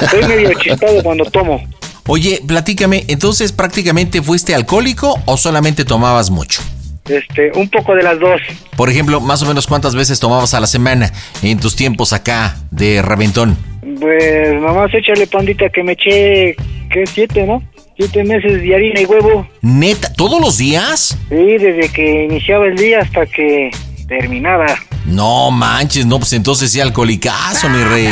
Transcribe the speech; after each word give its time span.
estoy 0.00 0.24
medio 0.26 0.52
chispado 0.58 1.00
cuando 1.04 1.24
tomo. 1.26 1.62
Oye, 2.06 2.40
platícame, 2.46 3.04
entonces 3.08 3.52
prácticamente 3.52 4.22
fuiste 4.22 4.54
alcohólico 4.54 5.20
o 5.24 5.36
solamente 5.36 5.84
tomabas 5.84 6.30
mucho? 6.30 6.60
Este, 7.08 7.52
un 7.54 7.68
poco 7.68 7.94
de 7.94 8.02
las 8.02 8.18
dos. 8.18 8.40
Por 8.76 8.88
ejemplo, 8.88 9.20
más 9.20 9.42
o 9.42 9.46
menos 9.46 9.66
cuántas 9.66 9.94
veces 9.94 10.20
tomabas 10.20 10.54
a 10.54 10.60
la 10.60 10.66
semana 10.66 11.12
en 11.42 11.58
tus 11.58 11.76
tiempos 11.76 12.12
acá 12.12 12.56
de 12.70 13.02
reventón. 13.02 13.56
Pues 14.00 14.54
nomás 14.60 14.92
échale 14.94 15.26
pandita 15.26 15.68
que 15.68 15.82
me 15.82 15.92
eché, 15.92 16.56
¿qué? 16.90 17.04
Siete, 17.06 17.46
¿no? 17.46 17.62
Siete 17.96 18.24
meses 18.24 18.62
de 18.62 18.74
harina 18.74 19.00
y 19.00 19.04
huevo. 19.04 19.46
Neta, 19.60 20.12
¿todos 20.12 20.40
los 20.40 20.58
días? 20.58 21.16
Sí, 21.28 21.58
desde 21.58 21.88
que 21.92 22.24
iniciaba 22.24 22.66
el 22.66 22.76
día 22.76 23.00
hasta 23.00 23.26
que 23.26 23.70
terminaba. 24.08 24.66
No 25.04 25.50
manches, 25.50 26.06
no, 26.06 26.18
pues 26.18 26.32
entonces 26.32 26.70
sí 26.70 26.80
alcoholicazo, 26.80 27.68
mi 27.68 27.82
rey. 27.82 28.08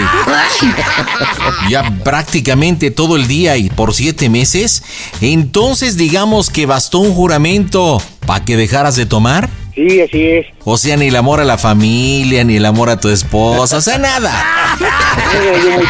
Ya 1.69 1.83
prácticamente 2.05 2.91
todo 2.91 3.17
el 3.17 3.27
día 3.28 3.56
y 3.56 3.71
por 3.71 3.95
siete 3.95 4.28
meses. 4.28 4.83
Entonces 5.21 5.97
digamos 5.97 6.50
que 6.50 6.67
bastó 6.67 6.99
un 6.99 7.15
juramento 7.15 8.03
para 8.27 8.45
que 8.45 8.56
dejaras 8.56 8.97
de 8.97 9.06
tomar. 9.06 9.49
Sí, 9.75 10.00
así 10.00 10.27
es. 10.27 10.47
O 10.65 10.77
sea, 10.77 10.97
ni 10.97 11.06
el 11.06 11.17
amor 11.17 11.41
a 11.41 11.45
la 11.45 11.56
familia, 11.59 12.43
ni 12.45 12.56
el 12.56 12.67
amor 12.67 12.91
a 12.91 12.99
tu 13.00 13.09
esposa, 13.09 13.77
o 13.77 13.81
sea, 13.81 13.97
nada. 13.99 14.77
Mira, 14.79 15.59
yo 15.62 15.71
muy 15.71 15.87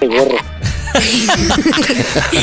p- 0.00 0.06
gorro. 0.06 0.36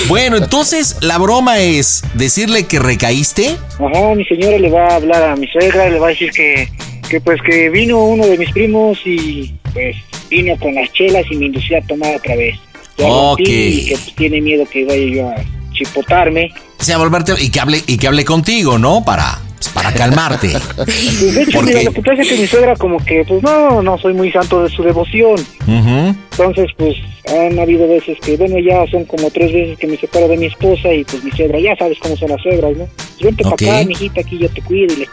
Bueno, 0.08 0.38
entonces 0.38 0.96
la 1.02 1.18
broma 1.20 1.60
es 1.60 2.04
decirle 2.16 2.66
que 2.66 2.80
recaíste. 2.80 3.56
Ajá, 3.76 4.16
mi 4.16 4.26
señora 4.26 4.58
le 4.58 4.70
va 4.72 4.88
a 4.88 4.96
hablar 4.96 5.24
a 5.24 5.36
mi 5.36 5.48
suegra, 5.48 5.88
le 5.90 6.00
va 6.00 6.08
a 6.08 6.10
decir 6.10 6.32
que, 6.32 6.68
que 7.10 7.20
pues 7.22 7.42
que 7.42 7.70
vino 7.70 8.04
uno 8.04 8.26
de 8.26 8.38
mis 8.38 8.52
primos 8.52 9.00
y 9.06 9.54
pues 9.74 9.96
vino 10.30 10.56
con 10.58 10.74
las 10.76 10.92
chelas 10.94 11.26
y 11.30 11.36
me 11.36 11.48
indució 11.48 11.78
a 11.78 11.82
tomar 11.82 12.16
otra 12.16 12.36
vez. 12.36 12.56
Ya 12.98 13.08
Ok. 13.08 13.40
Y 13.42 13.86
que 13.86 13.92
pues, 13.92 14.16
tiene 14.16 14.42
miedo 14.42 14.66
que 14.72 14.86
vaya 14.86 15.06
yo 15.06 15.30
a 15.30 15.36
chipotarme. 15.74 16.52
O 16.80 16.84
sea, 16.84 16.98
volverte 16.98 17.34
y 17.40 17.50
que 17.50 17.60
hable 17.60 17.82
y 17.88 17.98
que 17.98 18.08
hable 18.08 18.24
contigo, 18.24 18.78
¿no? 18.78 19.04
Para 19.04 19.40
para 19.74 19.94
calmarte. 19.94 20.54
Pues 20.78 21.36
de 21.36 21.44
hecho, 21.44 21.52
¿Por 21.60 21.66
mira, 21.66 21.84
lo 21.84 21.92
que 21.92 22.02
pasa 22.02 22.22
es 22.22 22.30
que 22.30 22.38
mi 22.38 22.48
suegra 22.48 22.76
como 22.76 22.98
que 23.04 23.24
pues 23.28 23.44
no, 23.44 23.82
no 23.82 23.98
soy 23.98 24.14
muy 24.14 24.32
santo 24.32 24.64
de 24.64 24.70
su 24.70 24.84
devoción. 24.84 25.36
Ujú. 25.68 26.16
Entonces, 26.32 26.72
pues, 26.78 26.96
han 27.28 27.60
habido 27.60 27.88
veces 27.88 28.18
que, 28.22 28.38
bueno, 28.38 28.58
ya 28.60 28.90
son 28.90 29.04
como 29.06 29.30
tres 29.30 29.52
veces 29.52 29.78
que 29.78 29.88
me 29.88 29.98
separo 29.98 30.28
de 30.30 30.38
mi 30.38 30.46
esposa 30.46 30.94
y 30.94 31.04
pues 31.04 31.24
mi 31.24 31.32
suegra, 31.32 31.60
ya 31.60 31.76
sabes 31.76 31.98
cómo 32.00 32.16
son 32.16 32.30
las 32.30 32.42
suegras, 32.42 32.78
¿no? 32.78 32.88
Pues, 32.96 33.20
Vente 33.22 33.44
Ok. 33.46 33.60
para 33.60 33.78
acá, 33.80 33.88
mijita, 33.88 34.22
aquí 34.22 34.38
yo 34.38 34.50
te 34.50 34.62
cuido 34.62 34.94
y 34.94 34.98
le... 35.00 35.08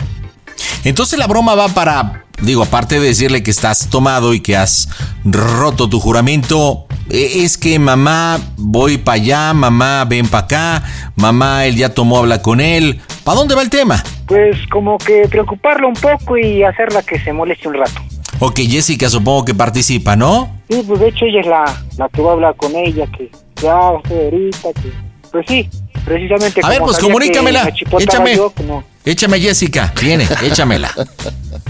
Entonces 0.87 1.19
la 1.19 1.27
broma 1.27 1.57
va 1.57 1.67
para, 1.67 2.27
digo, 2.41 2.63
aparte 2.63 3.01
de 3.01 3.09
decirle 3.09 3.43
que 3.43 3.51
estás 3.51 3.91
tomado 3.91 4.35
y 4.35 4.39
que 4.39 4.57
has 4.57 4.89
roto 5.25 5.89
tu 5.89 5.99
juramento, 5.99 6.87
eh, 7.11 7.43
es 7.43 7.59
que 7.59 7.81
mamá, 7.81 8.39
voy 8.57 8.97
para 8.97 9.17
allá, 9.17 9.53
mamá, 9.53 10.05
ven 10.05 10.29
para 10.29 10.45
acá, 10.45 10.83
mamá, 11.17 11.65
él 11.65 11.75
ya 11.75 11.93
tomó, 11.93 12.19
habla 12.19 12.41
con 12.41 12.61
él. 12.61 13.01
¿Para 13.25 13.39
dónde 13.39 13.57
va 13.57 13.63
el 13.63 13.69
tema? 13.69 14.01
Pues 14.29 14.57
como 14.71 14.97
que 14.99 15.27
preocuparla 15.29 15.89
un 15.89 15.95
poco 15.95 16.39
y 16.39 16.63
hacerla 16.63 17.03
que 17.03 17.19
se 17.19 17.33
moleste 17.33 17.67
un 17.67 17.75
rato. 17.75 18.01
Ok, 18.39 18.61
Jessica 18.61 19.09
supongo 19.09 19.45
que 19.45 19.55
participa, 19.57 20.15
¿no? 20.15 20.57
Sí, 20.71 20.85
pues 20.87 21.01
de 21.01 21.09
hecho 21.09 21.25
ella 21.25 21.41
es 21.41 21.47
la, 21.49 21.65
la 21.97 22.09
que 22.11 22.23
va 22.23 22.31
a 22.31 22.35
hablar 22.35 22.55
con 22.55 22.77
ella, 22.77 23.09
que 23.09 23.29
ya, 23.61 23.73
ahorita, 23.73 24.73
que... 24.75 24.93
Pues 25.33 25.47
sí, 25.49 25.69
precisamente 26.07 26.61
A 26.65 26.69
ver, 26.71 26.79
pues 26.81 26.97
comunícamela, 26.99 27.71
échame. 27.99 28.37
yo, 28.37 28.49
como- 28.51 28.83
Échame, 29.05 29.39
Jessica, 29.39 29.93
viene, 30.01 30.27
échamela. 30.43 30.91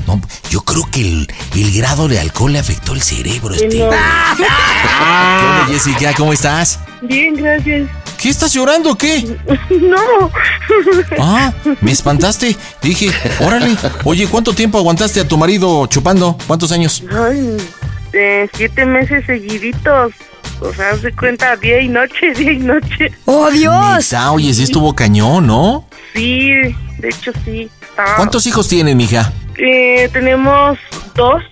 No, 0.07 0.21
yo 0.51 0.61
creo 0.63 0.89
que 0.91 1.01
el, 1.03 1.29
el 1.55 1.73
grado 1.77 2.07
de 2.09 2.19
alcohol 2.21 2.53
le 2.53 2.59
afectó 2.61 2.95
el 2.95 3.03
cerebro, 3.03 3.53
este. 3.55 3.69
¿Qué 3.69 3.83
onda, 3.83 5.67
Jessica? 5.69 6.15
¿Cómo 6.17 6.33
estás? 6.33 6.79
Bien, 7.03 7.35
gracias. 7.35 7.89
¿Qué 8.21 8.31
estás 8.31 8.53
llorando 8.55 8.93
o 8.93 8.95
qué? 8.97 9.37
No. 9.81 10.31
Ah, 11.19 11.53
me 11.81 11.93
espantaste. 11.93 12.57
Dije, 12.83 13.11
órale. 13.41 13.77
Oye, 14.05 14.27
¿cuánto 14.29 14.53
tiempo 14.55 14.79
aguantaste 14.79 15.21
a 15.21 15.29
tu 15.29 15.37
marido 15.37 15.87
chupando? 15.87 16.37
¿Cuántos 16.47 16.73
años? 16.73 17.03
Ay, 17.11 17.57
de 18.13 18.49
siete 18.55 18.85
meses 18.87 19.25
seguiditos. 19.27 20.13
O 20.61 20.73
sea, 20.73 20.91
haz 20.91 21.03
de 21.03 21.13
cuenta 21.13 21.55
día 21.57 21.81
y 21.81 21.89
noche, 21.89 22.33
día 22.37 22.53
y 22.53 22.59
noche. 22.59 23.13
¡Oh, 23.25 23.51
Dios! 23.51 23.97
Neta, 24.13 24.33
oye, 24.33 24.53
sí 24.55 24.63
estuvo 24.65 24.95
cañón, 24.95 25.47
¿no? 25.47 25.87
Sí, 26.15 26.49
de 26.99 27.09
hecho 27.09 27.33
sí. 27.45 27.69
Estaba- 27.83 28.17
¿Cuántos 28.17 28.47
hijos 28.47 28.67
tienen, 28.69 28.97
mija? 28.97 29.33
Eh, 29.59 30.09
tenemos 30.13 30.79
dos 31.15 31.43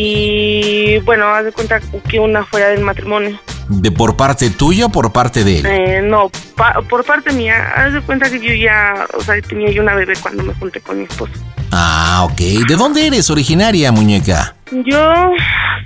y 0.00 0.98
bueno, 1.04 1.26
haz 1.28 1.44
de 1.44 1.52
cuenta 1.52 1.80
que 2.08 2.18
una 2.18 2.44
fuera 2.44 2.68
del 2.68 2.80
matrimonio. 2.82 3.38
¿De 3.68 3.90
por 3.90 4.16
parte 4.16 4.48
tuya 4.50 4.86
o 4.86 4.88
por 4.90 5.12
parte 5.12 5.42
de 5.42 5.58
él? 5.58 5.66
Eh, 5.66 6.02
no, 6.02 6.30
pa- 6.54 6.80
por 6.88 7.04
parte 7.04 7.32
mía, 7.32 7.72
haz 7.74 7.92
de 7.94 8.00
cuenta 8.00 8.30
que 8.30 8.38
yo 8.40 8.54
ya, 8.54 9.06
o 9.14 9.20
sea, 9.22 9.40
tenía 9.42 9.70
yo 9.72 9.82
una 9.82 9.94
bebé 9.94 10.14
cuando 10.20 10.44
me 10.44 10.54
junté 10.54 10.80
con 10.80 10.98
mi 10.98 11.04
esposo. 11.04 11.32
Ah, 11.72 12.26
ok. 12.30 12.38
¿De 12.68 12.76
dónde 12.76 13.06
eres 13.06 13.28
originaria, 13.30 13.92
muñeca? 13.92 14.54
Yo 14.70 15.12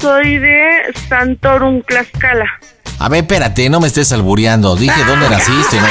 soy 0.00 0.38
de 0.38 0.68
Santorum, 1.08 1.82
Tlaxcala. 1.82 2.46
A 2.98 3.08
ver, 3.08 3.20
espérate, 3.22 3.68
no 3.70 3.80
me 3.80 3.86
estés 3.88 4.12
albureando. 4.12 4.76
Dije 4.76 5.04
dónde 5.04 5.28
naciste, 5.30 5.80
¿no? 5.80 5.86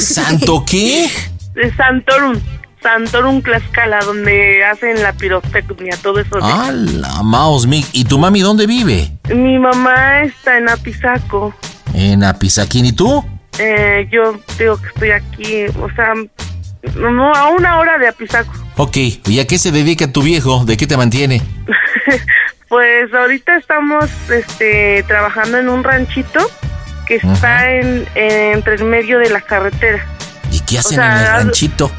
¿Santo 0.00 0.64
qué? 0.66 1.08
De 1.54 1.74
Santorum, 1.74 2.38
Santorum, 2.82 3.42
Tlaxcala, 3.42 4.00
donde 4.04 4.64
hacen 4.64 5.02
la 5.02 5.12
pirotecnia, 5.12 5.96
todo 6.02 6.20
eso. 6.20 6.36
de- 6.36 6.42
Ah, 6.44 6.70
la 6.72 7.22
Maos 7.22 7.66
Mic. 7.66 7.86
¿Y 7.92 8.04
tu 8.04 8.18
mami 8.18 8.40
dónde 8.40 8.66
vive? 8.66 9.10
Mi 9.34 9.58
mamá 9.58 10.22
está 10.22 10.58
en 10.58 10.68
Apizaco. 10.68 11.54
En 11.94 12.22
Apizaquín. 12.24 12.86
¿Y 12.86 12.92
tú? 12.92 13.24
Eh, 13.58 14.08
yo 14.12 14.38
digo 14.58 14.76
que 14.80 14.86
estoy 14.88 15.10
aquí, 15.10 15.64
o 15.82 15.88
sea, 15.96 16.12
no, 16.96 17.32
a 17.34 17.48
una 17.50 17.78
hora 17.78 17.98
de 17.98 18.08
Apizaco. 18.08 18.52
Ok. 18.76 18.96
¿Y 19.26 19.40
a 19.40 19.46
qué 19.46 19.58
se 19.58 19.72
dedica 19.72 20.10
tu 20.12 20.22
viejo? 20.22 20.64
¿De 20.64 20.76
qué 20.76 20.86
te 20.86 20.96
mantiene? 20.96 21.42
Pues 22.68 23.12
ahorita 23.14 23.56
estamos 23.56 24.04
este, 24.30 25.02
trabajando 25.08 25.56
en 25.56 25.70
un 25.70 25.82
ranchito 25.82 26.50
que 27.06 27.14
está 27.16 27.70
en, 27.70 28.06
en- 28.14 28.52
entre 28.56 28.74
el 28.74 28.84
medio 28.84 29.18
de 29.18 29.30
la 29.30 29.40
carretera, 29.40 30.04
¿Y 30.52 30.60
qué 30.60 30.78
hacen 30.78 30.96
sea, 30.98 31.12
en 31.14 31.18
el 31.20 31.26
ranchito? 31.28 31.90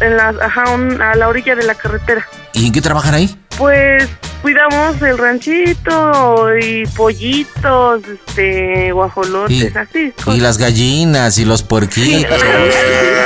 en 0.00 0.18
la, 0.18 0.34
ajá, 0.42 0.68
un- 0.68 1.00
a 1.00 1.14
la 1.14 1.28
orilla 1.28 1.54
de 1.54 1.62
la 1.64 1.74
carretera. 1.74 2.28
¿Y 2.52 2.66
en 2.66 2.72
qué 2.72 2.82
trabajan 2.82 3.14
ahí? 3.14 3.34
Pues 3.56 4.06
cuidamos 4.42 5.00
el 5.00 5.16
ranchito 5.16 6.58
y 6.58 6.84
pollitos, 6.88 8.02
este, 8.06 8.92
guajolotes, 8.92 9.72
Y, 9.74 9.78
así. 9.78 10.12
y 10.26 10.40
las 10.40 10.58
gallinas 10.58 11.38
y 11.38 11.46
los 11.46 11.62
puerquitos. 11.62 12.38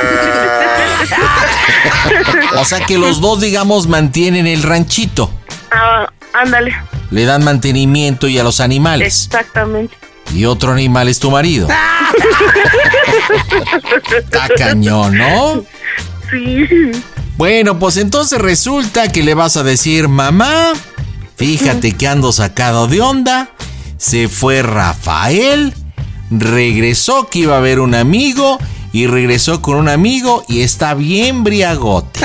o 2.57 2.65
sea 2.65 2.85
que 2.85 2.97
los 2.97 3.21
dos, 3.21 3.41
digamos, 3.41 3.87
mantienen 3.87 4.47
el 4.47 4.63
ranchito. 4.63 5.31
Ah, 5.71 6.07
ándale, 6.33 6.75
Le 7.11 7.25
dan 7.25 7.43
mantenimiento 7.43 8.27
y 8.27 8.37
a 8.39 8.43
los 8.43 8.59
animales. 8.59 9.25
exactamente. 9.25 9.95
Y 10.33 10.45
otro 10.45 10.71
animal 10.71 11.09
es 11.09 11.19
tu 11.19 11.29
marido. 11.31 11.67
Está 14.17 14.49
cañón, 14.57 15.17
¿no? 15.17 15.63
Sí. 16.31 16.91
Bueno, 17.37 17.77
pues 17.79 17.97
entonces 17.97 18.39
resulta 18.39 19.11
que 19.11 19.23
le 19.23 19.33
vas 19.33 19.57
a 19.57 19.63
decir, 19.63 20.07
mamá, 20.07 20.73
fíjate 21.35 21.93
que 21.93 22.07
ando 22.07 22.31
sacado 22.31 22.87
de 22.87 23.01
onda. 23.01 23.49
Se 23.97 24.27
fue 24.27 24.61
Rafael, 24.61 25.73
regresó 26.29 27.27
que 27.29 27.39
iba 27.39 27.57
a 27.57 27.61
ver 27.61 27.79
un 27.79 27.95
amigo 27.95 28.59
y 28.93 29.07
regresó 29.07 29.61
con 29.61 29.75
un 29.75 29.89
amigo 29.89 30.45
y 30.47 30.61
está 30.61 30.93
bien 30.93 31.43
briagote. 31.43 32.21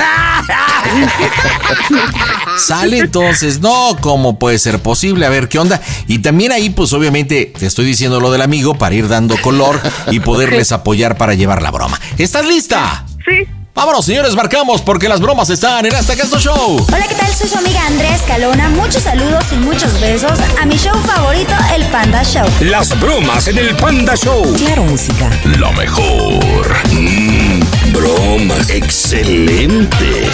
Sale 2.57 2.99
entonces, 2.99 3.59
no, 3.59 3.97
¿cómo 3.99 4.39
puede 4.39 4.59
ser 4.59 4.79
posible? 4.81 5.25
A 5.25 5.29
ver 5.29 5.49
qué 5.49 5.59
onda. 5.59 5.81
Y 6.07 6.19
también 6.19 6.51
ahí, 6.51 6.69
pues 6.69 6.93
obviamente, 6.93 7.51
te 7.57 7.65
estoy 7.65 7.85
diciendo 7.85 8.19
lo 8.19 8.31
del 8.31 8.41
amigo 8.41 8.75
para 8.75 8.95
ir 8.95 9.07
dando 9.07 9.35
color 9.41 9.81
y 10.11 10.19
poderles 10.19 10.71
apoyar 10.71 11.17
para 11.17 11.33
llevar 11.33 11.61
la 11.61 11.71
broma. 11.71 11.99
¿Estás 12.17 12.45
lista? 12.45 13.05
Sí. 13.25 13.47
Vámonos, 13.79 14.03
señores, 14.03 14.35
marcamos 14.35 14.81
porque 14.81 15.07
las 15.07 15.21
bromas 15.21 15.49
están 15.49 15.85
en 15.85 15.95
Hasta 15.95 16.13
Casto 16.13 16.37
Show. 16.37 16.85
Hola, 16.93 17.07
¿qué 17.07 17.15
tal? 17.15 17.29
Soy 17.33 17.47
su 17.47 17.57
amiga 17.57 17.79
Andrea 17.87 18.13
Escalona. 18.13 18.67
Muchos 18.71 19.03
saludos 19.03 19.45
y 19.53 19.55
muchos 19.55 20.01
besos 20.01 20.37
a 20.61 20.65
mi 20.65 20.75
show 20.75 20.93
favorito, 21.03 21.53
El 21.73 21.85
Panda 21.85 22.21
Show. 22.25 22.45
Las 22.59 22.99
bromas 22.99 23.47
en 23.47 23.57
el 23.57 23.73
Panda 23.77 24.17
Show. 24.17 24.53
Claro, 24.57 24.83
música. 24.83 25.29
Lo 25.57 25.71
mejor. 25.71 26.75
Mm, 26.91 27.93
bromas. 27.93 28.69
Excelente. 28.69 30.27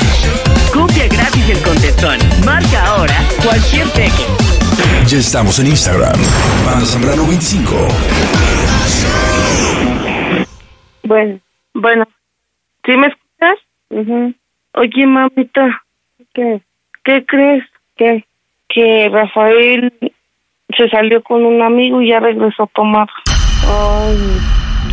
Copia 0.74 1.08
gratis 1.08 1.48
el 1.48 1.62
contestón. 1.62 2.18
Marca 2.44 2.84
ahora 2.84 3.24
cualquier 3.44 3.88
tecla. 3.92 4.26
Ya 5.06 5.20
estamos 5.20 5.60
en 5.60 5.68
Instagram. 5.68 6.20
Panda 6.66 6.84
Zambrano 6.84 7.28
25. 7.28 7.76
Bueno, 11.04 11.40
bueno. 11.76 12.08
¿Sí 12.84 12.92
me 12.98 13.06
escuchas? 13.08 13.25
Ujú. 13.90 14.34
Oye, 14.74 15.08
mamita, 15.08 15.84
¿qué? 16.34 16.62
¿Qué 17.04 17.26
crees? 17.26 17.64
¿Qué? 17.96 18.26
Que 18.68 19.10
Rafael 19.10 19.94
se 20.76 20.90
salió 20.90 21.22
con 21.24 21.46
un 21.46 21.62
amigo 21.62 22.02
y 22.02 22.10
ya 22.10 22.20
regresó 22.20 22.64
a 22.64 22.68
tomar. 22.68 23.08
Ay, 23.68 24.18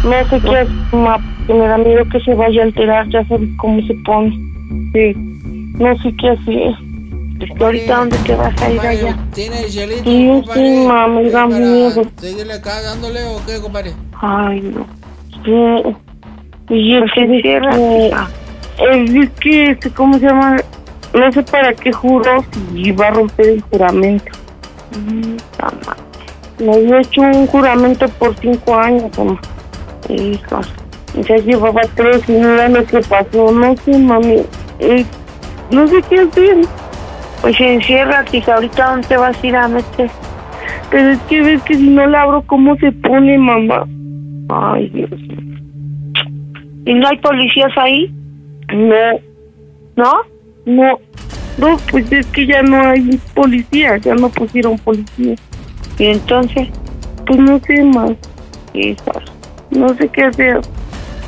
no 0.04 0.28
sé 0.28 0.40
qué 0.40 0.56
hacer, 0.56 0.68
ma, 0.92 1.18
porque 1.38 1.54
me 1.54 1.66
da 1.66 1.78
miedo 1.78 2.04
que 2.10 2.20
se 2.20 2.34
vaya 2.34 2.62
a 2.62 2.64
alterar, 2.64 3.08
ya 3.08 3.24
sabes 3.26 3.48
cómo 3.58 3.80
se 3.86 3.94
pone. 4.04 4.30
Sí, 4.92 5.14
no 5.78 5.96
sé 5.98 6.14
qué 6.16 6.28
hacer. 6.30 6.74
Porque 7.48 7.64
ahorita, 7.64 7.96
¿dónde 7.96 8.18
te 8.18 8.34
vas 8.36 8.62
a 8.62 8.70
ir 8.70 8.80
allá? 8.80 9.16
¿Tiene 9.34 9.64
hielito, 9.64 10.04
Sí, 10.04 10.42
sí, 10.54 10.86
ma, 10.86 11.08
me 11.08 11.28
da 11.30 11.46
miedo. 11.46 12.04
¿Seguirle 12.16 12.52
acá 12.52 12.80
dándole 12.82 13.24
o 13.24 13.44
qué, 13.44 13.60
compadre? 13.60 13.92
Ay, 14.20 14.60
no. 14.60 14.86
Sí. 15.44 15.96
Y 16.68 16.96
es 16.96 17.12
que 17.12 17.26
dice, 17.26 17.60
es 18.78 19.30
que, 19.40 19.70
este, 19.70 19.90
¿cómo 19.90 20.18
se 20.18 20.26
llama? 20.26 20.56
No 21.14 21.30
sé 21.32 21.42
para 21.42 21.72
qué 21.74 21.92
juró 21.92 22.44
y 22.74 22.90
va 22.92 23.08
a 23.08 23.10
romper 23.10 23.48
el 23.48 23.60
juramento. 23.62 24.32
Me 26.58 26.72
había 26.72 27.00
hecho 27.00 27.20
un 27.22 27.46
juramento 27.46 28.08
por 28.18 28.34
cinco 28.36 28.74
años, 28.76 29.10
mamá. 29.18 29.40
Hija. 30.08 30.60
Ya 31.14 31.36
llevaba 31.36 31.82
tres 31.94 32.26
y 32.28 32.32
no 32.32 32.48
era 32.54 32.68
lo 32.68 32.84
que 32.86 33.00
pasó. 33.00 33.52
No 33.52 33.76
sé, 33.76 33.98
mami. 33.98 34.42
Eh, 34.78 35.04
no 35.70 35.86
sé 35.86 36.02
qué 36.08 36.20
hacer. 36.20 36.56
Pues 37.42 37.60
enciérrate, 37.60 38.38
hija. 38.38 38.54
Ahorita 38.54 38.90
dónde 38.90 39.08
te 39.08 39.16
vas 39.16 39.42
a 39.42 39.46
ir 39.46 39.56
a 39.56 39.68
meter. 39.68 40.10
Pero 40.90 41.10
es 41.10 41.18
que 41.22 41.42
ves 41.42 41.62
que 41.62 41.74
si 41.74 41.88
no 41.88 42.06
la 42.06 42.22
abro, 42.22 42.42
¿cómo 42.46 42.76
se 42.76 42.92
pone, 42.92 43.36
mamá? 43.38 43.84
Ay, 44.48 44.88
Dios. 44.90 45.10
¿Y 46.84 46.94
no 46.94 47.08
hay 47.08 47.18
policías 47.18 47.72
ahí? 47.76 48.14
No. 48.72 49.18
¿No? 49.96 50.12
No. 50.66 50.98
No, 51.58 51.76
pues 51.90 52.10
es 52.10 52.26
que 52.28 52.46
ya 52.46 52.62
no 52.62 52.80
hay 52.88 53.18
policías, 53.34 54.00
ya 54.00 54.14
no 54.14 54.30
pusieron 54.30 54.78
policía. 54.78 55.34
Y 55.98 56.06
entonces, 56.06 56.68
pues 57.26 57.38
no 57.38 57.60
sé 57.66 57.84
más. 57.84 58.12
Hija, 58.72 59.12
no 59.70 59.94
sé 59.94 60.08
qué 60.08 60.24
hacer. 60.24 60.60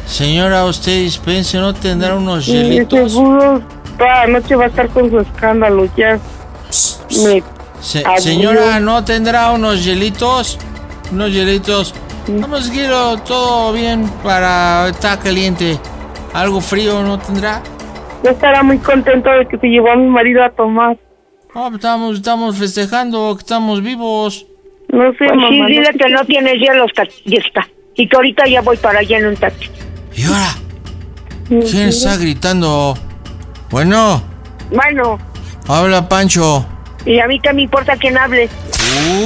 Señora, 0.07 0.65
usted 0.65 1.01
dispense, 1.01 1.59
¿no 1.59 1.75
tendrá 1.75 2.15
unos 2.17 2.47
hielitos? 2.47 3.13
seguro 3.13 3.61
toda 3.99 4.27
la 4.27 4.39
noche 4.39 4.57
va 4.57 4.65
a 4.65 4.69
estar 4.69 4.89
con 4.89 5.11
su 5.11 5.21
escándalo, 5.21 5.87
ya. 5.97 6.19
Me 7.25 7.43
Se- 7.81 7.99
Aburrido. 8.05 8.19
señora, 8.23 8.81
¿no 8.81 9.05
tendrá 9.05 9.51
unos 9.53 9.85
hielitos? 9.85 10.59
Unos 11.13 11.31
hielitos. 11.33 11.95
Vamos, 12.27 12.71
quiero 12.71 13.19
todo 13.19 13.73
bien 13.75 14.11
para... 14.23 14.89
Está 14.89 15.19
caliente. 15.19 15.79
¿Algo 16.35 16.61
frío 16.61 17.03
no 17.03 17.19
tendrá? 17.19 17.63
Yo 18.23 18.31
estará 18.31 18.63
muy 18.63 18.79
contento 18.79 19.31
de 19.31 19.47
que 19.47 19.57
se 19.59 19.67
llevó 19.69 19.91
a 19.93 19.97
mi 19.97 20.09
marido 20.09 20.43
a 20.45 20.51
tomar. 20.51 20.97
No, 21.55 21.63
pues 21.65 21.75
estamos, 21.77 22.17
estamos 22.17 22.57
festejando 22.59 23.35
que 23.37 23.41
estamos 23.41 23.83
vivos. 23.83 24.47
No 24.89 25.11
sé, 25.13 25.19
Pues 25.19 25.31
mamá. 25.37 25.49
sí, 25.49 25.63
dile 25.73 25.91
que 25.99 26.09
no 26.11 26.25
tienes 26.25 26.55
hielos, 26.55 26.91
ya 27.25 27.39
está. 27.39 27.67
Y 27.97 28.09
que 28.09 28.17
ahorita 28.17 28.47
ya 28.49 28.61
voy 28.61 28.77
para 28.77 28.99
allá 29.01 29.19
en 29.19 29.27
un 29.29 29.37
taxi. 29.37 29.71
¿Y 30.17 30.25
ahora? 30.25 30.55
¿Quién 31.49 31.89
está 31.89 32.17
gritando? 32.17 32.97
Bueno, 33.71 34.23
Bueno, 34.73 35.19
habla 35.69 36.09
Pancho. 36.09 36.67
y 37.07 37.19
a 37.21 37.27
mí 37.29 37.39
qué 37.41 37.53
me 37.53 37.63
importa 37.63 37.97
quién 37.97 38.17
hable. 38.19 38.49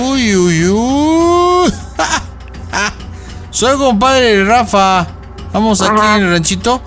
Uy, 0.04 0.36
uy, 0.36 0.68
uy. 0.68 1.70
Soy 3.50 3.76
compadre 3.78 4.36
de 4.38 4.44
Rafa. 4.44 5.06
Vamos 5.52 5.80
aquí 5.80 5.98
en 6.16 6.22
el 6.24 6.30
ranchito. 6.32 6.82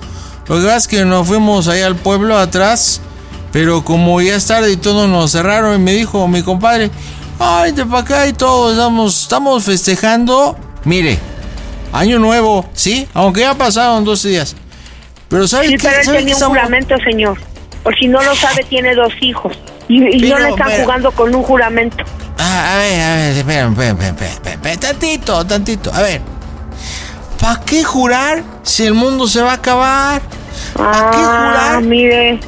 Lo 0.51 0.57
que 0.59 0.63
pasa 0.65 0.77
es 0.77 0.87
que 0.87 1.05
nos 1.05 1.27
fuimos 1.27 1.67
allá 1.67 1.87
al 1.87 1.95
pueblo 1.95 2.37
atrás. 2.37 3.01
Pero 3.51 3.83
como 3.83 4.21
ya 4.21 4.35
es 4.35 4.45
tarde 4.47 4.71
y 4.71 4.77
todo 4.77 5.07
nos 5.07 5.31
cerraron, 5.31 5.75
y 5.75 5.79
me 5.79 5.93
dijo 5.93 6.25
mi 6.27 6.41
compadre, 6.43 6.89
ay, 7.39 7.71
de 7.73 7.85
para 7.85 7.99
acá 8.01 8.27
y 8.27 8.33
todo, 8.33 8.71
estamos, 8.71 9.23
estamos 9.23 9.63
festejando. 9.63 10.57
Mire, 10.85 11.17
Año 11.93 12.19
nuevo, 12.19 12.69
sí, 12.73 13.05
aunque 13.13 13.41
ya 13.41 13.53
pasaron 13.55 14.05
dos 14.05 14.23
días. 14.23 14.55
Pero 15.27 15.45
¿sabes 15.47 15.67
Sí, 15.69 15.75
qué? 15.75 15.83
pero 15.83 15.99
él 15.99 16.05
¿Sabes 16.05 16.19
tenía 16.19 16.19
qué 16.19 16.25
un 16.25 16.31
estamos- 16.37 16.57
juramento, 16.57 16.95
señor. 17.03 17.37
Por 17.83 17.97
si 17.97 18.07
no 18.07 18.21
lo 18.21 18.33
sabe, 18.35 18.63
tiene 18.63 18.95
dos 18.95 19.11
hijos. 19.21 19.57
Y, 19.89 19.95
y 19.97 20.29
no 20.29 20.39
le 20.39 20.49
están 20.51 20.67
pero- 20.67 20.83
jugando 20.83 21.11
con 21.11 21.35
un 21.35 21.43
juramento. 21.43 22.03
Ah, 22.37 22.73
a 22.73 22.77
ver, 22.77 23.01
a 23.01 23.15
ver, 23.15 23.37
espera, 23.37 23.67
espera, 23.67 24.07
espera, 24.07 24.53
espera, 24.53 24.77
tantito, 24.79 25.45
tantito. 25.45 25.93
A 25.93 26.01
ver, 26.01 26.21
¿para 27.41 27.59
qué 27.65 27.83
jurar 27.83 28.41
si 28.63 28.85
el 28.85 28.93
mundo 28.93 29.27
se 29.27 29.41
va 29.41 29.51
a 29.51 29.55
acabar? 29.55 30.21
¿Para 30.73 30.91
qué 31.11 31.17
Ah, 31.17 31.67
jurar? 31.71 31.83
mire. 31.83 32.39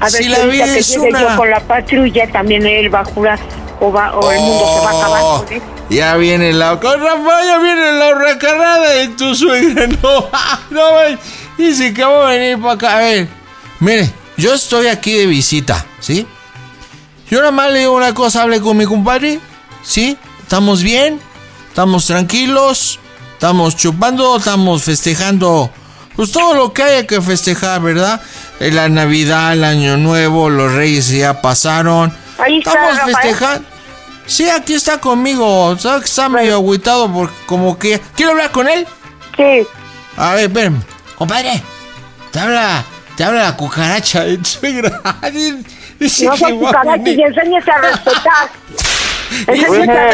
A 0.00 0.04
ver, 0.04 0.12
Si 0.12 0.24
la 0.28 0.38
vida 0.46 0.64
que 0.64 0.78
es 0.78 0.96
una. 0.96 1.20
yo 1.20 1.36
con 1.36 1.50
la 1.50 1.60
patrulla, 1.60 2.30
también 2.30 2.66
él 2.66 2.94
va 2.94 3.00
a 3.00 3.04
jurar. 3.04 3.38
O, 3.80 3.92
va, 3.92 4.16
o 4.16 4.30
el 4.32 4.40
mundo 4.40 4.64
se 4.74 4.80
va 4.84 4.90
a 4.90 4.98
acabar. 4.98 5.20
Oh. 5.22 5.44
Ya 5.90 6.16
viene 6.16 6.52
la. 6.52 6.80
Con 6.80 6.98
Rafa, 7.00 7.44
ya 7.44 7.58
viene 7.58 7.92
la 7.92 8.14
recargada 8.14 8.90
de 8.90 9.08
tu 9.08 9.34
suegra. 9.34 9.86
No, 10.02 10.30
no, 10.70 10.90
güey. 10.92 11.18
Dice 11.58 11.92
que 11.94 12.02
va 12.04 12.28
a 12.28 12.30
venir 12.32 12.58
para 12.60 12.72
acá. 12.74 12.96
A 12.96 13.00
ver, 13.00 13.28
mire, 13.80 14.10
yo 14.36 14.54
estoy 14.54 14.88
aquí 14.88 15.12
de 15.12 15.26
visita, 15.26 15.84
¿sí? 16.00 16.26
Yo 17.30 17.38
nada 17.40 17.50
más 17.50 17.70
le 17.72 17.80
digo 17.80 17.94
una 17.94 18.14
cosa, 18.14 18.42
hable 18.42 18.60
con 18.60 18.76
mi 18.76 18.84
compadre, 18.86 19.40
¿sí? 19.82 20.16
¿Estamos 20.42 20.82
bien? 20.82 21.20
¿Estamos 21.68 22.06
tranquilos? 22.06 22.98
¿Estamos 23.34 23.76
chupando? 23.76 24.36
¿Estamos 24.36 24.84
festejando? 24.84 25.70
Pues 26.16 26.32
todo 26.32 26.54
lo 26.54 26.72
que 26.72 26.82
haya 26.82 27.06
que 27.06 27.20
festejar, 27.20 27.80
¿verdad? 27.82 28.20
Eh, 28.58 28.70
La 28.72 28.88
Navidad, 28.88 29.52
el 29.52 29.64
Año 29.64 29.96
Nuevo, 29.98 30.48
los 30.48 30.72
Reyes 30.72 31.10
ya 31.10 31.42
pasaron. 31.42 32.12
Ahí 32.38 32.58
está, 32.58 32.70
Estamos 32.72 32.96
Rafael. 32.96 33.16
festejando. 33.16 33.68
Sí, 34.26 34.48
aquí 34.48 34.74
está 34.74 34.98
conmigo. 34.98 35.76
¿Sabes 35.78 36.00
que 36.02 36.06
está 36.08 36.28
medio 36.28 36.54
agüitado 36.54 37.12
porque 37.12 37.34
como 37.46 37.78
que... 37.78 38.00
¿Quiero 38.16 38.32
hablar 38.32 38.50
con 38.50 38.66
él? 38.66 38.86
Sí. 39.36 39.66
A 40.16 40.34
ver, 40.34 40.48
ven. 40.48 40.82
Compadre, 41.16 41.62
te 42.32 42.40
habla... 42.40 42.84
Te 43.16 43.24
habla 43.24 43.44
la 43.44 43.56
cucaracha 43.56 44.24
de 44.24 44.44
suegra. 44.44 45.00
Dice 45.98 46.26
No 46.26 46.34
que 46.34 46.44
a 46.44 46.50
cucaracha 46.50 47.08
y 47.10 47.22
enséñese 47.22 47.70
a 47.70 47.78
respetar. 47.78 48.50
A 49.46 49.52
respetar. 49.52 50.10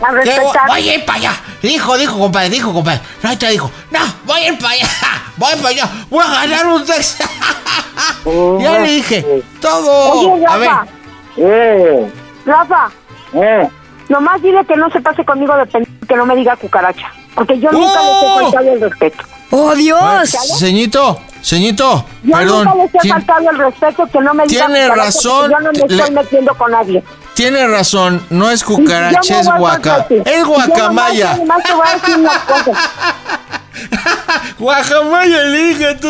A 0.00 0.10
respetar. 0.12 0.68
Voy 0.68 0.88
a 0.88 0.94
ir 0.94 1.04
para 1.04 1.18
allá. 1.18 1.32
Dijo, 1.62 1.96
dijo, 1.96 2.18
compadre, 2.18 2.50
dijo, 2.50 2.72
compadre. 2.72 3.00
No, 3.22 3.38
te 3.38 3.48
dijo. 3.50 3.70
No, 3.90 4.00
voy 4.24 4.40
a 4.40 4.48
ir 4.52 4.58
para 4.58 4.74
allá. 4.74 4.86
Voy 5.36 5.54
para 5.56 5.68
allá. 5.70 5.88
Voy 6.10 6.24
a 6.24 6.46
ganar 6.46 6.66
un 6.68 6.86
taxi. 6.86 7.24
ya 8.60 8.78
le 8.78 8.88
dije. 8.90 9.42
Todo. 9.60 10.32
Oye, 10.32 10.46
a 10.46 10.56
ver. 10.56 10.70
Rafa. 12.46 12.90
Rafa. 13.32 13.70
Nomás 14.08 14.40
dile 14.42 14.64
que 14.66 14.76
no 14.76 14.90
se 14.90 15.00
pase 15.00 15.24
conmigo 15.24 15.56
de 15.56 15.66
pendejo, 15.66 16.06
que 16.06 16.14
no 16.14 16.26
me 16.26 16.36
diga 16.36 16.54
cucaracha. 16.56 17.10
Porque 17.34 17.58
yo 17.58 17.72
nunca 17.72 18.00
les 18.02 18.22
he 18.22 18.34
faltado 18.42 18.72
el 18.74 18.80
respeto. 18.80 19.24
¡Oh, 19.50 19.74
Dios! 19.74 20.30
Ceñito, 20.58 21.18
ceñito, 21.42 22.04
Yo 22.22 22.36
perdón. 22.36 22.64
nunca 22.64 22.76
les 22.84 22.94
he 22.94 22.98
¿quién- 22.98 23.14
faltado 23.14 23.50
el 23.50 23.58
respeto, 23.58 24.06
que 24.12 24.20
no 24.20 24.34
me 24.34 24.46
diga 24.46 24.66
Tiene 24.66 24.82
cucaracha, 24.88 25.04
razón, 25.06 25.50
porque 25.50 25.52
Yo 25.54 25.60
no 25.60 25.72
me 25.72 25.78
le- 25.88 25.96
estoy 25.96 26.14
metiendo 26.14 26.54
con 26.54 26.70
nadie. 26.72 27.02
Tiene 27.34 27.66
razón, 27.66 28.24
no 28.30 28.50
es 28.50 28.62
cucaracha, 28.62 29.40
es 29.40 29.48
guaca. 29.58 30.06
Es 30.24 30.44
guacamaya. 30.44 31.36
Guacamaya, 34.58 35.42
elige 35.42 35.94
tú. 35.96 36.08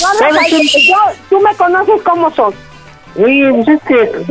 No, 0.00 0.14
no, 0.14 0.20
no 0.30 0.38
tú 1.30 1.40
me 1.40 1.54
conoces 1.56 2.02
como 2.02 2.30
soy. 2.34 2.54
Oye, 3.22 3.52
pues 3.52 3.68
es 3.68 3.82
que... 3.84 4.24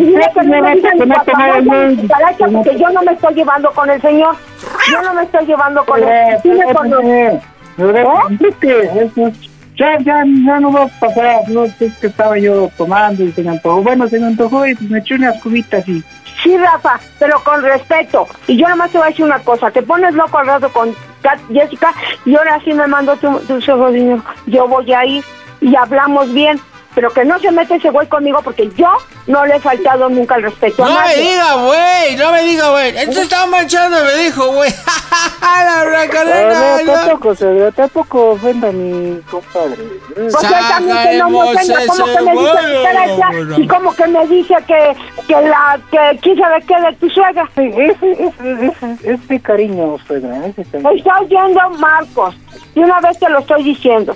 Porque 2.51 2.77
yo 2.77 2.89
no 2.89 3.01
me 3.03 3.11
estoy 3.13 3.33
llevando 3.35 3.71
con 3.71 3.89
el 3.89 4.01
señor. 4.01 4.35
Yo 4.91 5.01
no 5.01 5.13
me 5.13 5.23
estoy 5.23 5.45
llevando 5.45 5.85
con 5.85 6.03
él. 6.03 6.37
Tú 6.43 6.49
me 6.49 6.73
conoces. 6.73 7.41
Ya, 9.81 9.97
ya, 9.99 10.23
ya 10.45 10.59
no 10.59 10.71
va 10.71 10.83
a 10.83 10.87
pasar, 10.99 11.49
no 11.49 11.63
es 11.63 11.73
que 11.75 11.89
estaba 12.05 12.37
yo 12.37 12.69
tomando 12.77 13.23
y 13.23 13.31
se 13.31 13.41
me 13.41 13.49
antojó, 13.49 13.81
bueno, 13.81 14.07
se 14.07 14.19
me 14.19 14.27
antojó 14.27 14.67
y 14.67 14.75
me 14.81 14.99
eché 14.99 15.15
unas 15.15 15.41
cubitas 15.41 15.87
y... 15.87 16.03
Sí, 16.43 16.55
Rafa, 16.55 16.99
pero 17.17 17.39
con 17.43 17.63
respeto. 17.63 18.27
Y 18.47 18.57
yo 18.57 18.67
nomás 18.69 18.91
te 18.91 18.99
voy 18.99 19.07
a 19.07 19.09
decir 19.09 19.25
una 19.25 19.39
cosa. 19.39 19.71
Te 19.71 19.81
pones 19.81 20.13
loco 20.13 20.37
al 20.37 20.45
rato 20.45 20.69
con 20.71 20.93
Kat- 21.23 21.39
Jessica 21.51 21.93
y 22.25 22.35
ahora 22.35 22.59
sí 22.63 22.73
me 22.73 22.85
mando 22.87 23.15
tu, 23.17 23.39
tus 23.47 23.67
ojos. 23.69 23.93
Yo 24.45 24.67
voy 24.67 24.93
a 24.93 25.03
ir 25.05 25.23
y 25.61 25.75
hablamos 25.75 26.31
bien. 26.33 26.59
Pero 26.93 27.09
que 27.11 27.23
no 27.23 27.39
se 27.39 27.51
mete 27.51 27.75
ese 27.75 27.89
güey 27.89 28.07
conmigo 28.07 28.41
porque 28.43 28.69
yo 28.75 28.89
no 29.27 29.45
le 29.45 29.55
he 29.55 29.59
faltado 29.59 30.09
nunca 30.09 30.35
el 30.35 30.43
respeto 30.43 30.83
a 30.83 30.87
No 30.89 30.93
me 30.95 30.99
nadie. 31.01 31.21
diga, 31.21 31.53
güey, 31.55 32.15
no 32.17 32.31
me 32.31 32.41
diga, 32.43 32.69
güey. 32.71 32.97
Él 32.97 33.13
se 33.13 33.21
estaba 33.21 33.45
manchando, 33.45 34.03
me 34.03 34.13
dijo, 34.23 34.47
güey. 34.51 34.73
La 35.41 35.83
bracarena, 35.85 36.81
no, 36.83 36.91
tampoco, 36.93 37.35
se, 37.35 37.71
tampoco 37.73 38.31
ofenda 38.31 38.69
a 38.69 38.71
mi 38.71 39.21
compadre. 39.29 39.77
Pues 40.15 40.33
él 40.43 40.49
también 40.69 40.97
que 41.03 41.17
no 41.17 41.29
me 41.29 41.37
ofenda, 41.43 41.85
como 41.87 42.05
que 42.05 42.21
me 42.21 42.31
dice 42.31 42.57
cucaracha 42.81 43.57
y 43.57 43.67
como 43.67 43.95
que 43.95 44.07
me 44.07 44.27
dice 44.27 44.55
que, 44.67 44.95
que 45.27 45.33
la, 45.41 45.79
que 45.91 46.19
quién 46.21 46.37
sabe 46.37 46.61
qué 46.67 46.81
de 46.81 46.93
tu 46.93 47.09
suegra. 47.09 47.49
Ese, 47.55 48.11
ese, 48.11 49.13
ese 49.13 49.39
cariño, 49.39 49.97
suegra, 50.07 50.45
ese 50.47 50.63
cariño. 50.65 50.91
Está 50.91 51.19
oyendo 51.19 51.69
Marcos. 51.77 52.35
Y 52.75 52.79
una 52.79 52.99
vez 53.01 53.19
te 53.19 53.29
lo 53.29 53.39
estoy 53.39 53.63
diciendo. 53.63 54.15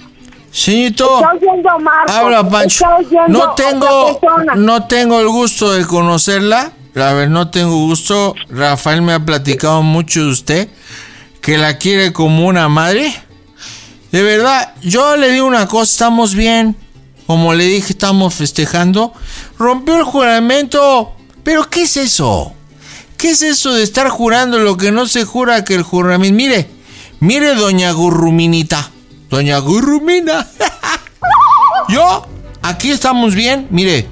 Señorito, 0.56 1.18
oyendo 1.18 1.70
habla 2.08 2.50
Pancho. 2.50 2.86
No 3.28 3.52
tengo, 3.56 4.22
no 4.56 4.88
tengo 4.88 5.20
el 5.20 5.28
gusto 5.28 5.74
de 5.74 5.86
conocerla. 5.86 6.72
La 6.94 7.12
verdad, 7.12 7.30
no 7.30 7.52
tengo 7.52 7.76
gusto. 7.86 8.34
Rafael 8.48 9.02
me 9.02 9.12
ha 9.12 9.20
platicado 9.26 9.82
mucho 9.82 10.24
de 10.24 10.32
usted. 10.32 10.70
Que 11.42 11.58
la 11.58 11.78
quiere 11.78 12.14
como 12.14 12.48
una 12.48 12.70
madre. 12.70 13.14
De 14.14 14.24
verdad, 14.24 14.74
yo 14.82 15.18
le 15.18 15.30
digo 15.32 15.46
una 15.46 15.68
cosa, 15.68 15.92
estamos 15.92 16.34
bien. 16.36 16.78
Como 17.28 17.54
le 17.54 17.66
dije, 17.66 17.92
estamos 17.92 18.34
festejando. 18.34 19.12
Rompió 19.60 19.98
el 19.98 20.04
juramento. 20.04 21.12
Pero 21.44 21.70
¿qué 21.70 21.82
es 21.82 21.98
eso? 21.98 22.54
¿Qué 23.18 23.32
es 23.32 23.42
eso 23.42 23.74
de 23.74 23.84
estar 23.84 24.08
jurando 24.08 24.58
lo 24.60 24.78
que 24.78 24.94
no 24.94 25.06
se 25.06 25.26
jura 25.26 25.66
que 25.66 25.76
el 25.76 25.84
juramento? 25.84 26.34
Mire, 26.34 26.70
mire, 27.20 27.56
doña 27.56 27.92
Gurruminita. 27.92 28.92
Doña 29.36 29.58
Gurrumina. 29.60 30.48
Yo, 31.90 32.26
aquí 32.62 32.92
estamos 32.92 33.36
bien. 33.36 33.68
Mire, 33.70 34.08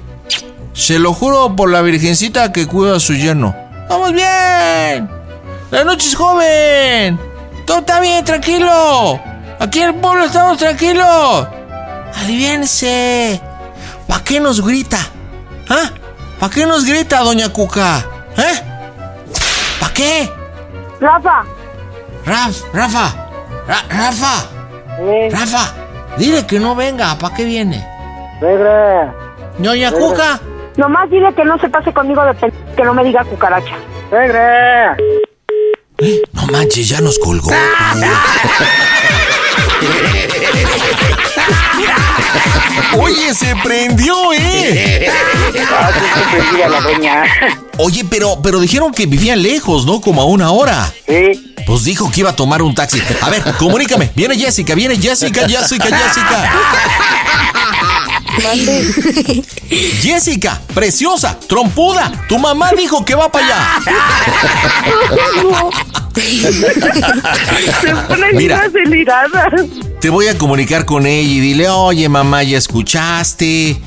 se 0.74 0.98
lo 0.98 1.14
juro 1.14 1.56
por 1.56 1.70
la 1.70 1.80
virgencita 1.80 2.52
que 2.52 2.66
cuida 2.66 2.96
a 2.96 3.00
su 3.00 3.14
yerno. 3.14 3.56
¡Estamos 3.84 4.12
bien! 4.12 5.08
La 5.70 5.82
noche 5.84 6.08
es 6.08 6.14
joven. 6.14 7.18
Todo 7.64 7.78
está 7.78 8.00
bien, 8.00 8.22
tranquilo. 8.22 9.18
Aquí 9.58 9.80
en 9.80 9.88
el 9.88 9.94
pueblo 9.94 10.26
estamos 10.26 10.58
tranquilos. 10.58 11.48
Aliviánese. 12.16 13.40
¿Para 14.06 14.22
qué 14.24 14.40
nos 14.40 14.60
grita? 14.60 14.98
¿Ah? 15.70 15.90
¿Para 16.38 16.52
qué 16.52 16.66
nos 16.66 16.84
grita, 16.84 17.20
doña 17.20 17.48
Cuca? 17.48 18.04
¿Eh? 18.36 18.60
¿Para 19.80 19.94
qué? 19.94 20.30
Rafa, 21.00 21.44
Raf, 22.26 22.56
Rafa, 22.74 23.14
Ra- 23.66 23.84
Rafa, 23.88 24.44
Rafa, 25.30 25.74
dile 26.16 26.46
que 26.46 26.58
no 26.60 26.74
venga, 26.74 27.16
¿para 27.18 27.34
qué 27.34 27.44
viene? 27.44 27.84
Suegra, 28.38 29.12
Doña 29.58 29.90
Cuca. 29.92 30.40
nomás 30.76 31.10
dile 31.10 31.32
que 31.34 31.44
no 31.44 31.58
se 31.58 31.68
pase 31.68 31.92
conmigo 31.92 32.22
de 32.24 32.52
que 32.76 32.84
no 32.84 32.94
me 32.94 33.04
diga 33.04 33.24
cucaracha. 33.24 33.76
suegra. 34.10 34.96
No 36.32 36.46
manches, 36.52 36.88
ya 36.88 37.00
nos 37.00 37.18
colgó. 37.18 37.50
Oye, 42.98 43.34
se 43.34 43.54
prendió, 43.56 44.32
¿eh? 44.32 45.08
Ah, 45.70 45.90
sí, 45.92 46.00
sí, 46.14 46.20
prendida 46.36 46.68
la 46.68 46.80
doña. 46.80 47.24
Oye, 47.78 48.04
pero, 48.08 48.40
pero 48.42 48.60
dijeron 48.60 48.92
que 48.92 49.06
vivía 49.06 49.34
lejos, 49.36 49.84
¿no? 49.84 50.00
Como 50.00 50.22
a 50.22 50.24
una 50.24 50.50
hora. 50.50 50.92
Sí. 51.06 51.54
Pues 51.66 51.84
dijo 51.84 52.10
que 52.10 52.20
iba 52.20 52.30
a 52.30 52.36
tomar 52.36 52.62
un 52.62 52.74
taxi. 52.74 53.02
A 53.20 53.30
ver, 53.30 53.42
comunícame. 53.58 54.10
Viene 54.14 54.36
Jessica, 54.36 54.74
viene 54.74 54.96
Jessica, 54.96 55.48
Jessica, 55.48 55.84
Jessica. 55.84 56.52
Jessica, 60.02 60.60
preciosa, 60.74 61.38
trompuda. 61.48 62.10
Tu 62.28 62.38
mamá 62.38 62.72
dijo 62.76 63.04
que 63.04 63.14
va 63.14 63.30
para 63.30 63.46
allá. 63.46 63.64
Se 67.80 67.94
pone 67.94 68.32
Mira. 68.32 68.70
Te 70.00 70.10
voy 70.10 70.28
a 70.28 70.36
comunicar 70.36 70.84
con 70.84 71.06
ella 71.06 71.30
y 71.30 71.40
dile, 71.40 71.68
oye 71.68 72.08
mamá, 72.08 72.42
ya 72.42 72.58
escuchaste. 72.58 73.80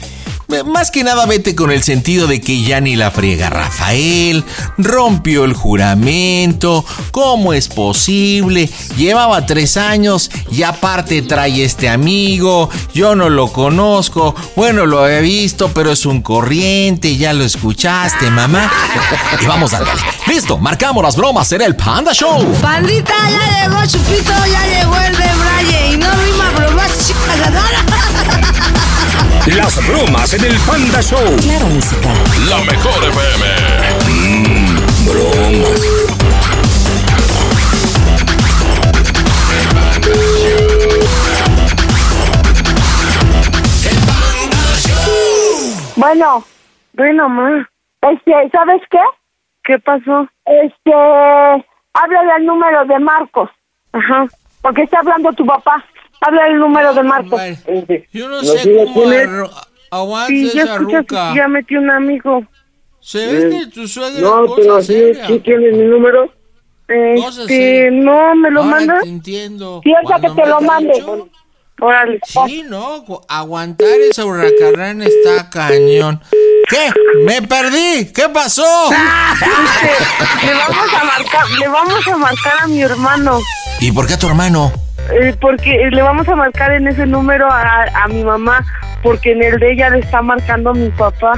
Más 0.65 0.91
que 0.91 1.03
nada 1.03 1.25
vete 1.25 1.55
con 1.55 1.71
el 1.71 1.83
sentido 1.83 2.25
de 2.25 2.39
que 2.39 2.61
ya 2.63 2.79
ni 2.79 2.95
la 2.95 3.11
friega 3.11 3.49
Rafael, 3.49 4.45
rompió 4.77 5.43
el 5.43 5.53
juramento, 5.53 6.85
¿cómo 7.11 7.53
es 7.53 7.67
posible? 7.67 8.69
Llevaba 8.95 9.45
tres 9.45 9.75
años 9.75 10.31
y 10.49 10.63
aparte 10.63 11.21
trae 11.21 11.63
este 11.63 11.89
amigo, 11.89 12.69
yo 12.93 13.15
no 13.15 13.29
lo 13.29 13.51
conozco, 13.51 14.35
bueno, 14.55 14.85
lo 14.85 15.07
he 15.07 15.21
visto, 15.21 15.71
pero 15.73 15.91
es 15.91 16.05
un 16.05 16.21
corriente, 16.21 17.17
ya 17.17 17.33
lo 17.33 17.43
escuchaste, 17.43 18.29
mamá. 18.29 18.71
Y 19.41 19.45
vamos 19.45 19.73
a 19.73 19.79
darle. 19.79 20.01
Listo, 20.27 20.57
marcamos 20.57 21.03
las 21.03 21.15
bromas, 21.17 21.47
será 21.47 21.65
el 21.65 21.75
Panda 21.75 22.13
Show. 22.13 22.45
Pandita, 22.61 23.13
ya 23.29 23.67
llegó 23.67 23.85
Chupito, 23.85 24.33
ya 24.51 24.65
llegó 24.65 24.95
el 24.95 25.15
de 25.15 25.33
Braille 25.35 25.93
y 25.93 25.97
no 25.97 26.09
rima 26.11 26.51
bromas 26.55 27.07
chicas 27.07 27.53
Las 29.55 29.87
bromas 29.87 30.33
en 30.33 30.45
el 30.45 30.57
Panda 30.59 31.01
Show. 31.01 31.35
Claro, 31.41 31.67
música. 31.67 32.09
La 32.49 32.59
mejor 32.63 33.03
FM. 33.03 33.45
Mmm, 34.09 35.05
bromas. 35.05 35.81
Bueno, 45.95 46.43
Bueno, 46.93 47.29
ma, 47.29 47.67
este, 48.01 48.31
¿sabes 48.51 48.81
qué? 48.89 48.99
¿qué 49.67 49.77
pasó? 49.79 50.27
Este, 50.45 50.93
háblale 51.93 52.31
al 52.31 52.45
número 52.45 52.85
de 52.85 52.97
Marcos. 52.99 53.49
Ajá. 53.91 54.25
Porque 54.61 54.83
está 54.83 54.99
hablando 54.99 55.31
tu 55.33 55.45
papá. 55.45 55.83
Háblale 56.21 56.53
el 56.53 56.59
número 56.59 56.93
de 56.93 57.03
Marcos. 57.03 57.41
Yo 58.11 58.27
no 58.29 58.37
¿Lo 58.37 58.43
sé 58.43 58.73
cómo 58.75 59.05
arro- 59.07 59.51
aguanta 59.91 60.27
Sí, 60.27 60.51
ya 60.53 60.63
esa 60.63 60.77
ruca. 60.77 61.31
que 61.31 61.37
ya 61.37 61.47
metí 61.47 61.75
un 61.75 61.89
amigo. 61.91 62.43
Se 62.99 63.25
ve 63.27 63.49
que 63.49 63.67
tu 63.67 63.87
suegra 63.87 64.19
No, 64.19 64.55
pero 64.55 64.81
sí, 64.81 64.87
seria. 64.93 65.27
sí 65.27 65.39
tienes 65.39 65.73
mi 65.73 65.85
número. 65.85 66.33
Este, 66.87 67.89
no, 67.91 68.33
¿me 68.35 68.49
lo 68.49 68.63
Ahora 68.63 68.77
mandas? 68.77 69.03
te 69.03 69.09
entiendo. 69.09 69.81
Piensa 69.83 70.15
que 70.19 70.29
te 70.29 70.45
lo 70.47 70.61
mande. 70.61 70.93
dicho- 70.93 71.29
Órale. 71.79 72.19
Sí, 72.47 72.63
no, 72.67 73.05
gu- 73.05 73.23
aguantar 73.29 73.87
esa 74.09 74.25
hurracarrán 74.25 75.03
está 75.03 75.47
cañón. 75.51 76.19
¿Qué? 76.67 76.91
¡Me 77.23 77.43
perdí! 77.43 78.11
¿Qué 78.11 78.27
pasó? 78.33 78.63
le 80.43 80.53
vamos 80.53 80.93
a 80.99 81.03
marcar, 81.03 81.49
le 81.59 81.67
vamos 81.67 82.07
a 82.07 82.17
marcar 82.17 82.53
a 82.63 82.67
mi 82.67 82.81
hermano. 82.81 83.39
¿Y 83.79 83.91
por 83.91 84.07
qué 84.07 84.13
a 84.15 84.17
tu 84.19 84.27
hermano? 84.27 84.71
Eh, 85.11 85.35
porque 85.39 85.89
le 85.91 86.01
vamos 86.01 86.27
a 86.27 86.35
marcar 86.35 86.71
en 86.73 86.87
ese 86.87 87.05
número 87.05 87.47
a, 87.51 87.85
a 88.03 88.07
mi 88.07 88.23
mamá, 88.23 88.65
porque 89.01 89.31
en 89.31 89.43
el 89.43 89.59
de 89.59 89.71
ella 89.73 89.89
le 89.89 89.99
está 89.99 90.21
marcando 90.21 90.71
a 90.71 90.73
mi 90.73 90.89
papá. 90.89 91.33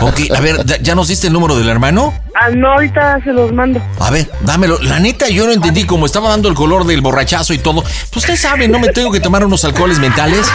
Ok, 0.00 0.20
a 0.36 0.40
ver, 0.40 0.64
¿ya- 0.64 0.76
¿ya 0.80 0.94
nos 0.94 1.08
diste 1.08 1.26
el 1.26 1.32
número 1.32 1.56
del 1.56 1.68
hermano? 1.68 2.12
Ah, 2.42 2.48
no, 2.48 2.72
ahorita 2.72 3.20
se 3.22 3.34
los 3.34 3.52
mando. 3.52 3.82
A 3.98 4.10
ver, 4.10 4.30
dámelo. 4.40 4.78
La 4.78 4.98
neta, 4.98 5.28
yo 5.28 5.44
no 5.44 5.52
entendí 5.52 5.84
cómo 5.84 6.06
estaba 6.06 6.30
dando 6.30 6.48
el 6.48 6.54
color 6.54 6.86
del 6.86 7.02
borrachazo 7.02 7.52
y 7.52 7.58
todo. 7.58 7.82
Pues 7.82 8.16
usted 8.16 8.36
sabe, 8.36 8.66
no 8.66 8.78
me 8.78 8.88
tengo 8.88 9.12
que 9.12 9.20
tomar 9.20 9.44
unos 9.44 9.62
alcoholes 9.66 9.98
mentales. 9.98 10.46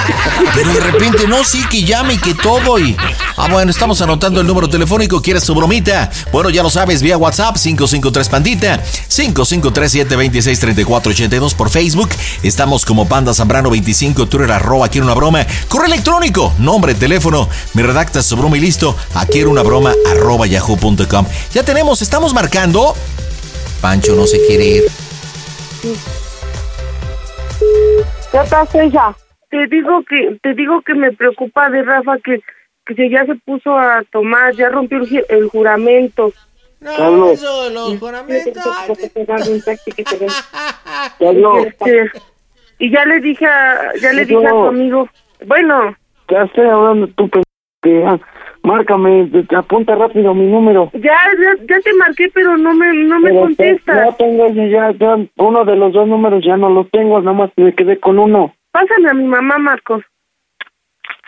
Pero 0.56 0.74
de 0.74 0.80
repente, 0.80 1.28
no, 1.28 1.44
sí, 1.44 1.64
que 1.70 1.84
llame 1.84 2.16
y 2.16 2.18
que 2.18 2.34
todo. 2.34 2.80
Y. 2.80 2.98
Ah, 3.38 3.50
bueno, 3.52 3.70
estamos 3.70 4.02
anotando 4.02 4.42
el 4.42 4.48
número 4.48 4.68
telefónico. 4.68 5.22
¿Quieres 5.22 5.44
tu 5.44 5.54
bromita? 5.54 6.10
Bueno, 6.32 6.50
ya 6.50 6.64
lo 6.64 6.72
sabes, 6.72 7.04
vía 7.04 7.18
WhatsApp 7.18 7.56
553 7.56 8.30
Pandita, 8.30 8.82
5537263482 9.10 11.54
por 11.54 11.70
Facebook. 11.70 12.10
Estamos 12.42 12.84
como 12.84 13.08
Panda 13.08 13.32
Zambrano 13.36 13.70
25, 13.70 14.28
Twitter 14.28 14.52
arroba, 14.52 14.90
quiero 14.90 15.06
una 15.06 15.14
broma. 15.14 15.46
Correo 15.68 15.86
electrónico, 15.86 16.52
nombre, 16.58 16.96
teléfono. 16.96 17.48
Me 17.74 17.84
redactas 17.84 18.26
su 18.26 18.36
broma 18.36 18.58
y 18.58 18.62
listo. 18.62 18.98
A 19.14 19.28
quiero 19.28 19.52
una 19.52 19.62
broma 19.62 19.94
arroba 20.10 20.48
yahoo.com. 20.48 21.28
Ya 21.54 21.62
tenemos, 21.76 22.02
estamos 22.02 22.34
marcando. 22.34 22.94
Pancho 23.82 24.16
no 24.16 24.26
se 24.26 24.40
quiere 24.48 24.66
ir. 24.66 24.84
¿Qué 28.32 28.40
pasa, 28.50 28.86
hija? 28.86 29.14
Te 29.50 29.68
digo 29.68 30.02
que 30.08 30.38
te 30.42 30.54
digo 30.54 30.82
que 30.84 30.94
me 30.94 31.12
preocupa 31.12 31.70
de 31.70 31.84
Rafa 31.84 32.18
que 32.24 32.40
que 32.86 33.10
ya 33.10 33.26
se 33.26 33.36
puso 33.46 33.78
a 33.78 34.04
tomar, 34.10 34.56
ya 34.56 34.70
rompió 34.70 35.00
el, 35.00 35.10
ju- 35.10 35.26
el 35.28 35.50
juramento. 35.50 36.32
No, 36.80 37.30
eso 37.32 37.64
de 37.66 37.72
los 37.72 38.00
juramentos. 38.00 38.64
Este, 41.20 42.12
y 42.80 42.90
ya 42.92 43.06
le 43.06 43.20
dije 43.20 43.46
a, 43.46 43.92
ya 44.02 44.14
le 44.14 44.26
dije 44.26 44.46
a 44.46 44.50
tu 44.50 44.66
amigo. 44.68 45.10
Bueno, 45.46 45.94
Ya 46.30 46.44
estoy 46.44 46.68
hablando 46.70 47.08
tú, 47.18 47.30
márcame, 48.66 49.30
apunta 49.56 49.96
rápido 49.96 50.34
mi 50.34 50.48
número. 50.48 50.90
ya, 50.94 51.00
ya, 51.02 51.66
ya 51.68 51.80
te 51.80 51.94
marqué, 51.94 52.30
pero 52.34 52.58
no 52.58 52.74
me, 52.74 52.94
no 52.94 53.20
me 53.20 53.32
contestas. 53.32 53.96
Ya 53.96 54.18
tengo, 54.18 54.48
ya, 54.50 54.92
ya, 54.92 55.18
uno 55.38 55.66
de 55.66 55.76
los 55.76 55.94
dos 55.94 56.08
números 56.08 56.44
ya 56.46 56.58
no 56.58 56.70
los 56.70 56.90
tengo, 56.92 57.20
nada 57.22 57.38
más 57.38 57.52
me 57.56 57.74
quedé 57.74 58.00
con 58.00 58.20
uno. 58.20 58.54
Pásame 58.72 59.10
a 59.10 59.14
mi 59.14 59.24
mamá, 59.26 59.58
Marcos. 59.58 60.04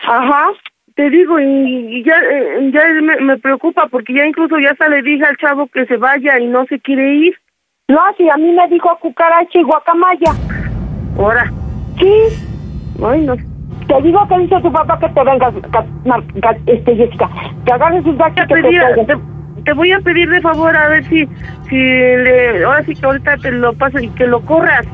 Ajá. 0.05 0.49
Te 0.95 1.09
digo, 1.11 1.39
y, 1.39 1.99
y 1.99 2.03
ya, 2.03 2.19
eh, 2.19 2.71
ya 2.73 2.83
me, 3.01 3.17
me 3.17 3.37
preocupa 3.37 3.87
porque 3.87 4.13
ya 4.13 4.25
incluso 4.25 4.57
ya 4.57 4.71
hasta 4.71 4.89
le 4.89 5.03
dije 5.03 5.23
al 5.23 5.37
chavo 5.37 5.67
que 5.67 5.85
se 5.85 5.97
vaya 5.97 6.39
y 6.39 6.47
no 6.47 6.65
se 6.65 6.79
quiere 6.79 7.13
ir. 7.13 7.35
No, 7.87 7.99
si 8.17 8.27
a 8.29 8.35
mí 8.35 8.51
me 8.51 8.67
dijo 8.67 8.97
cucaracha 8.99 9.59
y 9.59 9.63
guacamaya. 9.63 10.31
Ahora. 11.17 11.51
Sí. 11.99 12.13
Ay, 13.03 13.21
no. 13.21 13.35
Te 13.87 14.01
digo 14.01 14.27
que 14.27 14.37
dice 14.39 14.55
tu 14.61 14.71
papá 14.71 14.99
que 14.99 15.07
te 15.09 15.23
vengas, 15.23 15.53
ca- 15.71 15.85
Mar- 16.05 16.23
ca- 16.41 16.57
este, 16.65 16.95
Jessica. 16.95 17.29
Que 17.65 17.71
agarres 17.73 18.05
un 18.05 18.17
taxi 18.17 18.35
que 18.41 18.45
te 18.47 19.05
te, 19.05 19.17
te 19.63 19.73
voy 19.73 19.91
a 19.91 19.99
pedir 20.01 20.29
de 20.29 20.41
favor 20.41 20.75
a 20.75 20.89
ver 20.89 21.03
si, 21.07 21.25
si 21.69 21.75
le, 21.75 22.63
ahora 22.65 22.83
sí 22.85 22.93
que 22.95 23.05
ahorita 23.05 23.37
te 23.37 23.51
lo 23.51 23.73
paso 23.73 23.99
y 23.99 24.09
que 24.09 24.27
lo 24.27 24.41
corras. 24.45 24.85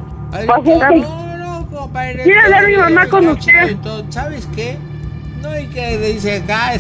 Quiero 2.24 2.42
hablar 2.44 2.64
a 2.64 2.68
mi 2.68 2.76
mamá 2.78 3.08
con 3.08 3.28
usted. 3.30 3.76
¿Sabes 4.10 4.48
qué? 4.56 4.78
No 5.42 5.50
hay 5.50 5.66
que 5.68 5.98
dice 5.98 6.38
acá. 6.38 6.72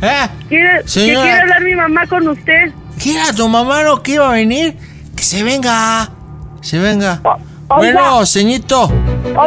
¿Quiere, 0.48 0.82
que 0.82 0.84
quiere 1.22 1.40
hablar 1.40 1.62
mi 1.62 1.74
mamá 1.74 2.06
con 2.06 2.28
usted? 2.28 2.72
¿Quiera 3.00 3.32
tu 3.34 3.48
mamá 3.48 3.82
no 3.84 4.02
que 4.02 4.12
iba 4.12 4.28
a 4.28 4.32
venir? 4.32 4.76
Que 5.16 5.22
se 5.22 5.42
venga. 5.42 6.08
Se 6.60 6.78
venga. 6.78 7.20
Bueno, 7.76 8.24
ceñito. 8.26 8.90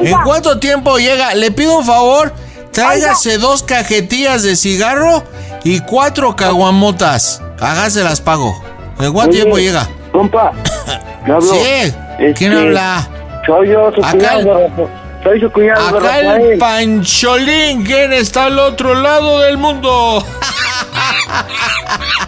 ¿En 0.01 0.15
cuánto 0.23 0.59
tiempo 0.59 0.97
llega? 0.97 1.33
Le 1.35 1.51
pido 1.51 1.77
un 1.77 1.85
favor. 1.85 2.33
Tráigase 2.71 3.37
dos 3.37 3.63
cajetillas 3.63 4.43
de 4.43 4.55
cigarro 4.55 5.23
y 5.63 5.79
cuatro 5.81 6.35
caguamotas. 6.35 7.41
Hágase 7.59 8.03
las 8.03 8.19
pago. 8.21 8.53
¿En 8.99 9.13
cuánto 9.13 9.31
Oye, 9.31 9.41
tiempo 9.41 9.57
llega? 9.57 9.87
Compa, 10.11 10.51
¿le 11.27 11.33
hablo? 11.33 11.41
Sí. 11.53 11.93
¿Quién 12.35 12.51
Este, 12.53 12.57
habla? 12.57 13.07
Soy 13.45 13.69
yo, 13.69 13.91
su 13.93 14.01
Acá 14.03 14.11
cuñado. 14.11 14.89
Soy 15.23 15.39
su 15.41 15.51
cuñado, 15.51 15.97
Acá 15.97 16.19
el. 16.19 16.57
Pancholín, 16.57 17.83
¿quién 17.83 18.13
está 18.13 18.45
al 18.45 18.59
otro 18.59 18.93
lado 18.95 19.39
del 19.39 19.57
mundo? 19.57 20.23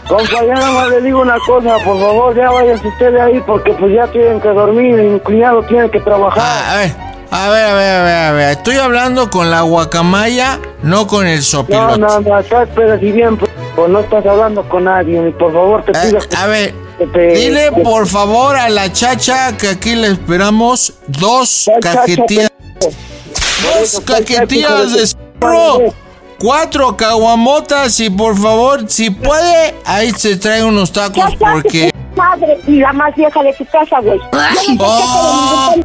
Compa, 0.08 0.46
ya 0.46 0.54
nada 0.54 0.72
más 0.72 0.90
le 0.90 1.02
digo 1.02 1.22
una 1.22 1.38
cosa, 1.46 1.76
por 1.84 2.00
favor, 2.00 2.36
ya 2.36 2.50
váyase 2.50 2.88
usted 2.88 3.12
de 3.12 3.22
ahí 3.22 3.42
porque 3.46 3.74
pues 3.74 3.94
ya 3.94 4.08
tienen 4.08 4.40
que 4.40 4.48
dormir 4.50 4.98
y 5.00 5.04
mi 5.04 5.20
cuñado 5.20 5.62
tiene 5.64 5.90
que 5.92 6.00
trabajar. 6.00 6.42
Ah, 6.46 6.72
a 6.74 6.78
ver, 6.78 6.96
a 7.30 7.50
ver, 7.50 7.66
a 7.66 7.74
ver, 7.74 7.92
a 7.92 8.04
ver, 8.04 8.16
a 8.18 8.32
ver. 8.32 8.50
Estoy 8.52 8.78
hablando 8.78 9.30
con 9.30 9.52
la 9.52 9.62
guacamaya, 9.62 10.60
no 10.82 11.08
con 11.08 11.28
el 11.28 11.38
no, 11.40 11.44
sopilote. 11.44 12.00
no, 12.00 12.20
no, 12.22 12.40
estás 12.40 12.70
pero 12.74 12.98
si 13.00 13.12
bien, 13.12 13.36
pues, 13.38 13.52
no 13.90 14.00
estás 14.00 14.26
hablando 14.26 14.68
con 14.70 14.86
nadie, 14.86 15.20
por 15.32 15.52
favor, 15.52 15.84
te 15.84 15.92
pido 15.92 16.20
que- 16.20 16.26
Eh, 16.26 16.38
A 16.38 16.48
ver, 16.48 16.74
te- 17.14 17.28
dile 17.36 17.72
por 17.84 18.08
favor 18.08 18.56
a 18.56 18.70
la 18.70 18.92
chacha 18.94 19.58
que 19.58 19.68
aquí 19.70 19.94
le 19.96 20.08
esperamos 20.08 20.94
dos 21.08 21.70
cajetillas. 21.82 22.50
Dos 22.80 24.02
cajetillas 24.06 24.94
de 24.94 25.04
cuatro 26.40 26.96
caguamotas 26.96 28.00
y 28.00 28.10
por 28.10 28.38
favor, 28.38 28.90
si 28.90 29.10
puede, 29.10 29.76
ahí 29.86 30.12
se 30.12 30.38
trae 30.38 30.64
unos 30.64 30.92
tacos 30.92 31.36
porque... 31.40 31.92
Madre 32.16 32.58
y 32.68 32.80
la 32.80 32.94
más 32.94 33.16
vieja 33.16 33.44
de 33.44 33.54
tu 33.54 33.66
casa, 33.66 34.00
güey. 34.00 34.20
No 34.78 34.86
Oh. 34.86 35.76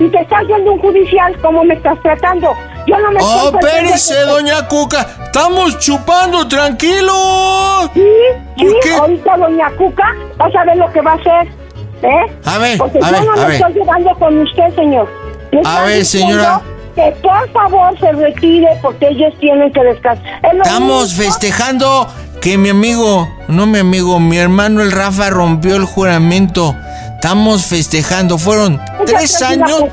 Y 0.00 0.08
te 0.08 0.20
estás 0.20 0.46
yendo 0.46 0.72
un 0.72 0.78
judicial, 0.80 1.36
¿cómo 1.42 1.64
me 1.64 1.74
estás 1.74 2.00
tratando? 2.02 2.52
Yo 2.86 2.98
no 3.00 3.10
me 3.10 3.18
¡Oh, 3.20 3.50
espérese, 3.52 4.20
doña 4.22 4.66
Cuca! 4.68 5.06
¡Estamos 5.24 5.78
chupando, 5.78 6.46
tranquilo! 6.48 7.90
Sí, 7.92 8.00
sí, 8.56 8.90
ahorita 8.90 9.36
doña 9.36 9.70
Cuca 9.76 10.14
vas 10.36 10.54
a 10.54 10.64
ver 10.64 10.76
lo 10.76 10.90
que 10.92 11.00
va 11.00 11.12
a 11.12 11.14
hacer. 11.16 11.48
¿Eh? 12.02 12.32
A 12.44 12.58
ver, 12.58 12.78
Porque 12.78 12.98
a 12.98 13.06
yo 13.06 13.12
ver, 13.12 13.24
no 13.24 13.32
me 13.36 13.44
ver. 13.44 13.54
estoy 13.56 13.72
llevando 13.74 14.14
con 14.18 14.38
usted, 14.38 14.74
señor. 14.76 15.08
A 15.64 15.82
ver, 15.82 15.98
diciendo 15.98 16.28
señora. 16.28 16.62
Que 16.98 17.12
por 17.22 17.48
favor 17.52 17.96
se 18.00 18.10
retire 18.10 18.66
porque 18.82 19.06
ellos 19.06 19.32
tienen 19.38 19.72
que 19.72 19.80
descansar. 19.84 20.24
Estamos 20.52 21.16
mismo. 21.16 21.24
festejando 21.24 22.08
que 22.40 22.58
mi 22.58 22.70
amigo, 22.70 23.28
no 23.46 23.66
mi 23.66 23.78
amigo, 23.78 24.18
mi 24.18 24.36
hermano 24.36 24.82
el 24.82 24.90
Rafa 24.90 25.30
rompió 25.30 25.76
el 25.76 25.84
juramento. 25.84 26.74
Estamos 27.14 27.66
festejando, 27.66 28.36
fueron 28.36 28.80
tres 29.06 29.40
años. 29.42 29.84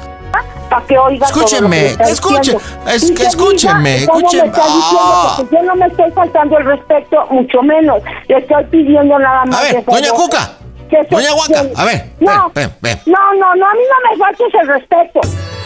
Para 0.68 0.84
que 0.88 0.98
oiga 0.98 1.28
Escúcheme, 1.28 1.80
le 1.80 1.88
está 1.92 2.04
escuche, 2.06 2.54
diciendo. 2.54 2.62
es- 2.92 3.04
Y 3.10 3.14
que 3.14 3.24
escúcheme, 3.28 3.96
escúcheme. 3.98 4.52
Ah. 4.56 5.38
yo 5.52 5.62
no 5.62 5.76
me 5.76 5.86
estoy 5.86 6.10
faltando 6.12 6.58
el 6.58 6.66
respeto, 6.66 7.28
mucho 7.30 7.62
menos. 7.62 8.02
Le 8.28 8.40
estoy 8.40 8.64
pidiendo 8.72 9.20
nada 9.20 9.46
más. 9.46 9.60
A 9.60 9.62
ver, 9.64 9.86
favor 9.86 9.86
doña 9.86 10.10
Cuca, 10.10 10.50
que 10.90 10.98
se- 11.04 11.16
doña 11.16 11.36
Huaca, 11.36 11.62
que- 11.62 11.74
a 11.76 11.86
ver, 11.86 12.06
No, 12.20 12.52
ven, 12.56 12.72
ven, 12.82 12.98
ven. 12.98 13.00
no, 13.06 13.34
no, 13.40 13.54
no, 13.56 13.66
a 13.68 13.74
mí 13.74 13.80
no 13.92 14.10
me 14.12 14.18
faltes 14.18 14.48
el 14.60 14.68
respeto. 14.70 15.22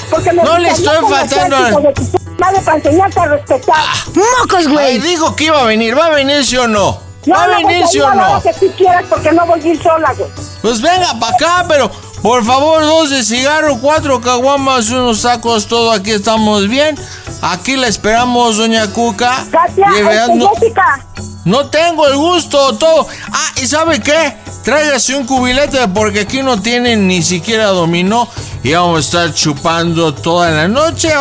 Porque 0.10 0.32
me 0.34 0.44
No 0.44 0.58
le 0.58 0.70
estoy 0.70 0.98
faltando 1.10 1.56
al- 1.58 1.94
Madre 2.40 2.62
para 2.62 2.78
enseñarte 2.78 3.20
a 3.20 3.26
respetar. 3.26 3.76
¡Mocos, 4.16 4.60
Ay, 4.60 4.68
güey! 4.68 5.00
dijo 5.00 5.36
que 5.36 5.46
iba 5.46 5.62
a 5.62 5.66
venir, 5.66 5.98
¿va 5.98 6.06
a 6.06 6.10
venir 6.12 6.46
sí 6.46 6.56
o 6.58 6.68
no? 6.68 6.98
No, 7.26 7.36
¿Va 7.36 7.44
a 7.44 7.48
venir 7.48 7.80
pues, 7.80 7.92
sí 7.92 8.00
o 8.00 8.14
no? 8.14 8.42
que 8.42 8.54
tú 8.54 8.72
quieras 8.78 9.04
porque 9.10 9.32
no 9.34 9.46
voy 9.46 9.60
a 9.62 9.68
ir 9.68 9.84
sola, 9.84 10.14
güey. 10.18 10.30
Pues 10.62 10.82
venga 10.82 11.14
para 11.20 11.36
acá, 11.36 11.66
pero 11.68 11.92
por 12.22 12.44
favor, 12.44 12.82
dos 12.82 13.10
de 13.10 13.24
cigarro, 13.24 13.78
cuatro 13.80 14.20
caguamas, 14.22 14.90
unos 14.90 15.22
tacos, 15.22 15.68
todo 15.68 15.92
aquí 15.92 16.12
estamos 16.12 16.68
bien. 16.68 16.98
Aquí 17.42 17.78
la 17.78 17.88
esperamos, 17.88 18.58
doña 18.58 18.88
Cuca. 18.92 19.46
Katia, 19.50 19.90
vean, 19.92 20.32
este, 20.32 20.36
no, 20.36 20.50
Jessica. 20.56 21.06
no 21.46 21.68
tengo 21.70 22.08
el 22.08 22.18
gusto, 22.18 22.78
todo. 22.78 23.08
Ah, 23.32 23.52
¿y 23.62 23.66
sabe 23.68 24.02
qué? 24.02 24.36
Tráigase 24.64 25.16
un 25.16 25.26
cubilete 25.26 25.88
porque 25.88 26.22
aquí 26.22 26.42
no 26.44 26.62
tienen 26.62 27.08
ni 27.08 27.22
siquiera 27.24 27.68
dominó. 27.68 28.28
Y 28.62 28.74
vamos 28.74 28.98
a 28.98 29.00
estar 29.00 29.34
chupando 29.34 30.14
toda 30.14 30.52
la 30.52 30.68
noche. 30.68 31.14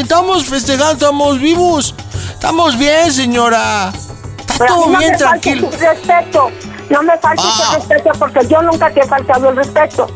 Estamos 0.00 0.44
festejando, 0.46 0.92
estamos 0.94 1.38
vivos. 1.38 1.94
Estamos 2.32 2.78
bien, 2.78 3.12
señora. 3.12 3.92
Está 4.38 4.54
Pero 4.56 4.74
todo 4.76 4.86
no 4.88 4.98
bien, 4.98 5.16
tranquilo. 5.18 5.70
respeto. 5.78 6.50
No 6.88 7.02
me 7.02 7.18
faltes 7.18 7.44
Ah. 7.46 7.72
el 7.74 7.80
respeto 7.82 8.10
porque 8.18 8.46
yo 8.48 8.62
nunca 8.62 8.90
te 8.90 9.00
he 9.00 9.06
faltado 9.06 9.50
el 9.50 9.56
respeto. 9.56 10.06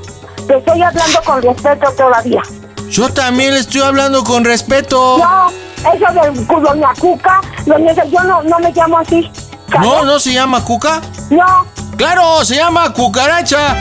Te 0.51 0.57
estoy 0.59 0.83
hablando 0.83 1.23
con 1.25 1.43
respeto 1.43 1.93
todavía. 1.97 2.43
Yo 2.91 3.09
también 3.09 3.55
le 3.55 3.61
estoy 3.61 3.83
hablando 3.83 4.25
con 4.25 4.45
respeto. 4.45 5.17
No, 5.19 5.47
eso 5.49 6.07
de 6.13 6.61
doña 6.61 6.89
Cuca, 6.99 7.41
doña, 7.67 7.93
yo 7.93 8.21
no, 8.25 8.43
no 8.43 8.59
me 8.59 8.73
llamo 8.73 8.99
así. 8.99 9.31
¿sabes? 9.71 9.87
¿No? 9.89 10.05
¿No 10.05 10.19
se 10.19 10.33
llama 10.33 10.65
Cuca? 10.65 11.01
No, 11.31 11.65
¡Claro! 11.97 12.45
¡Se 12.45 12.57
llama 12.57 12.93
Cucaracha! 12.93 13.77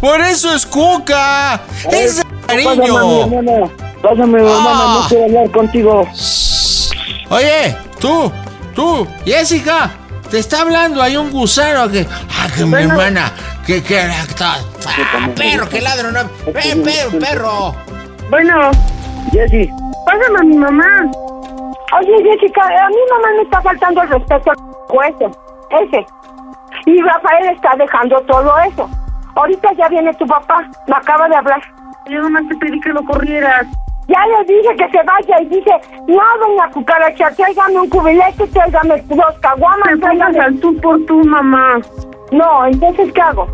Por 0.00 0.20
eso 0.20 0.54
es 0.54 0.64
Cuca. 0.64 1.60
Es 1.90 2.18
de 2.18 2.22
cariño. 2.46 3.28
Pásame, 4.00 4.42
Ah. 4.46 5.00
no 5.02 5.08
quiero 5.08 5.24
hablar 5.24 5.50
contigo. 5.50 6.08
Oye, 7.30 7.76
tú, 7.98 8.30
tú, 8.76 9.08
Jessica, 9.24 9.90
te 10.32 10.38
está 10.38 10.62
hablando 10.62 11.02
ahí 11.02 11.14
un 11.14 11.30
gusano 11.30 11.90
que. 11.90 12.06
¡Ah, 12.08 12.48
que 12.56 12.64
mi 12.64 12.74
hermana! 12.82 13.30
Que, 13.66 13.82
que. 13.82 14.00
Ah, 14.00 14.56
perro, 15.36 15.68
que 15.68 15.82
ladro, 15.82 16.10
no. 16.10 16.20
¡Eh, 16.46 16.82
perro, 16.82 17.18
perro! 17.20 17.74
Bueno, 18.30 18.70
Jessy, 19.30 19.70
pásame 20.06 20.38
a 20.38 20.42
mi 20.42 20.56
mamá. 20.56 20.86
oye 21.98 22.14
Jessica, 22.24 22.62
a 22.62 22.88
mi 22.88 22.96
mamá 23.10 23.28
me 23.36 23.42
está 23.42 23.60
faltando 23.60 24.02
el 24.04 24.08
respeto 24.08 24.52
al 24.52 25.10
ese, 25.10 25.26
ese. 25.82 26.06
Y 26.86 27.02
Rafael 27.02 27.50
está 27.54 27.72
dejando 27.76 28.18
todo 28.22 28.58
eso. 28.60 28.88
Ahorita 29.34 29.68
ya 29.76 29.86
viene 29.88 30.14
tu 30.14 30.26
papá, 30.26 30.66
me 30.88 30.96
acaba 30.96 31.28
de 31.28 31.36
hablar. 31.36 31.60
Yo 32.08 32.22
nomás 32.22 32.48
te 32.48 32.56
pedí 32.56 32.80
que 32.80 32.88
lo 32.88 33.04
corrieras. 33.04 33.66
Ya 34.08 34.26
le 34.26 34.44
dije 34.44 34.76
que 34.76 34.88
se 34.90 35.02
vaya 35.04 35.42
y 35.42 35.46
dice, 35.46 35.70
no, 36.08 36.22
doña 36.40 36.70
Cucaracha, 36.72 37.30
tráigame 37.30 37.80
un 37.80 37.88
cubilete, 37.88 38.46
tráigame 38.48 39.02
dos 39.08 39.38
caguamas, 39.40 40.00
tráigame... 40.00 40.40
al 40.40 40.58
tú 40.60 40.76
por 40.80 41.04
tú, 41.06 41.24
mamá. 41.24 41.80
No, 42.32 42.66
entonces, 42.66 43.12
¿qué 43.12 43.20
hago? 43.20 43.46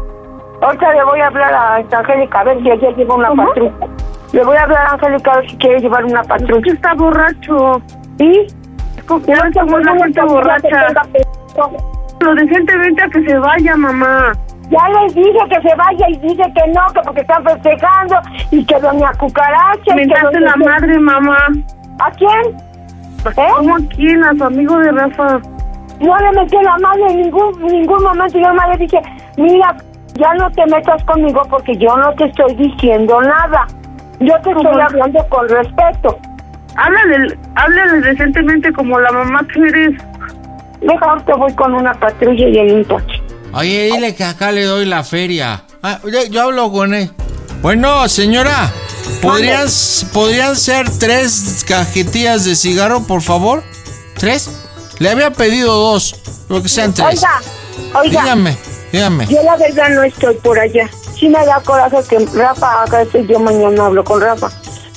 Ahorita 0.63 0.93
le 0.93 1.05
voy 1.05 1.21
a 1.21 1.27
hablar 1.27 1.55
a 1.55 1.81
esta 1.81 1.99
Angélica 1.99 2.41
a 2.41 2.45
ver 2.45 2.63
si 2.63 2.71
ella 2.71 2.91
lleva 2.97 3.15
una 3.15 3.35
patrulla. 3.35 3.73
Le 4.33 4.45
voy 4.45 4.57
a 4.57 4.63
hablar 4.63 4.87
a 4.87 4.95
Angélica 4.95 5.33
a 5.33 5.37
ver 5.37 5.51
si 5.51 5.57
quiere 5.59 5.81
llevar 5.81 6.05
una 6.05 6.23
patrulla. 6.23 6.73
está 6.73 6.95
borracho. 6.95 7.83
¿Sí? 8.19 8.47
¿Cómo 9.07 9.23
la 9.79 9.97
gente 9.97 10.23
borracha? 10.23 10.87
Lo 12.21 12.35
decentemente 12.35 13.03
a 13.03 13.09
que 13.09 13.25
se 13.25 13.39
vaya, 13.39 13.77
mamá. 13.77 14.33
Ya 14.71 14.89
les 15.01 15.15
dije 15.15 15.39
que 15.49 15.69
se 15.69 15.75
vaya 15.77 16.07
y 16.11 16.17
dice 16.19 16.43
que 16.55 16.71
no, 16.73 16.87
que 16.95 17.01
porque 17.05 17.21
están 17.23 17.43
festejando 17.43 18.17
y 18.51 18.65
que 18.65 18.79
doña 18.81 19.13
Cucaracha... 19.19 19.95
Mentaste 19.95 20.27
doña- 20.39 20.41
la 20.41 20.57
madre, 20.57 20.99
mamá. 20.99 21.39
¿A 22.01 22.11
quién? 22.13 22.57
¿Eh? 23.37 23.49
¿Cómo 23.57 23.77
a 23.77 23.79
quién? 23.97 24.23
A 24.25 24.35
su 24.35 24.45
amigo 24.45 24.77
de 24.79 24.93
Rafa. 24.93 25.41
No 26.01 26.17
le 26.19 26.33
metí 26.41 26.57
la 26.63 26.77
mano 26.79 27.07
en 27.09 27.17
ningún, 27.23 27.63
ningún 27.63 28.03
momento. 28.03 28.39
Yo 28.39 28.53
más 28.55 28.69
le 28.71 28.77
dije, 28.77 29.01
mira, 29.39 29.75
ya 30.15 30.35
no 30.35 30.51
te 30.51 30.65
metas 30.67 31.03
conmigo 31.05 31.43
porque 31.49 31.75
yo 31.77 31.97
no 31.97 32.13
te 32.15 32.27
estoy 32.27 32.55
diciendo 32.55 33.21
nada. 33.23 33.67
Yo 34.21 34.35
te 34.43 34.51
estoy 34.51 34.81
hablando 34.81 35.27
con 35.29 35.49
respeto. 35.49 36.19
Háblale, 36.77 37.39
háblale 37.57 38.01
decentemente 38.03 38.73
como 38.75 39.01
la 39.01 39.11
mamá 39.13 39.41
que 39.53 39.61
eres. 39.61 40.01
Mejor 40.83 41.23
te 41.23 41.33
voy 41.33 41.53
con 41.55 41.75
una 41.75 41.93
patrulla 41.95 42.49
y 42.49 42.59
en 42.59 42.77
un 42.77 42.85
coche. 42.85 43.23
Oye, 43.53 43.91
dile 43.93 44.15
que 44.15 44.25
acá 44.25 44.53
le 44.53 44.65
doy 44.65 44.85
la 44.85 45.05
feria. 45.05 45.65
Ah, 45.83 46.01
yo, 46.05 46.25
yo 46.25 46.43
hablo 46.43 46.71
con 46.71 46.95
él. 46.95 47.11
Bueno, 47.63 48.09
señora, 48.09 48.73
¿podrían, 49.23 49.67
¿podrían 50.13 50.55
ser 50.57 50.89
tres 50.99 51.65
cajetillas 51.67 52.45
de 52.45 52.55
cigarro, 52.55 53.05
por 53.05 53.23
favor? 53.23 53.63
¿Tres? 54.17 54.51
Le 54.99 55.11
había 55.11 55.31
pedido 55.31 55.75
dos, 55.75 56.15
pero 56.47 56.63
que 56.63 56.69
sean 56.69 56.93
tres. 56.93 57.07
Oiga, 57.09 57.41
oiga, 58.01 58.23
Dígame, 58.23 58.59
dígame. 58.93 59.27
yo 59.27 59.43
la 59.43 59.57
verdad 59.57 59.89
no 59.91 60.03
estoy 60.03 60.35
por 60.37 60.59
allá. 60.59 60.89
Sí 61.19 61.29
me 61.29 61.45
da 61.45 61.61
coraje 61.61 61.97
que 62.09 62.19
Rafa 62.35 62.83
haga 62.83 63.03
esto 63.03 63.19
y 63.19 63.27
yo 63.27 63.39
mañana 63.41 63.87
hablo 63.87 64.05
con 64.05 64.21
Rafa. 64.21 64.51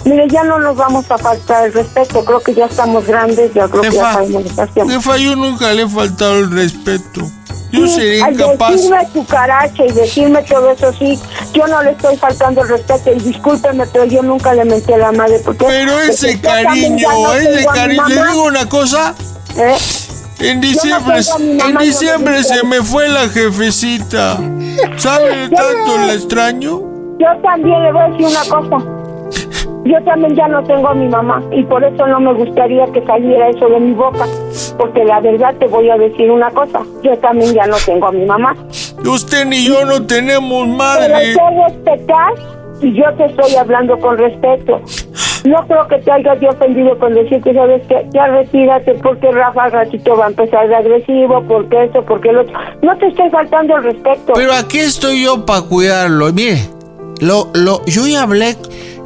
Mire, 0.06 0.28
ya 0.30 0.44
no 0.44 0.60
nos 0.60 0.76
vamos 0.76 1.10
a 1.10 1.18
faltar 1.18 1.68
el 1.68 1.74
respeto. 1.74 2.26
Creo 2.26 2.40
que 2.42 2.54
ya 2.54 2.66
estamos 2.66 3.06
grandes, 3.06 3.54
ya 3.54 3.68
creo 3.68 3.84
que 3.84 3.92
ya 3.92 4.14
sabemos 4.14 4.44
lo 4.46 5.18
yo 5.18 5.36
nunca 5.36 5.72
le 5.74 5.84
he 5.84 5.90
faltado 5.90 6.40
el 6.40 6.52
respeto. 6.52 7.30
Yo 7.72 7.88
Sí, 7.88 7.94
sería 7.96 8.26
al 8.26 8.34
incapaz. 8.34 8.72
decirme 8.74 9.08
cucaracha 9.14 9.86
y 9.86 9.92
decirme 9.92 10.44
todo 10.44 10.72
eso, 10.72 10.92
sí, 10.94 11.18
yo 11.54 11.68
no 11.68 11.82
le 11.84 11.92
estoy 11.92 12.18
faltando 12.18 12.62
el 12.64 12.68
respeto 12.70 13.12
y 13.16 13.20
discúlpeme, 13.20 13.86
pero 13.88 14.06
yo 14.06 14.22
nunca 14.22 14.54
le 14.54 14.66
metí 14.66 14.92
a 14.94 14.98
la 14.98 15.12
madre. 15.12 15.40
Porque, 15.44 15.66
Pero 15.66 16.00
ese 16.00 16.40
cariño, 16.42 17.08
no 17.10 17.34
ese 17.34 17.66
cariño. 17.66 18.08
Le 18.10 18.16
digo 18.16 18.44
una 18.44 18.68
cosa. 18.68 19.14
¿eh? 19.58 19.76
En 20.40 20.60
diciembre, 20.60 21.22
mamá, 21.24 21.44
en 21.68 21.74
no 21.76 21.80
le 21.80 21.86
diciembre 21.86 22.38
digo. 22.42 22.50
se 22.56 22.64
me 22.66 22.82
fue 22.82 23.08
la 23.10 23.30
jefecita. 23.30 24.38
¿Sabe 24.98 25.50
tanto 25.50 25.98
no- 25.98 26.08
la 26.08 26.14
extraño? 26.14 26.82
Yo 27.20 27.28
también 27.44 27.84
le 27.84 27.92
voy 27.92 28.02
a 28.02 28.08
decir 28.10 28.26
una 28.26 28.42
cosa. 28.46 29.01
Yo 29.84 30.02
también 30.04 30.36
ya 30.36 30.48
no 30.48 30.64
tengo 30.64 30.90
a 30.90 30.94
mi 30.94 31.08
mamá 31.08 31.42
y 31.52 31.64
por 31.64 31.84
eso 31.84 32.06
no 32.06 32.20
me 32.20 32.34
gustaría 32.34 32.86
que 32.88 33.04
saliera 33.06 33.50
eso 33.50 33.68
de 33.68 33.80
mi 33.80 33.94
boca. 33.94 34.26
Porque 34.78 35.04
la 35.04 35.20
verdad 35.20 35.56
te 35.60 35.68
voy 35.68 35.90
a 35.90 35.98
decir 35.98 36.30
una 36.30 36.52
cosa. 36.52 36.82
Yo 37.02 37.18
también 37.18 37.54
ya 37.54 37.66
no 37.66 37.78
tengo 37.86 38.08
a 38.08 38.12
mi 38.12 38.26
mamá. 38.26 38.56
Usted 39.06 39.46
ni 39.46 39.66
yo 39.66 39.84
no 39.86 40.06
tenemos 40.06 40.66
Pero 40.66 40.78
madre. 40.78 41.34
sé 41.34 41.42
respetar 41.68 42.34
y 42.82 42.94
yo 42.94 43.04
te 43.18 43.26
estoy 43.26 43.56
hablando 43.56 43.98
con 44.00 44.18
respeto. 44.18 44.82
No 45.46 45.66
creo 45.66 45.88
que 45.88 45.98
te 45.98 46.12
hayas 46.12 46.40
yo 46.40 46.50
ofendido 46.50 46.98
con 47.00 47.16
decirte, 47.16 47.52
¿sabes 47.54 47.82
qué? 47.88 48.06
Ya 48.14 48.28
retírate 48.28 48.94
porque 49.02 49.32
Rafa 49.32 49.64
al 49.64 49.72
ratito 49.72 50.16
va 50.16 50.26
a 50.26 50.30
empezar 50.30 50.68
de 50.68 50.76
agresivo, 50.76 51.44
porque 51.48 51.86
esto, 51.86 52.06
porque 52.06 52.32
lo 52.32 52.42
otro. 52.42 52.54
No 52.84 52.96
te 52.98 53.08
estoy 53.08 53.30
faltando 53.32 53.76
el 53.78 53.84
respeto. 53.84 54.34
Pero 54.36 54.54
aquí 54.54 54.78
estoy 54.78 55.24
yo 55.24 55.44
para 55.44 55.64
cuidarlo. 55.64 56.32
Mire, 56.32 56.60
lo, 57.22 57.48
lo, 57.56 57.84
yo 57.86 58.06
ya 58.06 58.24
hablé, 58.24 58.56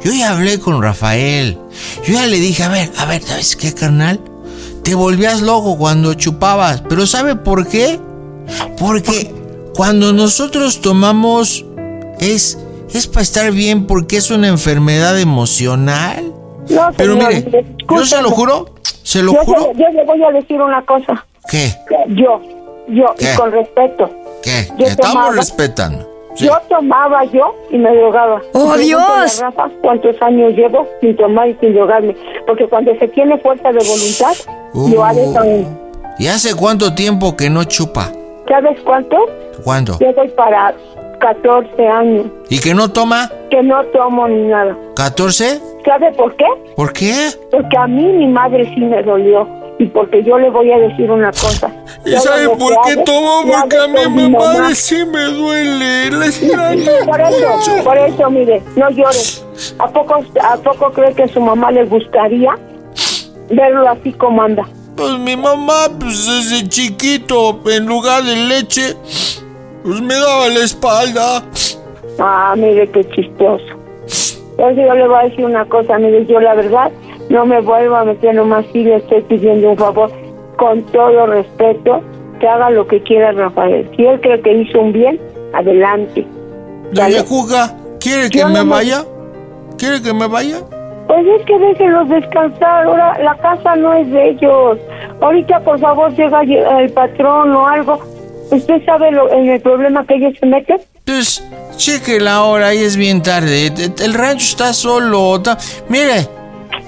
yo 0.02 0.12
ya 0.12 0.30
hablé 0.32 0.58
con 0.60 0.82
Rafael. 0.82 1.58
Yo 2.06 2.14
ya 2.14 2.26
le 2.26 2.38
dije, 2.38 2.62
a 2.62 2.68
ver, 2.68 2.90
a 2.98 3.04
ver, 3.06 3.22
¿sabes 3.22 3.56
qué, 3.56 3.72
carnal? 3.74 4.20
Te 4.82 4.94
volvías 4.94 5.40
loco 5.42 5.76
cuando 5.78 6.14
chupabas. 6.14 6.82
Pero 6.88 7.06
¿sabe 7.06 7.34
por 7.36 7.66
qué? 7.68 8.00
Porque 8.78 9.32
cuando 9.74 10.12
nosotros 10.12 10.80
tomamos 10.80 11.64
es, 12.20 12.58
es 12.92 13.06
para 13.08 13.22
estar 13.22 13.50
bien 13.50 13.86
porque 13.86 14.16
es 14.18 14.30
una 14.30 14.48
enfermedad 14.48 15.18
emocional. 15.18 16.32
No, 16.68 16.88
Pero 16.96 17.14
señor, 17.14 17.34
mire, 17.34 17.66
yo 17.88 18.06
se 18.06 18.22
lo 18.22 18.30
juro, 18.30 18.74
se 19.02 19.22
lo 19.22 19.32
yo, 19.34 19.44
juro. 19.44 19.72
se- 19.72 19.80
yo 19.82 19.88
le 19.90 20.04
voy 20.04 20.22
a 20.22 20.30
decir 20.32 20.60
una 20.60 20.84
cosa. 20.84 21.24
¿Qué? 21.48 21.72
Yo, 22.08 22.40
yo, 22.88 23.06
¿Qué? 23.18 23.32
y 23.32 23.36
con 23.36 23.52
respeto. 23.52 24.10
¿Qué? 24.42 24.68
Yo 24.78 24.86
Estamos 24.86 25.12
tomaba. 25.14 25.32
respetando. 25.32 26.05
Sí. 26.36 26.46
Yo 26.46 26.52
tomaba 26.68 27.24
yo 27.24 27.54
y 27.70 27.78
me 27.78 27.94
drogaba. 27.96 28.40
¡Oh, 28.52 28.76
Dios! 28.76 29.40
a 29.42 29.46
Rafa 29.46 29.70
cuántos 29.82 30.20
años 30.22 30.52
llevo 30.54 30.86
sin 31.00 31.16
tomar 31.16 31.48
y 31.48 31.54
sin 31.60 31.74
drogarme. 31.74 32.14
Porque 32.46 32.66
cuando 32.68 32.94
se 32.98 33.08
tiene 33.08 33.38
fuerza 33.38 33.72
de 33.72 33.78
voluntad, 33.78 34.34
lo 34.94 35.04
haré 35.04 35.22
Uh. 35.26 35.32
con... 35.34 35.86
¿Y 36.18 36.28
hace 36.28 36.54
cuánto 36.54 36.94
tiempo 36.94 37.36
que 37.36 37.50
no 37.50 37.64
chupa? 37.64 38.10
¿Sabes 38.48 38.78
cuánto? 38.84 39.16
¿Cuándo? 39.64 39.98
Yo 39.98 40.12
voy 40.14 40.28
para 40.28 40.74
14 41.20 41.86
años. 41.88 42.26
¿Y 42.48 42.60
que 42.60 42.74
no 42.74 42.90
toma? 42.92 43.30
Que 43.50 43.62
no 43.62 43.82
tomo 43.86 44.28
ni 44.28 44.48
nada. 44.48 44.76
¿14? 44.94 45.60
¿Sabe 45.84 46.12
por 46.12 46.34
qué? 46.36 46.44
¿Por 46.76 46.92
qué? 46.92 47.12
Porque 47.50 47.76
a 47.78 47.86
mí 47.86 48.04
mi 48.04 48.26
madre 48.28 48.64
sí 48.74 48.80
me 48.80 49.02
dolió. 49.02 49.46
Y 49.78 49.86
porque 49.86 50.22
yo 50.22 50.38
le 50.38 50.48
voy 50.50 50.70
a 50.72 50.78
decir 50.78 51.10
una 51.10 51.30
cosa. 51.30 51.70
¿Y 52.04 52.12
sabe 52.16 52.48
por 52.48 52.72
qué 52.84 52.96
lo 52.96 53.52
Porque 53.52 53.76
a 53.76 54.08
mi 54.08 54.28
mamá 54.30 54.74
sí 54.74 55.04
me 55.04 55.24
duele. 55.24 56.10
La 56.12 56.26
extraño 56.26 56.90
Por 57.04 57.20
eso, 57.20 57.56
mucho. 57.56 57.84
por 57.84 57.98
eso, 57.98 58.30
mire, 58.30 58.62
no 58.76 58.90
llores. 58.90 59.44
¿A 59.78 59.88
poco, 59.88 60.24
¿A 60.42 60.56
poco 60.56 60.90
cree 60.92 61.14
que 61.14 61.24
a 61.24 61.28
su 61.28 61.40
mamá 61.40 61.70
le 61.70 61.84
gustaría 61.84 62.56
verlo 63.50 63.88
así 63.88 64.12
como 64.12 64.42
anda? 64.42 64.66
Pues 64.96 65.18
mi 65.18 65.36
mamá, 65.36 65.90
pues 66.00 66.26
desde 66.26 66.68
chiquito, 66.68 67.60
en 67.66 67.84
lugar 67.86 68.22
de 68.24 68.34
leche, 68.36 68.96
pues 69.84 70.00
me 70.00 70.14
daba 70.14 70.48
la 70.48 70.60
espalda. 70.64 71.42
Ah, 72.18 72.54
mire 72.56 72.88
qué 72.90 73.04
chistoso. 73.10 73.64
Entonces 74.52 74.86
yo 74.86 74.94
le 74.94 75.06
voy 75.06 75.18
a 75.20 75.28
decir 75.28 75.44
una 75.44 75.66
cosa, 75.66 75.98
mire, 75.98 76.24
yo 76.24 76.40
la 76.40 76.54
verdad 76.54 76.90
no 77.28 77.46
me 77.46 77.60
vuelvo 77.60 77.96
a 77.96 78.04
meter 78.04 78.34
nomás 78.34 78.64
si 78.72 78.84
le 78.84 78.96
estoy 78.96 79.22
pidiendo 79.22 79.70
un 79.70 79.76
favor, 79.76 80.10
con 80.56 80.82
todo 80.86 81.26
respeto, 81.26 82.02
que 82.40 82.48
haga 82.48 82.70
lo 82.70 82.86
que 82.86 83.02
quiera 83.02 83.32
Rafael. 83.32 83.88
Si 83.96 84.04
él 84.04 84.20
cree 84.20 84.40
que 84.40 84.52
hizo 84.52 84.80
un 84.80 84.92
bien, 84.92 85.20
adelante. 85.52 86.26
Doña 86.92 87.24
Cuca, 87.24 87.74
¿quiere 87.98 88.30
que 88.30 88.40
Yo 88.40 88.48
me 88.48 88.64
no 88.64 88.66
vaya? 88.66 89.04
¿Quiere 89.76 90.00
que 90.00 90.12
me 90.12 90.26
vaya? 90.26 90.58
Pues 91.06 91.24
es 91.26 91.46
que 91.46 91.58
déjenlos 91.58 92.08
descansar, 92.08 92.86
ahora 92.86 93.16
la 93.22 93.36
casa 93.36 93.76
no 93.76 93.94
es 93.94 94.10
de 94.10 94.30
ellos. 94.30 94.78
Ahorita 95.20 95.60
por 95.60 95.78
favor 95.78 96.14
llega 96.14 96.42
el 96.42 96.90
patrón 96.90 97.52
o 97.52 97.66
algo. 97.66 98.00
¿Usted 98.50 98.84
sabe 98.84 99.10
lo, 99.12 99.30
en 99.32 99.48
el 99.48 99.60
problema 99.60 100.04
que 100.06 100.14
ellos 100.14 100.34
se 100.38 100.46
meten? 100.46 100.80
Pues, 101.04 101.44
cheque 101.76 102.20
la 102.20 102.42
hora, 102.42 102.68
ahí 102.68 102.78
es 102.78 102.96
bien 102.96 103.22
tarde. 103.22 103.72
El 104.02 104.14
rancho 104.14 104.44
está 104.44 104.72
solo. 104.72 105.40
Mire, 105.88 106.28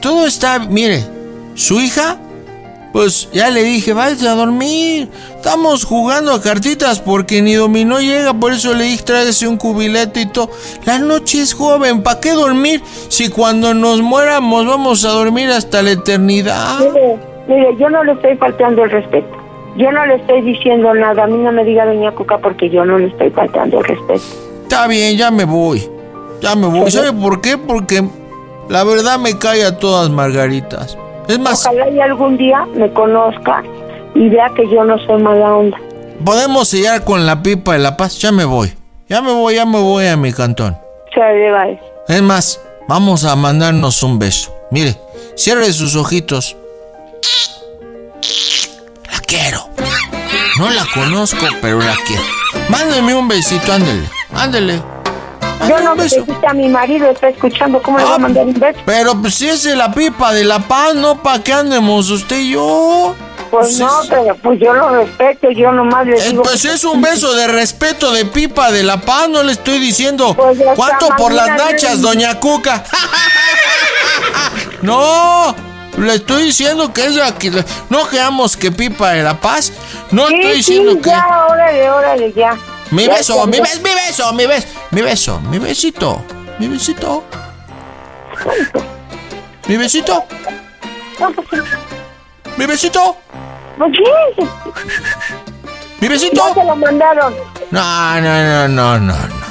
todo 0.01 0.27
está. 0.27 0.59
Mire, 0.59 1.05
su 1.55 1.81
hija, 1.81 2.19
pues 2.93 3.29
ya 3.33 3.51
le 3.51 3.63
dije, 3.63 3.93
váyase 3.93 4.29
a 4.29 4.35
dormir. 4.35 5.09
Estamos 5.37 5.85
jugando 5.85 6.33
a 6.33 6.41
cartitas 6.41 7.01
porque 7.01 7.43
ni 7.43 7.55
dominó 7.55 8.01
llega, 8.01 8.35
por 8.35 8.53
eso 8.53 8.75
le 8.75 8.85
dije, 8.85 9.05
tráigase 9.05 9.47
un 9.47 9.57
cubilete 9.57 10.23
y 10.23 10.27
todo. 10.27 10.51
La 10.85 10.99
noche 10.99 11.41
es 11.41 11.55
joven, 11.55 12.03
¿para 12.03 12.21
qué 12.21 12.33
dormir 12.33 12.83
si 13.09 13.29
cuando 13.29 13.75
nos 13.75 14.03
muéramos 14.03 14.67
vamos 14.67 15.05
a 15.05 15.11
dormir 15.11 15.49
hasta 15.51 15.83
la 15.83 15.93
eternidad? 15.93 16.81
Mire, 16.81 17.19
mire, 17.47 17.77
yo 17.79 17.89
no 17.89 18.03
le 18.05 18.13
estoy 18.13 18.37
faltando 18.37 18.85
el 18.85 18.91
respeto. 18.91 19.37
Yo 19.77 19.93
no 19.93 20.05
le 20.07 20.17
estoy 20.17 20.43
diciendo 20.43 20.93
nada. 20.93 21.25
A 21.25 21.27
mí 21.29 21.37
no 21.37 21.53
me 21.53 21.65
diga 21.65 21.87
doña 21.87 22.11
Cuca 22.13 22.39
porque 22.39 22.69
yo 22.69 22.85
no 22.85 22.99
le 22.99 23.07
estoy 23.07 23.31
faltando 23.31 23.79
el 23.79 23.85
respeto. 23.85 24.25
Está 24.65 24.89
bien, 24.89 25.17
ya 25.17 25.31
me 25.31 25.45
voy. 25.45 25.89
Ya 26.41 26.57
me 26.57 26.67
voy. 26.67 26.91
¿Sabe 26.91 27.13
por 27.13 27.41
qué? 27.41 27.57
Porque 27.57 28.03
la 28.69 28.85
verdad 28.85 29.19
me 29.19 29.39
cae 29.39 29.65
a 29.65 29.77
todas 29.79 30.11
margaritas. 30.11 30.97
Es 31.29 31.39
más, 31.39 31.65
Ojalá 31.67 31.89
y 31.91 32.01
algún 32.01 32.37
día 32.37 32.65
me 32.75 32.91
conozca 32.93 33.63
y 34.15 34.29
vea 34.29 34.49
que 34.57 34.69
yo 34.71 34.85
no 34.85 34.97
soy 35.07 35.23
mala 35.23 35.55
onda. 35.55 35.79
podemos 36.25 36.69
sellar 36.69 37.05
con 37.05 37.27
la 37.27 37.43
pipa 37.43 37.73
de 37.75 37.79
la 37.81 37.97
paz. 37.97 38.19
Ya 38.19 38.33
me 38.33 38.45
voy. 38.45 38.73
Ya 39.09 39.23
me 39.23 39.33
voy, 39.33 39.55
ya 39.55 39.65
me 39.67 39.79
voy 39.81 40.07
a 40.07 40.17
mi 40.17 40.33
cantón. 40.33 40.77
Se 41.15 41.21
le 41.21 41.51
va 41.51 41.69
eso. 41.69 41.83
Es 42.09 42.23
más, 42.23 42.61
vamos 42.89 43.25
a 43.25 43.35
mandarnos 43.37 44.03
un 44.03 44.19
beso. 44.19 44.55
Mire, 44.71 44.97
cierre 45.35 45.73
sus 45.73 45.97
ojitos. 45.97 46.57
La 49.13 49.21
quiero. 49.21 49.61
No 50.59 50.69
la 50.71 50.85
conozco, 50.93 51.47
pero 51.63 51.79
la 51.79 51.95
quiero. 52.07 52.23
Mándeme 52.69 53.15
un 53.15 53.29
besito, 53.29 53.73
ándele. 53.73 54.07
Ándele. 54.35 54.83
Yo 55.67 55.81
no 55.81 55.95
necesito 55.95 56.39
a 56.49 56.53
mi 56.55 56.69
marido, 56.69 57.11
está 57.11 57.29
escuchando 57.29 57.83
cómo 57.83 57.99
le 57.99 58.05
Ah, 58.05 58.07
voy 58.07 58.15
a 58.15 58.19
mandar 58.19 58.45
un 58.47 58.55
beso. 58.55 58.79
Pero 58.87 59.21
pues 59.21 59.35
si 59.35 59.49
es 59.49 59.65
de 59.65 59.75
la 59.77 59.93
pipa 59.93 60.33
de 60.33 60.45
la 60.45 60.61
paz, 60.61 60.95
no 60.95 61.23
para 61.23 61.43
que 61.43 61.53
andemos 61.53 62.11
usted 62.11 62.39
y 62.39 62.51
yo. 62.53 63.15
Pues 63.51 63.79
no, 63.79 63.89
pero 64.11 64.37
pues 64.37 64.61
yo 64.61 64.75
lo 64.75 64.91
respeto, 64.91 65.51
yo 65.51 65.73
nomás 65.73 66.07
le 66.07 66.19
Eh, 66.19 66.29
digo... 66.31 66.43
pues 66.43 66.65
es 66.67 66.85
un 66.85 67.01
beso 67.01 67.33
de 67.35 67.47
respeto 67.49 68.13
de 68.13 68.27
pipa 68.27 68.71
de 68.71 68.83
la 68.83 68.99
paz, 69.01 69.29
no 69.31 69.43
le 69.43 69.53
estoy 69.53 69.79
diciendo 69.79 70.35
Pues 70.35 70.59
cuánto 70.77 71.09
por 71.17 71.33
las 71.33 71.49
nachas, 71.57 72.03
doña 72.03 72.39
Cuca. 72.39 72.85
no, 74.83 75.55
le 75.99 76.15
estoy 76.15 76.43
diciendo 76.45 76.93
que 76.93 77.07
es 77.07 77.15
la 77.15 77.35
que 77.35 77.51
no 77.91 78.07
quedamos 78.09 78.57
que 78.57 78.71
pipa 78.71 79.11
de 79.13 79.23
la 79.23 79.41
paz. 79.41 79.73
No 80.11 80.29
Sí, 80.29 80.35
estoy 80.35 80.53
diciendo 80.57 80.93
sí, 80.93 80.99
que 80.99 81.11
ya, 81.11 81.47
órale, 81.49 81.91
órale, 81.91 82.33
ya. 82.35 82.57
Mi 82.91 83.07
beso, 83.09 83.47
mi 83.47 83.61
beso, 83.61 83.81
mi 83.83 83.91
beso, 83.95 84.33
mi 84.33 84.47
beso, 84.47 84.73
mi 84.93 85.03
beso, 85.03 85.41
mi 85.41 85.59
besito, 85.59 86.25
mi 86.59 86.69
besito. 86.69 87.25
Mi 89.67 89.77
besito. 89.77 90.25
Mi 92.57 92.67
besito. 92.67 93.17
Mi 96.01 96.09
besito. 96.09 96.43
ya 96.49 96.55
se 96.55 96.65
lo 96.65 96.77
mandaron. 96.77 97.35
No, 97.71 98.21
no, 98.21 98.43
no, 98.45 98.69
no, 98.69 98.99
no, 98.99 99.13
no. 99.13 99.49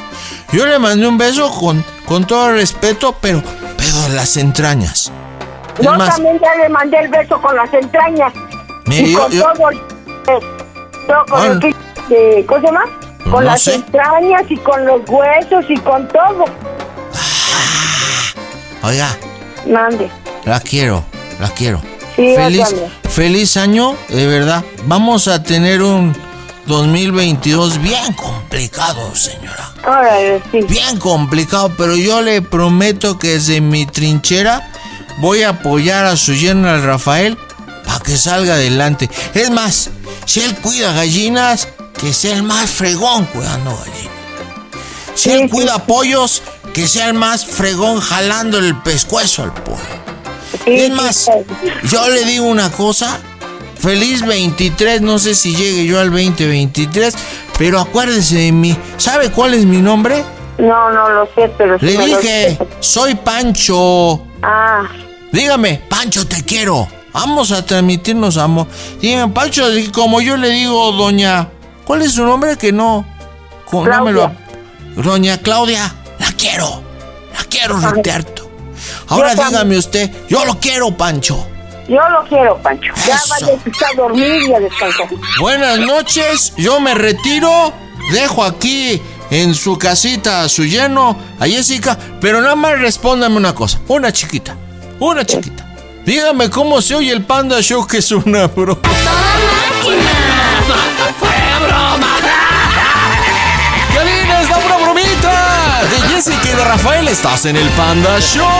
Yo 0.51 0.65
le 0.65 0.79
mandé 0.79 1.05
un 1.07 1.17
beso 1.17 1.51
con, 1.51 1.83
con 2.05 2.25
todo 2.25 2.53
respeto, 2.53 3.15
pero, 3.21 3.43
pero 3.77 4.15
las 4.15 4.37
entrañas. 4.37 5.11
Yo 5.79 5.95
también 5.97 6.39
ya 6.39 6.55
le 6.55 6.69
mandé 6.69 6.97
el 6.99 7.09
beso 7.09 7.39
con 7.41 7.55
las 7.55 7.71
entrañas. 7.73 8.33
Y 8.87 9.11
yo- 9.13 9.19
con 9.19 9.31
yo- 9.31 9.43
todo 9.45 9.69
el... 11.43 11.59
de- 11.59 12.45
¿Cómo 12.47 12.61
se 12.61 12.65
llama? 12.67 12.85
Con 13.31 13.43
No 13.43 13.51
las 13.51 13.61
sé. 13.63 13.75
entrañas 13.75 14.43
y 14.49 14.57
con 14.57 14.85
los 14.85 15.01
huesos 15.09 15.65
y 15.69 15.77
con 15.77 16.07
todo. 16.07 16.45
oiga, 18.83 19.17
Mande. 19.67 20.09
la 20.45 20.59
quiero, 20.59 21.03
la 21.39 21.49
quiero. 21.49 21.81
Sí, 22.15 22.33
feliz, 22.35 22.73
feliz 23.09 23.57
año, 23.57 23.95
de 24.09 24.25
verdad. 24.27 24.63
Vamos 24.85 25.27
a 25.27 25.43
tener 25.43 25.81
un 25.83 26.15
2022 26.65 27.79
bien 27.81 28.13
complicado, 28.13 29.13
señora. 29.15 29.71
Órale, 29.85 30.41
sí. 30.51 30.59
Bien 30.67 30.97
complicado, 30.99 31.71
pero 31.77 31.95
yo 31.95 32.21
le 32.21 32.41
prometo 32.41 33.19
que 33.19 33.33
desde 33.33 33.61
mi 33.61 33.85
trinchera 33.85 34.71
voy 35.19 35.43
a 35.43 35.49
apoyar 35.49 36.05
a 36.05 36.17
su 36.17 36.33
yerno 36.33 36.69
al 36.69 36.81
Rafael 36.83 37.37
para 37.85 37.99
que 37.99 38.17
salga 38.17 38.55
adelante. 38.55 39.09
Es 39.35 39.51
más, 39.51 39.89
si 40.25 40.39
él 40.41 40.55
cuida 40.55 40.93
gallinas, 40.93 41.67
que 41.99 42.13
sea 42.13 42.35
el 42.35 42.43
más 42.43 42.69
fregón 42.69 43.25
cuidando 43.25 43.75
gallinas. 43.75 44.13
Si 45.15 45.31
él 45.31 45.49
cuida 45.49 45.85
pollos, 45.85 46.43
que 46.73 46.87
sea 46.87 47.07
el 47.07 47.15
más 47.15 47.45
fregón 47.45 47.99
jalando 47.99 48.59
el 48.59 48.75
pescuezo 48.81 49.43
al 49.43 49.53
pollo. 49.53 49.81
es 50.65 50.91
más, 50.91 51.29
yo 51.89 52.07
le 52.09 52.23
digo 52.25 52.45
una 52.45 52.71
cosa. 52.71 53.19
Feliz 53.79 54.25
23, 54.25 55.01
no 55.01 55.19
sé 55.19 55.35
si 55.35 55.55
llegue 55.55 55.85
yo 55.85 55.99
al 55.99 56.09
2023, 56.09 57.15
pero 57.57 57.79
acuérdese 57.79 58.35
de 58.37 58.51
mí. 58.51 58.75
¿Sabe 58.97 59.31
cuál 59.31 59.53
es 59.53 59.65
mi 59.65 59.77
nombre? 59.77 60.23
No, 60.57 60.91
no 60.91 61.09
lo 61.09 61.25
sé, 61.35 61.51
pero 61.57 61.77
Le 61.79 61.97
dije, 61.97 62.57
soy 62.79 63.13
Pancho. 63.15 64.23
Ah, 64.41 64.83
Dígame, 65.31 65.81
Pancho, 65.89 66.27
te 66.27 66.43
quiero. 66.43 66.87
Vamos 67.13 67.51
a 67.51 67.65
transmitirnos 67.65 68.37
amor. 68.37 68.67
Dígame, 68.99 69.31
Pancho, 69.33 69.65
como 69.93 70.21
yo 70.21 70.37
le 70.37 70.49
digo, 70.49 70.91
doña. 70.91 71.49
¿Cuál 71.87 72.01
es 72.03 72.13
su 72.13 72.23
nombre? 72.25 72.57
Que 72.57 72.71
no. 72.71 73.05
co- 73.65 73.85
no 73.87 74.05
me 74.05 74.11
lo- 74.11 74.31
Doña 74.95 75.37
Claudia, 75.39 75.93
la 76.19 76.31
quiero. 76.33 76.83
La 77.33 77.43
quiero, 77.49 77.77
Riterto. 77.79 78.49
Ahora 79.09 79.29
Yo 79.31 79.35
también. 79.37 79.49
dígame 79.53 79.77
usted, 79.77 80.11
yo 80.29 80.45
lo 80.45 80.59
quiero, 80.59 80.91
Pancho. 80.95 81.47
yo 81.87 82.09
lo 82.09 82.23
quiero, 82.27 82.57
Pancho. 82.61 82.93
Ya 83.07 83.19
vaya 83.29 83.53
a 83.53 83.95
dormir 83.95 84.41
y 84.49 84.53
a 84.53 84.59
descansar. 84.59 85.07
Buenas 85.39 85.79
noches, 85.79 86.53
yo 86.57 86.79
me 86.79 86.93
retiro. 86.93 87.73
Dejo 88.11 88.43
aquí 88.43 89.01
en 89.31 89.53
su 89.55 89.77
casita 89.77 90.43
a 90.43 90.49
su 90.49 90.63
lleno, 90.65 91.17
a 91.39 91.45
Jessica, 91.45 91.97
pero 92.21 92.41
nada 92.41 92.55
más 92.55 92.79
respóndame 92.79 93.35
una 93.37 93.53
cosa, 93.55 93.79
una 93.87 94.11
chiquita, 94.13 94.55
una 94.99 95.25
chiquita. 95.25 95.65
Dígame 96.05 96.49
cómo 96.49 96.81
se 96.81 96.95
oye 96.95 97.11
el 97.11 97.25
Panda 97.25 97.61
Show 97.61 97.85
que 97.85 97.97
es 97.97 98.11
una 98.11 98.47
broma. 98.47 98.79
¡Qué 103.91 104.03
linda 104.05 104.41
es 104.41 104.49
la 104.49 104.57
pura 104.57 104.77
bromita! 104.77 105.81
De 105.89 105.99
Jessica 106.09 106.49
y 106.49 106.53
de 106.53 106.63
Rafael 106.63 107.07
estás 107.07 107.45
en 107.45 107.55
el 107.55 107.69
Panda 107.69 108.19
Show. 108.19 108.47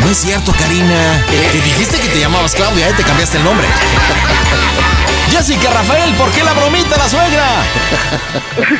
No 0.00 0.10
es 0.12 0.18
cierto, 0.18 0.52
Karina. 0.52 1.24
Que 1.28 1.60
dijiste 1.60 1.98
que 2.00 2.08
te 2.08 2.20
llamabas 2.20 2.54
Claudia, 2.54 2.88
¿eh? 2.88 2.92
Te 2.96 3.02
cambiaste 3.02 3.36
el 3.38 3.44
nombre. 3.44 3.66
Jessica, 5.30 5.70
Rafael, 5.70 6.14
¿por 6.14 6.30
qué 6.30 6.42
la 6.42 6.52
bromita, 6.52 6.96
la 6.96 7.08
suegra? 7.08 7.46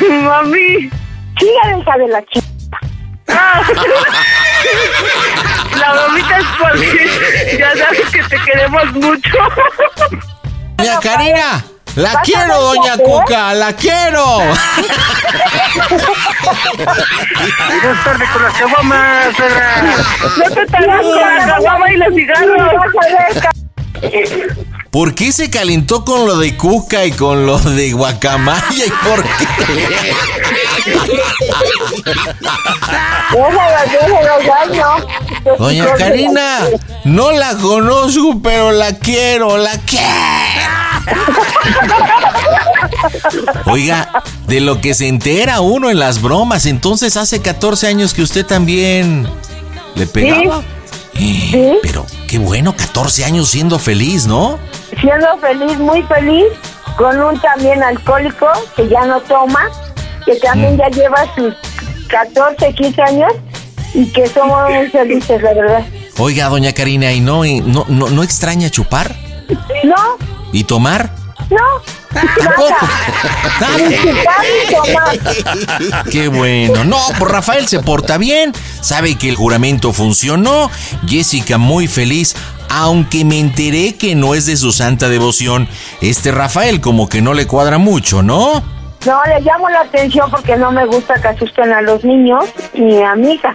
Mami. 0.23 0.89
Siga 1.37 1.77
hija 1.77 1.97
de 1.97 2.07
la 2.07 2.23
chica. 2.25 2.47
La 5.79 5.93
bromita 5.93 6.37
es 6.37 6.45
porque 6.59 7.57
ya 7.57 7.71
sabes 7.77 8.09
que 8.09 8.23
te 8.23 8.37
queremos 8.43 8.91
mucho. 8.93 9.37
Doña 10.79 10.99
Karina, 11.01 11.65
La 11.95 12.03
¿Vas 12.03 12.15
a 12.15 12.21
quiero, 12.21 12.61
doña? 12.61 12.97
Cuca, 12.97 13.53
la 13.53 13.73
quiero. 13.73 14.39
No 20.37 20.55
te 20.55 20.65
con 20.67 20.87
la 20.87 21.45
caguama 21.47 21.91
y 21.91 21.97
los 21.97 22.15
cigarros. 22.15 22.71
¿Por 24.91 25.13
qué 25.13 25.31
se 25.31 25.51
calentó 25.51 26.03
con 26.03 26.25
lo 26.25 26.37
de 26.37 26.57
Cuca 26.57 27.05
y 27.05 27.11
con 27.11 27.45
lo 27.45 27.59
de 27.59 27.91
Guacamaya 27.93 28.85
y 28.85 29.07
por 29.07 29.23
qué? 29.23 29.47
Doña 35.59 35.93
Karina, 35.95 36.61
no 37.03 37.31
la 37.31 37.55
conozco, 37.57 38.39
pero 38.41 38.71
la 38.71 38.93
quiero, 38.97 39.57
la 39.57 39.77
quiero. 39.77 40.05
Oiga, 43.65 44.23
de 44.47 44.59
lo 44.59 44.81
que 44.81 44.95
se 44.95 45.07
entera 45.07 45.61
uno 45.61 45.91
en 45.91 45.99
las 45.99 46.19
bromas, 46.19 46.65
entonces 46.65 47.15
hace 47.15 47.41
14 47.43 47.85
años 47.87 48.15
que 48.15 48.23
usted 48.23 48.43
también 48.43 49.27
le 49.93 50.07
pegaba. 50.07 50.63
Pero 51.81 52.05
qué 52.27 52.39
bueno, 52.39 52.75
14 52.75 53.25
años 53.25 53.49
siendo 53.49 53.77
feliz, 53.77 54.25
¿no? 54.25 54.57
Siendo 54.99 55.37
feliz, 55.39 55.77
muy 55.77 56.03
feliz, 56.03 56.45
con 56.97 57.19
un 57.19 57.39
también 57.39 57.81
alcohólico 57.83 58.47
que 58.75 58.87
ya 58.87 59.05
no 59.05 59.19
toma, 59.21 59.69
que 60.25 60.35
también 60.35 60.77
ya 60.77 60.89
lleva 60.89 61.25
sus 61.35 61.53
14, 62.07 62.73
15 62.73 63.01
años 63.01 63.33
y 63.93 64.11
que 64.11 64.27
somos 64.27 64.69
muy 64.69 64.87
felices, 64.89 65.41
la 65.41 65.53
verdad. 65.53 65.85
Oiga, 66.17 66.49
doña 66.49 66.73
Karina, 66.73 67.11
¿y 67.13 67.21
no, 67.21 67.45
y 67.45 67.61
no, 67.61 67.85
no, 67.87 68.09
no 68.09 68.23
extraña 68.23 68.69
chupar? 68.69 69.15
No, 69.83 70.17
¿Y 70.51 70.63
tomar? 70.63 71.09
no. 71.49 71.59
Tomar. 74.69 75.19
Qué 76.11 76.27
bueno. 76.27 76.83
No, 76.83 76.97
pues 77.17 77.31
Rafael 77.31 77.67
se 77.67 77.79
porta 77.79 78.17
bien. 78.17 78.51
Sabe 78.81 79.15
que 79.15 79.29
el 79.29 79.35
juramento 79.35 79.93
funcionó. 79.93 80.71
Jessica 81.07 81.59
muy 81.59 81.87
feliz. 81.87 82.35
Aunque 82.69 83.25
me 83.25 83.39
enteré 83.39 83.95
que 83.95 84.15
no 84.15 84.35
es 84.35 84.45
de 84.45 84.57
su 84.57 84.71
santa 84.71 85.09
devoción. 85.09 85.67
Este 86.01 86.31
Rafael 86.31 86.81
como 86.81 87.09
que 87.09 87.21
no 87.21 87.33
le 87.33 87.47
cuadra 87.47 87.77
mucho, 87.77 88.21
¿no? 88.21 88.63
No, 89.05 89.21
le 89.25 89.39
llamo 89.41 89.69
la 89.69 89.81
atención 89.81 90.29
porque 90.29 90.57
no 90.57 90.71
me 90.71 90.85
gusta 90.85 91.13
que 91.21 91.29
asusten 91.29 91.71
a 91.71 91.81
los 91.81 92.03
niños 92.03 92.45
ni 92.73 93.01
a 93.01 93.15
mi 93.15 93.33
hija. 93.33 93.53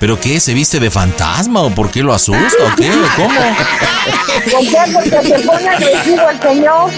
¿Pero 0.00 0.18
qué? 0.18 0.40
¿Se 0.40 0.52
viste 0.52 0.80
de 0.80 0.90
fantasma 0.90 1.60
o 1.62 1.70
por 1.70 1.90
qué 1.90 2.02
lo 2.02 2.12
asusta 2.12 2.64
o 2.72 2.76
qué? 2.76 2.90
¿O 2.90 3.06
¿Cómo? 3.16 3.40
¿Por 4.50 4.60
qué? 4.60 4.92
Porque 4.92 5.28
se 5.28 5.46
pone 5.46 5.68
agresivo 5.68 6.28
el 6.28 6.40
señor. 6.40 6.90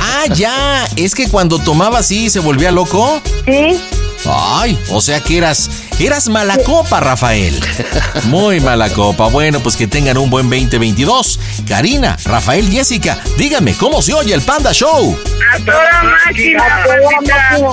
Ah, 0.00 0.24
ya. 0.34 0.86
Es 0.96 1.14
que 1.14 1.28
cuando 1.28 1.58
tomaba 1.58 1.98
así 1.98 2.30
se 2.30 2.40
volvía 2.40 2.70
loco. 2.70 3.20
Sí. 3.44 3.78
Ay, 4.26 4.78
o 4.88 5.02
sea 5.02 5.20
que 5.20 5.36
eras, 5.36 5.68
eras 6.00 6.28
mala 6.28 6.58
copa, 6.58 6.98
Rafael. 7.00 7.58
Muy 8.24 8.60
mala 8.60 8.90
copa. 8.90 9.28
Bueno, 9.28 9.60
pues 9.60 9.76
que 9.76 9.86
tengan 9.86 10.18
un 10.18 10.28
buen 10.30 10.50
2022. 10.50 11.38
Karina, 11.68 12.16
Rafael, 12.24 12.68
Jessica, 12.68 13.20
díganme, 13.36 13.74
¿cómo 13.74 14.02
se 14.02 14.12
oye 14.12 14.34
el 14.34 14.42
Panda 14.42 14.72
Show? 14.72 15.16
A 15.52 15.58
toda 15.64 16.02
máquina. 16.02 16.64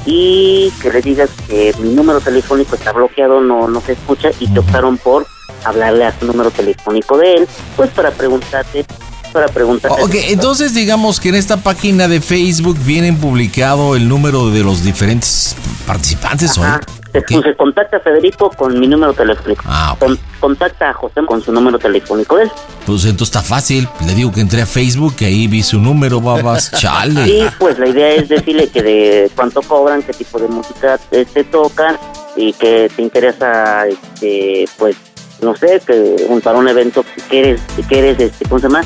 y 0.07 0.73
que 0.81 0.91
le 0.91 1.03
digas 1.03 1.31
que 1.49 1.75
mi 1.81 1.91
número 1.91 2.21
telefónico 2.21 2.77
está 2.77 2.93
bloqueado, 2.93 3.41
no, 3.41 3.69
no 3.69 3.81
se 3.81 3.93
escucha 3.93 4.31
y 4.39 4.49
te 4.49 4.61
optaron 4.61 4.99
por 4.99 5.27
hablarle 5.65 6.07
a 6.07 6.19
su 6.19 6.27
número 6.27 6.51
telefónico 6.51 7.19
de 7.19 7.35
él, 7.35 7.49
pues 7.77 7.91
para 7.91 8.11
preguntarte, 8.11 8.85
para 9.33 9.49
preguntarte. 9.49 10.03
Ok, 10.03 10.15
entonces 10.29 10.75
digamos 10.75 11.21
que 11.21 11.29
en 11.29 11.35
esta 11.35 11.59
página 11.59 12.09
de 12.09 12.21
Facebook 12.21 12.79
vienen 12.85 13.17
publicado 13.17 13.97
el 13.97 14.09
número 14.09 14.51
de 14.51 14.63
los 14.63 14.83
diferentes 14.83 15.55
participantes. 15.87 16.57
Ajá. 16.59 16.81
Se 17.13 17.57
contacta 17.57 17.97
a 17.99 18.01
Federico 18.01 18.51
con 18.51 18.79
mi 18.79 18.87
número 18.87 19.13
telefónico. 19.13 19.63
Con- 19.99 20.19
contacta 20.41 20.91
a 20.91 20.93
José 20.95 21.21
con 21.27 21.43
su 21.43 21.53
número 21.53 21.79
telefónico 21.79 22.39
él. 22.39 22.51
Pues 22.87 23.05
entonces 23.05 23.29
está 23.35 23.43
fácil. 23.43 23.89
Le 24.07 24.15
digo 24.15 24.33
que 24.33 24.41
entré 24.41 24.63
a 24.63 24.67
Facebook, 24.67 25.17
que 25.17 25.27
ahí 25.27 25.47
vi 25.49 25.63
su 25.63 25.79
número, 25.79 26.21
babas. 26.21 26.71
Chale. 26.79 27.25
Sí, 27.25 27.43
pues 27.59 27.79
la 27.79 27.89
idea 27.89 28.11
es 28.15 28.29
decirle 28.29 28.69
que 28.69 28.83
de 28.83 29.31
cuánto 29.37 29.61
cobran, 29.63 30.03
qué 30.03 30.13
tipo 30.13 30.39
de 30.39 30.49
música 30.49 30.99
eh, 31.11 31.27
te 31.33 31.45
tocan 31.45 31.97
y 32.37 32.53
que 32.55 32.91
te 32.95 33.03
interesa, 33.03 33.87
este, 33.87 34.67
pues, 34.79 34.97
no 35.43 35.55
sé, 35.57 35.81
que 35.87 36.27
para 36.43 36.59
un 36.59 36.69
evento 36.69 37.05
que 37.29 37.41
eres, 37.41 37.61
que 37.89 37.99
eres, 37.99 38.21
este, 38.21 38.45
¿cómo 38.49 38.61
se 38.61 38.69
llama? 38.69 38.83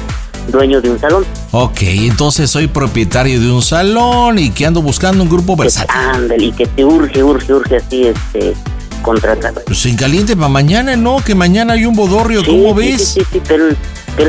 Dueño 0.49 0.81
de 0.81 0.91
un 0.91 1.01
salón. 1.01 1.25
Ok, 1.53 1.83
entonces 1.83 2.51
soy 2.51 2.67
propietario 2.67 3.41
de 3.41 3.51
un 3.51 3.63
salón 3.63 4.39
y 4.39 4.51
que 4.51 4.67
ando 4.67 4.83
buscando 4.83 5.23
un 5.23 5.29
grupo 5.29 5.57
versátil. 5.57 5.91
Ándale, 5.97 6.45
y 6.47 6.53
que 6.53 6.67
te 6.67 6.85
urge, 6.85 7.23
urge, 7.23 7.53
urge 7.53 7.77
así, 7.77 8.05
este, 8.09 8.55
contratar. 9.03 9.55
Pues 9.67 9.87
en 9.87 9.97
caliente 9.97 10.37
para 10.37 10.49
mañana, 10.49 10.97
¿no? 10.97 11.19
Que 11.25 11.35
mañana 11.35 11.75
hay 11.75 11.87
un 11.87 11.95
bodorrio, 11.95 12.41
Sí, 12.41 12.47
¿cómo 12.47 12.71
sí, 12.71 12.87
ves? 12.87 13.09
Sí, 13.09 13.21
sí, 13.21 13.27
sí, 13.33 13.41
que 13.41 13.55
él, 13.55 13.77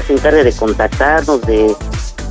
se 0.06 0.14
encargue 0.14 0.44
de 0.44 0.54
contactarnos, 0.54 1.42
de... 1.42 1.76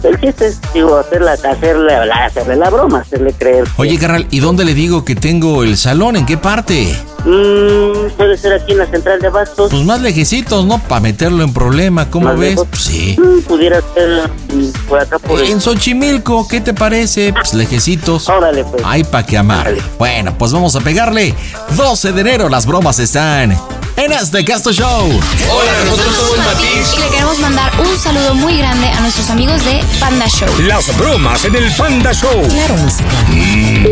El 0.05 0.21
chiste 0.21 0.49
es, 0.49 0.61
digo, 0.75 0.99
hacerla, 0.99 1.33
hacerle, 1.33 1.95
hacerle 1.95 2.57
la 2.57 2.69
broma, 2.69 3.01
hacerle 3.01 3.33
creer. 3.33 3.65
Oye, 3.79 3.99
carnal, 3.99 4.27
¿y 4.31 4.41
dónde 4.41 4.67
le 4.67 4.75
digo 4.75 5.03
que 5.03 5.15
tengo 5.17 5.63
el 5.63 5.79
salón? 5.79 6.17
¿En 6.17 6.27
qué 6.27 6.37
parte? 6.37 6.95
Mm, 7.25 8.11
puede 8.19 8.37
ser 8.37 8.53
aquí 8.53 8.73
en 8.73 8.79
la 8.79 8.87
central 8.87 9.19
de 9.19 9.29
Abastos. 9.29 9.71
Pues 9.71 9.83
más 9.85 10.03
lejecitos, 10.03 10.67
¿no? 10.67 10.79
Para 10.79 11.01
meterlo 11.01 11.43
en 11.43 11.55
problema, 11.55 12.11
¿cómo 12.11 12.27
¿Más 12.27 12.39
ves? 12.39 12.61
Pues 12.69 12.83
sí. 12.83 13.17
Mm, 13.19 13.41
pudiera 13.45 13.81
ser 13.95 14.31
mm, 14.53 14.89
por 14.89 15.01
acá 15.01 15.19
por 15.19 15.41
En 15.41 15.59
Xochimilco, 15.59 16.47
¿qué 16.49 16.61
te 16.61 16.75
parece? 16.75 17.33
Pues 17.33 17.55
lejecitos. 17.55 18.29
Órale, 18.29 18.63
pues. 18.65 18.83
Ay, 18.85 19.05
pa' 19.05 19.25
que 19.25 19.39
amar. 19.39 19.75
Bueno, 19.99 20.37
pues 20.37 20.53
vamos 20.53 20.77
a 20.77 20.81
pegarle. 20.81 21.35
12 21.77 22.13
de 22.13 22.21
enero, 22.21 22.51
las 22.51 22.67
bromas 22.67 22.99
están 22.99 23.57
en 23.97 24.13
este 24.13 24.45
Casto 24.45 24.73
Show. 24.73 25.09
Hola, 25.51 25.73
nosotros 25.85 26.15
somos 26.15 26.39
Matiz. 26.39 26.95
Y 26.97 27.01
le 27.01 27.09
queremos 27.09 27.39
mandar 27.39 27.73
un 27.81 27.97
saludo 27.99 28.35
muy 28.35 28.59
grande 28.59 28.89
a 28.89 29.01
nuestros 29.01 29.31
amigos 29.31 29.65
de 29.65 29.81
Panda 30.01 30.27
Show. 30.27 30.49
Las 30.63 30.97
bromas 30.97 31.45
en 31.45 31.55
el 31.55 31.73
Panda 31.77 32.13
Show. 32.13 32.47
Claro, 32.49 32.77
música. 32.77 33.09
Mm, 33.29 33.87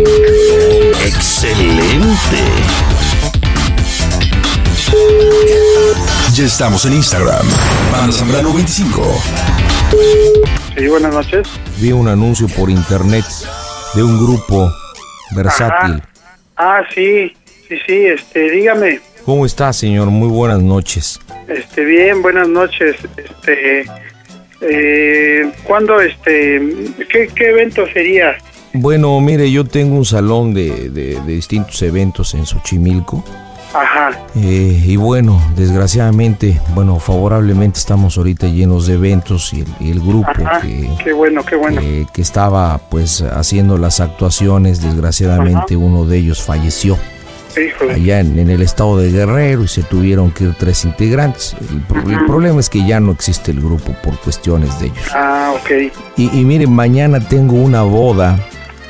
excelente. 1.06 2.38
Ya 6.34 6.44
estamos 6.44 6.84
en 6.86 6.94
Instagram. 6.94 7.46
Panda 7.90 8.12
Zambrano 8.12 8.52
25. 8.52 9.22
Sí, 10.76 10.86
buenas 10.88 11.14
noches. 11.14 11.48
Vi 11.78 11.92
un 11.92 12.08
anuncio 12.08 12.48
por 12.48 12.70
internet 12.70 13.24
de 13.94 14.02
un 14.02 14.18
grupo 14.18 14.72
versátil. 15.32 16.02
Ah, 16.56 16.80
sí, 16.94 17.34
sí, 17.68 17.76
sí, 17.86 18.06
este, 18.06 18.50
dígame. 18.50 19.11
¿Cómo 19.24 19.46
está, 19.46 19.72
señor? 19.72 20.08
Muy 20.10 20.28
buenas 20.28 20.60
noches. 20.60 21.20
Este, 21.48 21.84
bien, 21.84 22.22
buenas 22.22 22.48
noches. 22.48 22.96
Este, 23.16 23.84
eh, 24.60 25.52
¿cuándo, 25.64 26.00
este, 26.00 26.60
qué, 27.10 27.28
qué 27.34 27.50
evento 27.50 27.84
sería? 27.92 28.34
Bueno, 28.72 29.20
mire, 29.20 29.50
yo 29.50 29.64
tengo 29.64 29.96
un 29.96 30.04
salón 30.04 30.54
de, 30.54 30.90
de- 30.90 31.20
de 31.20 31.32
distintos 31.32 31.80
eventos 31.82 32.32
en 32.34 32.46
Xochimilco 32.46 33.22
Ajá. 33.74 34.10
Eh, 34.36 34.82
y 34.86 34.96
bueno, 34.96 35.40
desgraciadamente, 35.56 36.58
bueno, 36.74 36.98
favorablemente 36.98 37.78
estamos 37.78 38.16
ahorita 38.18 38.46
llenos 38.48 38.86
de 38.86 38.94
eventos 38.94 39.52
y 39.54 39.60
el, 39.60 39.66
y 39.80 39.90
el 39.92 40.00
grupo 40.00 40.28
Ajá. 40.30 40.60
que, 40.62 40.90
Qué 41.04 41.12
bueno, 41.12 41.42
qué 41.44 41.56
bueno. 41.56 41.80
eh, 41.82 42.06
que 42.12 42.20
estaba 42.22 42.78
pues 42.90 43.22
haciendo 43.22 43.78
las 43.78 44.00
actuaciones, 44.00 44.82
desgraciadamente 44.82 45.76
uno 45.76 46.04
de 46.06 46.18
ellos 46.18 46.42
falleció. 46.42 46.98
Allá 47.92 48.20
en, 48.20 48.38
en 48.38 48.50
el 48.50 48.62
estado 48.62 48.98
de 48.98 49.10
Guerrero 49.10 49.64
y 49.64 49.68
se 49.68 49.82
tuvieron 49.82 50.30
que 50.30 50.44
ir 50.44 50.54
tres 50.58 50.84
integrantes. 50.84 51.54
El, 51.70 51.80
pro- 51.82 52.10
el 52.10 52.24
problema 52.26 52.60
es 52.60 52.68
que 52.68 52.86
ya 52.86 53.00
no 53.00 53.12
existe 53.12 53.50
el 53.50 53.60
grupo 53.60 53.94
por 54.02 54.18
cuestiones 54.20 54.78
de 54.80 54.86
ellos. 54.86 54.98
Ah, 55.14 55.52
ok. 55.54 55.92
Y, 56.16 56.40
y 56.40 56.44
miren, 56.44 56.72
mañana 56.72 57.20
tengo 57.20 57.54
una 57.56 57.82
boda. 57.82 58.38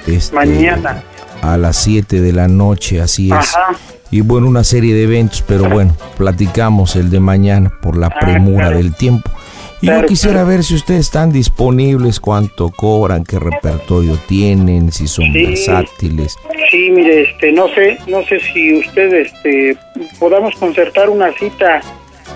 este, 0.07 0.35
Mañana. 0.35 1.03
A 1.43 1.57
las 1.57 1.77
7 1.79 2.21
de 2.21 2.33
la 2.33 2.47
noche, 2.47 3.01
así 3.01 3.31
es. 3.33 3.55
Y 4.13 4.21
bueno, 4.21 4.47
una 4.47 4.63
serie 4.63 4.95
de 4.95 5.05
eventos, 5.05 5.43
pero 5.47 5.69
bueno, 5.69 5.97
platicamos 6.17 6.95
el 6.97 7.11
de 7.11 7.19
mañana 7.19 7.73
por 7.83 7.97
la 7.97 8.11
premura 8.11 8.67
claro. 8.67 8.77
del 8.77 8.95
tiempo. 8.95 9.29
Y 9.83 9.87
yo 9.89 10.07
quisiera 10.07 10.45
ver 10.45 10.63
si 10.63 10.75
ustedes 10.77 11.01
están 11.01 11.33
disponibles, 11.33 12.21
cuánto 12.21 12.71
cobran, 12.71 13.25
qué 13.25 13.39
repertorio 13.39 14.17
tienen, 14.29 14.93
si 14.93 15.09
son 15.09 15.25
Sí. 15.33 15.45
versátiles. 15.47 16.37
Sí, 16.71 16.89
mire, 16.91 17.23
este, 17.23 17.51
no 17.53 17.67
sé, 17.75 17.99
no 18.07 18.23
sé 18.25 18.39
si 18.41 18.75
usted, 18.79 19.13
este, 19.13 19.77
podamos 20.21 20.55
concertar 20.55 21.11
una 21.11 21.33
cita, 21.33 21.81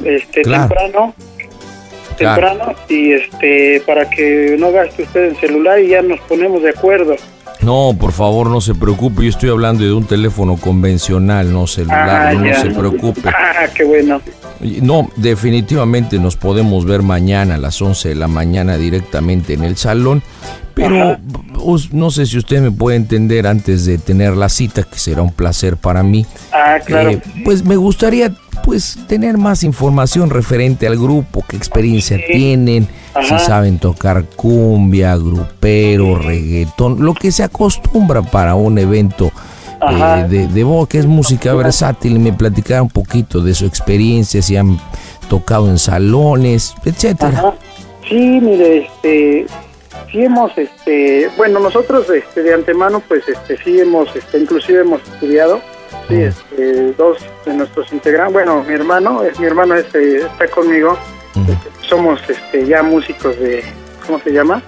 este, 0.05 0.43
Claro. 0.43 0.69
temprano, 0.69 1.15
Claro. 2.19 2.35
temprano, 2.57 2.75
y 2.89 3.13
este, 3.13 3.81
para 3.87 4.11
que 4.11 4.57
no 4.59 4.73
gaste 4.73 5.05
usted 5.05 5.25
el 5.27 5.37
celular 5.37 5.79
y 5.81 5.89
ya 5.89 6.03
nos 6.03 6.19
ponemos 6.23 6.63
de 6.63 6.71
acuerdo. 6.71 7.15
No, 7.63 7.97
por 7.99 8.13
favor, 8.13 8.49
no 8.49 8.61
se 8.61 8.75
preocupe, 8.75 9.23
yo 9.25 9.31
estoy 9.31 9.51
hablando 9.51 9.83
de 9.83 9.93
un 9.93 10.05
teléfono 10.05 10.57
convencional, 10.57 11.53
no 11.53 11.67
celular, 11.67 12.29
Ah, 12.29 12.33
no, 12.35 12.55
se 12.61 12.71
preocupe. 12.71 13.29
Ah, 13.29 13.67
qué 13.75 13.85
bueno. 13.85 14.21
No, 14.83 15.11
definitivamente 15.17 16.19
nos 16.19 16.37
podemos 16.37 16.85
ver 16.85 17.03
mañana 17.03 17.57
a 17.57 17.59
las 17.59 17.81
11 17.81 18.11
de 18.11 18.15
la 18.15 18.29
mañana 18.29 18.77
directamente 18.77 19.55
en 19.55 19.65
el 19.65 19.77
salón, 19.77 20.23
pero 20.75 21.19
no 21.93 22.11
sé 22.11 22.27
si 22.27 22.39
usted 22.39 22.61
me 22.61 22.71
puede 22.71 22.97
entender 22.97 23.47
antes 23.47 23.85
de 23.85 23.99
tener 23.99 24.37
la 24.37 24.49
cita, 24.49 24.83
que 24.83 24.99
será 24.99 25.23
un 25.23 25.33
placer 25.33 25.77
para 25.77 26.03
mí. 26.03 26.25
Ah, 26.53 26.79
claro. 26.85 27.11
Eh, 27.11 27.23
pues 27.45 27.65
me 27.65 27.77
gustaría 27.77 28.33
pues 28.65 28.99
tener 29.07 29.39
más 29.39 29.63
información 29.63 30.31
referente 30.31 30.87
al 30.87 30.97
grupo, 30.97 31.45
qué 31.49 31.57
experiencia 31.57 32.19
tienen, 32.31 32.89
Ajá. 33.17 33.39
si 33.39 33.45
saben 33.45 33.79
tocar 33.79 34.25
cumbia, 34.37 35.17
grupero, 35.17 36.19
reggaetón, 36.19 37.05
lo 37.05 37.15
que 37.15 37.33
se 37.33 37.43
acostumbra 37.43 38.23
para 38.23 38.55
un 38.55 38.79
evento 38.79 39.31
eh, 39.91 40.27
de, 40.29 40.47
de 40.49 40.65
boda, 40.65 40.87
que 40.89 40.99
es 40.99 41.07
música 41.07 41.55
versátil, 41.55 42.17
y 42.17 42.19
me 42.19 42.33
platicara 42.33 42.83
un 42.83 42.91
poquito 42.91 43.41
de 43.41 43.55
su 43.55 43.67
experiencia, 43.67 44.43
si 44.43 44.57
han 44.57 44.79
tocado 45.29 45.69
en 45.69 45.79
salones, 45.79 46.75
etcétera. 46.85 47.39
Ajá. 47.39 47.55
Sí, 48.09 48.41
mire, 48.41 48.87
este, 48.87 49.47
sí 50.13 50.23
hemos, 50.23 50.57
este, 50.57 51.29
bueno, 51.37 51.59
nosotros, 51.59 52.09
este, 52.11 52.43
de 52.43 52.55
antemano, 52.55 53.03
pues, 53.07 53.29
este, 53.29 53.59
sí 53.59 53.81
hemos, 53.81 54.15
este, 54.15 54.39
inclusive 54.39 54.81
hemos 54.81 55.03
estudiado, 55.03 55.61
sí, 56.09 56.15
este, 56.15 56.93
dos 56.93 57.19
de 57.45 57.55
nuestros 57.55 57.93
integrantes, 57.93 58.33
bueno, 58.33 58.63
mi 58.63 58.75
hermano, 58.75 59.25
es 59.25 59.39
mi 59.41 59.47
hermano, 59.47 59.75
este, 59.75 60.19
está 60.19 60.47
conmigo, 60.49 60.97
este, 61.43 61.87
somos, 61.89 62.21
este, 62.29 62.67
ya 62.67 62.83
músicos 62.83 63.39
de, 63.39 63.63
¿cómo 64.07 64.19
se 64.21 64.31
llama? 64.31 64.63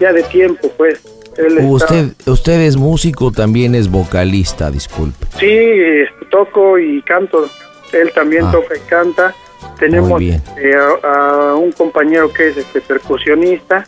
Ya 0.00 0.12
de 0.12 0.22
tiempo, 0.24 0.70
pues. 0.76 1.00
Él 1.36 1.58
está- 1.58 1.64
Usted, 1.68 2.04
usted 2.26 2.60
es 2.60 2.76
músico, 2.76 3.32
también 3.32 3.74
es 3.74 3.90
vocalista, 3.90 4.70
disculpe. 4.70 5.26
Sí, 5.40 5.46
este, 5.48 6.24
toco 6.30 6.78
y 6.78 7.02
canto. 7.02 7.48
Él 7.92 8.12
también 8.14 8.44
Ah. 8.46 8.52
toca 8.52 8.76
y 8.76 8.80
canta. 8.88 9.34
Tenemos 9.78 10.20
este, 10.22 10.76
a, 10.76 11.50
a 11.50 11.54
un 11.56 11.72
compañero 11.72 12.32
que 12.32 12.48
es 12.50 12.56
este 12.56 12.80
percusionista. 12.80 13.84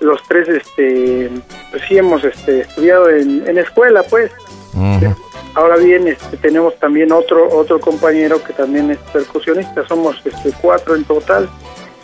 Los 0.00 0.20
tres, 0.26 0.48
este, 0.48 1.30
pues 1.70 1.82
sí 1.88 1.96
hemos 1.98 2.24
este, 2.24 2.62
estudiado 2.62 3.08
en, 3.10 3.46
en 3.46 3.58
escuela, 3.58 4.02
pues. 4.10 4.32
Ujú. 4.74 5.14
Ahora 5.54 5.76
bien, 5.76 6.08
este, 6.08 6.36
tenemos 6.38 6.78
también 6.78 7.12
otro 7.12 7.48
otro 7.50 7.78
compañero 7.80 8.42
que 8.42 8.52
también 8.52 8.90
es 8.90 8.98
percusionista. 9.12 9.86
Somos 9.86 10.16
este, 10.24 10.50
cuatro 10.60 10.94
en 10.96 11.04
total. 11.04 11.48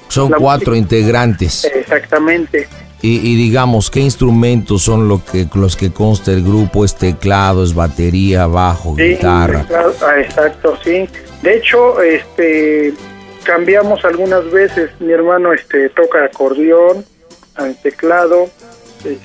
Son 0.08 0.30
La 0.30 0.36
cuatro 0.38 0.72
música- 0.72 0.78
integrantes. 0.96 1.64
Exactamente. 1.64 2.68
Y, 3.00 3.18
y 3.30 3.36
digamos, 3.36 3.90
¿qué 3.90 4.00
instrumentos 4.00 4.82
son 4.82 5.06
lo 5.08 5.24
que, 5.24 5.46
los 5.54 5.76
que 5.76 5.92
consta 5.92 6.32
el 6.32 6.42
grupo? 6.42 6.84
¿Es 6.84 6.96
teclado, 6.96 7.62
es 7.62 7.72
batería, 7.74 8.46
bajo, 8.46 8.96
Sí, 8.96 9.02
guitarra? 9.10 9.64
claro, 9.68 9.94
ah, 10.02 10.18
exacto, 10.20 10.76
sí. 10.82 11.08
De 11.42 11.56
hecho, 11.56 12.02
este 12.02 12.92
cambiamos 13.44 14.04
algunas 14.04 14.50
veces. 14.50 14.90
Mi 15.00 15.12
hermano 15.12 15.52
este 15.52 15.88
toca 15.90 16.24
acordeón, 16.24 17.04
al 17.54 17.76
teclado, 17.80 18.48
este 18.98 19.18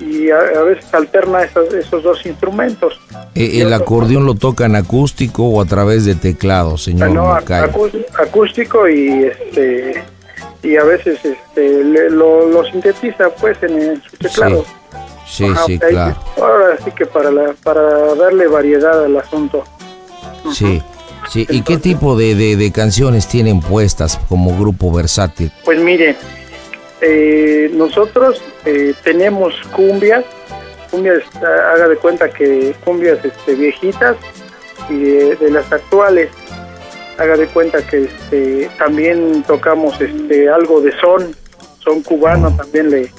y 0.00 0.30
a, 0.30 0.38
a 0.38 0.62
veces 0.62 0.84
alterna 0.92 1.42
esos, 1.42 1.72
esos 1.74 2.02
dos 2.02 2.24
instrumentos. 2.26 3.00
Eh, 3.34 3.60
¿El 3.62 3.72
acordeón 3.72 4.26
lo 4.26 4.34
tocan 4.34 4.76
acústico 4.76 5.44
o 5.44 5.60
a 5.60 5.64
través 5.64 6.04
de 6.04 6.14
teclado, 6.14 6.76
señor 6.78 7.10
no, 7.10 7.26
Macayo? 7.26 7.66
acú- 7.72 8.04
acústico 8.18 8.88
y 8.88 9.24
este 9.24 10.04
y 10.62 10.76
a 10.76 10.84
veces 10.84 11.18
este 11.24 11.84
le- 11.84 12.10
lo, 12.10 12.46
lo 12.48 12.64
sintetiza 12.64 13.30
pues 13.40 13.56
en, 13.62 13.80
en 13.80 14.02
su 14.02 14.16
teclado. 14.16 14.64
Sí, 15.26 15.44
Ajá, 15.44 15.64
sí, 15.66 15.78
claro. 15.78 16.16
Ahora 16.36 16.76
sí 16.84 16.90
que 16.92 17.06
para 17.06 17.30
la, 17.30 17.54
para 17.62 17.80
darle 18.14 18.46
variedad 18.48 19.04
al 19.04 19.16
asunto. 19.16 19.64
Sí, 20.52 20.82
sí. 21.30 21.46
¿Y 21.48 21.62
qué 21.62 21.78
tipo 21.78 22.16
de, 22.16 22.34
de- 22.34 22.56
de 22.56 22.70
canciones 22.70 23.26
tienen 23.28 23.60
puestas 23.60 24.20
como 24.28 24.56
grupo 24.58 24.92
versátil? 24.92 25.50
Pues 25.64 25.80
mire, 25.80 26.16
eh, 27.02 27.70
nosotros 27.74 28.40
eh, 28.64 28.94
tenemos 29.02 29.54
cumbias, 29.74 30.24
cumbias, 30.90 31.22
ah, 31.36 31.72
haga 31.74 31.88
de 31.88 31.96
cuenta 31.96 32.30
que 32.30 32.74
cumbias 32.84 33.18
este, 33.24 33.54
viejitas 33.54 34.16
y 34.88 34.98
de, 34.98 35.36
de 35.36 35.50
las 35.50 35.70
actuales. 35.72 36.30
Haga 37.18 37.36
de 37.36 37.46
cuenta 37.48 37.86
que 37.86 38.04
este, 38.04 38.70
también 38.78 39.44
tocamos 39.46 40.00
este, 40.00 40.48
algo 40.48 40.80
de 40.80 40.92
son, 41.00 41.34
son 41.80 42.02
cubano 42.02 42.50
también 42.56 42.90
le, 42.90 43.12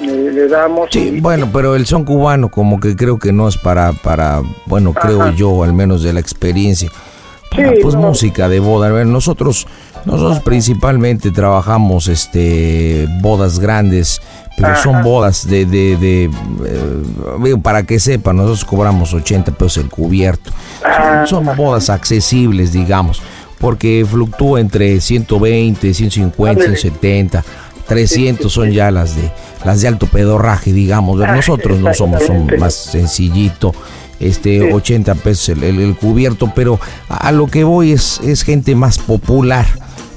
le, 0.00 0.32
le 0.32 0.48
damos. 0.48 0.88
Sí, 0.90 1.18
bueno, 1.20 1.48
pero 1.52 1.76
el 1.76 1.86
son 1.86 2.04
cubano 2.04 2.50
como 2.50 2.80
que 2.80 2.96
creo 2.96 3.18
que 3.18 3.32
no 3.32 3.46
es 3.48 3.56
para, 3.56 3.92
para 3.92 4.42
bueno, 4.66 4.92
creo 4.92 5.30
yo, 5.32 5.62
al 5.62 5.72
menos 5.74 6.02
de 6.02 6.12
la 6.12 6.20
experiencia. 6.20 6.90
Para, 6.90 7.16
Sí, 7.56 7.62
pues 7.80 7.94
no. 7.94 8.02
música 8.02 8.48
de 8.48 8.60
boda. 8.60 8.88
A 8.88 8.92
ver, 8.92 9.06
nosotros, 9.06 9.66
nosotros 10.06 10.40
principalmente 10.40 11.30
trabajamos 11.30 12.08
este 12.08 13.06
bodas 13.20 13.58
grandes, 13.58 14.20
pero 14.56 14.68
Ajá. 14.68 14.82
son 14.82 15.02
bodas 15.02 15.46
de, 15.46 15.66
de, 15.66 15.96
de 15.96 16.30
eh, 16.64 17.56
para 17.62 17.82
que 17.82 17.98
sepan, 17.98 18.36
nosotros 18.36 18.64
cobramos 18.64 19.12
80 19.12 19.52
pesos 19.52 19.84
el 19.84 19.90
cubierto. 19.90 20.50
Ah. 20.84 21.24
Son, 21.26 21.44
son 21.44 21.56
bodas 21.56 21.90
accesibles, 21.90 22.72
digamos, 22.72 23.20
porque 23.58 24.06
fluctúa 24.08 24.60
entre 24.60 25.00
120, 25.00 25.92
150, 25.92 26.50
Ándale. 26.62 26.76
170. 26.78 27.44
300 27.86 28.52
son 28.52 28.72
ya 28.72 28.90
las 28.90 29.14
de 29.14 29.30
las 29.64 29.80
de 29.80 29.88
alto 29.88 30.06
pedorraje, 30.06 30.72
digamos. 30.72 31.20
Ah, 31.22 31.36
Nosotros 31.36 31.78
no 31.78 31.94
somos, 31.94 32.20
exactamente. 32.20 32.58
más 32.58 32.74
sencillito. 32.74 33.74
Este, 34.18 34.60
Sí. 34.60 34.72
80 34.72 35.14
pesos 35.16 35.50
el, 35.50 35.62
el- 35.62 35.80
el 35.80 35.94
cubierto, 35.94 36.50
pero 36.54 36.80
a, 37.08 37.28
a 37.28 37.32
lo 37.32 37.46
que 37.48 37.64
voy 37.64 37.92
es, 37.92 38.18
es 38.24 38.42
gente 38.44 38.74
más 38.74 38.98
popular. 38.98 39.66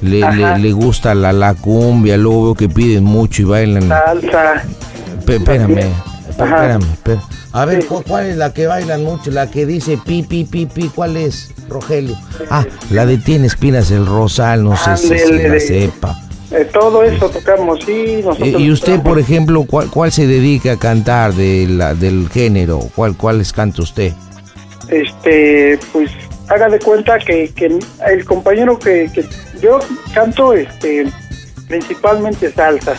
Le, 0.01 0.19
le, 0.31 0.57
le 0.59 0.71
gusta 0.71 1.13
la, 1.13 1.33
la 1.33 1.53
cumbia, 1.55 2.15
luego 2.17 2.45
veo 2.45 2.55
que 2.55 2.69
piden 2.69 3.03
mucho 3.03 3.41
y 3.41 3.45
bailan. 3.45 3.89
Salsa. 3.89 4.63
Pe- 5.25 5.35
espérame, 5.35 5.79
espérame, 6.29 6.83
espérame. 6.93 7.21
A 7.51 7.65
ver, 7.65 7.85
¿cu- 7.85 8.03
¿cuál 8.07 8.27
es 8.27 8.37
la 8.37 8.53
que 8.53 8.67
bailan 8.67 9.03
mucho? 9.03 9.31
La 9.31 9.49
que 9.51 9.65
dice 9.65 9.97
pi, 10.05 10.23
pi, 10.23 10.45
pi, 10.45 10.67
pi, 10.67 10.89
¿cuál 10.93 11.17
es, 11.17 11.51
Rogelio? 11.67 12.15
Ah, 12.49 12.63
la 12.91 13.05
de 13.05 13.17
Tiene 13.17 13.47
Espinas 13.47 13.91
el 13.91 14.05
Rosal, 14.05 14.63
no 14.63 14.77
sé 14.77 14.95
si 14.97 15.07
se 15.17 15.49
la 15.49 15.59
sepa. 15.59 16.17
Eh, 16.51 16.67
todo 16.71 17.03
eso 17.03 17.29
tocamos, 17.29 17.79
sí. 17.85 18.21
Nosotros 18.23 18.47
Eh, 18.47 18.55
¿Y 18.57 18.71
usted, 18.71 19.01
por 19.01 19.19
ejemplo, 19.19 19.65
cuál, 19.65 19.89
cuál 19.89 20.11
se 20.11 20.25
dedica 20.27 20.71
a 20.73 20.77
cantar 20.77 21.33
de 21.33 21.67
la, 21.67 21.93
del 21.93 22.29
género? 22.29 22.79
¿Cuál, 22.95 23.15
¿Cuáles 23.17 23.51
canta 23.51 23.81
usted? 23.81 24.13
este 24.87 25.77
pues 25.91 26.09
haga 26.49 26.67
de 26.67 26.79
cuenta 26.79 27.17
que, 27.19 27.51
que 27.53 27.79
el 28.07 28.25
compañero 28.25 28.77
que, 28.77 29.09
que 29.13 29.25
yo 29.61 29.79
canto 30.13 30.53
este 30.53 31.11
principalmente 31.67 32.51
salsa. 32.51 32.95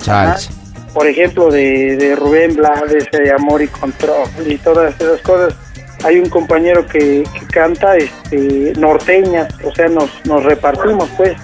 Salsa. 0.00 0.50
por 0.92 1.06
ejemplo 1.06 1.50
de, 1.50 1.96
de 1.96 2.14
Rubén 2.14 2.54
Blades 2.56 3.06
de 3.10 3.32
Amor 3.32 3.62
y 3.62 3.68
Control 3.68 4.28
y 4.46 4.56
todas 4.58 4.94
esas 5.00 5.20
cosas. 5.22 5.54
Hay 6.04 6.18
un 6.18 6.28
compañero 6.28 6.86
que, 6.86 7.24
que 7.24 7.46
canta 7.46 7.96
este 7.96 8.72
norteñas 8.78 9.52
o 9.64 9.74
sea 9.74 9.88
nos, 9.88 10.10
nos 10.24 10.44
repartimos 10.44 11.08
pues. 11.16 11.36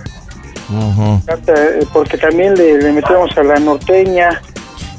Canta, 1.27 1.53
eh, 1.53 1.87
porque 1.93 2.17
también 2.17 2.55
le, 2.55 2.79
le 2.79 2.93
metemos 2.93 3.37
a 3.37 3.43
la 3.43 3.57
norteña. 3.57 4.41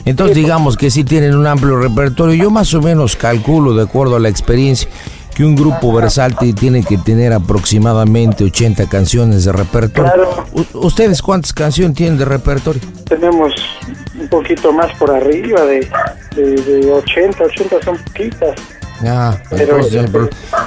Entonces 0.05 0.35
digamos 0.35 0.77
que 0.77 0.91
sí 0.91 1.03
tienen 1.03 1.35
un 1.35 1.47
amplio 1.47 1.77
repertorio. 1.77 2.35
Yo 2.35 2.51
más 2.51 2.73
o 2.75 2.81
menos 2.81 3.15
calculo, 3.15 3.73
de 3.73 3.83
acuerdo 3.83 4.15
a 4.17 4.19
la 4.19 4.29
experiencia, 4.29 4.87
que 5.35 5.43
un 5.43 5.55
grupo 5.55 5.91
versátil 5.93 6.55
tiene 6.55 6.81
que 6.83 6.97
tener 6.97 7.33
aproximadamente 7.33 8.43
80 8.45 8.87
canciones 8.87 9.43
de 9.45 9.51
repertorio. 9.51 10.11
¿Ustedes 10.73 11.21
cuántas 11.21 11.51
canciones 11.53 11.95
tienen 11.97 12.17
de 12.17 12.25
repertorio? 12.25 12.81
Tenemos 13.07 13.53
un 14.19 14.27
poquito 14.29 14.71
más 14.71 14.91
por 14.97 15.11
arriba 15.11 15.61
de, 15.65 15.87
de, 16.35 16.51
de 16.55 16.91
80, 16.91 17.43
80 17.43 17.81
son 17.83 17.97
poquitas. 17.97 18.55
Ah, 19.05 19.37
Pero- 19.49 19.75
entonces. 19.83 20.09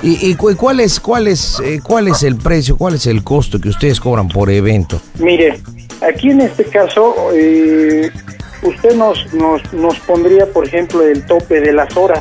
¿Y, 0.03 0.31
y 0.31 0.35
cu- 0.35 0.55
cuál, 0.55 0.81
es, 0.81 1.01
cuál, 1.01 1.29
es, 1.29 1.59
eh, 1.64 1.81
cuál 1.83 2.09
es 2.09 2.23
el 2.23 2.37
precio, 2.37 2.77
cuál 2.77 2.95
es 2.95 3.07
el 3.07 3.25
costo 3.25 3.59
que 3.59 3.71
ustedes 3.71 3.99
cobran 3.99 4.29
por 4.29 4.51
evento? 4.51 5.01
Mire, 5.19 5.59
aquí 6.07 6.29
en 6.31 6.43
este 6.43 6.64
caso, 6.64 7.14
eh, 7.33 8.11
usted 8.62 8.95
nos, 8.97 9.33
nos, 9.33 9.73
nos 9.73 9.99
pondría, 10.01 10.45
por 10.53 10.66
ejemplo, 10.66 11.03
el 11.03 11.25
tope 11.25 11.61
de 11.62 11.73
las 11.73 11.97
horas, 11.97 12.21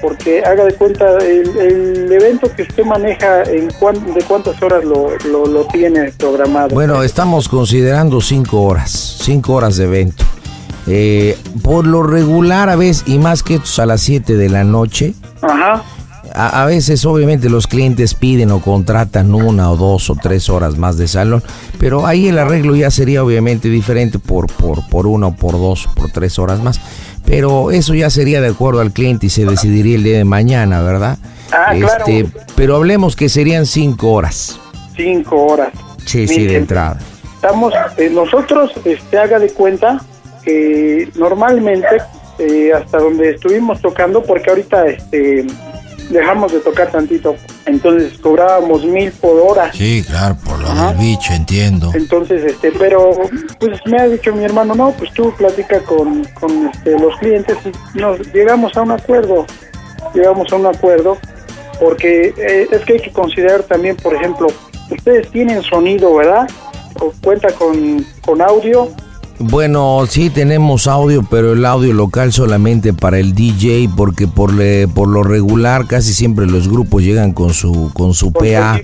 porque 0.00 0.42
haga 0.44 0.64
de 0.64 0.74
cuenta, 0.74 1.18
el, 1.18 1.56
el 1.58 2.12
evento 2.12 2.50
que 2.54 2.62
usted 2.62 2.84
maneja, 2.84 3.42
en 3.44 3.68
cuán- 3.78 4.14
¿de 4.14 4.22
cuántas 4.22 4.60
horas 4.62 4.84
lo, 4.84 5.10
lo, 5.30 5.46
lo 5.46 5.64
tiene 5.66 6.12
programado? 6.12 6.68
Bueno, 6.74 7.02
estamos 7.02 7.48
considerando 7.48 8.20
cinco 8.20 8.62
horas, 8.62 8.90
cinco 9.22 9.54
horas 9.54 9.76
de 9.76 9.84
evento. 9.84 10.24
Eh, 10.86 11.36
por 11.62 11.86
lo 11.86 12.02
regular 12.02 12.70
a 12.70 12.76
veces, 12.76 13.04
y 13.06 13.18
más 13.18 13.42
que 13.42 13.60
a 13.78 13.86
las 13.86 14.00
7 14.00 14.36
de 14.36 14.48
la 14.48 14.64
noche, 14.64 15.12
Ajá. 15.42 15.82
a, 16.34 16.62
a 16.62 16.64
veces 16.66 17.04
obviamente 17.04 17.50
los 17.50 17.66
clientes 17.66 18.14
piden 18.14 18.50
o 18.52 18.60
contratan 18.62 19.34
una 19.34 19.70
o 19.70 19.76
dos 19.76 20.08
o 20.08 20.16
tres 20.16 20.48
horas 20.48 20.78
más 20.78 20.96
de 20.96 21.06
salón, 21.06 21.42
pero 21.78 22.06
ahí 22.06 22.28
el 22.28 22.38
arreglo 22.38 22.74
ya 22.74 22.90
sería 22.90 23.22
obviamente 23.22 23.68
diferente 23.68 24.18
por, 24.18 24.46
por, 24.46 24.88
por 24.88 25.06
una 25.06 25.26
o 25.26 25.36
por 25.36 25.52
dos 25.52 25.86
o 25.88 25.94
por 25.94 26.10
tres 26.10 26.38
horas 26.38 26.62
más. 26.62 26.80
Pero 27.28 27.70
eso 27.70 27.94
ya 27.94 28.08
sería 28.08 28.40
de 28.40 28.48
acuerdo 28.48 28.80
al 28.80 28.90
cliente 28.90 29.26
y 29.26 29.28
se 29.28 29.44
decidiría 29.44 29.96
el 29.96 30.02
día 30.02 30.16
de 30.16 30.24
mañana, 30.24 30.82
¿verdad? 30.82 31.18
Ah, 31.52 31.74
claro. 31.78 32.06
Este, 32.06 32.26
pero 32.56 32.76
hablemos 32.76 33.16
que 33.16 33.28
serían 33.28 33.66
cinco 33.66 34.12
horas. 34.12 34.58
Cinco 34.96 35.36
horas. 35.44 35.72
Sí, 36.06 36.26
sí, 36.26 36.46
de 36.46 36.56
entrada. 36.56 36.98
Estamos, 37.34 37.74
eh, 37.98 38.08
nosotros, 38.10 38.72
este, 38.84 39.18
haga 39.18 39.38
de 39.38 39.50
cuenta 39.50 40.00
que 40.42 41.10
normalmente, 41.16 41.98
eh, 42.38 42.72
hasta 42.74 42.98
donde 42.98 43.32
estuvimos 43.32 43.80
tocando, 43.82 44.22
porque 44.22 44.48
ahorita 44.48 44.86
este, 44.86 45.46
dejamos 46.08 46.52
de 46.52 46.60
tocar 46.60 46.90
tantito, 46.90 47.36
entonces 47.66 48.18
cobrábamos 48.18 48.84
mil 48.84 49.12
por 49.12 49.40
hora. 49.40 49.72
Sí, 49.72 50.04
claro, 50.06 50.36
por 50.44 50.58
lo 50.60 50.68
del 50.74 50.96
bicho, 50.96 51.32
entiendo. 51.32 51.90
Entonces, 51.94 52.44
este, 52.44 52.72
pero 52.72 53.12
pues 53.58 53.80
me 53.86 53.98
ha 53.98 54.08
dicho 54.08 54.34
mi 54.34 54.44
hermano, 54.44 54.74
no, 54.74 54.92
pues 54.92 55.12
tú 55.12 55.32
platica 55.36 55.80
con, 55.80 56.24
con 56.40 56.68
este, 56.68 56.98
los 56.98 57.16
clientes 57.16 57.56
y 57.94 57.98
nos 57.98 58.20
llegamos 58.32 58.76
a 58.76 58.82
un 58.82 58.92
acuerdo, 58.92 59.46
llegamos 60.14 60.52
a 60.52 60.56
un 60.56 60.66
acuerdo, 60.66 61.18
porque 61.80 62.34
eh, 62.36 62.68
es 62.70 62.84
que 62.84 62.94
hay 62.94 63.00
que 63.00 63.12
considerar 63.12 63.62
también, 63.62 63.96
por 63.96 64.14
ejemplo, 64.14 64.48
ustedes 64.90 65.30
tienen 65.30 65.62
sonido, 65.62 66.14
¿verdad? 66.14 66.48
O 67.00 67.12
cuenta 67.22 67.52
con, 67.52 68.04
con 68.24 68.42
audio. 68.42 68.90
Bueno, 69.40 70.04
sí 70.08 70.30
tenemos 70.30 70.88
audio, 70.88 71.22
pero 71.22 71.52
el 71.52 71.64
audio 71.64 71.92
local 71.94 72.32
solamente 72.32 72.92
para 72.92 73.18
el 73.18 73.34
DJ, 73.34 73.88
porque 73.96 74.26
por, 74.26 74.52
le- 74.52 74.88
por 74.88 75.06
lo 75.08 75.22
regular 75.22 75.86
casi 75.86 76.12
siempre 76.12 76.46
los 76.46 76.68
grupos 76.68 77.02
llegan 77.04 77.32
con 77.32 77.54
su 77.54 77.92
con 77.94 78.14
su 78.14 78.32
PA, 78.32 78.80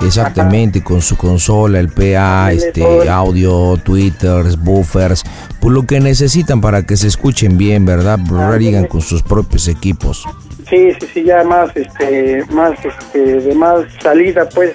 exactamente, 0.00 0.82
con 0.84 1.02
su 1.02 1.16
consola, 1.16 1.80
el 1.80 1.88
PA, 1.88 2.52
este 2.52 3.08
audio, 3.10 3.76
twitters, 3.84 4.56
buffers, 4.62 5.24
por 5.60 5.72
lo 5.72 5.84
que 5.84 5.98
necesitan 5.98 6.60
para 6.60 6.84
que 6.86 6.96
se 6.96 7.08
escuchen 7.08 7.58
bien, 7.58 7.84
¿verdad? 7.84 8.18
Regular 8.18 8.60
llegan 8.60 8.86
con 8.86 9.00
sus 9.00 9.22
propios 9.24 9.66
equipos. 9.66 10.24
Sí, 10.68 10.92
sí, 11.00 11.06
sí, 11.14 11.24
ya 11.24 11.42
más, 11.42 11.70
este, 11.74 12.44
más, 12.52 12.78
este, 12.84 13.18
de 13.40 13.54
más 13.56 13.80
salida, 14.00 14.48
pues. 14.54 14.70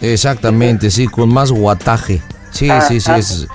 Exactamente, 0.00 0.92
sí, 0.92 1.08
con 1.08 1.28
más 1.28 1.50
guataje. 1.50 2.22
Sí, 2.52 2.70
Ah, 2.70 2.80
sí, 2.82 3.00
sí, 3.00 3.10
ah. 3.10 3.18
es, 3.18 3.48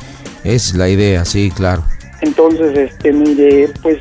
es 0.46 0.76
la 0.76 0.88
idea, 0.88 1.26
sí, 1.26 1.52
claro. 1.54 1.84
Entonces, 2.22 2.78
este, 2.78 3.12
mire, 3.12 3.70
pues, 3.82 4.00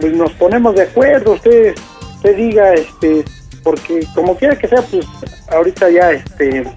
pues 0.00 0.14
nos 0.14 0.30
ponemos 0.32 0.74
de 0.76 0.82
acuerdo, 0.82 1.32
usted, 1.32 1.74
usted 2.16 2.36
diga, 2.36 2.74
este, 2.74 3.24
porque 3.62 4.06
como 4.14 4.36
quiera 4.36 4.56
que 4.56 4.68
sea, 4.68 4.82
pues, 4.82 5.06
ahorita 5.50 5.90
ya, 5.90 6.12
este, 6.12 6.70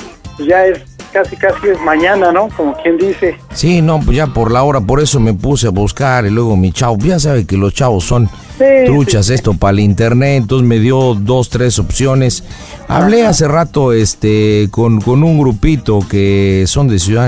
ya 0.48 0.66
es 0.66 0.80
casi, 1.12 1.36
casi 1.36 1.70
es 1.70 1.82
mañana, 1.82 2.32
¿no? 2.32 2.50
Como 2.56 2.76
quien 2.82 2.98
dice. 2.98 3.38
Sí, 3.54 3.82
no, 3.82 4.00
pues 4.00 4.18
ya 4.18 4.28
por 4.28 4.52
la 4.52 4.64
hora, 4.64 4.80
por 4.80 5.02
eso 5.02 5.20
me 5.20 5.34
puse 5.34 5.68
a 5.68 5.72
buscar 5.72 6.26
y 6.26 6.30
luego 6.30 6.56
mi 6.56 6.72
chavo, 6.72 6.98
ya 7.00 7.20
sabe 7.20 7.46
que 7.46 7.58
los 7.58 7.74
chavos 7.74 8.06
son 8.06 8.30
Sí, 8.58 8.66
truchas 8.86 9.30
esto 9.30 9.54
para 9.54 9.72
el 9.72 9.80
internet, 9.80 10.38
entonces 10.42 10.68
me 10.68 10.80
dio 10.80 11.16
dos, 11.16 11.50
tres 11.50 11.80
opciones. 11.80 12.44
Hablé 12.88 13.26
hace 13.26 13.48
rato 13.48 13.94
este 13.94 14.68
con, 14.72 15.02
con 15.02 15.24
un 15.24 15.40
grupito 15.40 16.00
que 16.10 16.66
son 16.68 16.88
de 16.88 17.00
Ciudad 17.00 17.28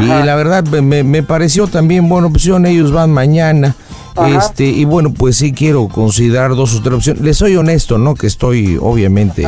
Y 0.00 0.06
la 0.06 0.34
verdad 0.34 0.64
me- 0.64 1.02
me, 1.04 1.22
pareció 1.22 1.66
también 1.66 2.08
buena 2.08 2.26
opción, 2.26 2.66
ellos 2.66 2.92
van 2.92 3.10
mañana. 3.10 3.74
Ajá. 4.16 4.28
Este, 4.38 4.64
y 4.66 4.84
bueno, 4.84 5.12
pues 5.12 5.36
sí 5.36 5.52
quiero 5.52 5.88
considerar 5.88 6.54
dos 6.54 6.74
o 6.76 6.82
tres 6.82 6.94
opciones. 6.94 7.22
Les 7.22 7.36
soy 7.36 7.56
honesto, 7.56 7.98
¿no? 7.98 8.14
Que 8.14 8.28
estoy 8.28 8.78
obviamente 8.80 9.44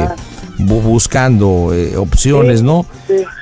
bu- 0.59 0.83
buscando 0.83 1.71
eh, 1.73 1.97
opciones, 1.97 2.63
¿no? 2.63 2.85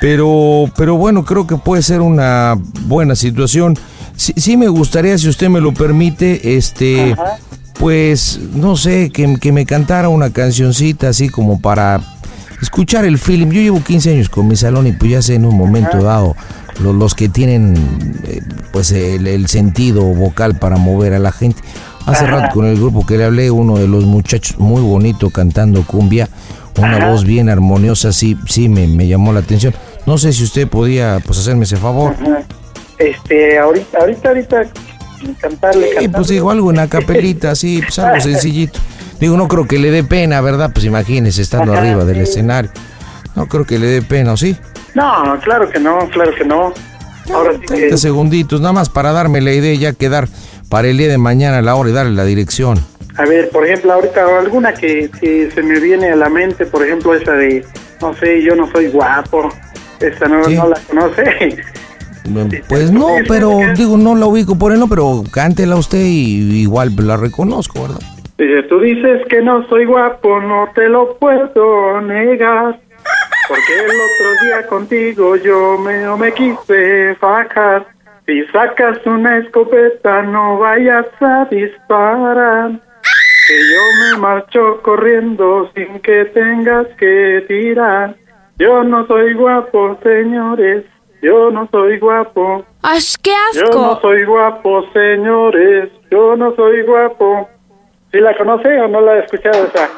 Pero, 0.01 0.71
pero 0.77 0.97
bueno, 0.97 1.25
creo 1.25 1.47
que 1.47 1.57
puede 1.57 1.83
ser 1.83 2.03
una 2.03 2.59
buena 2.83 3.15
situación. 3.17 3.75
Sí, 4.17 4.35
sí 4.37 4.57
me 4.59 4.69
gustaría, 4.69 5.17
si 5.17 5.29
usted 5.29 5.49
me 5.49 5.61
lo 5.63 5.73
permite, 5.73 6.57
este, 6.57 7.17
pues, 7.79 8.39
no 8.55 8.77
sé, 8.77 9.11
que, 9.11 9.37
que 9.41 9.51
me 9.51 9.65
cantara 9.67 10.09
una 10.11 10.31
cancioncita 10.31 11.09
así 11.09 11.29
como 11.31 11.59
para 11.61 12.01
escuchar 12.63 13.05
el 13.05 13.19
film. 13.19 13.51
Yo 13.51 13.61
llevo 13.61 13.83
15 13.83 14.11
años 14.13 14.29
con 14.29 14.47
mi 14.47 14.57
salón 14.57 14.87
y 14.87 14.93
pues 14.93 15.11
ya 15.11 15.23
sé 15.23 15.35
en 15.37 15.45
un 15.47 15.57
momento 15.57 16.03
dado 16.03 16.37
lo- 16.83 16.93
los, 16.93 17.15
que 17.15 17.29
tienen 17.29 17.75
eh, 18.25 18.41
pues 18.73 18.93
el, 18.93 19.27
el 19.27 19.47
sentido 19.49 20.03
vocal 20.03 20.57
para 20.59 20.77
mover 20.77 21.15
a 21.15 21.19
la 21.19 21.33
gente. 21.33 21.63
Hace 22.07 22.25
Ajá. 22.27 22.41
rato 22.41 22.55
con 22.55 22.67
el 22.67 22.77
grupo 22.77 23.07
que 23.07 23.17
le 23.17 23.25
hablé, 23.25 23.51
uno 23.51 23.77
de 23.79 23.89
los 23.89 24.05
muchachos 24.05 24.59
muy 24.59 24.83
bonito 24.83 25.31
cantando 25.31 25.83
cumbia, 25.87 26.29
una 26.77 26.97
Ajá. 26.99 27.11
voz 27.11 27.25
bien 27.25 27.49
armoniosa, 27.49 28.13
sí, 28.13 28.37
sí 28.47 28.69
me, 28.69 28.87
me 28.87 29.07
llamó 29.07 29.33
la 29.33 29.41
atención. 29.41 29.75
No 30.07 30.19
sé 30.19 30.33
si 30.35 30.45
usted 30.45 30.69
podía 30.69 31.21
pues 31.25 31.39
hacerme 31.39 31.65
ese 31.65 31.77
favor. 31.79 32.13
Ajá. 32.21 32.43
Este, 32.99 33.59
ahorita, 33.59 33.99
ahorita, 33.99 34.29
ahorita, 34.29 34.57
cantarle, 35.41 35.87
cantarle. 35.89 36.09
pues 36.11 36.29
digo 36.29 36.51
algo 36.51 36.71
en 36.71 36.77
la 36.77 36.87
capelita, 36.89 37.53
así, 37.53 37.81
pues 37.83 37.99
algo 37.99 38.21
sencillito. 38.21 38.79
Digo, 39.21 39.37
no 39.37 39.49
creo 39.49 39.67
que 39.67 39.79
le 39.79 39.91
dé 39.91 40.05
pena, 40.05 40.41
¿verdad? 40.41 40.71
Pues 40.75 40.85
imagínese 40.85 41.41
estando 41.43 41.73
arriba 41.73 42.05
del 42.05 42.17
sí. 42.17 42.23
escenario. 42.23 42.71
No 43.37 43.47
creo 43.47 43.65
que 43.65 43.79
le 43.79 43.87
dé 43.87 44.03
pena, 44.03 44.33
¿o 44.33 44.37
sí? 44.37 44.57
No, 44.95 45.39
claro 45.43 45.69
que 45.69 45.81
no, 45.81 46.09
claro 46.11 46.35
que 46.35 46.45
no. 46.45 46.73
Ahora 47.33 47.55
sí 47.55 47.61
que, 47.61 47.67
30 47.67 47.97
segunditos, 47.97 48.61
nada 48.61 48.73
más 48.73 48.89
para 48.89 49.13
darme 49.13 49.41
la 49.41 49.53
idea 49.53 49.73
y 49.73 49.79
ya 49.79 49.93
quedar 49.93 50.29
para 50.69 50.89
el 50.89 50.99
día 50.99 51.09
de 51.09 51.19
mañana 51.19 51.59
a 51.59 51.63
la 51.63 51.75
hora 51.75 51.91
y 51.91 51.93
darle 51.93 52.13
la 52.13 52.25
dirección. 52.25 52.79
a 53.17 53.25
ver, 53.25 53.51
por 53.51 53.67
ejemplo, 53.67 53.93
ahorita 53.93 54.39
alguna 54.39 54.75
que, 54.75 55.11
que 55.21 55.51
se 55.51 55.63
me 55.63 55.81
viene 55.81 56.11
a 56.11 56.17
la 56.17 56.29
mente, 56.29 56.67
por 56.67 56.85
ejemplo, 56.85 57.15
esa 57.15 57.33
de, 57.33 57.65
no 58.01 58.15
sé, 58.15 58.43
yo 58.43 58.55
no 58.55 58.71
soy 58.71 58.89
guapo, 58.89 59.49
esa 60.01 60.27
no, 60.27 60.47
no 60.49 60.69
la 60.69 60.81
conoce. 60.89 61.57
Pues 62.69 62.91
no, 62.91 63.09
pero 63.29 63.59
digo, 63.77 63.99
no 63.99 64.15
la 64.15 64.25
ubico 64.25 64.57
por 64.57 64.73
él, 64.73 64.81
no, 64.81 64.89
pero 64.89 65.25
cántela 65.31 65.77
usted 65.77 66.01
y 66.01 66.63
igual 66.63 66.95
la 66.97 67.19
reconozco, 67.19 67.83
¿verdad? 67.83 68.01
Dice, 68.39 68.63
tú 68.69 68.81
dices 68.81 69.21
que 69.29 69.43
no 69.43 69.69
soy 69.69 69.85
guapo, 69.85 70.41
no 70.41 70.69
te 70.75 70.89
lo 70.89 71.19
puedo 71.19 72.01
negar. 72.01 72.81
Porque 73.49 73.79
el 73.79 73.91
otro 73.91 74.45
día 74.47 74.67
contigo 74.67 75.37
yo 75.37 75.79
me, 75.79 75.99
no 75.99 76.17
me 76.17 76.33
quise 76.33 77.15
fajar. 77.17 77.87
Si 78.27 78.43
sacas 78.47 78.99
una 79.05 79.39
escopeta 79.39 80.23
no 80.23 80.59
vayas 80.59 81.07
a 81.21 81.47
disparar. 81.51 82.71
Que 83.47 83.55
yo 83.59 83.83
me 84.01 84.21
marcho 84.21 84.81
corriendo 84.83 85.71
sin 85.75 86.01
que 86.01 86.25
tengas 86.27 86.87
que 86.99 87.45
tirar. 87.47 88.17
Yo 88.57 88.83
no 88.83 89.07
soy 89.07 89.35
guapo, 89.35 89.99
señores. 90.03 90.85
Yo 91.21 91.51
no 91.51 91.69
soy 91.71 91.99
guapo. 91.99 92.65
¡Ay, 92.83 93.01
qué 93.23 93.35
Yo 93.55 93.71
no 93.71 94.01
soy 94.01 94.25
guapo, 94.25 94.85
señores. 94.93 95.91
Yo 96.11 96.37
no 96.37 96.55
soy 96.55 96.83
guapo. 96.83 97.49
¿Sí 98.11 98.21
la 98.21 98.37
conoce 98.37 98.81
o 98.81 98.89
no 98.89 99.01
la 99.01 99.13
ha 99.13 99.19
escuchado 99.19 99.67
esa? 99.67 99.91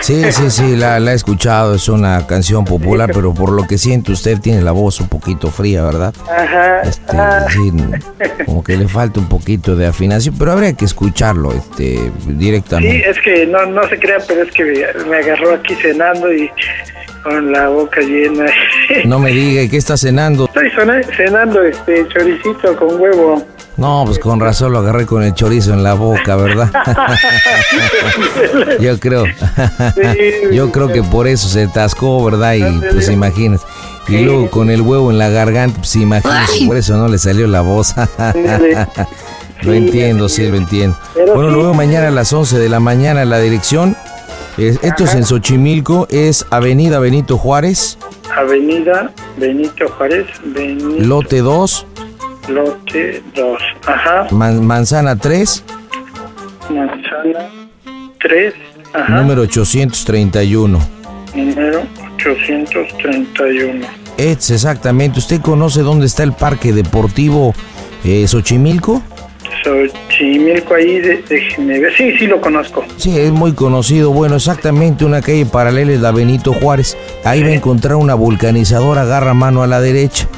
Sí, 0.00 0.32
sí, 0.32 0.50
sí, 0.50 0.76
la, 0.76 1.00
la 1.00 1.12
he 1.12 1.14
escuchado, 1.14 1.74
es 1.74 1.88
una 1.88 2.26
canción 2.26 2.64
popular, 2.64 3.10
pero 3.12 3.32
por 3.32 3.50
lo 3.50 3.66
que 3.66 3.78
siento 3.78 4.12
usted 4.12 4.38
tiene 4.40 4.60
la 4.60 4.72
voz 4.72 5.00
un 5.00 5.08
poquito 5.08 5.50
fría, 5.50 5.82
¿verdad? 5.84 6.14
Ajá. 6.30 6.82
Este, 6.82 7.16
ah, 7.16 7.46
sí, 7.48 7.72
como 8.44 8.62
que 8.62 8.76
le 8.76 8.88
falta 8.88 9.20
un 9.20 9.28
poquito 9.28 9.76
de 9.76 9.86
afinación, 9.86 10.34
pero 10.38 10.52
habría 10.52 10.72
que 10.74 10.84
escucharlo 10.84 11.52
este, 11.52 11.96
sí, 11.96 12.10
directamente. 12.26 13.08
es 13.08 13.18
que 13.20 13.46
no, 13.46 13.64
no 13.66 13.88
se 13.88 13.98
crea, 13.98 14.18
pero 14.26 14.42
es 14.42 14.52
que 14.52 14.86
me 15.08 15.16
agarró 15.16 15.54
aquí 15.54 15.74
cenando 15.76 16.32
y 16.32 16.50
con 17.24 17.50
la 17.50 17.68
boca 17.68 18.00
llena. 18.00 18.44
No 19.06 19.18
me 19.18 19.30
diga, 19.30 19.62
¿y 19.62 19.68
¿qué 19.68 19.78
está 19.78 19.96
cenando? 19.96 20.44
Estoy 20.44 20.70
cenando 21.16 21.62
este 21.62 22.06
choricito 22.08 22.76
con 22.76 23.00
huevo. 23.00 23.42
No, 23.76 24.04
pues 24.06 24.20
con 24.20 24.38
razón 24.38 24.72
lo 24.72 24.78
agarré 24.78 25.04
con 25.04 25.24
el 25.24 25.34
chorizo 25.34 25.72
en 25.72 25.82
la 25.82 25.94
boca, 25.94 26.36
¿verdad? 26.36 26.70
Yo 28.80 29.00
creo. 29.00 29.24
Yo 30.52 30.70
creo 30.70 30.92
que 30.92 31.02
por 31.02 31.26
eso 31.26 31.48
se 31.48 31.64
atascó, 31.64 32.24
¿verdad? 32.24 32.54
Y 32.54 32.62
pues 32.92 33.08
imagínate. 33.08 33.64
Y 34.06 34.18
luego 34.18 34.48
con 34.50 34.70
el 34.70 34.82
huevo 34.82 35.10
en 35.10 35.18
la 35.18 35.30
garganta, 35.30 35.78
pues 35.78 35.96
imagínate, 35.96 36.66
por 36.66 36.76
eso 36.76 36.96
no 36.96 37.08
le 37.08 37.18
salió 37.18 37.48
la 37.48 37.62
voz. 37.62 37.94
Lo 39.62 39.72
entiendo, 39.72 40.28
sí, 40.28 40.46
lo 40.46 40.58
entiendo. 40.58 40.96
Bueno, 41.14 41.50
luego 41.50 41.72
mañana 41.72 42.08
a 42.08 42.10
las 42.10 42.32
11 42.32 42.58
de 42.58 42.68
la 42.68 42.80
mañana 42.80 43.24
la 43.24 43.38
dirección. 43.38 43.96
Es- 44.58 44.78
esto 44.82 45.04
es 45.04 45.14
en 45.14 45.24
Xochimilco, 45.24 46.06
es 46.10 46.46
Avenida 46.50 46.98
Benito 46.98 47.36
Juárez, 47.38 47.98
Avenida 48.36 49.10
Benito 49.36 49.88
Juárez, 49.88 50.26
Benito 50.44 50.96
lote 51.04 51.38
2, 51.40 51.86
Lote 52.48 53.22
2. 53.34 53.58
Ajá. 53.86 54.26
man- 54.30 54.64
manzana 54.66 55.16
3, 55.16 55.64
Manzana 56.70 57.48
3. 58.20 58.54
Ajá. 58.92 59.12
número 59.16 59.42
831. 59.42 60.78
Número 61.34 61.82
831. 62.16 63.86
Es 64.16 64.50
exactamente. 64.50 65.18
¿Usted 65.18 65.40
conoce 65.40 65.80
dónde 65.82 66.06
está 66.06 66.22
el 66.22 66.32
parque 66.32 66.72
deportivo 66.72 67.54
eh, 68.04 68.26
Xochimilco? 68.28 69.02
Xochimilco 69.64 70.74
ahí, 70.74 71.00
de, 71.00 71.24
ver. 71.58 71.92
Sí, 71.96 72.12
sí 72.18 72.26
lo 72.26 72.40
conozco. 72.40 72.84
Sí, 72.96 73.18
es 73.18 73.32
muy 73.32 73.52
conocido. 73.54 74.10
Bueno, 74.10 74.36
exactamente 74.36 75.04
una 75.04 75.22
calle 75.22 75.46
paralela 75.46 75.92
es 75.92 76.00
la 76.00 76.12
Benito 76.12 76.52
Juárez. 76.52 76.96
Ahí 77.24 77.42
va 77.42 77.48
a 77.48 77.54
encontrar 77.54 77.96
una 77.96 78.14
vulcanizadora, 78.14 79.02
agarra 79.02 79.34
mano 79.34 79.62
a 79.62 79.66
la 79.66 79.80
derecha. 79.80 80.28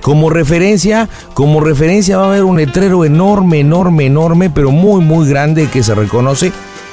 Como 0.00 0.30
referencia, 0.30 1.08
como 1.34 1.60
referencia 1.60 2.16
va 2.16 2.26
a 2.26 2.28
haber 2.28 2.44
un 2.44 2.56
letrero 2.56 3.04
enorme, 3.04 3.58
enorme, 3.60 4.06
enorme, 4.06 4.50
pero 4.50 4.70
muy, 4.70 5.00
muy 5.00 5.28
grande 5.28 5.68
que 5.68 5.82
se 5.82 5.96
reconoce, 5.96 6.52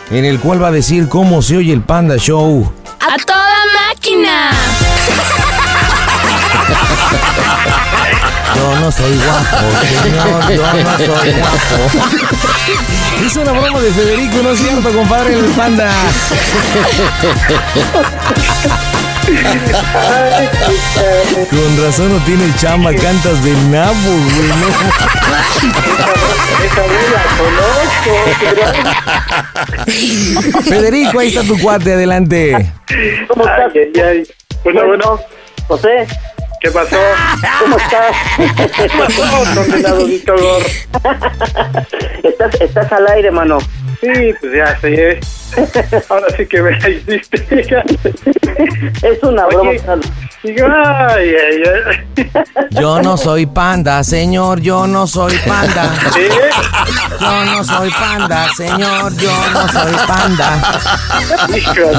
en 0.09 0.25
el 0.25 0.39
cual 0.39 0.63
va 0.63 0.69
a 0.69 0.71
decir 0.71 1.07
cómo 1.07 1.43
se 1.43 1.57
oye 1.57 1.73
el 1.73 1.81
Panda 1.81 2.17
Show. 2.17 2.71
¡A 2.99 3.15
toda 3.23 3.55
máquina! 3.87 4.49
Yo 8.55 8.79
no 8.79 8.91
soy 8.91 9.17
guapo, 9.17 9.57
señor, 10.03 10.53
yo 10.53 10.63
no 10.83 10.97
soy 10.97 11.31
guapo. 11.33 11.77
Es 13.25 13.35
una 13.35 13.51
broma 13.51 13.79
de 13.79 13.91
Federico, 13.91 14.41
¿no 14.43 14.51
es 14.51 14.59
cierto, 14.59 14.91
compadre 14.91 15.33
el 15.33 15.45
Panda? 15.45 15.89
Con 21.49 21.83
razón 21.83 22.13
no 22.13 22.19
tiene 22.25 22.53
chamba, 22.57 22.93
cantas 22.93 23.43
de 23.43 23.51
nabo, 23.71 23.93
güey, 23.95 24.47
¿no? 24.59 24.67
Federico, 30.63 31.19
ahí 31.19 31.29
está 31.29 31.43
tu 31.43 31.57
cuate, 31.59 31.93
adelante. 31.93 32.71
¿Cómo 33.27 33.45
estás? 33.45 33.73
Bueno, 34.63 34.85
bueno. 34.87 35.19
José. 35.67 36.07
¿Qué 36.63 36.71
pasó? 36.71 36.95
¿Cómo 37.59 37.77
estás? 37.77 38.15
¿Qué 38.77 38.89
pasó, 38.97 39.53
condenado 39.55 40.05
Víctor? 40.05 40.39
estás, 42.23 42.61
estás 42.61 42.91
al 42.93 43.05
aire, 43.09 43.31
mano. 43.31 43.57
Sí, 43.99 44.33
pues 44.39 44.53
ya 44.55 44.79
sé. 44.79 45.19
Ahora 46.09 46.27
sí 46.37 46.45
que 46.45 46.61
me 46.61 46.79
la 46.79 46.89
hiciste. 46.89 47.83
Es 49.01 49.21
una 49.23 49.45
broma. 49.47 49.71
Digo, 50.43 50.67
ay, 50.67 51.29
ay, 51.29 51.63
ay. 52.15 52.29
Yo 52.71 53.01
no 53.01 53.17
soy 53.17 53.45
panda, 53.45 54.03
señor, 54.03 54.59
yo 54.61 54.85
no 54.87 55.07
soy 55.07 55.33
panda. 55.47 55.93
Yo 57.19 57.45
no 57.45 57.63
soy 57.63 57.89
panda, 57.91 58.47
señor, 58.57 59.15
yo 59.15 59.31
no 59.53 59.67
soy 59.69 59.93
panda. 60.05 60.81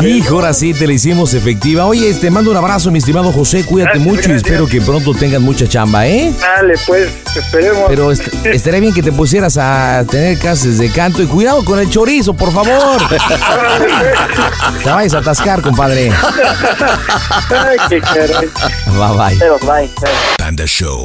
Hijo, 0.06 0.34
ahora 0.34 0.52
sí 0.52 0.74
te 0.74 0.86
la 0.86 0.92
hicimos 0.92 1.32
efectiva. 1.32 1.86
Oye, 1.86 2.12
te 2.14 2.30
mando 2.30 2.50
un 2.50 2.56
abrazo, 2.58 2.90
mi 2.90 2.98
estimado 2.98 3.32
José, 3.32 3.64
cuídate 3.64 3.98
mucho 4.00 4.28
y 4.30 4.32
espero 4.36 4.66
que 4.66 4.82
pronto 4.82 5.14
tengas 5.14 5.40
mucha 5.40 5.66
chamba, 5.66 6.06
¿eh? 6.06 6.30
Dale, 6.38 6.74
pues, 6.86 7.08
esperemos. 7.34 7.84
Pero 7.88 8.12
est- 8.12 8.28
estaría 8.44 8.80
bien 8.80 8.92
que 8.92 9.02
te 9.02 9.12
pusieras 9.12 9.56
a 9.56 10.04
tener 10.10 10.38
clases 10.38 10.76
de 10.78 10.90
canto 10.90 11.22
y 11.22 11.26
cuidado 11.26 11.64
con 11.64 11.78
el 11.78 11.88
chorizo, 11.88 12.34
por 12.34 12.52
favor. 12.52 13.00
Te 14.82 14.90
vayas 14.90 15.14
a 15.14 15.18
atascar, 15.18 15.62
compadre. 15.62 16.10
Ay, 17.50 17.76
qué 17.88 18.00
caray. 18.00 18.50
Bye 18.86 19.16
bye. 19.16 19.36
Pero, 19.38 19.58
bye. 19.60 19.90
Panda 20.38 20.66
Show. 20.66 21.04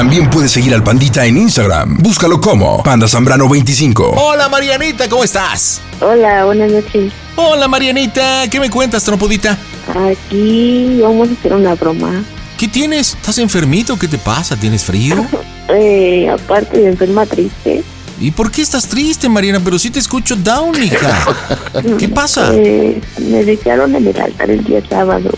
También 0.00 0.30
puedes 0.30 0.50
seguir 0.50 0.72
al 0.72 0.82
Pandita 0.82 1.26
en 1.26 1.36
Instagram. 1.36 1.98
Búscalo 1.98 2.40
como 2.40 2.82
Panda 2.82 3.06
Zambrano25. 3.06 4.14
Hola 4.16 4.48
Marianita, 4.48 5.10
¿cómo 5.10 5.22
estás? 5.22 5.82
Hola, 6.00 6.46
buenas 6.46 6.72
noches. 6.72 7.12
Hola 7.36 7.68
Marianita, 7.68 8.48
¿qué 8.48 8.58
me 8.60 8.70
cuentas, 8.70 9.04
trompudita? 9.04 9.58
Aquí 9.88 11.00
vamos 11.02 11.28
a 11.28 11.32
hacer 11.32 11.52
una 11.52 11.74
broma. 11.74 12.24
¿Qué 12.56 12.66
tienes? 12.66 13.12
¿Estás 13.12 13.36
enfermito? 13.36 13.98
¿Qué 13.98 14.08
te 14.08 14.16
pasa? 14.16 14.56
¿Tienes 14.56 14.84
frío? 14.84 15.22
Eh, 15.68 16.28
aparte 16.28 16.78
de 16.78 16.88
enferma 16.88 17.26
triste. 17.26 17.84
¿Y 18.18 18.32
por 18.32 18.50
qué 18.50 18.60
estás 18.62 18.88
triste, 18.88 19.28
Mariana? 19.28 19.60
Pero 19.62 19.78
sí 19.78 19.90
te 19.90 20.00
escucho 20.00 20.34
down, 20.34 20.82
hija. 20.82 21.26
¿Qué 21.98 22.08
pasa? 22.08 22.52
Eh, 22.54 23.00
me 23.18 23.44
dejaron 23.44 23.94
en 23.94 24.08
el 24.08 24.20
altar 24.20 24.50
el 24.50 24.64
día 24.64 24.82
sábado. 24.90 25.30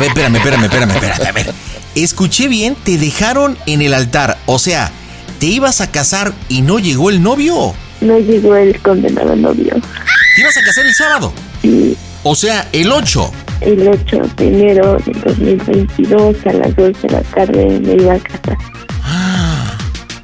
Ver, 0.00 0.08
espérame, 0.08 0.36
espérame, 0.36 0.64
espérame, 0.64 0.90
espérame. 0.90 1.28
A 1.28 1.32
ver. 1.32 1.54
Escuché 1.94 2.48
bien, 2.48 2.74
te 2.74 2.98
dejaron 2.98 3.56
en 3.66 3.82
el 3.82 3.94
altar. 3.94 4.38
O 4.46 4.58
sea, 4.58 4.90
¿te 5.38 5.46
ibas 5.46 5.80
a 5.80 5.90
casar 5.90 6.32
y 6.48 6.62
no 6.62 6.78
llegó 6.78 7.10
el 7.10 7.22
novio? 7.22 7.74
No 8.00 8.18
llegó 8.18 8.56
el 8.56 8.80
condenado 8.80 9.36
novio. 9.36 9.74
¿Te 10.34 10.40
ibas 10.40 10.56
a 10.56 10.62
casar 10.62 10.86
el 10.86 10.94
sábado? 10.94 11.32
Sí. 11.62 11.96
O 12.22 12.34
sea, 12.34 12.68
el 12.72 12.92
8. 12.92 13.32
El 13.60 13.88
8 13.88 14.22
de 14.36 14.48
enero 14.48 14.96
del 15.04 15.20
2022 15.20 16.36
a 16.46 16.52
las 16.52 16.76
2 16.76 17.02
de 17.02 17.08
la 17.10 17.20
tarde 17.22 17.80
me 17.80 17.94
iba 17.94 18.14
a 18.14 18.18
casar. 18.18 18.56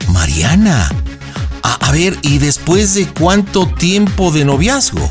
Mariana. 0.09 0.89
A, 1.63 1.89
a 1.89 1.93
ver, 1.93 2.17
¿y 2.23 2.39
después 2.39 2.95
de 2.95 3.07
cuánto 3.07 3.67
tiempo 3.67 4.31
de 4.31 4.45
noviazgo? 4.45 5.11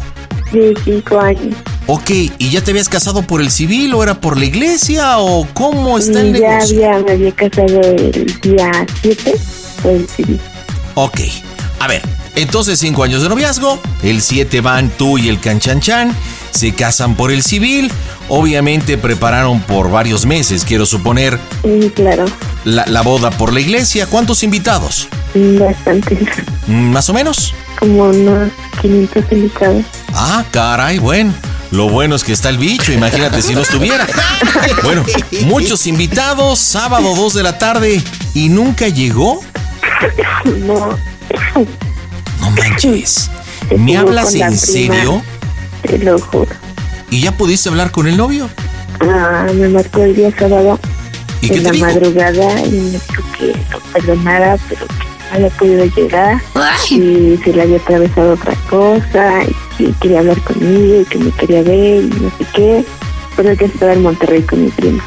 De 0.51 0.73
5 0.83 1.19
años. 1.19 1.55
Ok, 1.87 2.09
¿y 2.39 2.49
ya 2.49 2.61
te 2.63 2.71
habías 2.71 2.89
casado 2.89 3.21
por 3.21 3.41
el 3.41 3.51
civil 3.51 3.93
o 3.93 4.01
era 4.01 4.15
por 4.19 4.37
la 4.39 4.45
iglesia 4.45 5.19
o 5.19 5.47
cómo 5.53 5.99
está 5.99 6.21
el 6.21 6.33
ya 6.33 6.39
negocio? 6.57 6.77
había, 6.93 6.99
me 7.05 7.11
había 7.11 7.31
casado 7.31 7.81
el 7.81 8.39
día 8.41 8.71
7 9.03 9.35
por 9.83 9.91
el 9.91 10.07
civil. 10.09 10.39
Ok, 10.95 11.19
a 11.79 11.87
ver, 11.87 12.01
entonces 12.35 12.79
cinco 12.79 13.03
años 13.03 13.21
de 13.21 13.29
noviazgo, 13.29 13.79
el 14.01 14.21
7 14.23 14.61
van 14.61 14.89
tú 14.89 15.19
y 15.19 15.29
el 15.29 15.39
canchanchan, 15.39 16.15
se 16.49 16.73
casan 16.73 17.13
por 17.15 17.31
el 17.31 17.43
civil, 17.43 17.91
obviamente 18.29 18.97
prepararon 18.97 19.61
por 19.61 19.91
varios 19.91 20.25
meses, 20.25 20.65
quiero 20.65 20.87
suponer, 20.87 21.37
Sí, 21.63 21.91
claro. 21.93 22.25
la, 22.63 22.85
la 22.87 23.01
boda 23.01 23.29
por 23.29 23.53
la 23.53 23.59
iglesia. 23.59 24.07
¿Cuántos 24.07 24.41
invitados? 24.41 25.07
Bastante. 25.35 26.17
Mm, 26.65 26.91
¿Más 26.91 27.07
o 27.09 27.13
menos? 27.13 27.53
Como 27.77 28.05
unos 28.05 28.49
500 28.81 29.23
invitados. 29.31 29.83
Ah, 30.13 30.43
caray, 30.49 30.97
bueno. 30.97 31.31
Lo 31.71 31.89
bueno 31.89 32.15
es 32.15 32.23
que 32.23 32.31
está 32.31 32.49
el 32.49 32.57
bicho, 32.57 32.91
imagínate 32.93 33.41
si 33.41 33.53
no 33.53 33.61
estuviera. 33.61 34.07
Bueno, 34.83 35.03
muchos 35.45 35.87
invitados, 35.87 36.59
sábado 36.59 37.15
2 37.15 37.33
de 37.33 37.43
la 37.43 37.57
tarde, 37.57 38.01
¿y 38.33 38.49
nunca 38.49 38.87
llegó? 38.87 39.41
No. 40.59 40.97
No 42.39 42.51
manches. 42.51 43.29
¿Me 43.77 43.97
hablas 43.97 44.33
en 44.35 44.55
serio? 44.57 45.21
Te 45.81 45.97
lo 45.97 46.19
juro. 46.19 46.51
¿Y 47.09 47.21
ya 47.21 47.31
pudiste 47.31 47.69
hablar 47.69 47.91
con 47.91 48.07
el 48.07 48.15
novio? 48.17 48.49
Ah, 49.01 49.47
me 49.53 49.67
marcó 49.69 50.03
el 50.03 50.15
día 50.15 50.31
sábado 50.37 50.79
¿Y 51.41 51.49
qué 51.49 51.55
en 51.57 51.63
te 51.63 51.65
la 51.65 51.71
dijo? 51.71 51.85
madrugada 51.85 52.61
y 52.65 52.71
me 52.71 52.89
dijo 52.91 53.23
que 53.37 53.47
lo 53.71 53.79
perdonara, 53.91 54.57
pero 54.69 54.85
que 54.87 54.93
no 55.05 55.14
había 55.35 55.49
podido 55.49 55.85
llegar 55.85 56.41
y 56.89 57.37
se 57.43 57.53
le 57.53 57.61
había 57.61 57.77
atravesado 57.77 58.33
otra 58.33 58.55
cosa 58.69 59.43
y 59.43 59.55
que 59.77 59.93
quería 59.99 60.19
hablar 60.19 60.39
conmigo 60.41 61.01
y 61.01 61.05
que 61.05 61.17
me 61.17 61.31
quería 61.31 61.61
ver 61.63 62.03
y 62.03 62.09
no 62.09 62.29
sé 62.37 62.45
qué. 62.53 62.85
Pero 63.35 63.57
que 63.57 63.65
estaba 63.65 63.93
en 63.93 64.01
Monterrey 64.03 64.41
con 64.43 64.63
mi 64.63 64.69
prima. 64.71 65.03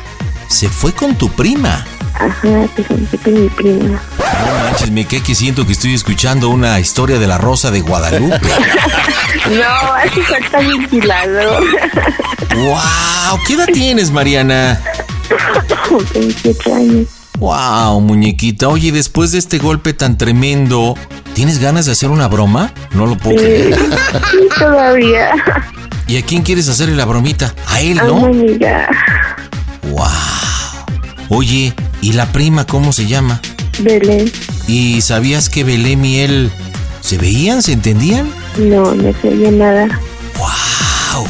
Se 0.48 0.68
fue 0.68 0.92
con 0.92 1.16
tu 1.16 1.30
prima. 1.30 1.86
Ajá, 2.14 2.66
se 2.76 2.84
fue 2.84 3.18
con 3.18 3.42
mi 3.42 3.48
prima. 3.48 4.00
No 4.18 4.64
manches, 4.64 4.90
me 4.90 5.06
quedé 5.06 5.22
que 5.22 5.34
siento 5.34 5.66
que 5.66 5.72
estoy 5.72 5.94
escuchando 5.94 6.48
una 6.50 6.78
historia 6.80 7.18
de 7.18 7.26
la 7.26 7.38
Rosa 7.38 7.70
de 7.70 7.80
Guadalupe. 7.80 8.38
No, 9.48 9.92
así 9.94 10.20
está 10.20 10.58
vigilado. 10.58 11.60
¡Wow! 12.54 13.40
¿Qué 13.46 13.54
edad 13.54 13.68
tienes, 13.72 14.10
Mariana? 14.10 14.80
27 16.12 16.72
años. 16.72 17.17
¡Wow, 17.38 18.00
muñequita! 18.00 18.68
Oye, 18.68 18.90
después 18.92 19.32
de 19.32 19.38
este 19.38 19.58
golpe 19.58 19.92
tan 19.92 20.18
tremendo, 20.18 20.94
¿tienes 21.34 21.58
ganas 21.60 21.86
de 21.86 21.92
hacer 21.92 22.10
una 22.10 22.26
broma? 22.26 22.72
No 22.92 23.06
lo 23.06 23.16
puedo 23.16 23.38
Sí, 23.38 23.44
creer. 23.44 23.78
sí, 24.30 24.38
todavía. 24.58 25.30
¿Y 26.08 26.16
a 26.16 26.22
quién 26.22 26.42
quieres 26.42 26.68
hacerle 26.68 26.96
la 26.96 27.04
bromita? 27.04 27.54
A 27.68 27.80
él, 27.80 27.98
A 28.00 28.04
una 28.10 28.20
¿no? 28.20 28.26
amiga. 28.26 28.88
¡Wow! 29.90 30.06
Oye, 31.28 31.72
¿y 32.00 32.12
la 32.14 32.26
prima 32.32 32.66
cómo 32.66 32.92
se 32.92 33.06
llama? 33.06 33.40
Belén. 33.80 34.30
¿Y 34.66 35.00
sabías 35.02 35.48
que 35.48 35.62
Belém 35.64 36.04
y 36.04 36.18
él 36.20 36.50
se 37.00 37.18
veían, 37.18 37.62
se 37.62 37.72
entendían? 37.72 38.28
No, 38.58 38.94
no 38.94 39.12
se 39.22 39.28
oye 39.28 39.50
nada. 39.52 39.86
¡Wow! 40.38 41.26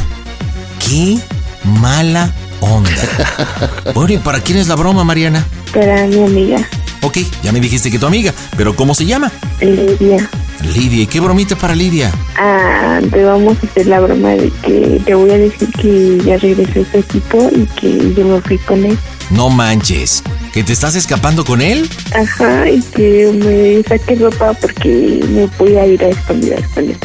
¡Qué 0.79 1.19
mala 1.65 2.33
onda! 2.61 2.91
Bueno, 3.95 4.13
¿y 4.13 4.19
para 4.19 4.41
quién 4.41 4.59
es 4.59 4.69
la 4.69 4.77
broma, 4.77 5.03
Mariana? 5.03 5.45
Para 5.73 6.07
mi 6.07 6.23
amiga, 6.23 6.59
Ok, 7.03 7.19
ya 7.43 7.53
me 7.53 7.61
dijiste 7.61 7.91
que 7.91 7.99
tu 7.99 8.07
amiga, 8.07 8.35
pero 8.57 8.75
¿cómo 8.75 8.95
se 8.95 9.07
llama? 9.07 9.31
Lidia. 9.61 10.29
Lidia, 10.75 11.05
¿y 11.05 11.07
qué 11.07 11.21
bromita 11.21 11.55
para 11.55 11.75
Lidia? 11.75 12.13
Ah, 12.37 12.99
te 13.11 13.23
vamos 13.25 13.57
a 13.63 13.67
hacer 13.67 13.87
la 13.87 14.01
broma 14.01 14.31
de 14.31 14.51
que 14.63 15.01
te 15.05 15.15
voy 15.15 15.31
a 15.31 15.39
decir 15.39 15.69
que 15.81 16.21
ya 16.25 16.37
regresó 16.39 16.81
este 16.81 16.99
equipo 16.99 17.51
y 17.55 17.67
que 17.81 18.15
yo 18.15 18.27
me 18.27 18.41
fui 18.41 18.59
con 18.59 18.85
él. 18.85 18.99
No 19.31 19.49
manches, 19.49 20.25
¿que 20.53 20.65
te 20.65 20.73
estás 20.73 20.97
escapando 20.97 21.45
con 21.45 21.63
él? 21.63 21.89
Ajá, 22.13 22.69
y 22.69 22.83
que 22.83 23.31
me 23.33 23.83
saque 23.89 24.17
ropa 24.17 24.53
porque 24.55 25.21
me 25.29 25.47
voy 25.59 25.77
a 25.77 25.87
ir 25.87 26.03
a 26.03 26.09
escondidas 26.09 26.63
con 26.75 26.85
él. 26.85 26.97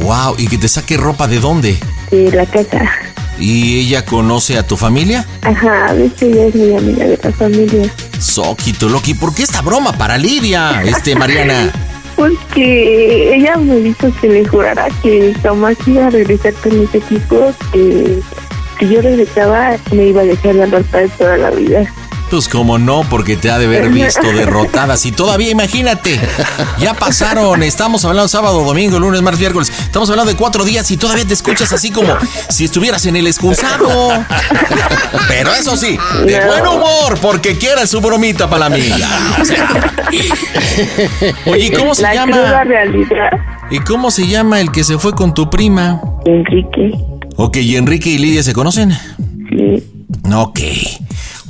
¡Wow! 0.00 0.36
¿Y 0.38 0.46
que 0.46 0.56
te 0.56 0.68
saque 0.68 0.96
ropa 0.96 1.28
de 1.28 1.38
dónde? 1.40 1.76
De 2.10 2.32
la 2.32 2.46
casa. 2.46 2.90
¿Y 3.38 3.80
ella 3.80 4.04
conoce 4.04 4.58
a 4.58 4.66
tu 4.66 4.76
familia? 4.76 5.26
Ajá, 5.42 5.94
hecho 5.96 6.26
ella 6.26 6.46
es 6.46 6.54
mi 6.54 6.76
amiga 6.76 7.06
de 7.06 7.18
la 7.22 7.32
familia. 7.32 7.94
Soquito 8.18 8.88
Loki, 8.88 9.14
¿por 9.14 9.34
qué 9.34 9.42
esta 9.42 9.62
broma 9.62 9.92
para 9.92 10.18
Lidia, 10.18 10.82
este 10.84 11.14
Mariana? 11.18 11.72
Porque 12.16 13.34
ella 13.34 13.56
me 13.56 13.76
dijo 13.76 14.12
que 14.20 14.28
le 14.28 14.46
jurara 14.46 14.88
que 15.02 15.34
jamás 15.42 15.76
iba 15.86 16.06
a 16.06 16.10
regresar 16.10 16.52
con 16.54 16.80
ese 16.82 16.98
equipo, 16.98 17.52
que 17.72 18.20
si 18.78 18.88
yo 18.88 19.00
regresaba 19.00 19.76
me 19.92 20.08
iba 20.08 20.20
a 20.20 20.24
dejar 20.24 20.54
la 20.54 20.66
ropa 20.66 20.98
de 20.98 21.08
toda 21.08 21.36
la 21.38 21.50
vida. 21.50 21.92
Pues 22.32 22.48
como 22.48 22.78
no, 22.78 23.02
porque 23.10 23.36
te 23.36 23.50
ha 23.50 23.58
de 23.58 23.66
haber 23.66 23.90
visto 23.90 24.22
derrotada. 24.34 24.96
Si 24.96 25.12
todavía, 25.12 25.50
imagínate, 25.50 26.18
ya 26.80 26.94
pasaron, 26.94 27.62
estamos 27.62 28.06
hablando 28.06 28.26
sábado, 28.26 28.64
domingo, 28.64 28.98
lunes, 28.98 29.20
martes, 29.20 29.38
miércoles. 29.40 29.70
Estamos 29.80 30.08
hablando 30.08 30.32
de 30.32 30.38
cuatro 30.38 30.64
días 30.64 30.90
y 30.90 30.96
todavía 30.96 31.26
te 31.26 31.34
escuchas 31.34 31.70
así 31.74 31.90
como 31.90 32.16
si 32.48 32.64
estuvieras 32.64 33.04
en 33.04 33.16
el 33.16 33.26
excusado. 33.26 34.24
Pero 35.28 35.52
eso 35.52 35.76
sí, 35.76 35.98
de 36.24 36.40
No. 36.40 36.46
buen 36.46 36.66
humor, 36.68 37.18
porque 37.20 37.58
quiere 37.58 37.86
su 37.86 38.00
bromita 38.00 38.48
para 38.48 38.60
la 38.60 38.66
amiga. 38.74 38.96
O 39.38 39.44
sea. 39.44 39.68
Oye, 41.44 41.66
¿y 41.66 41.70
cómo 41.70 41.94
se 41.94 42.00
la 42.00 42.14
llama? 42.14 42.64
realidad, 42.64 43.30
¿Y 43.70 43.78
cómo 43.80 44.10
se 44.10 44.26
llama 44.26 44.58
el 44.58 44.72
que 44.72 44.84
se 44.84 44.96
fue 44.96 45.12
con 45.12 45.34
tu 45.34 45.50
prima? 45.50 46.00
Enrique. 46.24 46.92
Ok, 47.36 47.58
¿y 47.58 47.76
Enrique 47.76 48.08
y 48.08 48.16
Lidia 48.16 48.42
se 48.42 48.54
conocen? 48.54 48.90
Sí. 49.50 49.84
Ok. 50.32 50.60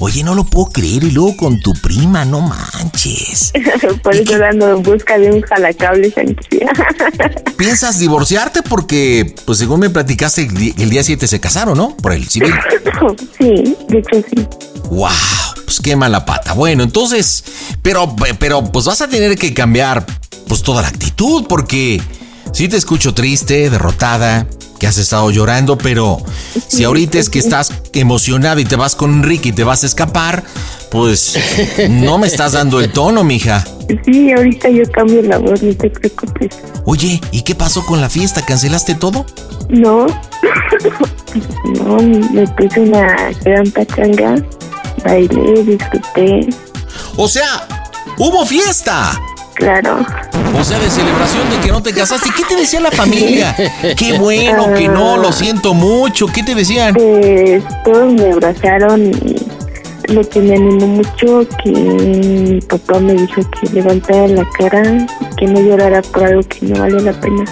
Oye, 0.05 0.25
no 0.25 0.35
lo 0.35 0.43
puedo 0.43 0.67
creer. 0.67 1.05
Y 1.05 1.13
luego 1.13 1.37
con 1.37 1.61
tu 1.61 1.75
prima, 1.75 2.25
no 2.25 2.41
manches. 2.41 3.53
Por 4.03 4.17
eso 4.17 4.35
ando 4.45 4.69
en 4.73 4.83
busca 4.83 5.17
de 5.17 5.31
un 5.31 5.41
jalacables 5.43 6.19
aquí. 6.19 6.59
¿Piensas 7.57 8.01
divorciarte? 8.01 8.63
Porque, 8.65 9.33
pues 9.45 9.59
según 9.59 9.79
me 9.79 9.91
platicaste, 9.91 10.43
el 10.77 10.91
día 10.91 11.05
7 11.05 11.29
se 11.29 11.39
casaron, 11.39 11.79
¿no? 11.79 11.97
Por 11.97 12.15
el 12.15 12.29
civil. 12.29 12.53
sí, 13.39 13.77
de 13.89 13.99
hecho 13.99 14.25
sí. 14.29 14.45
¡Wow! 14.91 15.09
Pues 15.67 15.79
qué 15.81 15.95
mala 15.95 16.27
pata. 16.27 16.55
Bueno, 16.55 16.83
entonces, 16.83 17.45
pero, 17.81 18.17
pero, 18.41 18.65
pues 18.73 18.87
vas 18.87 19.03
a 19.03 19.09
tener 19.09 19.39
que 19.39 19.55
cambiar, 19.55 20.05
pues 20.49 20.65
toda 20.65 20.83
la 20.83 20.89
actitud, 20.89 21.47
porque 21.49 22.03
sí 22.53 22.67
te 22.67 22.77
escucho 22.77 23.15
triste, 23.15 23.71
derrotada, 23.71 24.49
que 24.83 24.89
has 24.89 24.99
estado 24.99 25.31
llorando, 25.31 25.79
pero 25.79 26.19
si 26.67 26.83
ahorita 26.83 27.17
es 27.17 27.31
que 27.31 27.39
estás 27.39 27.73
emocionada 27.93 28.61
y 28.61 28.65
te 28.65 28.75
vas 28.75 28.97
con 28.97 29.13
Enrique 29.13 29.51
y 29.51 29.53
te 29.53 29.63
vas 29.63 29.85
a 29.85 29.87
escapar, 29.87 30.43
pues 30.91 31.39
no 31.89 32.19
me 32.19 32.27
estás 32.27 32.51
dando 32.51 32.81
el 32.81 32.91
tono, 32.91 33.23
mija. 33.23 33.65
Sí, 34.05 34.33
ahorita 34.33 34.71
yo 34.71 34.83
cambio 34.91 35.23
la 35.23 35.39
voz, 35.39 35.63
no 35.63 35.73
te 35.73 35.89
preocupes. 35.89 36.59
Oye, 36.85 37.21
¿y 37.31 37.43
qué 37.43 37.55
pasó 37.55 37.87
con 37.87 38.01
la 38.01 38.11
fiesta? 38.11 38.45
¿Cancelaste 38.45 38.97
todo? 38.97 39.25
No, 39.69 40.09
no, 41.85 41.97
me 42.33 42.45
puse 42.49 42.81
una 42.81 43.31
gran 43.45 43.71
pachanga, 43.71 44.35
bailé, 45.05 45.63
disfruté, 45.63 46.49
O 47.17 47.29
sea, 47.29 47.69
hubo 48.19 48.45
fiesta. 48.45 49.17
Claro. 49.55 50.05
O 50.59 50.65
sea, 50.65 50.79
de 50.79 50.91
celebración 50.91 51.49
de 51.51 51.57
que 51.59 51.69
no 51.69 51.83
te 51.83 51.93
casaste. 51.93 52.31
¿Qué 52.37 52.45
te 52.45 52.57
decía 52.57 52.81
la 52.81 52.91
familia? 52.91 53.55
Qué 53.97 54.19
bueno, 54.19 54.75
que 54.75 54.89
no, 54.89 55.17
lo 55.17 55.33
siento 55.33 55.75
mucho. 55.75 56.27
¿Qué 56.27 56.43
te 56.43 56.55
decían? 56.55 56.95
Pues 56.95 57.63
todos 57.85 58.13
me 58.13 58.33
abrazaron 58.33 59.07
y 59.07 59.37
lo 60.13 60.29
que 60.29 60.41
me 60.41 60.57
animó 60.57 60.87
mucho 60.87 61.47
que 61.63 61.71
mi 61.71 62.61
papá 62.61 62.99
me 63.01 63.15
dijo 63.15 63.41
que 63.51 63.71
levantara 63.73 64.29
la 64.29 64.49
cara, 64.59 65.07
que 65.37 65.47
no 65.47 65.61
llorara 65.61 66.03
por 66.03 66.25
algo 66.25 66.43
que 66.43 66.67
no 66.67 66.81
vale 66.81 67.01
la 67.01 67.13
pena, 67.13 67.45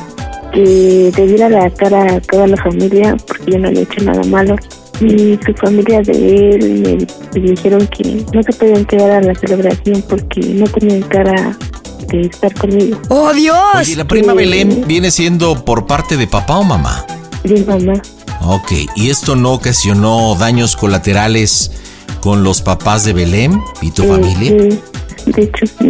que 0.53 1.13
le 1.17 1.27
diera 1.27 1.49
la 1.49 1.71
cara 1.71 2.17
a 2.17 2.21
toda 2.21 2.47
la 2.47 2.57
familia 2.57 3.17
porque 3.27 3.53
yo 3.53 3.59
no 3.59 3.71
le 3.71 3.81
he 3.81 3.83
hecho 3.83 4.03
nada 4.05 4.23
malo. 4.25 4.57
Y 5.01 5.39
su 5.47 5.55
familia 5.55 6.03
de 6.03 6.51
él 6.51 7.07
me, 7.35 7.41
me 7.41 7.51
dijeron 7.53 7.87
que 7.87 8.23
no 8.35 8.43
se 8.43 8.53
podían 8.53 8.85
quedar 8.85 9.11
a 9.13 9.21
la 9.23 9.35
celebración 9.35 10.03
porque 10.07 10.41
no 10.41 10.67
tenían 10.67 11.01
cara 11.03 11.57
de 12.11 12.23
estar 12.27 12.53
conmigo. 12.55 13.01
¡Oh, 13.09 13.33
Dios! 13.33 13.57
Oye, 13.77 13.97
¿la 13.97 14.05
prima 14.05 14.33
Sí. 14.33 14.39
Belén 14.39 14.85
viene 14.87 15.11
siendo 15.11 15.65
por 15.65 15.87
parte 15.87 16.17
de 16.17 16.27
papá 16.27 16.57
o 16.59 16.65
mamá? 16.65 17.05
De 17.45 17.65
mamá. 17.65 17.95
Ok, 18.43 18.73
¿y 18.97 19.11
esto 19.11 19.37
no 19.37 19.53
ocasionó 19.53 20.35
daños 20.35 20.77
colaterales 20.77 21.71
con 22.21 22.43
los 22.43 22.63
papás 22.63 23.05
de 23.05 23.13
Belén 23.13 23.61
y 23.83 23.91
tu 23.91 24.03
Sí, 24.03 24.09
familia? 24.09 24.51
sí, 24.51 25.31
de 25.31 25.43
hecho 25.43 25.67
sí. 25.79 25.89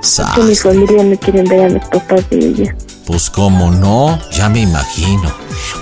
Sas. 0.00 0.34
Que 0.34 0.42
mi 0.42 0.54
familia 0.54 1.04
no 1.04 1.16
quieren 1.16 1.44
ver 1.46 1.60
a 1.60 1.68
los 1.68 1.84
papás 1.88 2.28
de 2.30 2.38
ella. 2.38 2.76
Pues 3.12 3.28
cómo 3.28 3.70
no, 3.70 4.18
ya 4.30 4.48
me 4.48 4.60
imagino. 4.60 5.30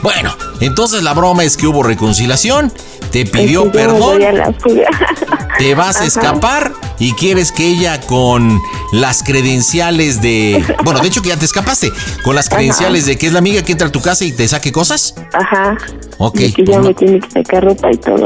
Bueno, 0.03 0.35
entonces 0.59 1.05
la 1.05 1.15
broma 1.15 1.45
es 1.45 1.57
que 1.57 1.69
hubo 1.69 1.85
reconciliación, 1.85 2.73
te 3.13 3.25
pidió 3.25 3.67
Es 3.67 3.71
que 3.71 3.79
perdón, 3.79 4.19
te 5.59 5.75
vas 5.77 6.01
a 6.01 6.07
escapar 6.07 6.73
y 6.99 7.13
quieres 7.13 7.53
que 7.53 7.69
ella 7.69 8.01
con 8.01 8.61
las 8.93 9.23
credenciales 9.23 10.21
de... 10.21 10.61
Bueno, 10.83 10.99
de 10.99 11.07
hecho 11.07 11.23
que 11.23 11.29
ya 11.29 11.37
te 11.37 11.45
escapaste, 11.45 11.93
con 12.25 12.35
las 12.35 12.49
Ajá. 12.49 12.57
credenciales 12.57 13.07
de 13.07 13.17
que 13.17 13.29
es 13.29 13.33
la 13.33 13.39
amiga 13.39 13.63
que 13.63 13.71
entra 13.71 13.87
a 13.87 13.93
tu 13.93 14.01
casa 14.01 14.25
y 14.25 14.33
te 14.33 14.49
saque 14.49 14.73
cosas. 14.73 15.15
Ajá. 15.33 15.79
Ok, 16.19 16.35
De 16.35 16.53
que 16.53 16.65
pues 16.65 16.69
ya 16.69 16.79
no. 16.79 16.89
me 16.89 16.95
tiene 16.95 17.21
que 17.21 17.31
sacar 17.31 17.63
ropa 17.65 17.93
y 17.93 17.97
todo. 17.97 18.25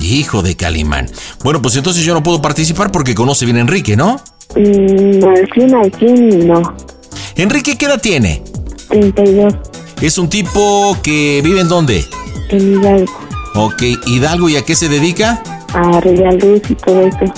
Hijo 0.00 0.42
de 0.42 0.54
Calimán. 0.56 1.10
Bueno, 1.42 1.60
pues 1.60 1.74
entonces 1.74 2.04
yo 2.04 2.14
no 2.14 2.22
puedo 2.22 2.40
participar 2.40 2.92
porque 2.92 3.16
conoce 3.16 3.46
bien 3.46 3.56
a 3.56 3.62
Enrique, 3.62 3.96
¿no? 3.96 4.20
Mm, 4.54 5.24
al 5.24 5.50
100, 5.52 5.74
al 5.74 5.92
100, 5.98 6.46
no. 6.46 6.93
Enrique, 7.36 7.76
¿qué 7.76 7.86
edad 7.86 8.00
tiene? 8.00 8.42
32. 8.88 9.54
Es 10.00 10.18
un 10.18 10.28
tipo 10.28 10.96
que 11.02 11.40
vive 11.42 11.60
en 11.60 11.68
dónde? 11.68 12.04
En 12.50 12.74
Hidalgo. 12.74 13.12
Ok, 13.56 13.82
Hidalgo, 14.06 14.48
¿y 14.48 14.56
a 14.56 14.62
qué 14.62 14.76
se 14.76 14.88
dedica? 14.88 15.42
A 15.72 15.96
arreglar 15.96 16.34
luz 16.34 16.62
y 16.68 16.74
todo 16.76 17.00
eso. 17.02 17.32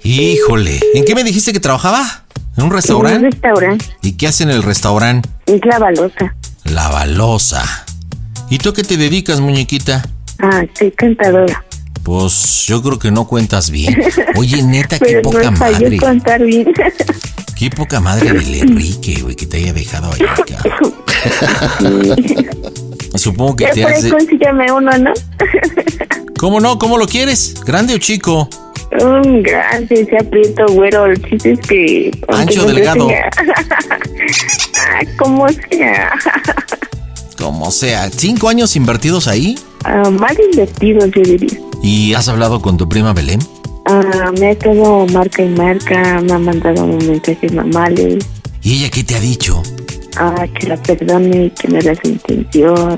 Híjole, 0.06 0.80
¿en 0.94 1.04
qué 1.06 1.16
me 1.16 1.24
dijiste 1.24 1.52
que 1.52 1.60
trabajaba? 1.60 2.23
¿En 2.56 2.64
un 2.64 2.66
En 2.66 2.66
un 2.66 2.72
restaurante? 2.72 3.30
restaurante. 3.32 3.86
¿Y 4.02 4.14
qué 4.14 4.28
hace 4.28 4.44
en 4.44 4.50
el 4.52 4.64
restaurante? 4.64 5.30
Es 5.46 5.62
la 5.66 5.80
balosa. 5.80 6.36
La 6.66 6.88
balosa. 6.90 7.64
¿Y 8.50 8.58
tú 8.60 8.70
a 8.70 8.74
qué 8.74 8.84
te 8.84 8.98
dedicas, 8.98 9.40
muñequita? 9.40 10.04
Ah, 10.40 10.64
soy 10.78 10.92
cantadora. 10.92 11.64
Pues 12.04 12.66
yo 12.68 12.82
creo 12.84 13.00
que 13.00 13.12
no 13.12 13.28
cuentas 13.28 13.70
bien. 13.70 13.98
Oye, 14.36 14.62
neta, 14.62 15.00
qué 15.00 15.06
Pero 15.06 15.22
poca 15.24 15.52
no 15.52 15.58
madre. 15.58 15.98
cantar 15.98 16.44
bien. 16.44 16.68
Qué 17.56 17.70
poca 17.70 18.00
madre 18.02 18.34
del 18.34 18.56
Enrique, 18.56 19.22
güey, 19.22 19.36
que 19.36 19.46
te 19.46 19.58
haya 19.58 19.72
dejado 19.74 20.12
ahí. 20.12 20.20
cabrón. 20.48 20.94
Supongo 23.16 23.56
que 23.56 23.68
te 23.68 23.86
hace. 23.86 24.10
consígueme 24.10 24.72
uno, 24.72 24.92
¿no? 24.98 25.12
¿Cómo 26.40 26.60
no? 26.60 26.78
¿Cómo 26.80 26.98
lo 26.98 27.06
quieres? 27.08 27.54
¿Grande 27.66 27.94
o 27.94 27.98
chico? 28.00 28.50
Un 29.02 29.42
grande, 29.44 30.06
se 30.06 30.18
aprieto, 30.18 30.66
güero. 30.74 31.06
El 31.08 31.22
chiste 31.24 31.52
es 31.54 31.60
que. 31.62 32.12
Ancho, 32.28 32.66
delgado. 32.66 33.08
tenga- 33.08 33.30
ah, 34.80 35.02
como 35.18 35.48
sea. 35.50 36.12
Como 37.38 37.72
sea. 37.72 38.10
¿Cinco 38.10 38.48
años 38.48 38.76
invertidos 38.76 39.28
ahí? 39.28 39.58
Ah, 39.84 40.10
mal 40.10 40.38
invertidos, 40.52 41.10
yo 41.12 41.22
diría. 41.24 41.60
¿Y 41.82 42.14
has 42.14 42.30
hablado 42.30 42.62
con 42.62 42.78
tu 42.78 42.88
prima 42.88 43.12
Belén? 43.12 43.40
Ah, 43.86 44.32
me 44.40 44.48
ha 44.48 44.52
estado 44.52 45.06
marca 45.08 45.42
y 45.44 45.50
marca, 45.50 46.22
me 46.22 46.32
ha 46.32 46.38
mandado 46.40 46.86
mensajes 46.88 47.52
normales. 47.52 48.24
¿Y 48.62 48.76
ella 48.78 48.90
qué 48.92 49.04
te 49.04 49.16
ha 49.16 49.20
dicho? 49.20 49.62
Ah, 50.16 50.46
que 50.58 50.68
la 50.68 50.78
perdone, 50.78 51.52
que 51.60 51.68
no 51.68 51.80
era 51.80 51.94
su 51.96 52.08
intención, 52.10 52.98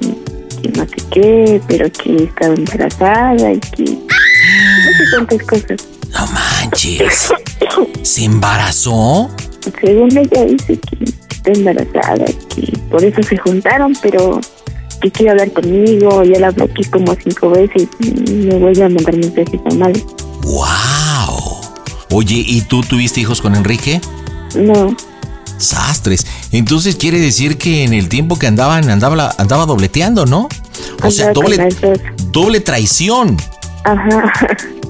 que 0.62 0.70
no 0.70 0.84
sé 0.86 0.96
qué, 1.12 1.62
pero 1.68 1.90
que 1.92 2.26
estaba 2.26 2.54
embarazada 2.54 3.52
y 3.54 3.60
que. 3.60 3.98
No 4.86 4.92
sé 4.98 5.04
cuántas 5.12 5.48
cosas. 5.48 5.88
No 6.12 6.28
manches. 6.28 7.30
¿Se 8.04 8.24
embarazó? 8.24 9.30
Según 9.82 10.16
ella 10.18 10.46
dice 10.46 10.80
que 10.80 11.06
está 11.06 11.52
embarazada, 11.52 12.26
que 12.26 12.78
por 12.90 13.04
eso 13.04 13.22
se 13.24 13.38
juntaron, 13.38 13.94
pero 14.02 14.40
que 15.02 15.12
quiere 15.12 15.32
hablar 15.32 15.52
conmigo. 15.52 16.24
Ya 16.24 16.40
la 16.40 16.52
bloqueé 16.52 16.90
como 16.90 17.16
cinco 17.16 17.50
veces 17.50 17.88
y 18.00 18.12
me 18.32 18.56
vuelve 18.58 18.84
a 18.84 18.90
mandar 18.90 19.16
mensajes 19.16 19.60
normales. 19.66 20.04
¡Wow! 20.44 21.62
Oye, 22.12 22.44
¿y 22.48 22.62
tú 22.62 22.82
tuviste 22.82 23.22
hijos 23.22 23.42
con 23.42 23.56
Enrique? 23.56 24.00
No, 24.56 24.96
Sastres. 25.58 26.26
Entonces 26.52 26.96
quiere 26.96 27.20
decir 27.20 27.58
que 27.58 27.84
en 27.84 27.94
el 27.94 28.10
tiempo 28.10 28.38
que 28.38 28.48
andaban, 28.48 28.90
andaba, 28.90 29.34
andaba 29.38 29.66
dobleteando, 29.66 30.26
¿no? 30.26 30.50
O 31.04 31.12
sea, 31.12 31.28
andaba 31.28 31.46
doble, 31.46 31.70
doble 32.32 32.60
traición. 32.60 33.38
Ajá. 33.86 34.34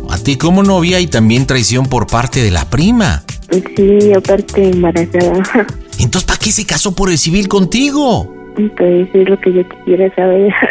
A 0.10 0.18
ti 0.18 0.38
como 0.38 0.64
novia 0.64 1.02
y 1.02 1.08
también 1.08 1.46
traición 1.46 1.86
por 1.86 2.08
parte 2.08 2.42
de 2.42 2.50
la 2.50 2.70
prima. 2.70 3.24
Sí, 3.76 4.14
aparte 4.14 4.70
embarazada. 4.70 5.44
Entonces, 6.00 6.24
¿para 6.24 6.40
qué 6.40 6.52
se 6.52 6.66
casó 6.66 6.96
por 6.96 7.10
el 7.10 7.18
civil 7.18 7.48
contigo? 7.48 8.34
Pues 8.78 9.10
es 9.14 9.30
lo 9.30 9.40
que 9.40 9.54
yo 9.54 9.62
quisiera 9.68 10.14
saber. 10.16 10.54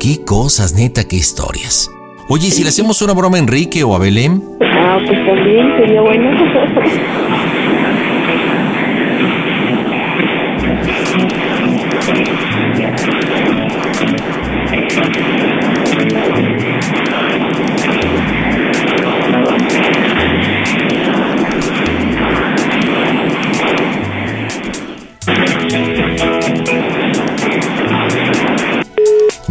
Qué 0.00 0.24
cosas, 0.24 0.74
neta, 0.74 1.06
qué 1.06 1.14
historias. 1.14 1.88
Oye, 2.28 2.48
¿y 2.48 2.50
si 2.50 2.64
le 2.64 2.70
hacemos 2.70 3.00
una 3.02 3.12
broma 3.12 3.36
a 3.36 3.40
Enrique 3.40 3.84
o 3.84 3.94
a 3.94 4.00
Belén? 4.00 4.42
Ah, 4.60 4.98
pues 5.06 5.26
también 5.26 5.76
sería 5.76 6.00
bueno. 6.00 6.28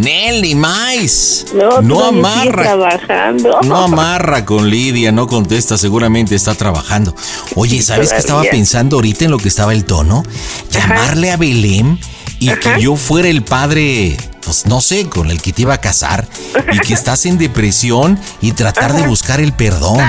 Nelly, 0.01 0.55
más. 0.55 1.45
No, 1.53 1.81
No 1.81 1.95
todavía 1.95 2.19
amarra. 2.19 2.63
trabajando. 2.63 3.59
No 3.63 3.77
amarra 3.77 4.45
con 4.45 4.69
Lidia, 4.69 5.11
no 5.11 5.27
contesta, 5.27 5.77
seguramente 5.77 6.35
está 6.35 6.55
trabajando. 6.55 7.15
Oye, 7.55 7.81
¿sabes 7.81 8.09
qué 8.09 8.17
estaba 8.17 8.39
todavía. 8.41 8.51
pensando 8.51 8.97
ahorita 8.97 9.25
en 9.25 9.31
lo 9.31 9.37
que 9.37 9.47
estaba 9.47 9.73
el 9.73 9.85
tono? 9.85 10.23
Llamarle 10.71 11.31
a 11.31 11.37
Belén 11.37 11.99
y 12.39 12.49
que 12.55 12.81
yo 12.81 12.95
fuera 12.95 13.29
el 13.29 13.43
padre 13.43 14.17
pues 14.43 14.65
no 14.65 14.81
sé, 14.81 15.07
con 15.07 15.29
el 15.29 15.39
que 15.39 15.53
te 15.53 15.61
iba 15.61 15.75
a 15.75 15.79
casar 15.79 16.27
y 16.73 16.79
que 16.79 16.93
estás 16.95 17.27
en 17.27 17.37
depresión 17.37 18.19
y 18.41 18.53
tratar 18.53 18.91
de 18.93 19.03
buscar 19.03 19.39
el 19.39 19.53
perdón. 19.53 19.99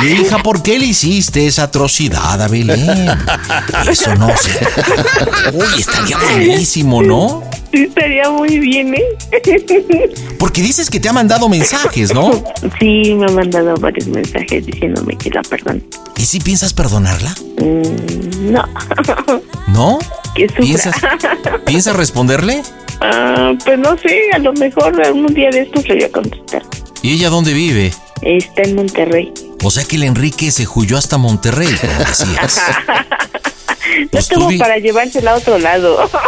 Oye, 0.00 0.12
hija, 0.22 0.38
¿por 0.38 0.62
qué 0.62 0.78
le 0.78 0.86
hiciste 0.86 1.48
esa 1.48 1.64
atrocidad 1.64 2.40
a 2.40 2.46
Belén? 2.46 3.10
Eso 3.90 4.14
no 4.14 4.28
sé. 4.36 4.52
Uy, 5.52 5.80
estaría 5.80 6.16
buenísimo, 6.18 7.02
¿no? 7.02 7.42
Sí, 7.72 7.82
estaría 7.84 8.30
muy 8.30 8.58
bien, 8.58 8.94
¿eh? 8.94 9.02
Porque 10.38 10.62
dices 10.62 10.88
que 10.88 11.00
te 11.00 11.08
ha 11.08 11.12
mandado 11.12 11.48
mensajes, 11.48 12.14
¿no? 12.14 12.42
Sí, 12.78 13.14
me 13.14 13.26
ha 13.26 13.30
mandado 13.30 13.74
varios 13.76 14.06
mensajes 14.08 14.64
diciéndome 14.64 15.16
que 15.16 15.30
la 15.30 15.42
perdone. 15.42 15.82
¿Y 16.16 16.22
si 16.22 16.40
piensas 16.40 16.72
perdonarla? 16.72 17.34
Mm, 17.60 18.52
no. 18.52 18.64
¿No? 19.68 19.98
Que. 20.34 20.46
¿Piensas, 20.46 20.96
¿Piensas 21.66 21.94
responderle? 21.96 22.62
Ah, 23.00 23.52
pues 23.64 23.78
no 23.78 23.96
sé, 23.98 24.18
a 24.32 24.38
lo 24.38 24.52
mejor 24.54 25.00
un 25.12 25.26
día 25.34 25.50
de 25.50 25.62
estos 25.62 25.86
le 25.88 25.94
voy 25.96 26.04
a 26.04 26.12
contestar. 26.12 26.62
¿Y 27.02 27.12
ella 27.12 27.28
dónde 27.30 27.52
vive? 27.52 27.92
Está 28.22 28.62
en 28.62 28.74
Monterrey. 28.74 29.32
O 29.62 29.70
sea 29.70 29.84
que 29.84 29.96
el 29.96 30.04
Enrique 30.04 30.50
se 30.50 30.66
huyó 30.66 30.96
hasta 30.96 31.18
Monterrey, 31.18 31.68
como 31.80 31.98
decías. 31.98 32.60
No 34.02 34.08
Pues 34.10 34.28
tú 34.28 34.34
tengo 34.36 34.48
di- 34.50 34.58
para 34.58 34.78
llevársela 34.78 35.32
a 35.32 35.34
otro 35.36 35.58
lado. 35.58 35.98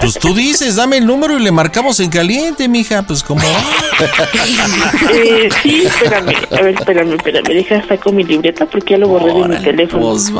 Pues 0.00 0.14
tú 0.18 0.34
dices, 0.34 0.76
dame 0.76 0.98
el 0.98 1.06
número 1.06 1.38
y 1.38 1.42
le 1.42 1.50
marcamos 1.50 1.98
en 2.00 2.10
caliente, 2.10 2.68
mija. 2.68 3.02
Pues 3.02 3.22
como. 3.22 3.42
Eh, 5.12 5.48
sí, 5.62 5.84
espérame. 5.86 6.34
A 6.52 6.62
ver, 6.62 6.74
espérame, 6.74 7.14
espérame. 7.14 7.44
Deja, 7.48 7.86
saco 7.86 8.12
mi 8.12 8.24
libreta 8.24 8.66
porque 8.66 8.94
ya 8.94 8.98
lo 8.98 9.08
borré 9.08 9.32
de 9.32 9.48
mi 9.48 9.56
teléfono. 9.64 10.10
Pues. 10.10 10.32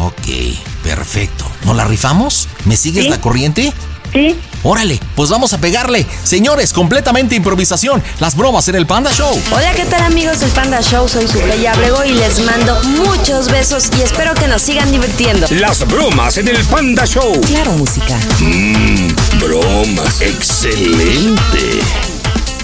Ok, 0.00 0.56
perfecto. 0.82 1.44
¿No 1.64 1.74
la 1.74 1.84
rifamos? 1.84 2.48
¿Me 2.64 2.76
sigues 2.76 3.04
Sí. 3.04 3.10
la 3.10 3.20
corriente? 3.20 3.72
Sí. 4.12 4.36
Órale, 4.62 4.98
pues 5.14 5.28
vamos 5.30 5.52
a 5.52 5.58
pegarle. 5.58 6.06
Señores, 6.24 6.72
completamente 6.72 7.34
improvisación. 7.36 8.02
Las 8.20 8.34
bromas 8.36 8.66
en 8.68 8.74
el 8.76 8.86
Panda 8.86 9.12
Show. 9.12 9.38
Hola, 9.52 9.72
¿qué 9.74 9.84
tal 9.84 10.02
amigos 10.02 10.40
del 10.40 10.50
Panda 10.50 10.80
Show? 10.80 11.08
Soy 11.08 11.28
Sufreya 11.28 11.72
Abrego 11.74 12.02
y 12.04 12.12
les 12.12 12.40
mando 12.40 12.80
muchos 12.84 13.50
besos 13.50 13.90
y 13.98 14.02
espero 14.02 14.34
que 14.34 14.48
nos 14.48 14.62
sigan 14.62 14.90
divirtiendo. 14.90 15.46
Las 15.50 15.86
bromas 15.86 16.38
en 16.38 16.48
el 16.48 16.64
Panda 16.64 17.04
Show. 17.06 17.40
Claro, 17.42 17.72
música. 17.72 18.18
Mmm, 18.40 19.08
bromas. 19.38 20.20
Excelente. 20.22 21.80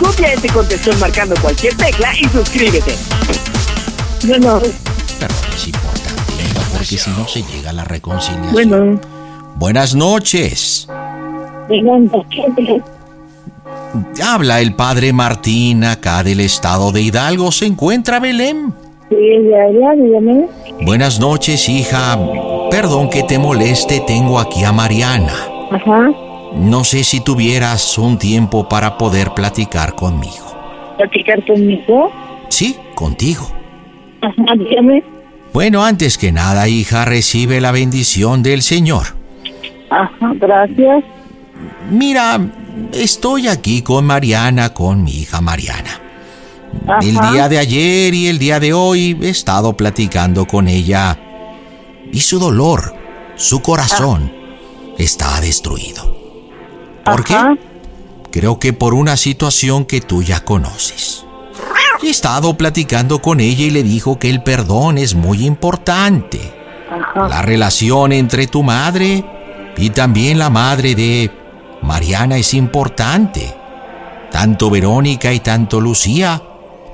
Copia 0.01 0.33
este 0.33 0.49
contestón 0.49 0.99
marcando 0.99 1.35
cualquier 1.41 1.77
tecla 1.77 2.13
y 2.19 2.25
suscríbete. 2.29 2.97
Bueno, 4.27 4.59
Pero 5.21 5.35
es 5.55 5.67
importante, 5.67 6.45
porque 6.73 6.97
si 6.99 7.11
no 7.11 7.27
se 7.29 7.43
llega 7.43 7.71
a 7.71 7.73
la 7.73 7.85
reconciliación. 7.85 8.53
bueno, 8.53 9.01
Buenas 9.57 9.95
noches. 9.95 10.89
digan, 11.69 12.11
Habla 14.25 14.61
el 14.61 14.75
padre 14.75 15.13
Martín 15.13 15.85
acá 15.85 16.23
del 16.25 16.41
estado 16.41 16.91
de 16.91 17.03
Hidalgo. 17.03 17.53
¿Se 17.53 17.67
encuentra 17.67 18.19
Belén? 18.19 18.75
Sí, 19.11 19.17
ya, 19.51 19.71
ya, 19.79 19.93
dígame. 20.03 20.47
Buenas 20.85 21.21
noches, 21.21 21.69
hija. 21.69 22.19
Perdón 22.71 23.11
que 23.11 23.23
te 23.23 23.39
moleste, 23.39 24.01
tengo 24.07 24.41
aquí 24.41 24.65
a 24.65 24.73
Mariana. 24.73 25.35
Ajá, 25.71 26.11
No 26.57 26.83
sé 26.85 27.05
si 27.05 27.21
tuvieras 27.21 27.99
un 27.99 28.19
tiempo 28.19 28.69
para 28.69 28.97
poder 28.99 29.33
platicar 29.35 29.95
conmigo. 29.95 30.47
platicar 30.97 31.45
conmigo. 31.47 32.11
Sí, 32.49 32.77
contigo. 32.95 33.47
Bueno, 35.53 35.85
antes 35.85 36.19
que 36.19 36.33
nada, 36.33 36.69
hija, 36.69 37.05
recibe 37.05 37.61
la 37.61 37.71
bendición 37.71 38.43
del 38.43 38.63
Señor. 38.63 39.05
Ajá, 39.91 40.33
gracias. 40.35 41.05
Mira, 41.91 42.41
estoy 42.93 43.49
aquí 43.49 43.83
con 43.83 44.05
Mariana, 44.05 44.75
con 44.75 45.05
mi 45.05 45.13
hija 45.13 45.41
Mariana. 45.41 46.01
El 47.01 47.19
día 47.33 47.49
de 47.49 47.59
ayer 47.59 48.15
y 48.15 48.27
el 48.27 48.39
día 48.39 48.59
de 48.59 48.73
hoy 48.73 49.17
he 49.23 49.29
estado 49.29 49.77
platicando 49.77 50.45
con 50.47 50.69
ella 50.69 51.19
y 52.13 52.21
su 52.21 52.39
dolor, 52.39 52.95
su 53.37 53.63
corazón 53.63 54.33
está 54.99 55.41
destruido. 55.41 56.17
¿Por 57.05 57.25
qué? 57.25 57.37
Creo 58.31 58.59
que 58.59 58.73
por 58.73 58.95
una 58.95 59.17
situación 59.17 59.85
que 59.85 60.01
tú 60.01 60.23
ya 60.23 60.45
conoces. 60.45 61.24
He 62.03 62.11
estado 62.11 62.55
platicando 62.55 63.21
con 63.21 63.41
ella 63.41 63.65
y 63.65 63.71
le 63.71 63.83
dijo 63.83 64.19
que 64.19 64.31
el 64.31 64.43
perdón 64.43 64.99
es 64.99 65.15
muy 65.15 65.45
importante. 65.47 66.53
La 67.17 67.43
relación 67.43 68.13
entre 68.13 68.47
tu 68.47 68.63
madre 68.63 69.25
y 69.77 69.91
también 69.91 70.39
la 70.39 70.51
madre 70.51 70.95
de 70.95 71.31
Mariana 71.83 72.37
es 72.37 72.55
importante. 72.55 73.55
Tanto 74.31 74.71
Verónica 74.71 75.33
y 75.33 75.41
tanto 75.41 75.81
Lucía 75.81 76.43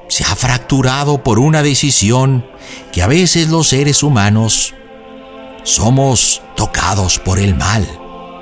se 0.08 0.24
ha 0.24 0.36
fracturado 0.36 1.22
por 1.22 1.38
una 1.38 1.62
decisión 1.62 2.44
que 2.92 3.02
a 3.02 3.06
veces 3.06 3.48
los 3.48 3.68
seres 3.68 4.02
humanos 4.02 4.74
somos 5.62 6.42
tocados 6.56 7.18
por 7.18 7.38
el 7.38 7.54
mal, 7.54 7.86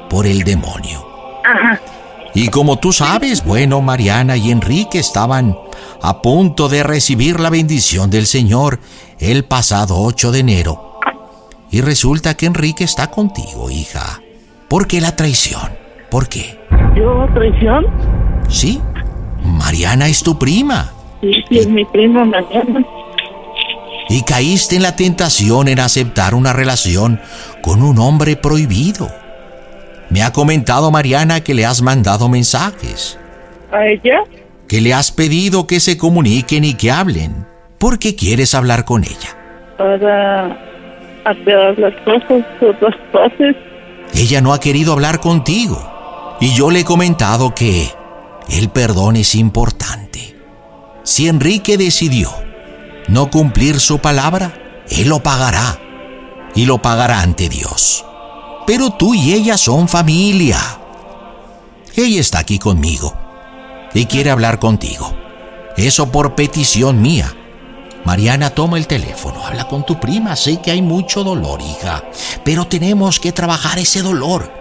por 0.08 0.26
el 0.26 0.44
demonio. 0.44 1.06
Ajá. 1.44 1.80
Y 2.40 2.50
como 2.50 2.78
tú 2.78 2.92
sabes, 2.92 3.44
bueno, 3.44 3.80
Mariana 3.80 4.36
y 4.36 4.52
Enrique 4.52 5.00
estaban 5.00 5.58
a 6.00 6.22
punto 6.22 6.68
de 6.68 6.84
recibir 6.84 7.40
la 7.40 7.50
bendición 7.50 8.10
del 8.10 8.26
Señor 8.26 8.78
el 9.18 9.44
pasado 9.44 9.96
8 9.98 10.30
de 10.30 10.38
enero. 10.38 11.00
Y 11.72 11.80
resulta 11.80 12.36
que 12.36 12.46
Enrique 12.46 12.84
está 12.84 13.10
contigo, 13.10 13.72
hija. 13.72 14.22
¿Por 14.68 14.86
qué 14.86 15.00
la 15.00 15.16
traición? 15.16 15.68
¿Por 16.12 16.28
qué? 16.28 16.60
¿Yo 16.96 17.26
traición? 17.34 17.86
Sí, 18.48 18.80
Mariana 19.42 20.06
es 20.06 20.22
tu 20.22 20.38
prima. 20.38 20.92
Sí, 21.20 21.32
sí, 21.48 21.58
es 21.58 21.66
mi 21.66 21.84
prima 21.86 22.24
Mariana. 22.24 22.86
Y 24.10 24.22
caíste 24.22 24.76
en 24.76 24.82
la 24.82 24.94
tentación 24.94 25.66
en 25.66 25.80
aceptar 25.80 26.36
una 26.36 26.52
relación 26.52 27.20
con 27.62 27.82
un 27.82 27.98
hombre 27.98 28.36
prohibido. 28.36 29.08
Me 30.10 30.22
ha 30.22 30.32
comentado 30.32 30.90
Mariana 30.90 31.42
que 31.42 31.54
le 31.54 31.66
has 31.66 31.82
mandado 31.82 32.28
mensajes, 32.28 33.18
¿A 33.70 33.86
ella? 33.86 34.20
que 34.66 34.80
le 34.80 34.94
has 34.94 35.12
pedido 35.12 35.66
que 35.66 35.80
se 35.80 35.98
comuniquen 35.98 36.64
y 36.64 36.74
que 36.74 36.90
hablen. 36.90 37.46
¿Por 37.78 37.98
qué 37.98 38.16
quieres 38.16 38.54
hablar 38.54 38.84
con 38.84 39.04
ella? 39.04 39.36
Para 39.76 40.58
aclarar 41.24 41.78
las 41.78 41.94
cosas, 42.02 42.44
otras 42.60 42.94
cosas. 43.12 43.54
Ella 44.14 44.40
no 44.40 44.52
ha 44.52 44.60
querido 44.60 44.92
hablar 44.92 45.20
contigo. 45.20 46.36
Y 46.40 46.54
yo 46.54 46.70
le 46.70 46.80
he 46.80 46.84
comentado 46.84 47.54
que 47.54 47.88
el 48.50 48.68
perdón 48.70 49.16
es 49.16 49.34
importante. 49.34 50.34
Si 51.02 51.28
Enrique 51.28 51.76
decidió 51.76 52.30
no 53.08 53.30
cumplir 53.30 53.80
su 53.80 53.98
palabra, 53.98 54.52
él 54.90 55.08
lo 55.08 55.20
pagará. 55.20 55.78
Y 56.54 56.66
lo 56.66 56.78
pagará 56.78 57.20
ante 57.22 57.48
Dios. 57.48 58.04
Pero 58.68 58.90
tú 58.90 59.14
y 59.14 59.32
ella 59.32 59.56
son 59.56 59.88
familia. 59.88 60.58
ella 61.96 62.20
está 62.20 62.40
aquí 62.40 62.58
conmigo 62.58 63.14
y 63.94 64.04
quiere 64.04 64.28
hablar 64.28 64.58
contigo. 64.58 65.10
Eso 65.78 66.12
por 66.12 66.34
petición 66.34 67.00
mía. 67.00 67.32
Mariana, 68.04 68.50
toma 68.50 68.76
el 68.76 68.86
teléfono, 68.86 69.42
habla 69.42 69.66
con 69.66 69.86
tu 69.86 69.98
prima. 69.98 70.36
Sé 70.36 70.60
que 70.60 70.70
hay 70.70 70.82
mucho 70.82 71.24
dolor, 71.24 71.62
hija, 71.62 72.04
pero 72.44 72.66
tenemos 72.66 73.18
que 73.18 73.32
trabajar 73.32 73.78
ese 73.78 74.02
dolor 74.02 74.52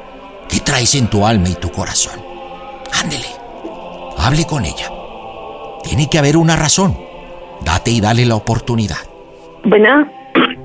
que 0.48 0.62
traes 0.62 0.96
en 0.96 1.08
tu 1.10 1.26
alma 1.28 1.50
y 1.50 1.56
tu 1.56 1.70
corazón. 1.70 2.18
Ándele, 3.04 3.28
hable 4.20 4.46
con 4.46 4.64
ella. 4.64 4.90
Tiene 5.84 6.10
que 6.10 6.18
haber 6.18 6.38
una 6.38 6.56
razón. 6.56 6.98
Date 7.60 7.92
y 7.92 8.00
dale 8.00 8.26
la 8.26 8.36
oportunidad. 8.36 9.00
Bueno, 9.66 10.08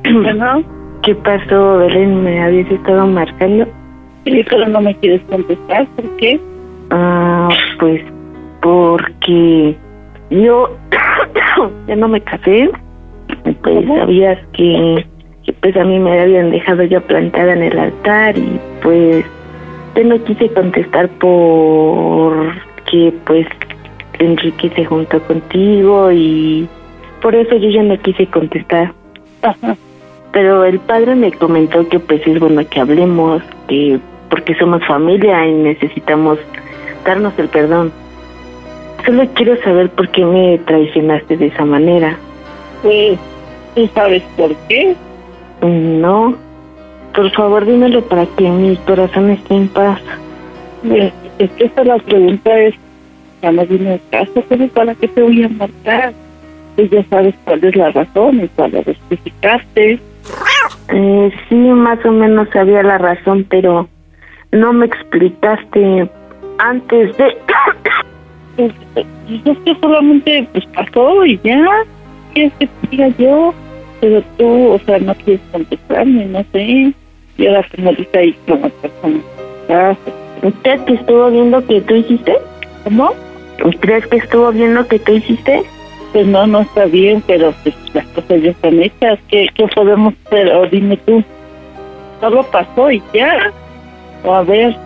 bueno, 0.23 0.72
¿qué 1.03 1.15
pasó, 1.17 1.79
Belén? 1.79 2.23
¿Me 2.23 2.43
habías 2.43 2.71
estado 2.71 3.07
marcando? 3.07 3.67
Sí, 4.25 4.45
pero 4.49 4.69
no 4.69 4.81
me 4.81 4.95
quieres 4.97 5.21
contestar, 5.29 5.87
¿por 5.97 6.17
qué? 6.17 6.41
Ah, 6.91 7.49
pues 7.79 8.03
porque 8.61 9.77
yo 10.31 10.77
ya 11.89 11.97
no 11.97 12.09
me 12.09 12.21
casé, 12.21 12.71
pues 13.63 13.87
sabías 13.87 14.39
que, 14.53 15.05
que 15.45 15.53
pues 15.55 15.77
a 15.77 15.85
mí 15.85 15.99
me 15.99 16.21
habían 16.21 16.51
dejado 16.51 16.85
ya 16.85 17.01
plantada 17.01 17.55
en 17.55 17.63
el 17.63 17.79
altar 17.79 18.39
y 18.39 18.61
pues 18.83 19.25
yo 19.97 20.05
no 20.05 20.23
quise 20.25 20.49
contestar 20.51 21.09
porque 21.19 23.13
pues 23.27 23.47
Enrique 24.21 24.71
se 24.77 24.85
juntó 24.85 25.21
contigo 25.25 26.13
y 26.13 26.69
por 27.21 27.35
eso 27.35 27.57
yo 27.57 27.71
ya 27.71 27.83
no 27.83 27.99
quise 27.99 28.27
contestar. 28.27 28.93
Pero 30.33 30.65
el 30.65 30.81
padre 30.81 31.15
me 31.15 31.31
comentó 31.33 31.87
que 31.89 32.01
pues 32.01 32.27
es 32.27 32.41
bueno 32.41 32.63
que 32.69 32.81
hablemos, 32.81 33.43
que 33.69 34.01
porque 34.31 34.55
somos 34.55 34.85
familia 34.87 35.47
y 35.47 35.53
necesitamos 35.53 36.39
darnos 37.05 37.39
el 37.39 37.49
perdón. 37.49 37.93
Solo 39.05 39.29
quiero 39.35 39.61
saber 39.63 39.91
por 39.91 40.09
qué 40.09 40.25
me 40.25 40.59
traicionaste 40.59 41.37
de 41.37 41.47
esa 41.49 41.65
manera. 41.65 42.17
Pues, 42.83 43.19
¿tú 43.75 43.87
sabes 43.95 44.23
por 44.37 44.55
qué? 44.69 44.95
No. 45.61 46.35
Por 47.15 47.31
favor, 47.33 47.67
dímelo 47.67 48.03
para 48.03 48.25
que 48.25 48.49
mi 48.49 48.77
corazón 48.77 49.31
esté 49.31 49.55
en 49.55 49.69
paz. 49.69 50.01
Pues, 50.87 51.13
es 51.39 51.51
que 51.51 51.65
esa 51.65 51.85
la 51.85 51.99
pregunta 51.99 52.59
es, 52.59 52.75
ya 53.43 53.53
no 53.53 53.67
viene 53.67 53.95
el 53.95 54.01
caso, 54.11 54.43
pero 54.49 54.67
para 54.69 54.95
qué 54.95 55.09
te 55.09 55.23
voy 55.23 55.43
a 55.43 55.49
marcar. 55.49 56.15
Pues 56.77 56.91
ya 56.91 57.05
sabes 57.11 57.35
cuál 57.45 57.63
es 57.65 57.77
la 57.77 57.91
razón 57.91 58.43
y 58.43 58.49
cuál 58.49 58.73
la 58.73 58.83
justificaste. 58.83 60.01
Eh, 60.89 61.33
sí, 61.49 61.55
más 61.55 62.05
o 62.05 62.13
menos 62.13 62.49
sabía 62.53 62.83
la 62.83 62.99
razón, 62.99 63.47
pero 63.49 63.89
no 64.53 64.73
me 64.73 64.87
explicaste 64.87 66.09
antes 66.59 67.17
de... 67.17 67.37
Pues, 68.55 68.71
es 69.47 69.59
que 69.65 69.75
solamente 69.81 70.47
pues 70.53 70.67
pasó 70.75 71.25
y 71.25 71.41
ya. 71.43 71.65
¿Quieres 72.35 72.53
que 72.59 72.67
te 72.67 72.89
diga 72.91 73.09
yo? 73.17 73.55
Pero 74.03 74.23
tú, 74.37 74.73
o 74.73 74.79
sea, 74.81 74.99
no 74.99 75.15
quieres 75.15 75.41
contestarme, 75.51 76.27
no 76.27 76.45
sé. 76.53 76.93
Y 77.39 77.47
ahora 77.47 77.67
como 77.75 77.93
dice 77.93 78.19
ahí 78.19 78.37
como 78.47 78.69
persona. 78.69 79.21
Ah, 79.71 79.97
¿Usted 80.43 80.85
que 80.85 80.95
estuvo 80.95 81.31
viendo 81.31 81.67
que 81.67 81.81
tú 81.81 81.95
hiciste? 81.95 82.37
¿Cómo? 82.85 83.13
¿Crees 83.81 84.07
que 84.09 84.17
estuvo 84.17 84.53
viendo 84.53 84.87
que 84.87 84.99
tú 84.99 85.13
hiciste? 85.13 85.63
Pues 86.13 86.27
no, 86.27 86.47
no 86.47 86.61
está 86.61 86.85
bien, 86.85 87.23
pero 87.27 87.55
pues 87.63 87.75
las 87.95 88.07
cosas 88.09 88.43
ya 88.43 88.51
están 88.51 88.83
hechas. 88.83 89.19
¿Qué, 89.29 89.49
qué 89.55 89.67
podemos 89.75 90.15
hacer? 90.27 90.53
O 90.55 90.67
dime 90.67 90.97
tú. 90.99 91.25
Solo 92.21 92.43
pasó 92.51 92.91
y 92.91 93.03
ya. 93.15 93.53
O 94.25 94.33
a 94.35 94.43
ver. 94.43 94.77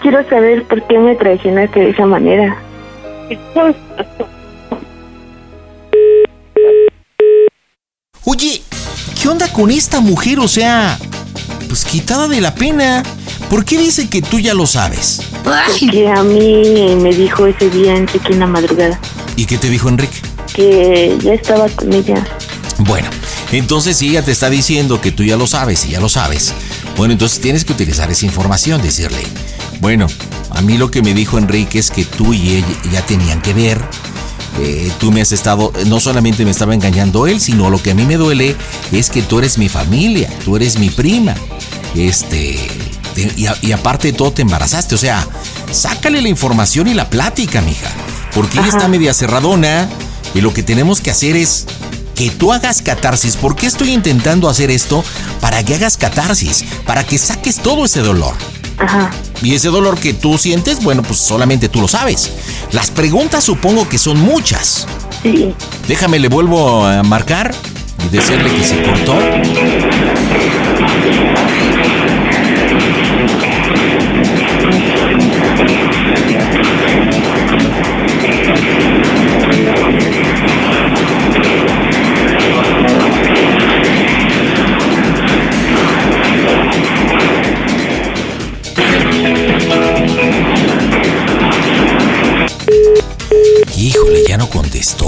Quiero 0.00 0.28
saber 0.28 0.64
por 0.64 0.82
qué 0.88 0.98
me 0.98 1.14
traicionaste 1.14 1.78
de 1.78 1.90
esa 1.90 2.06
manera. 2.06 2.56
Oye, 8.24 8.62
¿qué 9.20 9.28
onda 9.28 9.46
con 9.52 9.70
esta 9.70 10.00
mujer? 10.00 10.40
O 10.40 10.48
sea, 10.48 10.98
pues 11.68 11.84
quitada 11.84 12.26
de 12.26 12.40
la 12.40 12.54
pena. 12.54 13.04
¿Por 13.48 13.64
qué 13.64 13.78
dice 13.78 14.08
que 14.08 14.22
tú 14.22 14.40
ya 14.40 14.54
lo 14.54 14.66
sabes? 14.66 15.20
Que 15.90 16.08
a 16.08 16.22
mí 16.22 16.96
me 17.00 17.12
dijo 17.12 17.46
ese 17.46 17.68
día 17.70 17.94
Enrique 17.94 18.32
en 18.32 18.40
la 18.40 18.46
madrugada 18.46 18.98
¿Y 19.36 19.44
qué 19.44 19.58
te 19.58 19.68
dijo 19.68 19.88
Enrique? 19.88 20.31
Que 20.54 21.16
ya 21.22 21.34
estaba 21.34 21.68
con 21.70 21.92
ella. 21.92 22.24
Bueno, 22.78 23.08
entonces 23.52 23.96
si 23.96 24.08
ella 24.10 24.22
te 24.24 24.32
está 24.32 24.50
diciendo 24.50 25.00
que 25.00 25.12
tú 25.12 25.22
ya 25.24 25.36
lo 25.36 25.46
sabes 25.46 25.84
y 25.86 25.90
ya 25.90 26.00
lo 26.00 26.08
sabes, 26.08 26.52
bueno, 26.96 27.12
entonces 27.12 27.40
tienes 27.40 27.64
que 27.64 27.72
utilizar 27.72 28.10
esa 28.10 28.24
información, 28.26 28.82
decirle, 28.82 29.22
bueno, 29.80 30.06
a 30.50 30.60
mí 30.62 30.78
lo 30.78 30.90
que 30.90 31.02
me 31.02 31.14
dijo 31.14 31.38
Enrique 31.38 31.78
es 31.78 31.90
que 31.90 32.04
tú 32.04 32.32
y 32.34 32.56
ella 32.56 32.66
ya 32.92 33.02
tenían 33.06 33.40
que 33.42 33.52
ver. 33.54 33.80
eh, 34.60 34.90
tú 34.98 35.10
me 35.12 35.22
has 35.22 35.32
estado, 35.32 35.72
no 35.86 35.98
solamente 35.98 36.44
me 36.44 36.50
estaba 36.50 36.74
engañando 36.74 37.26
él, 37.26 37.40
sino 37.40 37.70
lo 37.70 37.80
que 37.82 37.92
a 37.92 37.94
mí 37.94 38.04
me 38.04 38.16
duele 38.18 38.54
es 38.92 39.08
que 39.08 39.22
tú 39.22 39.38
eres 39.38 39.56
mi 39.56 39.70
familia, 39.70 40.28
tú 40.44 40.56
eres 40.56 40.78
mi 40.78 40.90
prima. 40.90 41.34
Este, 41.94 42.58
te- 43.14 43.32
y, 43.36 43.46
a- 43.46 43.56
y 43.62 43.72
aparte 43.72 44.08
de 44.12 44.18
todo 44.18 44.32
te 44.32 44.42
embarazaste, 44.42 44.94
o 44.94 44.98
sea, 44.98 45.26
sácale 45.70 46.20
la 46.20 46.28
información 46.28 46.86
y 46.88 46.94
la 46.94 47.08
plática, 47.08 47.60
mija. 47.62 47.90
Porque 48.34 48.58
ella 48.58 48.68
está 48.68 48.88
media 48.88 49.14
cerradona 49.14 49.88
y 50.34 50.40
lo 50.40 50.52
que 50.52 50.62
tenemos 50.62 51.00
que 51.00 51.10
hacer 51.10 51.36
es 51.36 51.66
que 52.14 52.30
tú 52.30 52.52
hagas 52.52 52.82
catarsis. 52.82 53.36
¿Por 53.36 53.56
qué 53.56 53.66
estoy 53.66 53.92
intentando 53.92 54.48
hacer 54.48 54.70
esto? 54.70 55.04
Para 55.40 55.62
que 55.64 55.74
hagas 55.74 55.96
catarsis, 55.96 56.64
para 56.86 57.04
que 57.04 57.18
saques 57.18 57.56
todo 57.56 57.84
ese 57.84 58.00
dolor. 58.00 58.34
Ajá. 58.78 59.10
Y 59.42 59.54
ese 59.54 59.68
dolor 59.68 59.98
que 59.98 60.14
tú 60.14 60.38
sientes, 60.38 60.82
bueno, 60.82 61.02
pues 61.02 61.18
solamente 61.18 61.68
tú 61.68 61.80
lo 61.80 61.88
sabes. 61.88 62.30
Las 62.72 62.90
preguntas 62.90 63.44
supongo 63.44 63.88
que 63.88 63.98
son 63.98 64.20
muchas. 64.20 64.86
Sí. 65.22 65.54
Déjame, 65.88 66.18
le 66.18 66.28
vuelvo 66.28 66.86
a 66.86 67.02
marcar 67.02 67.54
y 68.04 68.08
decirle 68.08 68.54
que 68.54 68.64
se 68.64 68.82
cortó. 68.82 69.14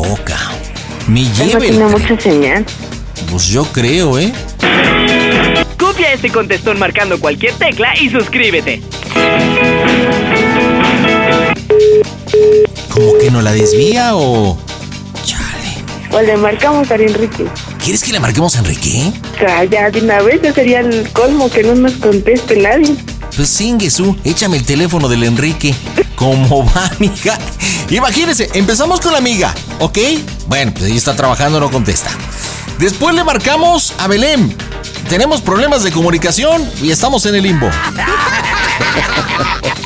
Cabrón. 0.02 0.58
Me 1.08 1.24
lleve 1.24 1.52
el 1.52 1.58
tiene 1.58 1.76
tren. 1.76 1.90
mucha 1.90 2.20
señal. 2.20 2.66
Pues 3.30 3.46
yo 3.46 3.64
creo, 3.64 4.18
¿eh? 4.18 4.32
Copia 5.78 6.12
este 6.12 6.30
contestón 6.30 6.78
marcando 6.78 7.18
cualquier 7.20 7.54
tecla 7.54 7.94
y 8.00 8.10
suscríbete. 8.10 8.82
¿Cómo 12.90 13.18
que 13.18 13.30
no 13.30 13.42
la 13.42 13.52
desvía 13.52 14.14
o...? 14.14 14.58
O 16.12 16.22
le 16.22 16.36
marcamos 16.36 16.88
a 16.92 16.94
Enrique. 16.94 17.44
¿Quieres 17.82 18.04
que 18.04 18.12
le 18.12 18.20
marquemos 18.20 18.54
a 18.54 18.60
Enrique? 18.60 19.12
Ya 19.68 19.90
de 19.90 20.00
una 20.00 20.22
vez 20.22 20.40
ya 20.40 20.52
sería 20.54 20.78
el 20.78 21.10
colmo 21.10 21.50
que 21.50 21.64
no 21.64 21.74
nos 21.74 21.94
conteste 21.94 22.56
nadie. 22.56 22.94
Pues 23.34 23.48
Singesú, 23.48 24.16
échame 24.22 24.58
el 24.58 24.64
teléfono 24.64 25.08
del 25.08 25.24
Enrique. 25.24 25.74
¿Cómo 26.24 26.64
va, 26.64 26.86
amiga? 26.96 27.38
Imagínense, 27.90 28.48
empezamos 28.54 28.98
con 28.98 29.12
la 29.12 29.18
amiga, 29.18 29.54
¿ok? 29.78 29.98
Bueno, 30.46 30.72
pues 30.72 30.86
ella 30.86 30.96
está 30.96 31.14
trabajando, 31.14 31.60
no 31.60 31.70
contesta. 31.70 32.08
Después 32.78 33.14
le 33.14 33.22
marcamos 33.24 33.92
a 33.98 34.08
Belén. 34.08 34.56
Tenemos 35.10 35.42
problemas 35.42 35.82
de 35.82 35.92
comunicación 35.92 36.66
y 36.82 36.90
estamos 36.92 37.26
en 37.26 37.34
el 37.34 37.42
limbo. 37.42 37.68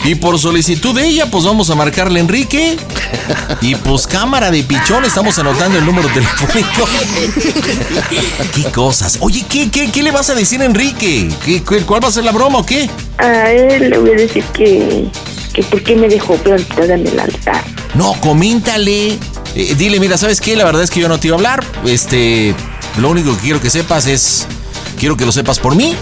Y 0.04 0.14
por 0.14 0.38
solicitud 0.38 0.94
de 0.94 1.08
ella, 1.08 1.26
pues 1.26 1.42
vamos 1.44 1.70
a 1.70 1.74
marcarle 1.74 2.20
a 2.20 2.22
Enrique. 2.22 2.76
Y 3.60 3.74
pues 3.74 4.06
cámara 4.06 4.52
de 4.52 4.62
pichón, 4.62 5.04
estamos 5.04 5.36
anotando 5.40 5.76
el 5.76 5.84
número 5.84 6.08
telefónico. 6.08 6.88
¿Qué 8.54 8.62
cosas? 8.70 9.18
Oye, 9.22 9.44
¿qué, 9.48 9.72
qué, 9.72 9.90
qué 9.90 10.04
le 10.04 10.12
vas 10.12 10.30
a 10.30 10.36
decir 10.36 10.62
a 10.62 10.66
Enrique? 10.66 11.28
¿Qué, 11.44 11.64
qué- 11.64 11.80
¿Cuál 11.82 12.04
va 12.04 12.08
a 12.08 12.12
ser 12.12 12.22
la 12.22 12.30
broma 12.30 12.58
o 12.60 12.64
qué? 12.64 12.88
A 13.18 13.50
él 13.50 13.90
le 13.90 13.98
voy 13.98 14.10
a 14.10 14.14
decir 14.14 14.44
que, 14.54 15.08
que 15.52 15.62
por 15.62 15.82
qué 15.82 15.96
me 15.96 16.08
dejó 16.08 16.36
plantada 16.36 16.94
en 16.94 17.06
el 17.06 17.18
altar. 17.20 17.62
No, 17.94 18.14
coméntale. 18.20 19.18
Eh, 19.54 19.74
dile, 19.76 19.98
mira, 20.00 20.16
¿sabes 20.18 20.40
qué? 20.40 20.56
La 20.56 20.64
verdad 20.64 20.82
es 20.82 20.90
que 20.90 21.00
yo 21.00 21.08
no 21.08 21.18
te 21.18 21.28
iba 21.28 21.36
a 21.36 21.38
hablar. 21.38 21.64
Este, 21.86 22.54
lo 22.98 23.10
único 23.10 23.34
que 23.36 23.42
quiero 23.42 23.60
que 23.60 23.70
sepas 23.70 24.06
es, 24.06 24.46
quiero 24.98 25.16
que 25.16 25.24
lo 25.26 25.32
sepas 25.32 25.58
por 25.58 25.74
mí. 25.74 25.96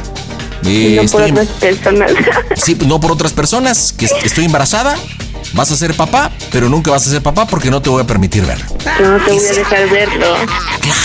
Eh, 0.65 0.69
y 0.69 0.97
no 0.97 1.03
por 1.11 1.23
estoy- 1.23 1.31
otras 1.33 1.47
personas. 1.49 2.11
sí, 2.57 2.77
no 2.87 2.99
por 3.01 3.13
otras 3.13 3.33
personas, 3.33 3.93
que 3.97 4.07
est- 4.07 4.17
estoy 4.25 4.45
embarazada 4.47 4.97
vas 5.53 5.71
a 5.73 5.77
ser 5.77 5.95
papá, 5.95 6.31
pero 6.53 6.69
nunca 6.69 6.91
vas 6.91 7.07
a 7.07 7.11
ser 7.11 7.23
papá 7.23 7.47
porque 7.47 7.71
no 7.71 7.81
te 7.81 7.91
voy 7.91 8.03
a 8.03 8.07
permitir 8.07 8.45
verlo. 8.45 8.67
No 9.01 9.19
te 9.25 9.33
voy 9.33 9.47
a 9.47 9.53
dejar 9.53 9.89
verlo. 9.91 10.27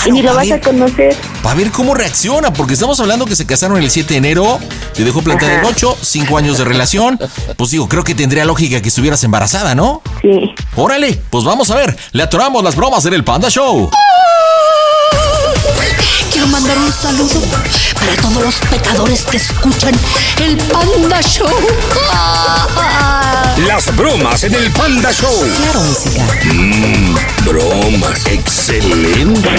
y 0.05 0.11
ni 0.11 0.21
lo 0.21 0.33
vas 0.33 0.51
a 0.51 0.59
conocer. 0.59 1.15
Para 1.41 1.55
ver 1.55 1.71
cómo 1.71 1.93
reacciona, 1.93 2.53
porque 2.53 2.73
estamos 2.73 2.99
hablando 2.99 3.25
que 3.25 3.35
se 3.35 3.45
casaron 3.45 3.77
el 3.77 3.89
7 3.89 4.13
de 4.13 4.17
enero, 4.17 4.59
te 4.93 5.03
dejó 5.03 5.21
plantada 5.21 5.59
el 5.59 5.65
8, 5.65 5.97
5 6.01 6.37
años 6.37 6.57
de 6.57 6.65
relación. 6.65 7.19
Pues 7.57 7.71
digo, 7.71 7.87
creo 7.87 8.03
que 8.03 8.15
tendría 8.15 8.45
lógica 8.45 8.81
que 8.81 8.89
estuvieras 8.89 9.23
embarazada, 9.23 9.75
¿no? 9.75 10.01
Sí. 10.21 10.53
Órale, 10.75 11.21
pues 11.29 11.43
vamos 11.43 11.71
a 11.71 11.75
ver. 11.75 11.97
Le 12.11 12.23
atoramos 12.23 12.63
las 12.63 12.75
bromas 12.75 13.05
en 13.05 13.13
el 13.13 13.23
Panda 13.23 13.49
Show. 13.49 13.89
Quiero 16.31 16.47
mandar 16.47 16.77
un 16.77 16.93
saludo 16.93 17.41
para 17.93 18.15
todos 18.21 18.41
los 18.43 18.55
pecadores 18.69 19.25
que 19.25 19.37
escuchan 19.37 19.93
el 20.41 20.57
Panda 20.57 21.21
Show. 21.21 21.47
Las 23.67 23.95
bromas 23.95 24.43
en 24.45 24.55
el 24.55 24.71
Panda 24.71 25.11
Show. 25.11 25.45
Claro, 25.57 25.81
música. 25.81 26.23
Mmm, 26.45 27.15
bromas. 27.45 28.25
Excelente. 28.27 29.49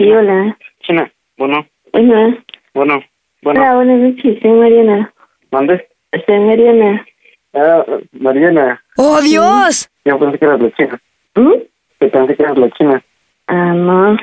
Sí, 0.00 0.10
hola. 0.10 0.56
China, 0.80 1.12
bueno, 1.36 1.66
Bueno. 1.92 2.38
bueno, 2.72 3.04
bueno. 3.42 3.60
Hola, 3.60 3.74
buenas 3.74 3.98
noches. 3.98 4.38
Soy 4.40 4.50
Mariana. 4.52 5.12
¿Mande? 5.50 5.86
Soy 6.26 6.40
Mariana. 6.40 7.06
Ah, 7.52 7.84
Mariana. 8.12 8.82
¡Oh, 8.96 9.20
Dios! 9.20 9.90
Yo 10.06 10.18
pensé 10.18 10.38
que 10.38 10.44
eras 10.46 10.62
la 10.62 10.70
china. 10.72 11.00
¿Mm? 11.34 11.52
Yo 12.00 12.10
pensé 12.10 12.34
que 12.34 12.42
eras 12.42 12.56
la 12.56 12.70
china. 12.70 13.02
Ah, 13.48 13.74
no. 13.74 14.16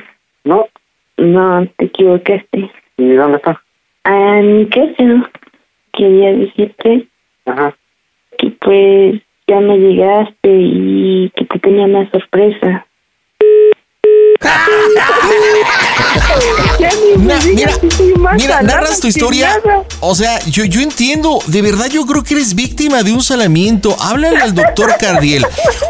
¿No? 0.45 0.67
No, 1.17 1.67
te 1.77 1.85
equivocaste. 1.85 2.71
¿Y 2.97 3.11
dónde 3.13 3.37
está? 3.37 3.61
Ah, 4.03 4.39
en 4.39 4.57
mi 4.57 4.65
casa. 4.69 5.29
Quería 5.93 6.33
decirte 6.33 7.07
Ajá. 7.45 7.77
que 8.39 8.49
pues 8.61 9.21
ya 9.45 9.59
me 9.59 9.77
llegaste 9.77 10.49
y 10.49 11.31
que 11.35 11.45
te 11.45 11.59
tenía 11.59 11.85
una 11.85 12.09
sorpresa. 12.09 12.86
Na- 17.17 17.39
mira, 17.43 17.71
mira, 18.35 18.61
narras 18.61 18.99
tu 18.99 19.07
historia. 19.07 19.59
O 19.99 20.15
sea, 20.15 20.39
yo, 20.45 20.63
yo 20.65 20.81
entiendo, 20.81 21.39
de 21.47 21.61
verdad 21.61 21.87
yo 21.87 22.05
creo 22.05 22.23
que 22.23 22.35
eres 22.35 22.53
víctima 22.53 23.03
de 23.03 23.11
un 23.11 23.23
salamiento. 23.23 23.95
Háblale 23.99 24.37
al 24.41 24.53
doctor 24.55 24.95
Cardiel. 24.99 25.45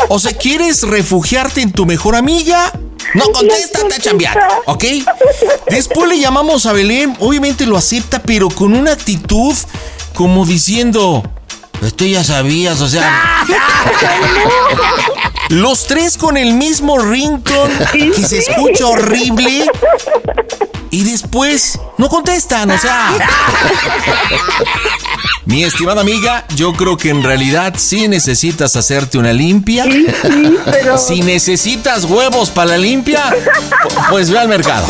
O 0.09 0.19
sea, 0.19 0.33
¿quieres 0.33 0.83
refugiarte 0.83 1.61
en 1.61 1.71
tu 1.71 1.85
mejor 1.85 2.15
amiga? 2.15 2.71
No, 3.13 3.25
contesta, 3.31 3.79
está 3.87 3.99
chambeando, 3.99 4.39
¿ok? 4.65 4.83
Después 5.69 6.09
le 6.09 6.19
llamamos 6.19 6.65
a 6.65 6.73
Belén, 6.73 7.15
obviamente 7.19 7.65
lo 7.65 7.77
acepta, 7.77 8.21
pero 8.21 8.49
con 8.49 8.73
una 8.73 8.91
actitud 8.91 9.55
como 10.13 10.45
diciendo, 10.45 11.23
esto 11.81 12.03
ya 12.05 12.23
sabías, 12.23 12.81
o 12.81 12.87
sea... 12.89 13.43
Los 15.49 15.87
tres 15.87 16.17
con 16.17 16.35
el 16.37 16.53
mismo 16.53 16.99
ringtone 16.99 17.73
que 17.93 18.23
se 18.27 18.39
escucha 18.39 18.85
horrible 18.87 19.65
y 20.89 21.03
después 21.03 21.79
no 21.97 22.09
contestan, 22.09 22.69
o 22.71 22.77
sea. 22.77 23.11
Mi 25.45 25.63
estimada 25.63 26.01
amiga, 26.01 26.43
yo 26.55 26.73
creo 26.73 26.97
que 26.97 27.09
en 27.09 27.23
realidad 27.23 27.73
sí 27.77 28.09
necesitas 28.09 28.75
hacerte 28.75 29.17
una 29.17 29.31
limpia. 29.31 29.85
pero- 30.65 30.97
Si 31.07 31.21
necesitas 31.21 32.03
huevos 32.03 32.49
para 32.49 32.71
la 32.71 32.77
limpia, 32.77 33.23
pu- 33.29 34.09
pues 34.09 34.29
ve 34.29 34.39
al 34.39 34.49
mercado. 34.49 34.85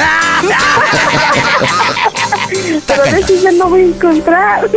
Pero 2.88 3.04
de 3.04 3.20
eso 3.20 3.34
ya 3.44 3.52
no 3.52 3.70
voy 3.70 3.82
a 3.82 3.86
encontrar. 3.86 4.68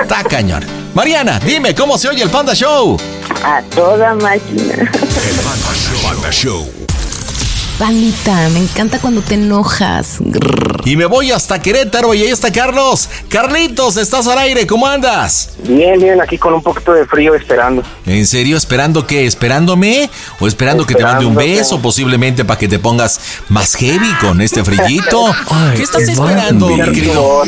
Está 0.00 0.24
cañón. 0.24 0.64
Mariana, 0.94 1.38
dime 1.44 1.74
cómo 1.74 1.96
se 1.96 2.08
oye 2.08 2.22
el 2.22 2.30
Panda 2.30 2.54
Show. 2.54 2.96
A 3.44 3.62
toda 3.62 4.14
máquina. 4.14 4.90
Panda 6.02 6.30
Show. 6.32 6.89
Pandita, 7.80 8.50
me 8.50 8.58
encanta 8.58 8.98
cuando 8.98 9.22
te 9.22 9.36
enojas. 9.36 10.18
Grrr. 10.20 10.82
Y 10.84 10.96
me 10.96 11.06
voy 11.06 11.32
hasta 11.32 11.62
Querétaro 11.62 12.12
y 12.12 12.20
ahí 12.20 12.28
está 12.28 12.52
Carlos. 12.52 13.08
Carlitos, 13.30 13.96
estás 13.96 14.26
al 14.26 14.38
aire, 14.38 14.66
¿cómo 14.66 14.86
andas? 14.86 15.52
Bien, 15.66 15.98
bien, 15.98 16.20
aquí 16.20 16.36
con 16.36 16.52
un 16.52 16.62
poquito 16.62 16.92
de 16.92 17.06
frío 17.06 17.34
esperando. 17.34 17.82
¿En 18.04 18.26
serio? 18.26 18.58
¿Esperando 18.58 19.06
qué? 19.06 19.24
¿Esperándome? 19.24 20.10
¿O 20.40 20.46
esperando 20.46 20.84
que 20.84 20.94
te 20.94 21.02
mande 21.02 21.24
un 21.24 21.34
beso 21.34 21.80
posiblemente 21.80 22.44
para 22.44 22.58
que 22.58 22.68
te 22.68 22.78
pongas 22.78 23.18
más 23.48 23.74
heavy 23.76 24.12
con 24.20 24.42
este 24.42 24.62
frillito? 24.62 25.24
Ay, 25.50 25.76
¿Qué 25.78 25.82
estás 25.82 26.02
esperando, 26.02 26.68
mi 26.68 26.82
querido? 26.82 27.44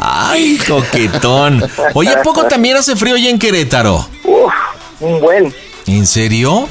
Ay, 0.00 0.58
coquetón. 0.66 1.62
Oye, 1.92 2.12
¿a 2.12 2.22
poco 2.22 2.46
también 2.46 2.78
hace 2.78 2.96
frío 2.96 3.16
allá 3.16 3.28
en 3.28 3.38
Querétaro? 3.38 4.08
Uf, 4.24 4.54
un 5.00 5.20
buen. 5.20 5.54
¿En 5.86 6.06
serio? 6.06 6.66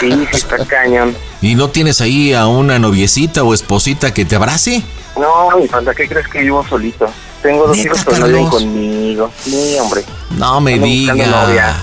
Sí, 0.00 0.28
está 0.32 0.64
cañón. 0.64 1.14
¿Y 1.42 1.54
no 1.54 1.68
tienes 1.70 2.00
ahí 2.00 2.32
a 2.32 2.46
una 2.46 2.78
noviecita 2.78 3.42
o 3.42 3.54
esposita 3.54 4.14
que 4.14 4.24
te 4.24 4.36
abrace? 4.36 4.82
No, 5.16 5.56
mi 5.58 5.68
panda, 5.68 5.94
¿qué 5.94 6.08
crees 6.08 6.26
que 6.28 6.40
vivo 6.40 6.64
solito? 6.68 7.08
Tengo 7.42 7.66
dos 7.66 7.76
¿Neta, 7.76 7.88
hijos, 7.88 8.04
pero 8.06 8.18
no 8.18 8.26
viven 8.26 8.48
conmigo. 8.48 9.30
Sí, 9.42 9.76
hombre. 9.80 10.02
No 10.38 10.60
me 10.60 10.78
buscando 10.78 11.46
diga. 11.46 11.76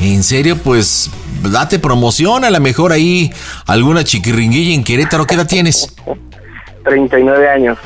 En 0.00 0.22
serio, 0.22 0.56
pues 0.56 1.10
date 1.42 1.78
promoción, 1.78 2.44
a 2.44 2.50
lo 2.50 2.60
mejor 2.60 2.92
ahí 2.92 3.30
alguna 3.66 4.02
chiquiringuilla 4.04 4.74
en 4.74 4.84
Querétaro. 4.84 5.26
¿Qué 5.26 5.34
edad 5.34 5.46
tienes? 5.46 5.92
39 6.84 7.48
años. 7.50 7.78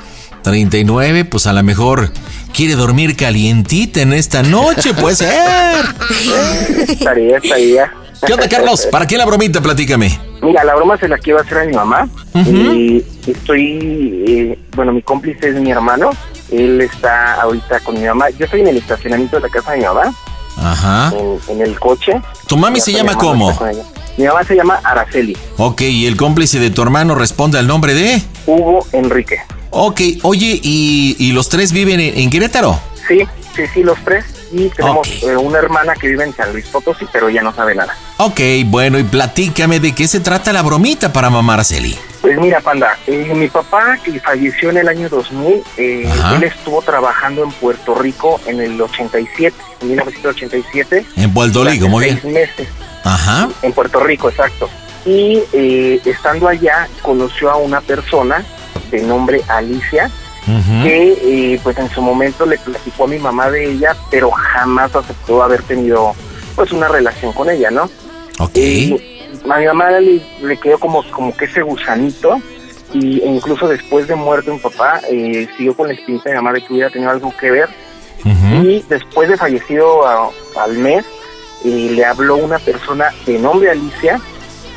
39, 0.42 1.24
pues 1.24 1.46
a 1.46 1.52
lo 1.52 1.62
mejor 1.62 2.12
quiere 2.52 2.74
dormir 2.74 3.16
calientita 3.16 4.02
en 4.02 4.12
esta 4.12 4.42
noche, 4.42 4.94
puede 4.94 5.16
ser. 5.16 5.28
Estaría, 6.88 7.38
estaría. 7.38 7.92
¿Qué 8.26 8.32
onda, 8.32 8.48
Carlos? 8.48 8.86
¿Para 8.90 9.06
qué 9.06 9.16
la 9.18 9.24
bromita? 9.26 9.60
Platícame. 9.60 10.18
Mira, 10.42 10.64
la 10.64 10.74
broma 10.74 10.96
se 10.98 11.08
la 11.08 11.18
quiero 11.18 11.40
hacer 11.40 11.58
a 11.58 11.64
mi 11.64 11.72
mamá. 11.74 12.08
Y 12.34 13.04
estoy, 13.26 14.24
eh, 14.26 14.58
bueno, 14.76 14.92
mi 14.92 15.02
cómplice 15.02 15.48
es 15.50 15.54
mi 15.56 15.70
hermano. 15.70 16.10
Él 16.50 16.80
está 16.80 17.40
ahorita 17.40 17.80
con 17.80 17.94
mi 17.94 18.06
mamá. 18.06 18.30
Yo 18.30 18.44
estoy 18.44 18.60
en 18.60 18.68
el 18.68 18.76
estacionamiento 18.76 19.36
de 19.36 19.42
la 19.42 19.48
casa 19.48 19.72
de 19.72 19.78
mi 19.78 19.84
mamá, 19.84 20.14
Ajá. 20.58 21.12
en, 21.16 21.38
en 21.56 21.60
el 21.62 21.78
coche. 21.78 22.20
¿Tu 22.46 22.56
mami 22.56 22.80
se 22.80 22.92
llama 22.92 23.14
cómo? 23.16 23.58
Mi 24.16 24.24
mamá 24.26 24.44
se 24.44 24.54
llama 24.54 24.80
Araceli. 24.84 25.36
Ok, 25.56 25.80
y 25.82 26.06
el 26.06 26.16
cómplice 26.16 26.60
de 26.60 26.70
tu 26.70 26.82
hermano 26.82 27.14
responde 27.14 27.58
al 27.58 27.66
nombre 27.66 27.94
de... 27.94 28.22
Hugo 28.46 28.86
Enrique. 28.92 29.38
Ok, 29.70 30.00
oye, 30.22 30.60
¿y, 30.62 31.16
y 31.18 31.32
los 31.32 31.48
tres 31.48 31.72
viven 31.72 31.98
en, 31.98 32.16
en 32.18 32.30
Querétaro? 32.30 32.78
Sí, 33.08 33.20
sí, 33.56 33.62
sí, 33.72 33.82
los 33.82 33.98
tres. 34.04 34.24
Y 34.52 34.68
tenemos 34.70 35.08
eh, 35.22 35.36
una 35.36 35.58
hermana 35.58 35.94
que 35.94 36.08
vive 36.08 36.24
en 36.24 36.34
San 36.34 36.52
Luis 36.52 36.66
Potosí, 36.66 37.06
pero 37.12 37.28
ella 37.28 37.42
no 37.42 37.54
sabe 37.54 37.74
nada. 37.74 37.96
Ok, 38.18 38.40
bueno, 38.66 38.98
y 38.98 39.02
platícame 39.04 39.80
de 39.80 39.94
qué 39.94 40.06
se 40.06 40.20
trata 40.20 40.52
la 40.52 40.62
bromita 40.62 41.12
para 41.12 41.30
mamá 41.30 41.54
Araceli. 41.54 41.96
Pues 42.20 42.38
mira, 42.38 42.60
Panda, 42.60 42.96
eh, 43.06 43.32
mi 43.34 43.48
papá 43.48 43.98
que 44.02 44.18
falleció 44.20 44.70
en 44.70 44.78
el 44.78 44.88
año 44.88 45.08
2000, 45.08 45.62
eh, 45.76 46.10
él 46.36 46.44
estuvo 46.44 46.80
trabajando 46.82 47.44
en 47.44 47.50
Puerto 47.52 47.94
Rico 47.94 48.40
en 48.46 48.60
el 48.60 48.80
87, 48.80 49.54
en 49.82 49.88
1987. 49.88 51.04
En 51.16 51.34
Puerto 51.34 51.64
Rico, 51.64 51.88
muy 51.88 52.04
bien. 52.04 52.18
Seis 52.22 52.32
meses, 52.32 52.68
Ajá. 53.04 53.48
en 53.62 53.72
Puerto 53.72 54.00
Rico, 54.00 54.30
exacto. 54.30 54.70
Y 55.04 55.42
eh, 55.52 56.00
estando 56.04 56.48
allá, 56.48 56.88
conoció 57.02 57.50
a 57.50 57.56
una 57.56 57.82
persona 57.82 58.42
de 58.90 59.02
nombre 59.02 59.42
Alicia, 59.48 60.10
Que 60.82 61.52
eh, 61.54 61.60
pues 61.62 61.76
en 61.78 61.88
su 61.90 62.02
momento 62.02 62.44
le 62.46 62.58
platicó 62.58 63.04
a 63.04 63.08
mi 63.08 63.18
mamá 63.18 63.50
de 63.50 63.70
ella, 63.72 63.96
pero 64.10 64.30
jamás 64.30 64.94
aceptó 64.94 65.42
haber 65.42 65.62
tenido 65.62 66.14
pues 66.54 66.70
una 66.72 66.88
relación 66.88 67.32
con 67.32 67.48
ella, 67.50 67.70
¿no? 67.70 67.84
Ok. 68.38 68.56
Y 68.56 69.50
a 69.50 69.56
mi 69.58 69.66
mamá 69.66 69.90
le, 70.00 70.20
le 70.42 70.56
quedó 70.58 70.78
como, 70.78 71.02
como 71.10 71.34
que 71.36 71.46
ese 71.46 71.62
gusanito 71.62 72.40
y 72.92 73.20
e 73.22 73.26
incluso 73.26 73.66
después 73.68 74.06
de 74.06 74.14
muerto 74.14 74.52
mi 74.52 74.58
papá 74.60 75.00
eh, 75.10 75.48
siguió 75.56 75.74
con 75.74 75.88
la 75.88 75.94
espinita 75.94 76.24
de 76.30 76.36
mi 76.36 76.36
mamá 76.42 76.52
de 76.52 76.62
que 76.64 76.72
hubiera 76.72 76.90
tenido 76.90 77.10
algo 77.10 77.34
que 77.38 77.50
ver 77.50 77.68
y 78.64 78.82
después 78.88 79.28
de 79.28 79.36
fallecido 79.36 80.06
a- 80.06 80.30
al 80.62 80.78
mes 80.78 81.04
eh, 81.64 81.90
le 81.92 82.04
habló 82.04 82.36
una 82.36 82.58
persona 82.58 83.06
de 83.26 83.38
nombre 83.38 83.70
Alicia 83.70 84.20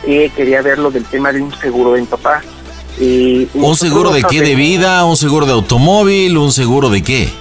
que 0.06 0.30
quería 0.36 0.62
verlo 0.62 0.90
del 0.92 1.06
tema 1.06 1.32
de 1.32 1.42
un 1.42 1.54
seguro 1.54 1.94
de 1.94 2.02
mi 2.02 2.08
papá. 2.08 2.42
Y 3.00 3.48
¿Un 3.54 3.76
seguro 3.76 4.12
de 4.12 4.24
qué? 4.24 4.42
¿De 4.42 4.56
vida? 4.56 5.06
¿Un 5.06 5.18
seguro 5.18 5.46
de 5.46 5.54
automóvil? 5.54 6.38
¿Un 6.38 6.52
seguro 6.52 6.90
de 6.90 7.04
qué? 7.04 7.32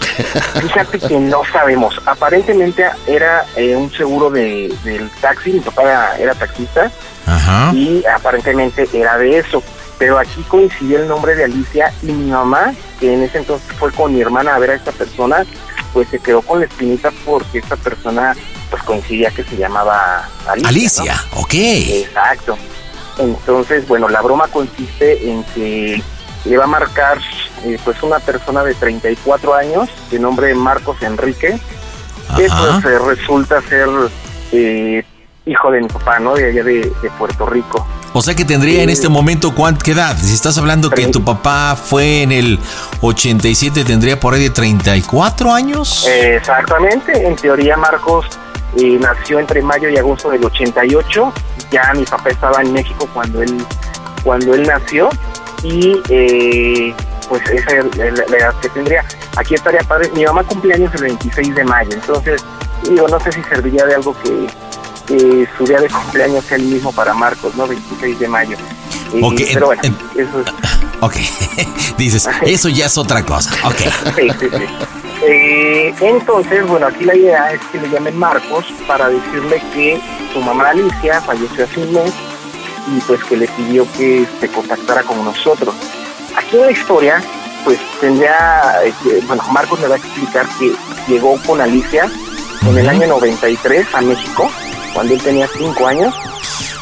Fíjate 0.61 0.99
que 0.99 1.19
no 1.19 1.43
sabemos. 1.51 2.01
Aparentemente 2.05 2.85
era 3.07 3.47
eh, 3.57 3.75
un 3.75 3.91
seguro 3.93 4.31
de, 4.31 4.75
del 4.85 5.09
taxi. 5.21 5.53
Mi 5.53 5.61
papá 5.61 5.83
era, 5.83 6.19
era 6.19 6.35
taxista 6.35 6.91
Ajá. 7.27 7.73
y 7.75 8.05
aparentemente 8.07 8.89
era 8.93 9.17
de 9.19 9.39
eso. 9.39 9.63
Pero 9.99 10.19
aquí 10.19 10.43
coincidió 10.49 11.01
el 11.01 11.09
nombre 11.09 11.35
de 11.35 11.45
Alicia 11.45 11.93
y 12.03 12.13
mi 12.13 12.31
mamá, 12.31 12.75
que 13.01 13.15
en 13.15 13.23
ese 13.23 13.39
entonces 13.39 13.67
fue 13.79 13.91
con 13.93 14.15
mi 14.15 14.21
hermana 14.21 14.55
a 14.55 14.59
ver 14.59 14.71
a 14.71 14.75
esta 14.75 14.93
persona, 14.93 15.47
pues 15.95 16.09
se 16.09 16.19
quedó 16.19 16.43
con 16.43 16.61
la 16.61 16.67
espinita 16.67 17.11
porque 17.25 17.59
esta 17.59 17.77
persona 17.77 18.37
pues 18.71 18.83
coincidía 18.83 19.31
que 19.31 19.43
se 19.45 19.57
llamaba 19.57 20.29
Alicia. 20.47 20.69
Alicia, 20.69 21.25
¿no? 21.33 21.41
ok. 21.41 21.55
Exacto. 21.55 22.59
Entonces, 23.19 23.87
bueno, 23.89 24.09
la 24.09 24.21
broma 24.23 24.49
consiste 24.49 25.31
en 25.31 25.43
que 25.55 26.03
le 26.45 26.57
va 26.57 26.65
a 26.65 26.69
marcar 26.69 27.19
eh, 27.65 27.79
pues 27.85 28.03
una 28.03 28.19
persona 28.19 28.63
de 28.63 28.75
34 28.75 29.55
años 29.55 29.89
de 30.11 30.19
nombre 30.19 30.55
Marcos 30.55 31.03
Enrique, 31.03 31.59
que 32.37 32.47
Ajá. 32.47 32.81
pues 32.83 32.95
eh, 32.95 32.99
resulta 32.99 33.61
ser 33.63 33.89
eh, 34.53 35.05
hijo 35.47 35.71
de 35.71 35.81
mi 35.81 35.89
papá, 35.89 36.19
¿no? 36.19 36.35
De 36.35 36.51
allá 36.51 36.63
de, 36.63 36.93
de 37.03 37.11
Puerto 37.19 37.47
Rico. 37.47 37.87
O 38.13 38.23
sea 38.23 38.35
que 38.35 38.45
tendría 38.47 38.83
en 38.83 38.89
este 38.89 39.11
momento 39.11 39.55
qué 39.83 39.91
edad? 39.93 40.17
Si 40.19 40.33
estás 40.33 40.57
hablando 40.57 40.89
que 40.89 41.07
tu 41.09 41.23
papá 41.23 41.77
fue 41.77 42.23
en 42.23 42.33
el 42.33 42.59
87, 43.03 43.85
tendría 43.85 44.19
por 44.19 44.33
ahí 44.33 44.43
de 44.45 44.51
34 44.51 45.53
años. 45.53 46.07
Eh, 46.09 46.37
Exactamente, 46.37 47.27
en 47.27 47.37
teoría 47.37 47.77
Marcos 47.77 48.27
eh, 48.77 48.99
nació 49.01 49.39
entre 49.39 49.63
mayo 49.63 49.89
y 49.89 49.97
agosto 49.97 50.31
del 50.31 50.45
88, 50.45 51.33
ya 51.71 51.93
mi 51.95 52.05
papá 52.05 52.31
estaba 52.31 52.61
en 52.63 52.73
México 52.73 53.09
cuando 53.13 53.43
él 53.43 53.57
cuando 54.25 54.55
él 54.55 54.67
nació 54.67 55.09
y 55.63 56.01
eh, 56.09 56.95
pues 57.29 57.43
esa 57.51 57.77
es 57.79 57.97
la, 57.97 58.05
la 58.29 58.37
edad 58.37 58.55
que 58.61 58.69
tendría. 58.71 59.05
Aquí 59.37 59.55
estaría 59.55 59.81
padre, 59.81 60.11
mi 60.15 60.25
mamá 60.25 60.43
cumpleaños 60.45 60.93
el 60.95 61.03
26 61.03 61.55
de 61.55 61.65
mayo, 61.65 61.91
entonces 61.93 62.43
digo, 62.89 63.07
no 63.09 63.21
sé 63.21 63.33
si 63.33 63.43
serviría 63.45 63.85
de 63.87 63.95
algo 63.95 64.15
que, 64.23 64.47
que 65.07 65.49
su 65.57 65.65
día 65.65 65.79
de 65.81 65.89
cumpleaños 65.89 66.45
sea 66.45 66.57
el 66.57 66.65
mismo 66.65 66.93
para 66.93 67.15
Marcos, 67.15 67.55
¿no? 67.57 67.67
26 67.67 68.19
de 68.19 68.29
mayo. 68.29 68.57
Eh, 69.15 69.21
Ok, 69.23 69.41
pero 69.55 69.67
bueno, 69.67 69.83
en- 69.85 69.97
eso 70.15 70.41
es... 70.41 70.47
Ok, 71.01 71.15
dices, 71.99 72.27
eso 72.43 72.69
ya 72.71 72.87
es 72.87 72.97
otra 72.99 73.23
cosa. 73.25 73.51
Ok. 73.65 73.77
Sí, 74.17 74.29
sí, 74.41 74.49
sí. 74.51 74.67
Eh, 75.23 75.95
entonces, 76.01 76.67
bueno, 76.67 76.87
aquí 76.87 77.05
la 77.05 77.17
idea 77.17 77.53
es 77.53 77.61
que 77.73 77.79
le 77.79 77.89
llamen 77.89 78.19
Marcos 78.19 78.67
para 78.87 79.09
decirle 79.09 79.63
que 79.73 80.01
su 80.33 80.41
mamá 80.41 80.71
Alicia 80.71 81.21
falleció 81.23 81.65
hace 81.65 81.81
un 81.81 81.93
mes 81.93 82.13
y 82.95 83.01
pues 83.01 83.23
que 83.25 83.37
le 83.37 83.49
pidió 83.49 83.87
que 83.97 84.27
se 84.41 84.49
contactara 84.49 85.03
con 85.03 85.25
nosotros. 85.25 85.75
Aquí 86.37 86.57
en 86.57 86.63
la 86.63 86.71
historia, 86.71 87.23
pues 87.65 87.79
tendría, 88.01 88.85
eh, 88.85 88.93
bueno, 89.27 89.43
Marcos 89.51 89.81
me 89.81 89.89
va 89.89 89.95
a 89.95 89.99
explicar 89.99 90.47
que 90.59 90.73
llegó 91.09 91.41
con 91.47 91.61
Alicia 91.61 92.11
en 92.69 92.79
el 92.79 92.89
año 92.89 93.07
93 93.07 93.87
a 93.95 94.01
México, 94.03 94.51
cuando 94.93 95.15
él 95.15 95.23
tenía 95.23 95.49
5 95.49 95.87
años. 95.87 96.15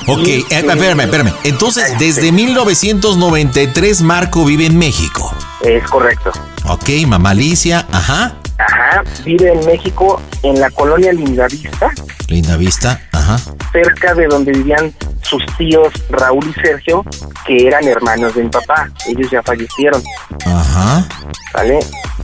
Ok, 0.06 0.26
eh, 0.26 0.44
espérame, 0.51 1.01
espérame. 1.01 1.32
Entonces, 1.44 1.98
desde 1.98 2.31
1993 2.32 4.02
Marco 4.02 4.44
vive 4.44 4.66
en 4.66 4.76
México. 4.78 5.35
Es 5.62 5.82
correcto. 5.89 6.31
Ok, 6.68 6.89
mamá 7.06 7.31
Alicia, 7.31 7.86
ajá. 7.90 8.35
Ajá, 8.59 9.02
vive 9.24 9.52
en 9.52 9.66
México, 9.66 10.20
en 10.44 10.60
la 10.60 10.70
colonia 10.70 11.12
Lindavista, 11.12 11.90
Linda 12.28 12.56
vista, 12.56 13.01
ajá. 13.10 13.36
cerca 13.72 14.14
de 14.14 14.26
donde 14.28 14.52
vivían 14.52 14.94
sus 15.22 15.44
tíos 15.59 15.93
Raúl 16.10 16.44
y 16.48 16.60
Sergio, 16.60 17.05
que 17.47 17.66
eran 17.66 17.82
hermanos 17.89 18.35
de 18.35 18.44
mi 18.44 18.48
papá. 18.51 18.89
Ellos 19.09 19.28
ya 19.31 19.43
fallecieron, 19.43 20.01
Ajá. 20.47 21.05
¿vale? 21.52 21.81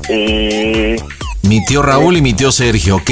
Eh, 0.08 1.02
Mi 1.42 1.64
tío 1.64 1.82
Raúl 1.82 2.16
y 2.16 2.22
mi 2.22 2.34
tío 2.34 2.52
Sergio, 2.52 2.96
ok. 2.96 3.10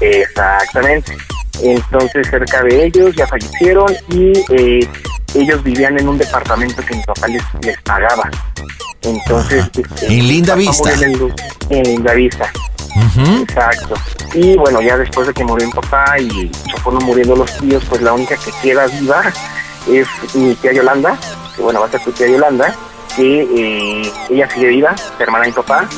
exactamente. 0.00 1.16
Entonces, 1.62 2.28
cerca 2.28 2.62
de 2.62 2.86
ellos 2.86 3.14
ya 3.16 3.26
fallecieron 3.26 3.92
y 4.08 4.32
eh, 4.50 4.88
ellos 5.34 5.62
vivían 5.62 5.98
en 5.98 6.08
un 6.08 6.18
departamento 6.18 6.84
que 6.84 6.96
mi 6.96 7.02
papá 7.02 7.28
les, 7.28 7.42
les 7.62 7.80
pagaba. 7.82 8.30
Entonces, 9.02 9.64
este, 9.76 10.06
En 10.06 10.28
Linda 10.28 10.54
Vista. 10.54 10.92
En, 11.70 11.82
Linda 11.84 12.14
Vista. 12.14 12.50
Exacto. 13.40 13.94
Y 14.34 14.56
bueno, 14.56 14.80
ya 14.80 14.96
después 14.96 15.26
de 15.26 15.34
que 15.34 15.44
murió 15.44 15.66
mi 15.66 15.72
papá 15.72 16.18
y 16.18 16.50
se 16.70 16.80
fueron 16.80 17.04
muriendo 17.04 17.36
los 17.36 17.56
tíos, 17.58 17.84
pues 17.88 18.02
la 18.02 18.12
única 18.12 18.36
que 18.36 18.50
queda 18.62 18.86
viva 18.86 19.32
es 19.88 20.06
mi 20.34 20.54
tía 20.54 20.72
Yolanda, 20.72 21.18
que 21.54 21.62
bueno, 21.62 21.80
va 21.80 21.86
a 21.86 21.90
ser 21.90 22.02
tu 22.02 22.12
tía 22.12 22.28
Yolanda, 22.28 22.74
que 23.16 23.42
eh, 23.42 24.12
ella 24.30 24.48
sigue 24.50 24.68
viva, 24.68 24.94
hermana 25.18 25.44
de 25.44 25.50
mi 25.50 25.56
papá. 25.56 25.88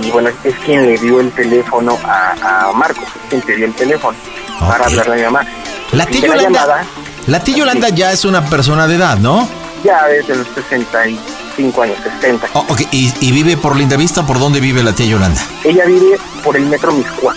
Y 0.00 0.10
bueno, 0.10 0.30
es, 0.44 0.54
quien 0.64 0.86
le 0.86 0.98
dio 0.98 1.20
el 1.20 1.30
teléfono 1.32 1.98
a, 2.04 2.68
a 2.68 2.72
Marcos, 2.72 3.04
es 3.04 3.28
quien 3.30 3.42
te 3.42 3.56
dio 3.56 3.66
el 3.66 3.74
teléfono 3.74 4.16
para 4.60 4.84
hablarle 4.86 5.14
a 5.14 5.16
mi 5.16 5.22
mamá. 5.22 5.46
La 5.92 6.06
tía 6.06 6.20
Yolanda, 6.20 6.42
llamada, 6.42 6.84
la 7.26 7.40
tía 7.40 7.56
Yolanda 7.56 7.88
ya 7.90 8.12
es 8.12 8.24
una 8.24 8.44
persona 8.46 8.86
de 8.86 8.96
edad, 8.96 9.18
¿no? 9.18 9.48
ya 9.84 10.06
desde 10.06 10.36
los 10.36 10.46
65 10.48 11.82
años, 11.82 11.98
60. 12.20 12.48
Oh, 12.54 12.64
ok, 12.68 12.82
¿Y, 12.92 13.12
y 13.20 13.32
vive 13.32 13.56
por 13.56 13.76
Linda 13.76 13.96
Vista? 13.96 14.24
¿Por 14.24 14.38
dónde 14.38 14.60
vive 14.60 14.82
la 14.82 14.94
tía 14.94 15.06
Yolanda? 15.06 15.40
Ella 15.64 15.84
vive 15.86 16.18
por 16.44 16.56
el 16.56 16.66
metro 16.66 16.92
Miscuac. 16.92 17.36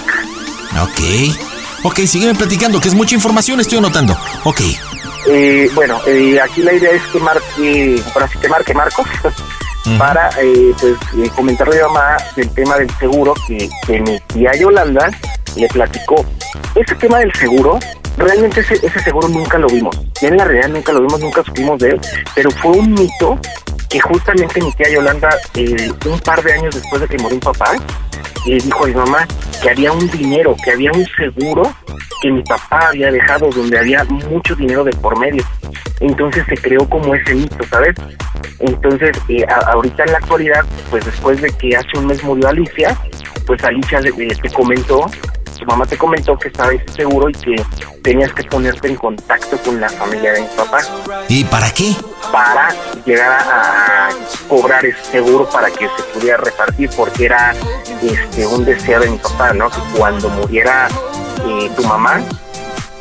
Ok. 0.81 1.01
Ok, 1.83 1.99
sígueme 2.01 2.35
platicando, 2.35 2.79
que 2.79 2.87
es 2.87 2.95
mucha 2.95 3.15
información, 3.15 3.59
estoy 3.59 3.77
anotando. 3.77 4.17
Ok. 4.43 4.61
Eh, 5.27 5.69
bueno, 5.73 5.99
eh, 6.05 6.39
aquí 6.39 6.61
la 6.61 6.73
idea 6.73 6.91
es 6.91 7.01
que 7.11 7.19
marque, 7.19 8.03
ahora 8.13 8.27
sí 8.27 8.37
que 8.39 8.47
marque 8.47 8.73
Marcos, 8.73 9.07
para 9.97 10.29
eh, 10.41 10.73
pues 10.79 10.93
eh, 11.17 11.29
comentarle 11.35 11.81
a 11.81 11.87
mi 11.87 11.93
mamá 11.93 12.17
del 12.35 12.49
tema 12.53 12.77
del 12.77 12.89
seguro 12.97 13.33
que, 13.47 13.69
mi 14.01 14.19
tía 14.33 14.51
Yolanda 14.55 15.11
le 15.55 15.67
platicó. 15.67 16.25
Ese 16.75 16.95
tema 16.95 17.19
del 17.19 17.33
seguro, 17.35 17.79
realmente 18.17 18.61
ese, 18.61 18.75
ese 18.75 18.99
seguro 18.99 19.27
nunca 19.27 19.57
lo 19.57 19.67
vimos. 19.67 19.95
Ya 20.21 20.29
en 20.29 20.37
la 20.37 20.45
realidad 20.45 20.69
nunca 20.69 20.93
lo 20.93 21.01
vimos, 21.01 21.19
nunca 21.19 21.43
supimos 21.43 21.79
de 21.79 21.89
él, 21.91 22.01
pero 22.33 22.51
fue 22.51 22.71
un 22.71 22.93
mito 22.93 23.39
que 23.89 23.99
justamente 23.99 24.61
mi 24.61 24.71
tía 24.73 24.89
Yolanda, 24.89 25.29
eh, 25.53 25.91
un 26.05 26.19
par 26.19 26.43
de 26.43 26.53
años 26.53 26.75
después 26.75 27.01
de 27.01 27.07
que 27.07 27.17
murió 27.17 27.35
mi 27.35 27.41
papá, 27.41 27.71
le 28.45 28.57
dijo 28.57 28.83
a 28.83 28.87
mi 28.87 28.93
mamá 28.93 29.27
que 29.61 29.69
había 29.69 29.91
un 29.91 30.09
dinero, 30.09 30.55
que 30.63 30.71
había 30.71 30.91
un 30.91 31.05
seguro 31.17 31.73
que 32.21 32.31
mi 32.31 32.43
papá 32.43 32.89
había 32.89 33.11
dejado 33.11 33.49
donde 33.49 33.77
había 33.77 34.03
mucho 34.03 34.55
dinero 34.55 34.83
de 34.83 34.91
por 34.91 35.17
medio. 35.19 35.43
Entonces 35.99 36.43
se 36.47 36.57
creó 36.57 36.87
como 36.89 37.15
ese 37.15 37.35
mito, 37.35 37.57
¿sabes? 37.69 37.95
Entonces, 38.59 39.11
eh, 39.29 39.45
a- 39.49 39.71
ahorita 39.71 40.03
en 40.03 40.11
la 40.11 40.17
actualidad, 40.19 40.65
pues 40.89 41.05
después 41.05 41.41
de 41.41 41.49
que 41.51 41.75
hace 41.75 41.97
un 41.97 42.07
mes 42.07 42.23
murió 42.23 42.47
Alicia, 42.49 42.95
pues 43.45 43.63
Alicia 43.63 43.99
le- 44.01 44.11
le- 44.11 44.35
te 44.35 44.49
comentó, 44.51 45.05
su 45.57 45.65
mamá 45.65 45.85
te 45.85 45.97
comentó 45.97 46.37
que 46.37 46.47
estaba 46.49 46.71
ese 46.73 46.85
seguro 46.93 47.29
y 47.29 47.33
que 47.33 47.55
tenías 48.03 48.31
que 48.33 48.43
ponerte 48.43 48.87
en 48.89 48.95
contacto 48.95 49.57
con 49.59 49.79
la 49.79 49.87
familia 49.89 50.33
de 50.33 50.41
mi 50.41 50.47
papá 50.57 50.79
¿Y 51.29 51.43
para 51.45 51.71
qué? 51.71 51.95
para 52.31 52.69
llegar 53.05 53.31
a, 53.31 54.07
a 54.07 54.09
cobrar 54.49 54.85
ese 54.85 55.01
seguro 55.11 55.47
para 55.49 55.69
que 55.71 55.87
se 55.87 56.03
pudiera 56.13 56.37
repartir 56.37 56.89
porque 56.97 57.25
era 57.25 57.53
este 58.03 58.45
un 58.45 58.65
deseo 58.65 58.99
de 58.99 59.09
mi 59.11 59.17
papá 59.17 59.53
no 59.53 59.69
que 59.69 59.77
cuando 59.97 60.29
muriera 60.29 60.87
eh, 61.47 61.71
tu 61.75 61.83
mamá 61.85 62.21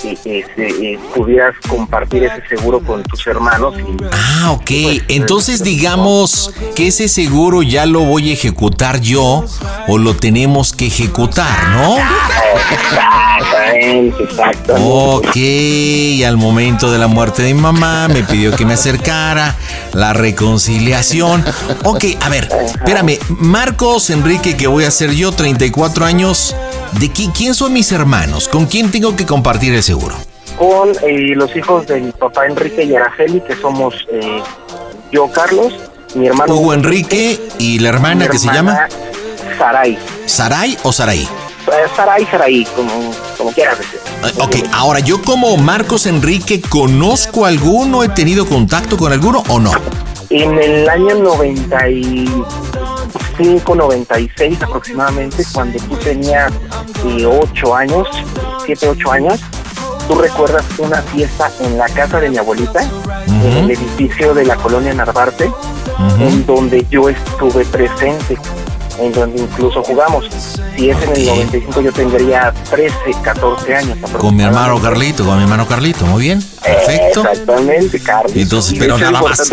eh, 0.05 0.45
eh, 0.57 0.99
pudieras 1.15 1.55
compartir 1.69 2.25
ese 2.25 2.47
seguro 2.49 2.81
con 2.81 3.03
tus 3.03 3.27
hermanos 3.27 3.75
y 3.79 4.05
Ah, 4.13 4.53
ok. 4.53 4.71
Entonces 5.09 5.63
digamos 5.63 6.53
que 6.75 6.89
ese 6.89 7.09
seguro 7.09 7.63
ya 7.63 7.87
lo 7.87 8.01
voy 8.01 8.31
a 8.31 8.33
ejecutar 8.35 9.01
yo 9.01 9.45
o 9.89 9.99
lo 9.99 10.15
tenemos 10.15 10.73
que 10.73 10.87
ejecutar, 10.87 11.69
¿no? 11.71 11.97
Exactamente, 13.39 14.23
exactamente. 14.25 14.89
Ok, 14.93 15.37
y 15.37 16.25
al 16.25 16.37
momento 16.37 16.91
de 16.91 16.99
la 16.99 17.07
muerte 17.07 17.43
de 17.43 17.55
mi 17.55 17.61
mamá 17.61 18.09
me 18.09 18.23
pidió 18.23 18.55
que 18.55 18.65
me 18.65 18.75
acercara, 18.75 19.55
la 19.93 20.13
reconciliación. 20.13 21.45
Ok, 21.85 22.05
a 22.21 22.29
ver, 22.29 22.49
espérame, 22.75 23.19
Marcos 23.29 24.11
Enrique, 24.11 24.57
que 24.57 24.67
voy 24.67 24.85
a 24.85 24.91
ser 24.91 25.11
yo, 25.13 25.33
34 25.33 26.05
años, 26.05 26.55
¿de 27.01 27.11
qui- 27.13 27.33
quién 27.37 27.55
son 27.55 27.73
mis 27.73 27.91
hermanos? 27.93 28.49
¿Con 28.49 28.67
quién 28.67 28.91
tengo 28.91 29.17
que 29.17 29.27
compartir 29.27 29.75
el 29.75 29.83
seguro? 29.83 30.15
con 30.59 30.91
eh, 31.03 31.35
los 31.35 31.57
hijos 31.57 31.85
de 31.89 32.01
mi 32.01 32.13
papá 32.13 32.47
Enrique 32.47 32.85
y 32.85 32.95
Araceli 32.95 33.41
que 33.41 33.57
somos 33.57 33.93
eh, 34.13 34.41
yo 35.11 35.29
Carlos 35.33 35.73
mi 36.15 36.29
hermano 36.29 36.55
Hugo 36.55 36.75
Enrique 36.75 37.41
y 37.59 37.81
la 37.81 37.89
hermana 37.89 38.27
mi 38.27 38.31
que 38.31 38.39
se 38.39 38.47
llama 38.53 38.87
Saray 39.59 39.99
Saray 40.27 40.79
o 40.85 40.93
Saraí. 40.93 41.27
Eh, 41.75 41.89
Saray 41.97 42.25
Saray 42.27 42.65
como, 42.77 43.11
como 43.37 43.51
quieras 43.53 43.79
decir 43.79 43.99
Eh, 44.25 44.33
Ok, 44.41 44.57
ahora 44.73 45.01
yo 45.01 45.21
como 45.23 45.57
Marcos 45.57 46.07
Enrique, 46.07 46.61
¿conozco 46.61 47.47
alguno? 47.47 48.05
¿He 48.05 48.09
tenido 48.09 48.47
contacto 48.47 48.97
con 48.97 49.13
alguno 49.13 49.43
o 49.49 49.59
no? 49.59 49.73
En 50.31 50.57
el 50.59 50.89
año 50.89 51.17
95, 51.17 53.75
96 53.75 54.63
aproximadamente, 54.63 55.45
cuando 55.53 55.79
tú 55.81 55.97
tenías 55.97 56.53
8 57.05 57.75
años, 57.75 58.07
7, 58.65 58.89
8 58.89 59.13
años, 59.13 59.41
tú 60.09 60.15
recuerdas 60.15 60.65
una 60.79 61.03
fiesta 61.03 61.51
en 61.61 61.77
la 61.77 61.87
casa 61.89 62.21
de 62.21 62.31
mi 62.31 62.39
abuelita, 62.39 62.81
en 63.27 63.53
el 63.57 63.71
edificio 63.71 64.33
de 64.35 64.47
la 64.47 64.57
colonia 64.57 64.95
Narvarte, 64.95 65.51
en 66.19 66.45
donde 66.47 66.85
yo 66.91 67.09
estuve 67.09 67.65
presente, 67.67 68.37
en 68.99 69.13
donde 69.13 69.43
incluso 69.43 69.83
jugamos. 69.83 70.27
Si 70.77 70.91
es 70.91 71.03
en 71.03 71.11
el 71.17 71.27
95 71.27 71.81
yo 71.81 71.93
tendría 71.93 72.53
13, 72.71 72.95
14 73.23 73.75
años. 73.75 73.99
Con 74.19 74.37
mi 74.37 74.43
hermano 74.45 74.81
Carlito, 74.81 75.25
con 75.25 75.37
mi 75.37 75.43
hermano 75.45 75.67
Carlito, 75.67 76.07
muy 76.07 76.23
bien. 76.23 76.41
Perfecto. 76.63 77.21
Exactamente. 77.29 78.01
Entonces, 78.35 78.73
Y 78.75 78.79
pero 78.79 78.99
nada 78.99 79.21
más. 79.23 79.53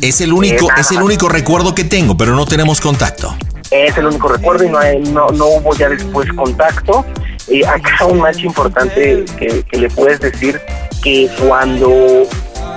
Es 0.00 0.20
el 0.20 0.32
único, 0.32 0.66
Eh, 0.66 0.80
es 0.80 0.90
el 0.92 1.02
único 1.02 1.28
recuerdo 1.28 1.74
que 1.74 1.84
tengo, 1.84 2.16
pero 2.16 2.34
no 2.36 2.46
tenemos 2.46 2.80
contacto. 2.80 3.34
Es 3.70 3.96
el 3.98 4.06
único 4.06 4.28
recuerdo 4.28 4.64
y 4.64 4.70
no, 4.70 4.78
hay- 4.78 4.98
no, 5.00 5.28
no 5.28 5.46
hubo 5.46 5.74
ya 5.74 5.88
después 5.88 6.28
contacto. 6.32 7.04
Eh, 7.48 7.66
acá 7.66 8.04
un 8.06 8.18
match 8.20 8.38
importante 8.44 9.24
que, 9.38 9.62
que 9.70 9.76
le 9.78 9.88
puedes 9.90 10.20
decir 10.20 10.60
que 11.02 11.28
cuando 11.46 12.22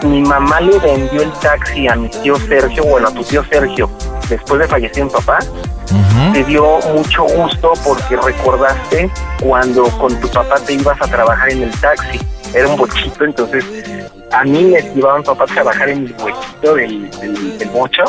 mi 0.03 0.22
mamá 0.22 0.61
le 0.61 0.80
vendió 0.80 1.22
el 1.22 1.31
taxi 1.34 1.88
a 1.88 1.95
mi 1.95 2.09
tío 2.09 2.35
Sergio, 2.47 2.84
bueno, 2.85 3.09
a 3.09 3.13
tu 3.13 3.23
tío 3.23 3.43
Sergio, 3.49 3.89
después 4.31 4.59
de 4.61 4.67
fallecer 4.67 5.03
mi 5.03 5.09
papá, 5.11 5.39
te 6.33 6.43
dio 6.45 6.79
mucho 6.95 7.23
gusto 7.23 7.73
porque 7.83 8.15
recordaste 8.15 9.09
cuando 9.41 9.83
con 9.99 10.19
tu 10.19 10.27
papá 10.29 10.55
te 10.65 10.73
ibas 10.73 10.99
a 11.01 11.07
trabajar 11.07 11.51
en 11.51 11.63
el 11.63 11.71
taxi. 11.79 12.19
Era 12.53 12.67
un 12.67 12.75
bochito, 12.77 13.23
entonces 13.23 13.63
a 14.31 14.43
mí 14.43 14.63
me 14.63 14.81
llevaba 14.81 15.19
mi 15.19 15.23
papá 15.23 15.43
a 15.43 15.47
trabajar 15.47 15.89
en 15.89 16.05
el 16.07 16.15
huequito 16.21 16.75
del, 16.75 17.09
del, 17.11 17.57
del 17.57 17.69
bocho 17.69 18.03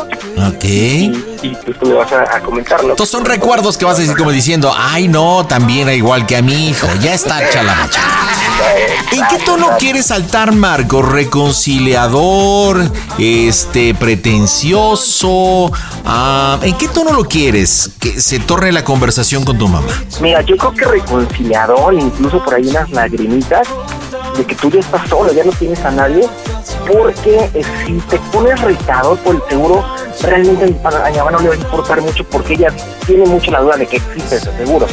Ok. 0.48 0.64
y 0.64 1.56
pues 1.64 1.78
tú 1.78 1.86
me 1.86 1.94
vas 1.94 2.12
a, 2.12 2.36
a 2.36 2.40
comentarlo. 2.40 2.90
Estos 2.92 3.08
son 3.08 3.24
recuerdos 3.24 3.76
que 3.76 3.84
vas 3.84 3.98
a 3.98 4.00
decir 4.00 4.16
como 4.16 4.30
diciendo, 4.32 4.72
ay 4.76 5.06
no, 5.08 5.46
también 5.46 5.82
era 5.88 5.94
igual 5.94 6.26
que 6.26 6.36
a 6.36 6.42
mi 6.42 6.68
hijo, 6.70 6.88
ya 7.00 7.14
está 7.14 7.48
chalamacha. 7.50 8.00
¿En 9.12 9.20
qué 9.28 9.44
tono 9.44 9.68
quieres 9.78 10.06
saltar, 10.06 10.52
Marco? 10.52 11.02
¿Reconciliador? 11.02 12.82
¿Este 13.18 13.94
pretencioso? 13.94 15.70
Ah, 16.04 16.58
¿En 16.62 16.76
qué 16.76 16.88
tono 16.88 17.12
lo 17.12 17.24
quieres 17.24 17.90
que 18.00 18.20
se 18.20 18.38
torne 18.40 18.72
la 18.72 18.84
conversación 18.84 19.44
con 19.44 19.58
tu 19.58 19.68
mamá? 19.68 19.88
Mira, 20.20 20.40
yo 20.42 20.56
creo 20.56 20.72
que 20.72 20.84
reconciliador, 20.86 21.94
incluso 21.94 22.42
por 22.42 22.54
ahí 22.54 22.66
unas 22.68 22.90
lagrimitas, 22.90 23.68
de 24.36 24.44
que 24.44 24.54
tú 24.54 24.70
ya 24.70 24.80
estás 24.80 25.08
solo, 25.08 25.32
ya 25.32 25.44
no 25.44 25.52
tienes 25.52 25.80
a 25.84 25.90
nadie, 25.90 26.28
porque 26.90 27.50
eh, 27.54 27.62
si 27.84 27.92
te 28.08 28.18
pones 28.32 28.60
retador 28.60 29.18
por 29.18 29.36
el 29.36 29.42
seguro, 29.48 29.84
realmente 30.22 30.64
a 30.64 31.10
mi 31.10 31.16
no 31.32 31.38
le 31.40 31.48
va 31.48 31.54
a 31.54 31.58
importar 31.58 32.00
mucho 32.00 32.24
porque 32.24 32.54
ella 32.54 32.68
tiene 33.06 33.26
mucho 33.26 33.50
la 33.50 33.60
duda 33.60 33.76
de 33.76 33.86
que 33.86 33.96
existe 33.96 34.36
ese 34.36 34.56
seguro. 34.56 34.86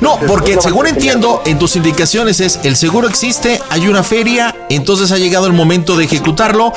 No, 0.00 0.18
porque 0.26 0.60
según 0.60 0.86
entiendo, 0.86 1.42
en 1.46 1.58
tus 1.58 1.76
indicaciones 1.76 2.40
es 2.40 2.60
el 2.64 2.76
seguro 2.76 3.08
existe, 3.08 3.60
hay 3.70 3.88
una 3.88 4.02
feria, 4.02 4.54
entonces 4.68 5.12
ha 5.12 5.18
llegado 5.18 5.46
el 5.46 5.52
momento 5.52 5.96
de 5.96 6.04
ejecutarlo. 6.04 6.72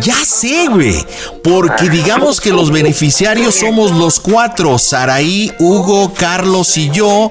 Ya 0.00 0.16
sé, 0.24 0.66
güey. 0.68 1.04
Porque 1.42 1.88
digamos 1.88 2.40
que 2.40 2.50
los 2.50 2.70
beneficiarios 2.70 3.54
somos 3.54 3.92
los 3.92 4.20
cuatro, 4.20 4.78
Saraí, 4.78 5.52
Hugo, 5.58 6.12
Carlos 6.14 6.76
y 6.76 6.90
yo. 6.90 7.30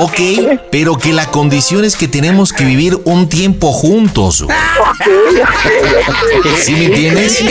Ok, 0.00 0.20
pero 0.70 0.96
que 0.96 1.12
la 1.12 1.26
condición 1.26 1.84
es 1.84 1.96
que 1.96 2.06
tenemos 2.06 2.52
que 2.52 2.64
vivir 2.64 2.98
un 3.04 3.28
tiempo 3.28 3.72
juntos. 3.72 4.44
¿Sí 6.62 6.72
me 6.72 6.86
entiendes? 6.86 7.44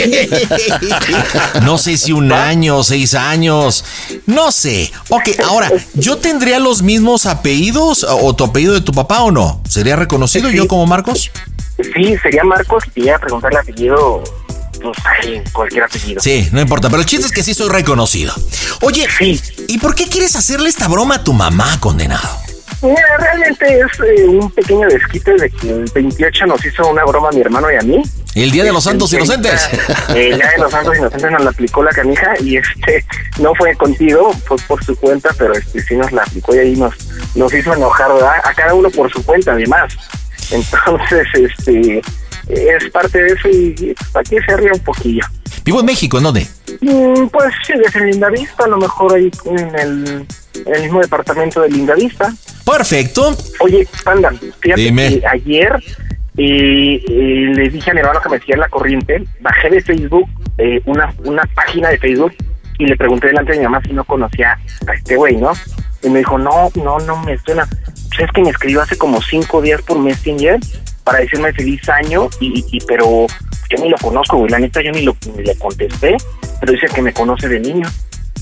No 1.62 1.76
sé 1.78 1.96
si 1.96 2.12
un 2.12 2.32
año, 2.32 2.82
seis 2.82 3.14
años, 3.14 3.84
no 4.26 4.50
sé. 4.50 4.90
Ok, 5.10 5.28
ahora, 5.44 5.70
¿yo 5.94 6.16
tendría 6.16 6.58
los 6.58 6.82
mismos 6.82 7.26
apellidos 7.26 8.04
o 8.04 8.34
tu 8.34 8.44
apellido 8.44 8.74
de 8.74 8.80
tu 8.80 8.92
papá 8.92 9.22
o 9.22 9.30
no? 9.30 9.62
¿Sería 9.68 9.96
reconocido 9.96 10.50
yo 10.50 10.66
como 10.68 10.86
Marcos? 10.86 11.30
Sí, 11.76 12.16
sería 12.22 12.44
Marcos 12.44 12.84
y 12.94 13.08
a 13.08 13.18
preguntar 13.18 13.52
el 13.52 13.58
apellido, 13.58 14.24
pues 14.80 14.98
ay, 15.04 15.42
cualquier 15.52 15.84
apellido. 15.84 16.20
Sí, 16.20 16.48
no 16.52 16.60
importa, 16.60 16.88
pero 16.88 17.00
el 17.00 17.06
chiste 17.06 17.26
es 17.26 17.32
que 17.32 17.42
sí 17.42 17.54
soy 17.54 17.68
reconocido. 17.68 18.32
Oye, 18.82 19.06
¿y 19.68 19.78
por 19.78 19.94
qué 19.94 20.08
quieres 20.08 20.36
hacerle 20.36 20.68
esta 20.68 20.88
broma 20.88 21.16
a 21.16 21.24
tu 21.24 21.32
mamá, 21.32 21.78
condenado? 21.80 22.48
Mira, 22.80 23.16
realmente 23.18 23.80
es 23.80 24.20
eh, 24.20 24.24
un 24.28 24.50
pequeño 24.52 24.86
desquite 24.86 25.34
de 25.34 25.50
que 25.50 25.68
el 25.68 25.90
28 25.92 26.46
nos 26.46 26.64
hizo 26.64 26.88
una 26.88 27.04
broma 27.04 27.28
a 27.30 27.32
mi 27.32 27.40
hermano 27.40 27.70
y 27.72 27.74
a 27.74 27.80
mí. 27.80 28.02
El 28.36 28.52
Día 28.52 28.62
de 28.62 28.72
los 28.72 28.84
Santos 28.84 29.12
El 29.12 29.26
30, 29.26 29.48
Inocentes. 29.48 29.88
El 30.14 30.36
Día 30.36 30.50
de 30.50 30.58
los 30.58 30.70
Santos 30.70 30.96
Inocentes 30.96 31.30
nos 31.32 31.42
la 31.42 31.50
aplicó 31.50 31.82
la 31.82 31.90
canija 31.90 32.34
y 32.40 32.56
este 32.56 33.04
no 33.40 33.52
fue 33.56 33.74
contigo, 33.74 34.32
fue 34.46 34.56
por 34.68 34.84
su 34.84 34.94
cuenta, 34.96 35.30
pero 35.36 35.54
este 35.54 35.82
sí 35.82 35.96
nos 35.96 36.12
la 36.12 36.22
aplicó 36.22 36.54
y 36.54 36.58
ahí 36.58 36.76
nos, 36.76 36.94
nos 37.34 37.52
hizo 37.52 37.74
enojar, 37.74 38.12
¿verdad? 38.12 38.34
A 38.44 38.54
cada 38.54 38.74
uno 38.74 38.88
por 38.90 39.10
su 39.12 39.24
cuenta, 39.24 39.52
además. 39.52 39.92
Entonces, 40.50 41.26
este 41.34 42.00
es 42.48 42.90
parte 42.90 43.22
de 43.22 43.28
eso 43.32 43.48
y 43.48 43.74
que 43.74 44.40
se 44.42 44.56
ría 44.56 44.72
un 44.72 44.80
poquillo. 44.80 45.24
Vivo 45.64 45.80
en 45.80 45.86
México, 45.86 46.18
¿en 46.18 46.24
dónde? 46.24 46.46
Mm, 46.80 47.26
Pues 47.28 47.52
sí, 47.66 47.74
desde 47.76 48.06
Lindavista, 48.06 48.64
a 48.64 48.68
lo 48.68 48.78
mejor 48.78 49.14
ahí 49.14 49.30
en 49.44 49.58
el, 49.78 50.26
en 50.66 50.74
el 50.74 50.82
mismo 50.82 51.00
departamento 51.00 51.60
de 51.62 51.70
Lindavista. 51.70 52.32
Perfecto. 52.64 53.36
Oye, 53.60 53.86
Panda, 54.04 54.32
fíjate 54.60 54.80
Dime. 54.80 55.20
que 55.20 55.26
ayer 55.26 55.72
eh, 56.36 57.02
eh, 57.08 57.52
le 57.54 57.70
dije 57.70 57.90
a 57.90 57.94
mi 57.94 58.00
hermano 58.00 58.20
que 58.20 58.28
me 58.28 58.38
siguiera 58.38 58.62
la 58.62 58.68
corriente, 58.68 59.24
bajé 59.40 59.70
de 59.70 59.80
Facebook 59.82 60.28
eh, 60.58 60.80
una, 60.86 61.12
una 61.24 61.42
página 61.54 61.88
de 61.88 61.98
Facebook 61.98 62.32
y 62.78 62.86
le 62.86 62.96
pregunté 62.96 63.28
delante 63.28 63.52
de 63.52 63.58
mi 63.58 63.64
mamá 63.64 63.80
si 63.86 63.92
no 63.92 64.04
conocía 64.04 64.58
a 64.86 64.92
este 64.94 65.16
güey, 65.16 65.36
¿no? 65.36 65.52
Y 66.02 66.08
me 66.10 66.20
dijo, 66.20 66.38
no, 66.38 66.70
no, 66.76 66.98
no 67.00 67.22
me 67.24 67.36
suena. 67.38 67.66
Pues 67.66 68.20
es 68.20 68.32
que 68.32 68.42
me 68.42 68.50
escribió 68.50 68.82
hace 68.82 68.96
como 68.96 69.20
cinco 69.20 69.60
días 69.60 69.82
por 69.82 69.98
Messenger 69.98 70.58
para 71.08 71.20
decirme 71.20 71.50
feliz 71.54 71.88
año, 71.88 72.28
y, 72.38 72.62
y 72.70 72.80
pero 72.80 73.26
yo 73.70 73.82
ni 73.82 73.88
lo 73.88 73.96
conozco, 73.96 74.36
güey, 74.36 74.50
la 74.50 74.58
neta 74.58 74.82
yo 74.82 74.92
ni, 74.92 75.00
lo, 75.00 75.16
ni 75.34 75.42
le 75.42 75.56
contesté, 75.56 76.18
pero 76.60 76.72
dice 76.72 76.86
que 76.94 77.00
me 77.00 77.14
conoce 77.14 77.48
de 77.48 77.58
niño. 77.60 77.88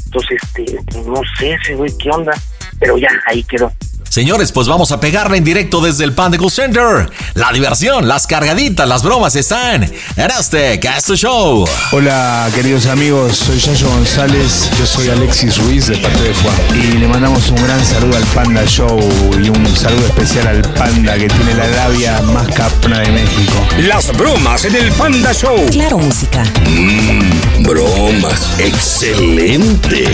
Entonces, 0.06 0.36
este, 0.42 0.76
no 1.06 1.20
sé 1.38 1.52
ese 1.52 1.76
güey 1.76 1.92
qué 1.96 2.10
onda, 2.10 2.32
pero 2.80 2.98
ya, 2.98 3.08
ahí 3.26 3.44
quedó. 3.44 3.70
Señores, 4.08 4.52
pues 4.52 4.66
vamos 4.66 4.92
a 4.92 5.00
pegarle 5.00 5.36
en 5.36 5.44
directo 5.44 5.80
desde 5.80 6.04
el 6.04 6.12
Panda 6.12 6.38
Cool 6.38 6.50
Center. 6.50 7.10
La 7.34 7.52
diversión, 7.52 8.08
las 8.08 8.26
cargaditas, 8.26 8.88
las 8.88 9.02
bromas 9.02 9.36
están 9.36 9.84
en 9.84 10.30
este 10.38 10.80
Casto 10.80 11.14
Show. 11.14 11.66
Hola 11.92 12.48
queridos 12.54 12.86
amigos, 12.86 13.36
soy 13.36 13.58
Yayo 13.58 13.88
González, 13.88 14.70
yo 14.78 14.86
soy 14.86 15.08
Alexis 15.08 15.58
Ruiz 15.58 15.86
de 15.88 15.96
parte 15.98 16.22
de 16.22 16.34
Juan 16.34 16.56
y 16.74 16.98
le 16.98 17.08
mandamos 17.08 17.48
un 17.50 17.56
gran 17.62 17.84
saludo 17.84 18.16
al 18.16 18.24
Panda 18.24 18.64
Show 18.64 18.98
y 19.42 19.48
un 19.48 19.76
saludo 19.76 20.06
especial 20.06 20.46
al 20.46 20.62
Panda 20.62 21.14
que 21.18 21.28
tiene 21.28 21.54
la 21.54 21.66
labia 21.68 22.22
más 22.22 22.48
capna 22.48 23.00
de 23.00 23.12
México. 23.12 23.66
Las 23.86 24.16
bromas 24.16 24.64
en 24.64 24.76
el 24.76 24.92
Panda 24.92 25.32
Show. 25.34 25.66
Claro, 25.70 25.98
música. 25.98 26.42
Mmm, 26.64 27.62
bromas. 27.64 28.58
Excelente. 28.58 30.04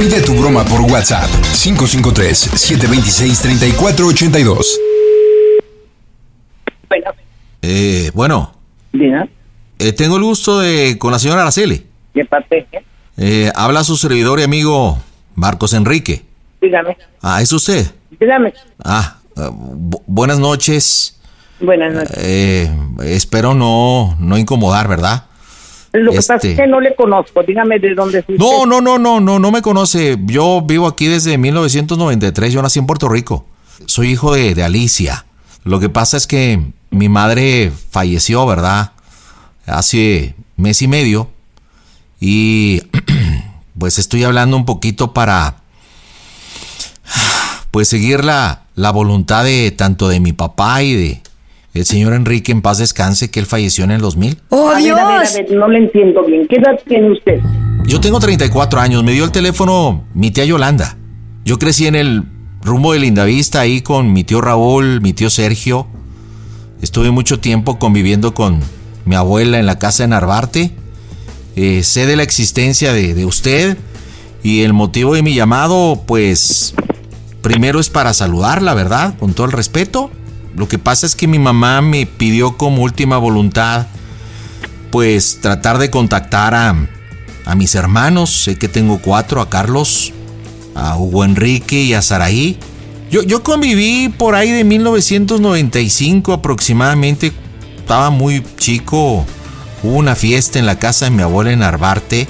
Pide 0.00 0.20
tu 0.22 0.34
broma 0.34 0.64
por 0.64 0.80
WhatsApp 0.80 1.30
553-726-3482. 3.26 4.66
Eh, 7.62 8.10
bueno, 8.14 8.52
Diga, 8.92 9.26
eh, 9.80 9.92
tengo 9.92 10.16
el 10.16 10.22
gusto 10.22 10.60
de 10.60 10.96
con 10.98 11.10
la 11.10 11.18
señora 11.18 11.42
Araceli. 11.42 11.84
¿qué 12.14 12.24
parte? 12.24 12.66
Eh, 13.16 13.50
habla 13.56 13.82
su 13.82 13.96
servidor 13.96 14.38
y 14.38 14.44
amigo 14.44 14.98
Marcos 15.34 15.72
Enrique. 15.72 16.22
Dígame, 16.60 16.96
Ah, 17.20 17.42
¿es 17.42 17.52
usted? 17.52 17.90
dígame. 18.20 18.54
Ah, 18.84 19.16
eh, 19.36 19.40
bu- 19.50 20.02
buenas 20.06 20.38
noches. 20.38 21.18
Buenas 21.60 21.92
noches. 21.94 22.16
Eh, 22.18 22.70
espero 23.06 23.54
no, 23.54 24.16
no 24.20 24.38
incomodar, 24.38 24.86
¿verdad? 24.86 25.24
Lo 25.92 26.10
que 26.10 26.16
pasa 26.18 26.36
este- 26.36 26.52
es 26.52 26.56
que 26.56 26.66
no 26.66 26.80
le 26.80 26.94
conozco, 26.94 27.42
dígame 27.42 27.78
de 27.78 27.94
dónde 27.94 28.18
es 28.18 28.24
usted. 28.28 28.38
No, 28.38 28.66
no, 28.66 28.80
no, 28.80 28.98
no, 28.98 29.20
no, 29.20 29.38
no 29.38 29.50
me 29.50 29.62
conoce. 29.62 30.18
Yo 30.26 30.62
vivo 30.62 30.86
aquí 30.86 31.06
desde 31.06 31.38
1993. 31.38 32.52
Yo 32.52 32.62
nací 32.62 32.78
en 32.78 32.86
Puerto 32.86 33.08
Rico. 33.08 33.46
Soy 33.86 34.10
hijo 34.10 34.34
de, 34.34 34.54
de 34.54 34.62
Alicia. 34.62 35.24
Lo 35.64 35.80
que 35.80 35.88
pasa 35.88 36.16
es 36.16 36.26
que 36.26 36.60
mi 36.90 37.08
madre 37.08 37.72
falleció, 37.90 38.46
¿verdad? 38.46 38.92
Hace 39.66 40.34
mes 40.56 40.82
y 40.82 40.88
medio. 40.88 41.28
Y 42.20 42.82
pues 43.78 43.98
estoy 43.98 44.24
hablando 44.24 44.56
un 44.56 44.64
poquito 44.64 45.12
para 45.12 45.56
pues 47.70 47.88
seguir 47.88 48.24
la, 48.24 48.62
la 48.74 48.90
voluntad 48.90 49.44
de 49.44 49.70
tanto 49.70 50.08
de 50.08 50.20
mi 50.20 50.32
papá 50.32 50.82
y 50.82 50.94
de 50.94 51.22
el 51.78 51.86
señor 51.86 52.14
Enrique 52.14 52.52
en 52.52 52.62
paz 52.62 52.78
descanse, 52.78 53.30
que 53.30 53.40
él 53.40 53.46
falleció 53.46 53.84
en 53.84 53.90
el 53.90 54.00
2000. 54.00 54.38
¡Oh, 54.50 54.68
a 54.68 54.74
Ver, 54.76 54.90
a 54.92 54.94
ver, 54.94 55.26
a 55.26 55.32
ver, 55.32 55.52
no 55.52 55.68
le 55.68 55.78
entiendo 55.78 56.24
bien. 56.24 56.46
¿Qué 56.48 56.56
edad 56.56 56.78
tiene 56.88 57.12
usted? 57.12 57.40
Yo 57.86 58.00
tengo 58.00 58.18
34 58.18 58.80
años, 58.80 59.04
me 59.04 59.12
dio 59.12 59.24
el 59.24 59.30
teléfono 59.30 60.04
mi 60.14 60.30
tía 60.30 60.44
Yolanda. 60.44 60.96
Yo 61.44 61.58
crecí 61.58 61.86
en 61.86 61.94
el 61.94 62.24
rumbo 62.62 62.92
de 62.92 62.98
Lindavista 62.98 63.60
ahí 63.60 63.80
con 63.80 64.12
mi 64.12 64.24
tío 64.24 64.40
Raúl, 64.40 65.00
mi 65.00 65.12
tío 65.12 65.30
Sergio. 65.30 65.86
Estuve 66.82 67.10
mucho 67.10 67.38
tiempo 67.38 67.78
conviviendo 67.78 68.34
con 68.34 68.60
mi 69.04 69.14
abuela 69.14 69.58
en 69.58 69.66
la 69.66 69.78
casa 69.78 70.02
de 70.02 70.08
Narvarte. 70.08 70.72
Eh, 71.54 71.82
sé 71.84 72.06
de 72.06 72.16
la 72.16 72.22
existencia 72.22 72.92
de, 72.92 73.14
de 73.14 73.24
usted 73.24 73.78
y 74.42 74.62
el 74.62 74.72
motivo 74.72 75.14
de 75.14 75.22
mi 75.22 75.34
llamado, 75.34 76.02
pues 76.06 76.74
primero 77.40 77.80
es 77.80 77.88
para 77.88 78.12
saludarla, 78.12 78.74
¿verdad? 78.74 79.16
Con 79.18 79.32
todo 79.32 79.46
el 79.46 79.52
respeto. 79.52 80.10
Lo 80.56 80.68
que 80.68 80.78
pasa 80.78 81.04
es 81.04 81.14
que 81.14 81.26
mi 81.26 81.38
mamá 81.38 81.82
me 81.82 82.06
pidió 82.06 82.56
como 82.56 82.82
última 82.82 83.18
voluntad, 83.18 83.86
pues 84.90 85.40
tratar 85.42 85.76
de 85.76 85.90
contactar 85.90 86.54
a, 86.54 86.74
mis 87.54 87.74
hermanos. 87.74 88.44
Sé 88.44 88.56
que 88.56 88.68
tengo 88.68 88.98
cuatro, 88.98 89.42
a 89.42 89.50
Carlos, 89.50 90.14
a 90.74 90.96
Hugo 90.96 91.24
Enrique 91.24 91.82
y 91.82 91.92
a 91.92 92.00
Saraí. 92.00 92.58
Yo, 93.10 93.22
yo 93.22 93.42
conviví 93.42 94.08
por 94.08 94.34
ahí 94.34 94.50
de 94.50 94.64
1995 94.64 96.32
aproximadamente. 96.32 97.32
Estaba 97.76 98.08
muy 98.08 98.42
chico. 98.56 99.26
Hubo 99.82 99.96
una 99.96 100.14
fiesta 100.14 100.58
en 100.58 100.64
la 100.64 100.78
casa 100.78 101.04
de 101.04 101.10
mi 101.10 101.22
abuela 101.22 101.52
en 101.52 101.62
Arbarte 101.62 102.26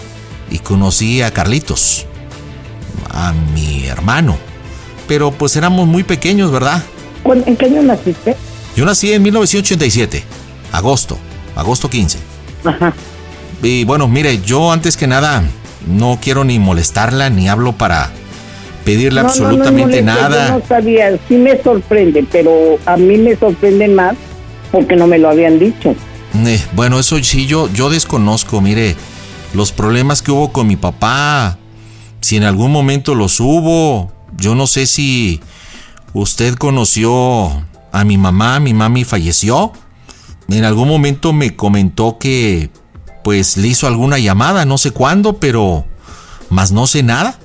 y 0.50 0.58
conocí 0.58 1.22
a 1.22 1.30
Carlitos, 1.30 2.06
a 3.08 3.32
mi 3.54 3.86
hermano. 3.86 4.36
Pero 5.06 5.30
pues 5.30 5.54
éramos 5.54 5.86
muy 5.86 6.02
pequeños, 6.02 6.50
¿verdad? 6.50 6.82
¿En 7.34 7.56
qué 7.56 7.66
año 7.66 7.82
naciste? 7.82 8.36
Yo 8.76 8.84
nací 8.84 9.12
en 9.12 9.22
1987, 9.22 10.22
agosto, 10.72 11.18
agosto 11.54 11.88
15. 11.88 12.18
Ajá. 12.64 12.94
Y 13.62 13.84
bueno, 13.84 14.06
mire, 14.06 14.40
yo 14.42 14.70
antes 14.70 14.96
que 14.96 15.06
nada 15.06 15.42
no 15.86 16.18
quiero 16.20 16.44
ni 16.44 16.58
molestarla 16.58 17.30
ni 17.30 17.48
hablo 17.48 17.72
para 17.72 18.10
pedirle 18.84 19.22
No, 19.22 19.28
no, 19.28 19.34
no 19.34 19.44
absolutamente 19.44 20.02
nada. 20.02 20.48
Yo 20.48 20.58
no 20.58 20.66
sabía, 20.66 21.18
sí 21.28 21.36
me 21.36 21.60
sorprende, 21.62 22.24
pero 22.30 22.78
a 22.86 22.96
mí 22.96 23.16
me 23.16 23.36
sorprende 23.36 23.88
más 23.88 24.14
porque 24.70 24.96
no 24.96 25.06
me 25.06 25.18
lo 25.18 25.30
habían 25.30 25.58
dicho. 25.58 25.94
Eh, 26.44 26.60
bueno, 26.74 26.98
eso 26.98 27.22
sí, 27.22 27.46
yo, 27.46 27.68
yo 27.72 27.88
desconozco, 27.88 28.60
mire, 28.60 28.94
los 29.54 29.72
problemas 29.72 30.22
que 30.22 30.32
hubo 30.32 30.52
con 30.52 30.66
mi 30.66 30.76
papá, 30.76 31.58
si 32.20 32.36
en 32.36 32.44
algún 32.44 32.72
momento 32.72 33.14
los 33.14 33.40
hubo, 33.40 34.12
yo 34.36 34.54
no 34.54 34.66
sé 34.66 34.86
si 34.86 35.40
usted 36.16 36.54
conoció 36.54 37.64
a 37.92 38.04
mi 38.04 38.16
mamá, 38.16 38.58
mi 38.58 38.72
mami 38.72 39.04
falleció. 39.04 39.72
En 40.48 40.64
algún 40.64 40.88
momento 40.88 41.32
me 41.32 41.56
comentó 41.56 42.16
que 42.18 42.70
pues 43.22 43.56
le 43.56 43.68
hizo 43.68 43.86
alguna 43.86 44.18
llamada, 44.18 44.64
no 44.64 44.78
sé 44.78 44.92
cuándo, 44.92 45.34
pero 45.34 45.84
más 46.48 46.72
no 46.72 46.86
sé 46.86 47.02
nada. 47.02 47.38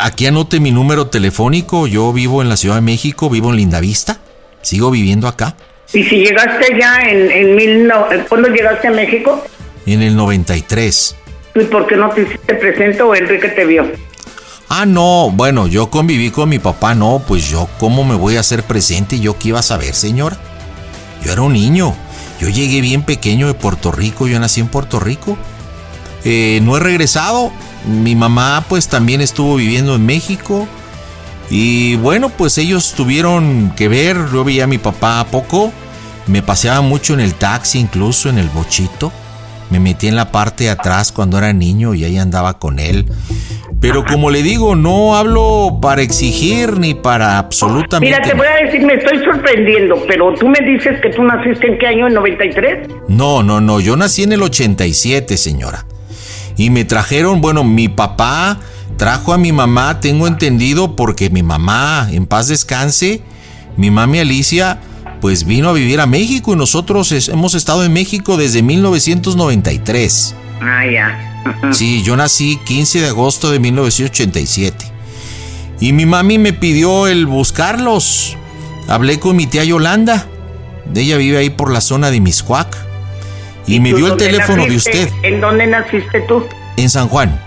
Aquí 0.00 0.26
anote 0.26 0.58
mi 0.58 0.72
número 0.72 1.08
telefónico, 1.08 1.86
yo 1.86 2.12
vivo 2.12 2.42
en 2.42 2.48
la 2.48 2.56
Ciudad 2.56 2.76
de 2.76 2.80
México, 2.80 3.30
vivo 3.30 3.50
en 3.50 3.56
Lindavista, 3.56 4.18
sigo 4.62 4.90
viviendo 4.90 5.28
acá. 5.28 5.56
¿Y 5.92 6.02
si 6.04 6.16
llegaste 6.16 6.78
ya 6.80 7.02
en, 7.02 7.30
en 7.30 7.54
mil 7.54 7.86
no, 7.86 8.06
¿cuándo 8.28 8.48
llegaste 8.48 8.88
a 8.88 8.92
México? 8.92 9.44
En 9.86 10.02
el 10.02 10.16
93. 10.16 11.16
¿Y 11.54 11.64
por 11.64 11.86
qué 11.86 11.96
no 11.96 12.08
te 12.10 12.22
hiciste 12.22 12.54
presente 12.54 13.02
o 13.02 13.14
Enrique 13.14 13.48
te 13.48 13.64
vio? 13.66 13.92
Ah, 14.74 14.86
no, 14.86 15.30
bueno, 15.30 15.66
yo 15.66 15.90
conviví 15.90 16.30
con 16.30 16.48
mi 16.48 16.58
papá, 16.58 16.94
no, 16.94 17.22
pues 17.28 17.46
yo, 17.46 17.68
¿cómo 17.78 18.04
me 18.04 18.14
voy 18.14 18.38
a 18.38 18.40
hacer 18.40 18.62
presente? 18.62 19.20
¿Yo 19.20 19.38
qué 19.38 19.48
iba 19.48 19.58
a 19.58 19.62
saber, 19.62 19.94
señora? 19.94 20.38
Yo 21.22 21.30
era 21.30 21.42
un 21.42 21.52
niño, 21.52 21.94
yo 22.40 22.48
llegué 22.48 22.80
bien 22.80 23.02
pequeño 23.02 23.48
de 23.48 23.52
Puerto 23.52 23.92
Rico, 23.92 24.26
yo 24.26 24.40
nací 24.40 24.62
en 24.62 24.68
Puerto 24.68 24.98
Rico. 24.98 25.36
Eh, 26.24 26.60
no 26.62 26.74
he 26.74 26.80
regresado, 26.80 27.52
mi 27.86 28.14
mamá 28.14 28.64
pues 28.66 28.88
también 28.88 29.20
estuvo 29.20 29.56
viviendo 29.56 29.94
en 29.94 30.06
México. 30.06 30.66
Y 31.50 31.96
bueno, 31.96 32.30
pues 32.30 32.56
ellos 32.56 32.94
tuvieron 32.96 33.74
que 33.76 33.88
ver, 33.88 34.16
yo 34.32 34.42
veía 34.42 34.64
a 34.64 34.68
mi 34.68 34.78
papá 34.78 35.26
poco, 35.30 35.70
me 36.26 36.40
paseaba 36.40 36.80
mucho 36.80 37.12
en 37.12 37.20
el 37.20 37.34
taxi, 37.34 37.78
incluso 37.78 38.30
en 38.30 38.38
el 38.38 38.48
bochito. 38.48 39.12
Me 39.72 39.80
metí 39.80 40.06
en 40.06 40.16
la 40.16 40.30
parte 40.30 40.64
de 40.64 40.70
atrás 40.70 41.12
cuando 41.12 41.38
era 41.38 41.50
niño 41.54 41.94
y 41.94 42.04
ahí 42.04 42.18
andaba 42.18 42.58
con 42.58 42.78
él. 42.78 43.06
Pero 43.80 44.04
como 44.04 44.28
le 44.28 44.42
digo, 44.42 44.76
no 44.76 45.16
hablo 45.16 45.78
para 45.80 46.02
exigir 46.02 46.78
ni 46.78 46.92
para 46.92 47.38
absolutamente... 47.38 48.14
Mira, 48.14 48.30
te 48.30 48.36
voy 48.36 48.46
a 48.46 48.66
decir, 48.66 48.82
me 48.82 48.92
estoy 48.92 49.24
sorprendiendo, 49.24 50.04
pero 50.06 50.34
tú 50.34 50.46
me 50.46 50.60
dices 50.60 51.00
que 51.00 51.08
tú 51.08 51.22
naciste 51.22 51.68
en 51.68 51.78
qué 51.78 51.86
año, 51.86 52.06
en 52.06 52.12
93? 52.12 52.88
No, 53.08 53.42
no, 53.42 53.62
no, 53.62 53.80
yo 53.80 53.96
nací 53.96 54.24
en 54.24 54.32
el 54.32 54.42
87, 54.42 55.38
señora. 55.38 55.86
Y 56.58 56.68
me 56.68 56.84
trajeron, 56.84 57.40
bueno, 57.40 57.64
mi 57.64 57.88
papá 57.88 58.60
trajo 58.98 59.32
a 59.32 59.38
mi 59.38 59.52
mamá, 59.52 60.00
tengo 60.00 60.26
entendido, 60.26 60.96
porque 60.96 61.30
mi 61.30 61.42
mamá, 61.42 62.08
en 62.12 62.26
paz 62.26 62.48
descanse, 62.48 63.22
mi 63.78 63.90
mami 63.90 64.18
Alicia, 64.18 64.80
pues 65.22 65.44
vino 65.44 65.68
a 65.68 65.72
vivir 65.72 66.00
a 66.00 66.06
México 66.06 66.52
y 66.52 66.56
nosotros 66.56 67.12
es- 67.12 67.28
hemos 67.28 67.54
estado 67.54 67.84
en 67.84 67.92
México 67.92 68.36
desde 68.36 68.60
1993. 68.62 70.34
Ah, 70.60 70.82
ya. 70.92 71.28
Sí, 71.72 72.02
yo 72.02 72.16
nací 72.16 72.58
15 72.64 73.00
de 73.00 73.06
agosto 73.08 73.50
de 73.50 73.58
1987. 73.60 74.84
Y 75.80 75.92
mi 75.92 76.06
mami 76.06 76.38
me 76.38 76.52
pidió 76.52 77.06
el 77.06 77.26
buscarlos. 77.26 78.36
Hablé 78.88 79.18
con 79.20 79.36
mi 79.36 79.46
tía 79.46 79.62
Yolanda. 79.64 80.26
Ella 80.94 81.16
vive 81.16 81.38
ahí 81.38 81.50
por 81.50 81.70
la 81.72 81.80
zona 81.80 82.10
de 82.10 82.20
Miscuac. 82.20 82.76
Y 83.68 83.78
me 83.78 83.90
¿Tú 83.90 83.96
dio 83.98 84.06
el 84.08 84.16
teléfono 84.16 84.66
de 84.66 84.74
usted. 84.76 85.08
¿En 85.22 85.40
dónde 85.40 85.66
naciste 85.68 86.20
tú? 86.22 86.44
En 86.76 86.90
San 86.90 87.06
Juan. 87.08 87.40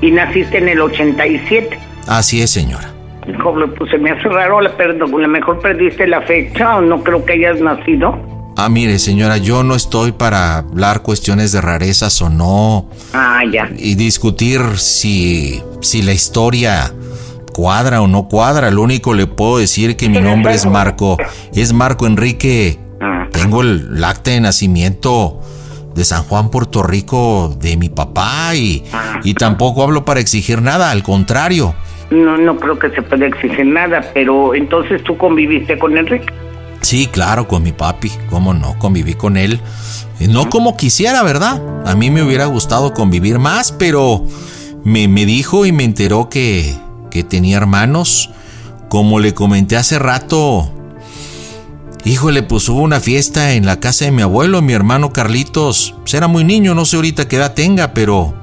Y 0.00 0.10
naciste 0.10 0.58
en 0.58 0.68
el 0.70 0.80
87. 0.80 1.78
Así 2.06 2.40
es, 2.40 2.50
señora. 2.50 2.93
Pues 3.24 3.90
se 3.90 3.98
me 3.98 4.10
hace 4.10 4.28
raro, 4.28 4.60
la, 4.60 4.76
perdón, 4.76 5.14
a 5.14 5.18
lo 5.18 5.28
mejor 5.28 5.60
perdiste 5.60 6.06
la 6.06 6.20
fecha 6.22 6.76
o 6.76 6.80
no 6.80 7.02
creo 7.02 7.24
que 7.24 7.32
hayas 7.32 7.60
nacido. 7.60 8.18
Ah, 8.56 8.68
mire, 8.68 8.98
señora, 8.98 9.38
yo 9.38 9.64
no 9.64 9.74
estoy 9.74 10.12
para 10.12 10.58
hablar 10.58 11.02
cuestiones 11.02 11.50
de 11.50 11.60
rarezas 11.60 12.20
o 12.22 12.30
no. 12.30 12.88
Ah, 13.12 13.42
ya. 13.50 13.68
Y 13.76 13.96
discutir 13.96 14.60
si, 14.76 15.60
si 15.80 16.02
la 16.02 16.12
historia 16.12 16.92
cuadra 17.52 18.00
o 18.02 18.06
no 18.06 18.28
cuadra. 18.28 18.70
Lo 18.70 18.82
único 18.82 19.14
le 19.14 19.26
puedo 19.26 19.58
decir 19.58 19.96
que 19.96 20.08
mi 20.08 20.20
nombre 20.20 20.54
es 20.54 20.66
Marco. 20.66 21.16
Es 21.54 21.72
Marco 21.72 22.06
Enrique. 22.06 22.78
Tengo 23.32 23.62
el, 23.62 23.94
el 23.96 24.04
acta 24.04 24.30
de 24.30 24.40
nacimiento 24.40 25.40
de 25.94 26.04
San 26.04 26.24
Juan, 26.24 26.50
Puerto 26.50 26.82
Rico, 26.82 27.56
de 27.60 27.76
mi 27.76 27.88
papá 27.88 28.54
y, 28.54 28.84
y 29.22 29.34
tampoco 29.34 29.82
hablo 29.82 30.04
para 30.04 30.20
exigir 30.20 30.60
nada, 30.62 30.90
al 30.90 31.02
contrario. 31.02 31.74
No, 32.14 32.36
no 32.36 32.56
creo 32.56 32.78
que 32.78 32.90
se 32.90 33.02
pueda 33.02 33.26
exigir 33.26 33.66
nada, 33.66 34.10
pero 34.14 34.54
entonces 34.54 35.02
tú 35.02 35.16
conviviste 35.16 35.78
con 35.78 35.96
Enrique. 35.96 36.32
Sí, 36.80 37.06
claro, 37.06 37.48
con 37.48 37.62
mi 37.62 37.72
papi, 37.72 38.12
cómo 38.28 38.52
no, 38.52 38.78
conviví 38.78 39.14
con 39.14 39.36
él. 39.36 39.58
Eh, 40.20 40.28
No 40.28 40.50
como 40.50 40.76
quisiera, 40.76 41.22
¿verdad? 41.22 41.62
A 41.86 41.94
mí 41.94 42.10
me 42.10 42.22
hubiera 42.22 42.44
gustado 42.46 42.92
convivir 42.92 43.38
más, 43.38 43.72
pero 43.72 44.24
me, 44.84 45.08
me 45.08 45.24
dijo 45.24 45.64
y 45.64 45.72
me 45.72 45.84
enteró 45.84 46.28
que, 46.28 46.74
que 47.10 47.24
tenía 47.24 47.56
hermanos. 47.56 48.30
Como 48.90 49.18
le 49.18 49.32
comenté 49.34 49.76
hace 49.76 49.98
rato, 49.98 50.70
híjole, 52.04 52.42
pues 52.42 52.68
hubo 52.68 52.80
una 52.80 53.00
fiesta 53.00 53.54
en 53.54 53.64
la 53.66 53.80
casa 53.80 54.04
de 54.04 54.10
mi 54.12 54.22
abuelo, 54.22 54.60
mi 54.62 54.74
hermano 54.74 55.10
Carlitos. 55.12 55.94
Pues 56.02 56.14
era 56.14 56.28
muy 56.28 56.44
niño, 56.44 56.74
no 56.74 56.84
sé 56.84 56.96
ahorita 56.96 57.26
qué 57.26 57.36
edad 57.36 57.54
tenga, 57.54 57.94
pero 57.94 58.34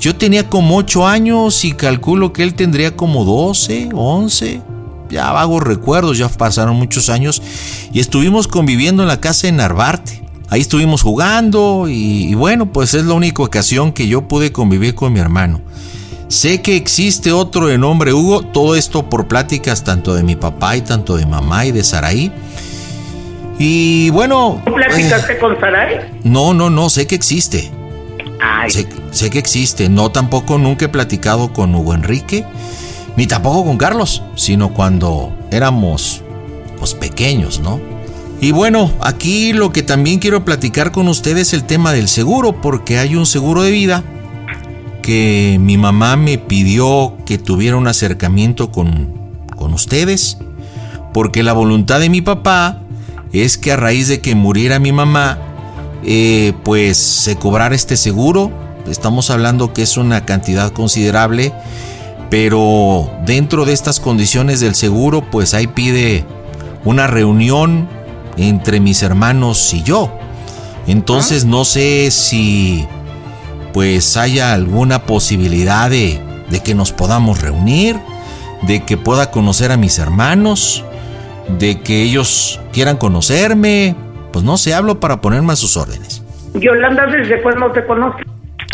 yo 0.00 0.16
tenía 0.16 0.48
como 0.48 0.76
8 0.78 1.06
años 1.06 1.64
y 1.64 1.72
calculo 1.72 2.32
que 2.32 2.42
él 2.42 2.54
tendría 2.54 2.96
como 2.96 3.24
12, 3.24 3.90
11 3.92 4.62
ya 5.10 5.32
vagos 5.32 5.62
recuerdos, 5.62 6.18
ya 6.18 6.28
pasaron 6.28 6.76
muchos 6.76 7.10
años 7.10 7.42
y 7.92 8.00
estuvimos 8.00 8.48
conviviendo 8.48 9.02
en 9.02 9.08
la 9.08 9.20
casa 9.20 9.48
de 9.48 9.52
Narvarte. 9.52 10.22
Ahí 10.48 10.60
estuvimos 10.60 11.02
jugando 11.02 11.86
y, 11.88 12.28
y 12.28 12.34
bueno, 12.34 12.72
pues 12.72 12.94
es 12.94 13.04
la 13.04 13.14
única 13.14 13.42
ocasión 13.42 13.92
que 13.92 14.08
yo 14.08 14.26
pude 14.26 14.52
convivir 14.52 14.94
con 14.94 15.12
mi 15.12 15.20
hermano. 15.20 15.60
Sé 16.28 16.62
que 16.62 16.76
existe 16.76 17.32
otro 17.32 17.66
de 17.66 17.76
nombre 17.76 18.12
Hugo, 18.12 18.42
todo 18.42 18.76
esto 18.76 19.08
por 19.08 19.26
pláticas 19.26 19.84
tanto 19.84 20.14
de 20.14 20.22
mi 20.22 20.36
papá 20.36 20.76
y 20.76 20.80
tanto 20.80 21.16
de 21.16 21.26
mamá 21.26 21.66
y 21.66 21.72
de 21.72 21.84
Saraí. 21.84 22.32
Y 23.58 24.10
bueno... 24.10 24.62
¿Tú 24.64 24.72
platicaste 24.72 25.38
con 25.38 25.58
Saray? 25.60 26.00
No, 26.24 26.54
no, 26.54 26.70
no, 26.70 26.88
sé 26.88 27.06
que 27.06 27.14
existe. 27.14 27.70
Sé, 28.68 29.30
que 29.30 29.38
existe. 29.38 29.88
No, 29.88 30.10
tampoco 30.10 30.58
nunca 30.58 30.86
he 30.86 30.88
platicado 30.88 31.52
con 31.52 31.74
Hugo 31.74 31.94
Enrique, 31.94 32.44
ni 33.16 33.26
tampoco 33.26 33.64
con 33.64 33.76
Carlos, 33.76 34.22
sino 34.36 34.72
cuando 34.72 35.32
éramos 35.50 36.22
pues 36.78 36.94
pequeños, 36.94 37.60
¿no? 37.60 37.80
Y 38.40 38.52
bueno, 38.52 38.90
aquí 39.00 39.52
lo 39.52 39.70
que 39.72 39.82
también 39.82 40.18
quiero 40.18 40.44
platicar 40.44 40.92
con 40.92 41.08
ustedes 41.08 41.48
es 41.48 41.54
el 41.54 41.64
tema 41.64 41.92
del 41.92 42.08
seguro, 42.08 42.60
porque 42.62 42.98
hay 42.98 43.14
un 43.14 43.26
seguro 43.26 43.62
de 43.62 43.70
vida 43.70 44.02
que 45.02 45.58
mi 45.60 45.76
mamá 45.76 46.16
me 46.16 46.38
pidió 46.38 47.16
que 47.26 47.36
tuviera 47.36 47.76
un 47.76 47.86
acercamiento 47.86 48.70
con, 48.70 49.12
con 49.56 49.74
ustedes, 49.74 50.38
porque 51.12 51.42
la 51.42 51.52
voluntad 51.52 52.00
de 52.00 52.08
mi 52.08 52.22
papá 52.22 52.80
es 53.32 53.58
que 53.58 53.72
a 53.72 53.76
raíz 53.76 54.08
de 54.08 54.20
que 54.20 54.34
muriera 54.34 54.78
mi 54.78 54.92
mamá, 54.92 55.38
eh, 56.04 56.52
pues 56.64 56.96
se 56.96 57.36
cobrara 57.36 57.74
este 57.74 57.96
seguro. 57.96 58.50
Estamos 58.88 59.30
hablando 59.30 59.72
que 59.72 59.82
es 59.82 59.96
una 59.96 60.24
cantidad 60.24 60.72
considerable, 60.72 61.52
pero 62.30 63.10
dentro 63.26 63.64
de 63.64 63.72
estas 63.72 64.00
condiciones 64.00 64.60
del 64.60 64.74
seguro, 64.74 65.30
pues 65.30 65.54
ahí 65.54 65.66
pide 65.66 66.24
una 66.84 67.06
reunión 67.06 67.88
entre 68.36 68.80
mis 68.80 69.02
hermanos 69.02 69.74
y 69.74 69.82
yo. 69.82 70.16
Entonces 70.86 71.44
no 71.44 71.64
sé 71.64 72.10
si 72.10 72.86
pues 73.72 74.16
haya 74.16 74.52
alguna 74.52 75.06
posibilidad 75.06 75.90
de, 75.90 76.20
de 76.48 76.60
que 76.60 76.74
nos 76.74 76.92
podamos 76.92 77.40
reunir, 77.40 77.96
de 78.62 78.84
que 78.84 78.96
pueda 78.96 79.30
conocer 79.30 79.72
a 79.72 79.76
mis 79.76 79.98
hermanos, 79.98 80.84
de 81.58 81.80
que 81.80 82.02
ellos 82.02 82.60
quieran 82.72 82.96
conocerme. 82.96 83.94
Pues 84.32 84.44
no 84.44 84.56
sé, 84.56 84.74
hablo 84.74 85.00
para 85.00 85.20
ponerme 85.20 85.52
a 85.52 85.56
sus 85.56 85.76
órdenes. 85.76 86.22
Yolanda, 86.54 87.06
¿desde 87.06 87.40
cuándo 87.42 87.70
te 87.72 87.84
conoce? 87.86 88.24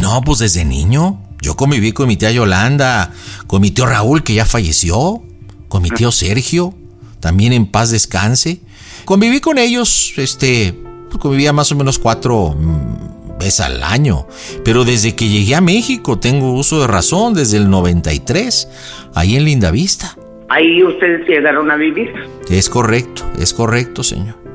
No, 0.00 0.20
pues 0.22 0.38
desde 0.40 0.64
niño. 0.64 1.20
Yo 1.40 1.54
conviví 1.56 1.92
con 1.92 2.08
mi 2.08 2.16
tía 2.16 2.30
Yolanda, 2.30 3.12
con 3.46 3.60
mi 3.60 3.70
tío 3.70 3.86
Raúl, 3.86 4.22
que 4.22 4.34
ya 4.34 4.44
falleció, 4.44 5.22
con 5.68 5.82
mi 5.82 5.90
tío 5.90 6.10
Sergio, 6.10 6.74
también 7.20 7.52
en 7.52 7.66
paz 7.66 7.90
descanse. 7.90 8.60
Conviví 9.04 9.40
con 9.40 9.58
ellos, 9.58 10.14
este, 10.16 10.74
pues 11.08 11.18
convivía 11.18 11.52
más 11.52 11.70
o 11.72 11.76
menos 11.76 11.98
cuatro 11.98 12.54
mm, 12.58 13.38
veces 13.38 13.60
al 13.60 13.82
año. 13.82 14.26
Pero 14.64 14.84
desde 14.84 15.14
que 15.14 15.28
llegué 15.28 15.54
a 15.54 15.60
México 15.60 16.18
tengo 16.18 16.52
uso 16.52 16.80
de 16.80 16.86
razón, 16.86 17.34
desde 17.34 17.58
el 17.58 17.70
93, 17.70 18.68
ahí 19.14 19.36
en 19.36 19.44
Lindavista. 19.44 20.16
Ahí 20.48 20.82
ustedes 20.82 21.26
llegaron 21.28 21.70
a 21.70 21.76
vivir. 21.76 22.12
Es 22.48 22.68
correcto, 22.70 23.22
es 23.38 23.52
correcto, 23.52 24.02
señor. 24.02 24.45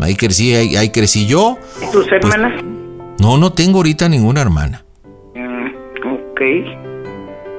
Ahí 0.00 0.14
crecí, 0.14 0.54
ahí, 0.54 0.76
ahí 0.76 0.90
crecí 0.90 1.26
yo. 1.26 1.58
¿Y 1.82 1.90
tus 1.92 2.10
hermanas? 2.12 2.62
No, 3.20 3.36
no 3.36 3.52
tengo 3.52 3.78
ahorita 3.78 4.08
ninguna 4.08 4.40
hermana. 4.42 4.84
Mm, 5.34 5.66
ok. 6.06 6.40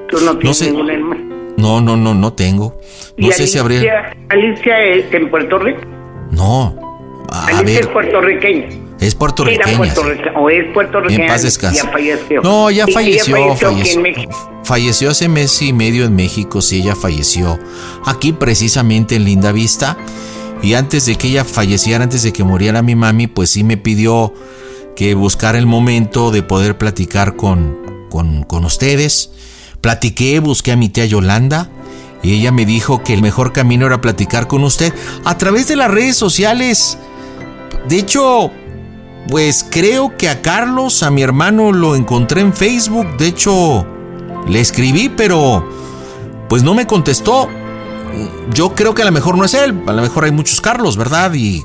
¿Tú 0.10 0.18
no 0.26 0.38
tienes 0.38 0.57
sé. 0.57 0.66
ninguna 0.72 0.94
hermana? 0.94 1.22
No, 1.57 1.82
no, 1.82 1.98
no, 1.98 2.14
no 2.16 2.34
tengo. 2.34 2.80
No 3.18 3.28
¿Y 3.28 3.32
sé 3.34 3.48
si 3.48 3.57
habría. 3.57 3.80
Alicia, 3.80 4.18
Alicia 4.30 4.82
es 4.82 5.14
en 5.14 5.30
Puerto 5.30 5.60
Rico. 5.60 5.82
No. 6.32 7.26
A 7.32 7.48
Alicia 7.48 7.64
ver, 7.66 7.80
es 7.82 7.88
puertorriqueña. 7.88 8.68
es 9.02 9.14
puertorriqueña. 9.16 9.94
O 10.38 10.49
es 10.49 10.74
puertorriqueña. 10.74 11.26
En 11.26 11.30
paz 11.30 11.44
descanse. 11.44 11.84
Ya 11.84 11.91
falleció. 11.91 12.41
No, 12.41 12.72
ya 12.72 12.88
falleció, 12.88 13.36
falleció 13.36 13.70
falleció. 13.70 14.30
Falleció 14.64 15.10
hace 15.10 15.28
mes 15.28 15.61
y 15.61 15.74
medio 15.74 16.06
en 16.06 16.16
México, 16.16 16.61
sí, 16.61 16.82
ella 16.82 16.95
falleció 16.95 17.60
aquí 18.06 18.34
precisamente 18.34 19.16
en 19.16 19.26
Linda 19.26 19.52
Vista. 19.52 19.98
Y 20.61 20.73
antes 20.73 21.06
de 21.06 21.15
que 21.15 21.30
ella 21.30 21.45
falleciera, 21.45 22.03
antes 22.03 22.23
de 22.23 22.34
que 22.34 22.44
muriera 22.44 22.81
mi 22.81 22.95
mami, 22.95 23.27
pues 23.27 23.49
sí 23.52 23.64
me 23.64 23.77
pidió 23.77 24.34
que 24.95 25.14
buscara 25.14 25.57
el 25.57 25.65
momento 25.65 26.31
de 26.31 26.44
poder 26.44 26.77
platicar 26.77 27.36
con, 27.36 27.77
con, 28.10 28.44
con 28.44 28.65
ustedes. 28.65 29.31
Platiqué, 29.81 30.40
busqué 30.40 30.73
a 30.73 30.76
mi 30.76 30.90
tía 30.90 31.06
Yolanda 31.06 31.69
y 32.22 32.34
ella 32.34 32.52
me 32.52 32.65
dijo 32.65 33.03
que 33.03 33.14
el 33.14 33.22
mejor 33.22 33.53
camino 33.53 33.86
era 33.86 34.02
platicar 34.02 34.48
con 34.48 34.64
usted 34.64 34.94
a 35.23 35.38
través 35.38 35.68
de 35.68 35.77
las 35.77 35.90
redes 35.90 36.18
sociales. 36.18 36.98
De 37.88 37.98
hecho, 37.98 38.52
pues 39.30 39.65
creo 39.69 40.18
que 40.18 40.27
a 40.27 40.41
Carlos, 40.41 41.03
a 41.03 41.11
mi 41.11 41.22
hermano, 41.22 41.72
lo 41.72 41.95
encontré 41.95 42.41
en 42.41 42.53
Facebook. 42.53 43.18
De 43.18 43.27
hecho, 43.27 43.86
le 44.48 44.60
escribí, 44.60 45.10
pero 45.10 45.68
pues 46.49 46.64
no 46.64 46.73
me 46.73 46.86
contestó. 46.86 47.48
Yo 48.53 48.76
creo 48.76 48.94
que 48.94 49.02
a 49.02 49.06
lo 49.06 49.11
mejor 49.11 49.38
no 49.38 49.45
es 49.45 49.53
él. 49.53 49.73
A 49.88 49.94
lo 49.94 50.02
mejor 50.02 50.26
hay 50.26 50.31
muchos 50.31 50.61
Carlos, 50.61 50.98
¿verdad? 50.98 51.34
Y 51.34 51.61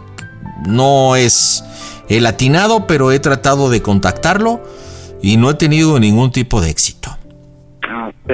no 0.69 1.16
es 1.16 1.65
el 2.09 2.27
atinado, 2.27 2.87
pero 2.87 3.12
he 3.12 3.19
tratado 3.19 3.71
de 3.71 3.83
contactarlo 3.83 4.61
y 5.23 5.37
no 5.37 5.51
he 5.51 5.55
tenido 5.55 5.99
ningún 5.99 6.31
tipo 6.31 6.61
de 6.61 6.71
éxito. 6.71 7.11
Ok. 7.85 8.33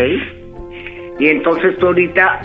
Y 1.19 1.29
entonces 1.29 1.79
tú 1.79 1.87
ahorita, 1.87 2.41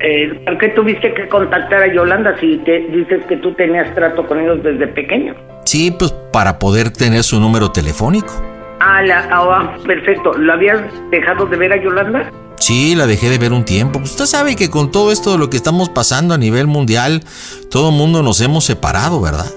eh, 0.00 0.42
¿por 0.44 0.58
qué 0.58 0.68
tuviste 0.70 1.14
que 1.14 1.28
contactar 1.28 1.82
a 1.82 1.92
Yolanda 1.92 2.36
si 2.38 2.58
te 2.58 2.80
dices 2.88 3.24
que 3.26 3.36
tú 3.36 3.54
tenías 3.54 3.94
trato 3.94 4.26
con 4.26 4.40
ellos 4.40 4.62
desde 4.62 4.88
pequeño? 4.88 5.34
Sí, 5.64 5.94
pues 5.96 6.12
para 6.32 6.58
poder 6.58 6.90
tener 6.90 7.22
su 7.22 7.40
número 7.40 7.70
telefónico. 7.70 8.32
Ah, 8.80 9.02
la, 9.02 9.28
ah, 9.30 9.76
perfecto. 9.86 10.32
¿Lo 10.34 10.52
habías 10.52 10.80
dejado 11.10 11.46
de 11.46 11.56
ver 11.56 11.72
a 11.72 11.82
Yolanda? 11.82 12.30
Sí, 12.58 12.94
la 12.94 13.06
dejé 13.06 13.30
de 13.30 13.38
ver 13.38 13.52
un 13.52 13.64
tiempo. 13.64 13.98
Pues 14.00 14.12
usted 14.12 14.26
sabe 14.26 14.56
que 14.56 14.70
con 14.70 14.90
todo 14.90 15.12
esto 15.12 15.32
de 15.32 15.38
lo 15.38 15.50
que 15.50 15.56
estamos 15.56 15.88
pasando 15.88 16.34
a 16.34 16.38
nivel 16.38 16.66
mundial, 16.66 17.24
todo 17.70 17.90
el 17.90 17.94
mundo 17.94 18.22
nos 18.22 18.40
hemos 18.40 18.64
separado, 18.64 19.20
¿verdad? 19.20 19.50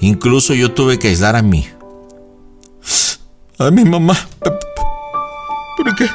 Incluso 0.00 0.54
yo 0.54 0.72
tuve 0.72 0.98
que 0.98 1.08
aislar 1.08 1.36
a 1.36 1.42
mí. 1.42 1.68
A 3.58 3.70
mi 3.70 3.84
mamá. 3.84 4.16
¿Por 5.76 5.94
qué? 5.96 6.04
¿De 6.04 6.08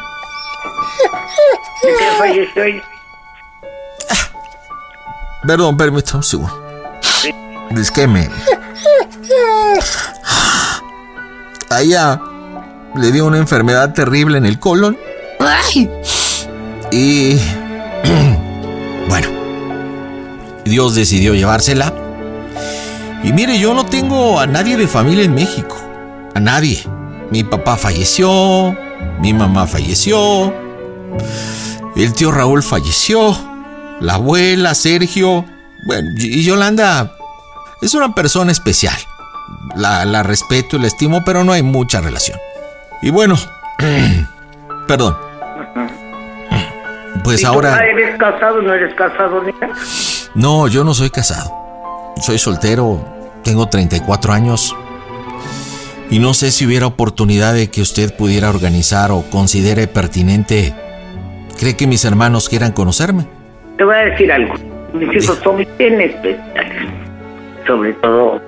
qué? 2.54 2.82
Perdón, 5.48 5.78
permítame 5.78 6.18
un 6.18 6.24
segundo. 6.24 6.64
Es 7.76 7.92
que 7.92 8.08
me... 8.08 8.30
A 11.70 11.82
ella 11.82 12.20
le 12.96 13.12
dio 13.12 13.26
una 13.26 13.38
enfermedad 13.38 13.94
terrible 13.94 14.38
en 14.38 14.46
el 14.46 14.60
colon. 14.60 14.98
Y... 16.92 17.36
bueno. 19.10 19.28
Dios 20.66 20.96
decidió 20.96 21.34
llevársela. 21.34 21.94
Y 23.24 23.34
mire, 23.34 23.60
yo 23.60 23.74
no 23.74 23.86
tengo 23.86 24.40
a 24.40 24.48
nadie 24.48 24.78
de 24.78 24.88
familia 24.88 25.26
en 25.26 25.34
México. 25.34 25.78
A 26.36 26.40
nadie. 26.40 26.84
Mi 27.32 27.44
papá 27.44 27.78
falleció. 27.78 28.76
Mi 29.20 29.34
mamá 29.34 29.68
falleció. 29.68 30.54
El 31.96 32.14
tío 32.14 32.32
Raúl 32.32 32.64
falleció. 32.64 33.38
La 34.00 34.16
abuela, 34.16 34.74
Sergio. 34.76 35.46
Bueno, 35.86 36.10
y 36.18 36.44
Yolanda 36.44 37.16
es 37.82 37.94
una 37.94 38.14
persona 38.16 38.52
especial. 38.52 38.98
La, 39.76 40.06
la 40.06 40.24
respeto 40.24 40.78
y 40.78 40.80
la 40.80 40.88
estimo, 40.88 41.24
pero 41.26 41.44
no 41.44 41.52
hay 41.52 41.64
mucha 41.64 42.02
relación. 42.02 42.38
Y 43.02 43.10
bueno, 43.10 43.38
perdón. 44.88 45.29
Pues 47.24 47.42
¿Y 47.42 47.46
ahora... 47.46 47.78
tú 47.78 47.84
¿Eres 47.84 48.18
casado 48.18 48.62
no 48.62 48.74
eres 48.74 48.94
casado, 48.96 49.44
niña? 49.44 49.74
No, 50.36 50.68
yo 50.68 50.84
no 50.84 50.94
soy 50.94 51.10
casado. 51.10 51.52
Soy 52.22 52.38
soltero, 52.38 53.04
tengo 53.44 53.68
34 53.68 54.34
años. 54.34 54.76
Y 56.10 56.20
no 56.20 56.34
sé 56.34 56.52
si 56.52 56.66
hubiera 56.66 56.88
oportunidad 56.88 57.54
de 57.54 57.70
que 57.70 57.82
usted 57.82 58.16
pudiera 58.16 58.50
organizar 58.50 59.12
o 59.12 59.24
considere 59.30 59.88
pertinente. 59.88 60.74
¿Cree 61.60 61.76
que 61.76 61.88
mis 61.88 62.04
hermanos 62.04 62.50
quieran 62.50 62.72
conocerme? 62.72 63.26
Te 63.78 63.84
voy 63.84 63.96
a 63.96 64.00
decir 64.00 64.32
algo. 64.32 64.56
Mis 64.94 65.24
hijos 65.24 65.40
son 65.44 65.58
bien 65.78 66.02
especiales. 66.02 66.90
Sobre 67.68 67.94
todo 67.94 68.42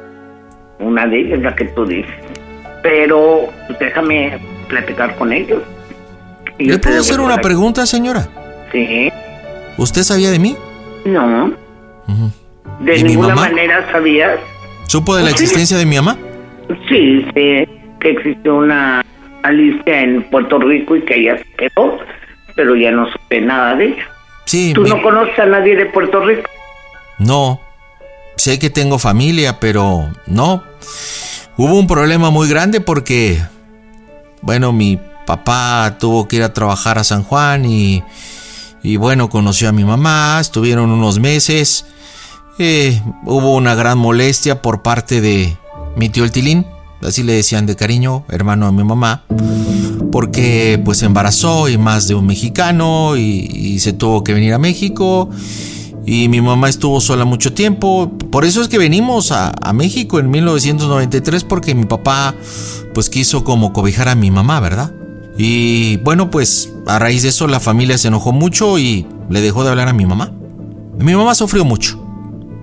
una 0.79 1.05
de 1.05 1.19
ellas, 1.19 1.39
la 1.41 1.55
que 1.55 1.65
tú 1.65 1.85
dices. 1.85 2.11
Pero 2.81 3.47
pues, 3.67 3.79
déjame 3.79 4.39
platicar 4.67 5.15
con 5.17 5.31
ellos. 5.31 5.61
¿Le 6.57 6.79
puedo 6.79 6.99
hacer 6.99 7.19
una 7.19 7.37
pregunta, 7.37 7.85
señora? 7.85 8.27
Sí. 8.71 9.11
¿Usted 9.77 10.03
sabía 10.03 10.31
de 10.31 10.39
mí? 10.39 10.55
No. 11.05 11.51
De 12.79 12.97
¿Y 12.97 13.03
mi 13.03 13.09
ninguna 13.11 13.35
mamá? 13.35 13.49
manera 13.49 13.89
sabías. 13.91 14.39
¿Supo 14.87 15.15
de 15.15 15.23
la 15.23 15.29
sí. 15.29 15.33
existencia 15.33 15.77
de 15.77 15.85
mi 15.85 15.95
mamá? 15.95 16.17
Sí, 16.89 17.25
sé 17.33 17.67
que 17.99 18.09
existió 18.11 18.55
una 18.55 19.03
Alicia 19.43 20.01
en 20.01 20.23
Puerto 20.23 20.59
Rico 20.59 20.95
y 20.95 21.01
que 21.03 21.19
ella 21.19 21.37
se 21.37 21.45
quedó, 21.57 21.97
pero 22.55 22.75
ya 22.75 22.91
no 22.91 23.09
supe 23.11 23.41
nada 23.41 23.75
de 23.75 23.85
ella. 23.85 24.03
Sí. 24.45 24.73
¿Tú 24.73 24.83
no 24.83 25.01
conoces 25.01 25.37
a 25.39 25.45
nadie 25.45 25.75
de 25.75 25.85
Puerto 25.87 26.23
Rico? 26.25 26.49
No. 27.19 27.59
Sé 28.37 28.59
que 28.59 28.69
tengo 28.69 28.97
familia, 28.99 29.59
pero 29.59 30.09
no. 30.25 30.63
Hubo 31.57 31.77
un 31.77 31.87
problema 31.87 32.31
muy 32.31 32.49
grande 32.49 32.81
porque, 32.81 33.39
bueno, 34.41 34.73
mi 34.73 34.99
papá 35.25 35.97
tuvo 35.99 36.27
que 36.27 36.37
ir 36.37 36.43
a 36.43 36.53
trabajar 36.53 36.97
a 36.97 37.03
San 37.03 37.23
Juan 37.23 37.65
y, 37.65 38.03
y 38.83 38.95
bueno, 38.95 39.29
conoció 39.29 39.69
a 39.69 39.71
mi 39.71 39.83
mamá, 39.83 40.39
estuvieron 40.39 40.89
unos 40.91 41.19
meses. 41.19 41.85
Eh, 42.59 43.01
hubo 43.25 43.55
una 43.55 43.75
gran 43.75 43.97
molestia 43.97 44.61
por 44.61 44.81
parte 44.81 45.21
de 45.21 45.57
mi 45.95 46.09
tío 46.09 46.23
el 46.23 46.31
Tilín, 46.31 46.65
así 47.01 47.23
le 47.23 47.33
decían 47.33 47.65
de 47.65 47.75
cariño, 47.75 48.23
hermano 48.29 48.65
de 48.67 48.71
mi 48.71 48.83
mamá, 48.83 49.23
porque 50.11 50.81
pues 50.83 51.01
embarazó 51.03 51.69
y 51.69 51.77
más 51.77 52.07
de 52.07 52.15
un 52.15 52.25
mexicano 52.25 53.15
y, 53.17 53.49
y 53.51 53.79
se 53.79 53.93
tuvo 53.93 54.23
que 54.23 54.33
venir 54.33 54.53
a 54.53 54.57
México 54.57 55.29
y 56.05 56.29
mi 56.29 56.41
mamá 56.41 56.69
estuvo 56.69 56.99
sola 56.99 57.25
mucho 57.25 57.53
tiempo. 57.53 58.11
Por 58.31 58.45
eso 58.45 58.61
es 58.61 58.67
que 58.67 58.77
venimos 58.77 59.31
a, 59.31 59.51
a 59.61 59.73
México 59.73 60.19
en 60.19 60.29
1993 60.29 61.43
porque 61.43 61.75
mi 61.75 61.85
papá 61.85 62.35
pues 62.93 63.09
quiso 63.09 63.43
como 63.43 63.73
cobijar 63.73 64.09
a 64.09 64.15
mi 64.15 64.31
mamá, 64.31 64.59
¿verdad? 64.59 64.91
Y 65.37 65.97
bueno, 65.97 66.29
pues 66.29 66.73
a 66.87 66.99
raíz 66.99 67.23
de 67.23 67.29
eso 67.29 67.47
la 67.47 67.59
familia 67.59 67.97
se 67.97 68.09
enojó 68.09 68.31
mucho 68.31 68.77
y 68.77 69.07
le 69.29 69.41
dejó 69.41 69.63
de 69.63 69.69
hablar 69.69 69.87
a 69.87 69.93
mi 69.93 70.05
mamá. 70.05 70.31
Mi 70.97 71.15
mamá 71.15 71.35
sufrió 71.35 71.65
mucho. 71.65 72.03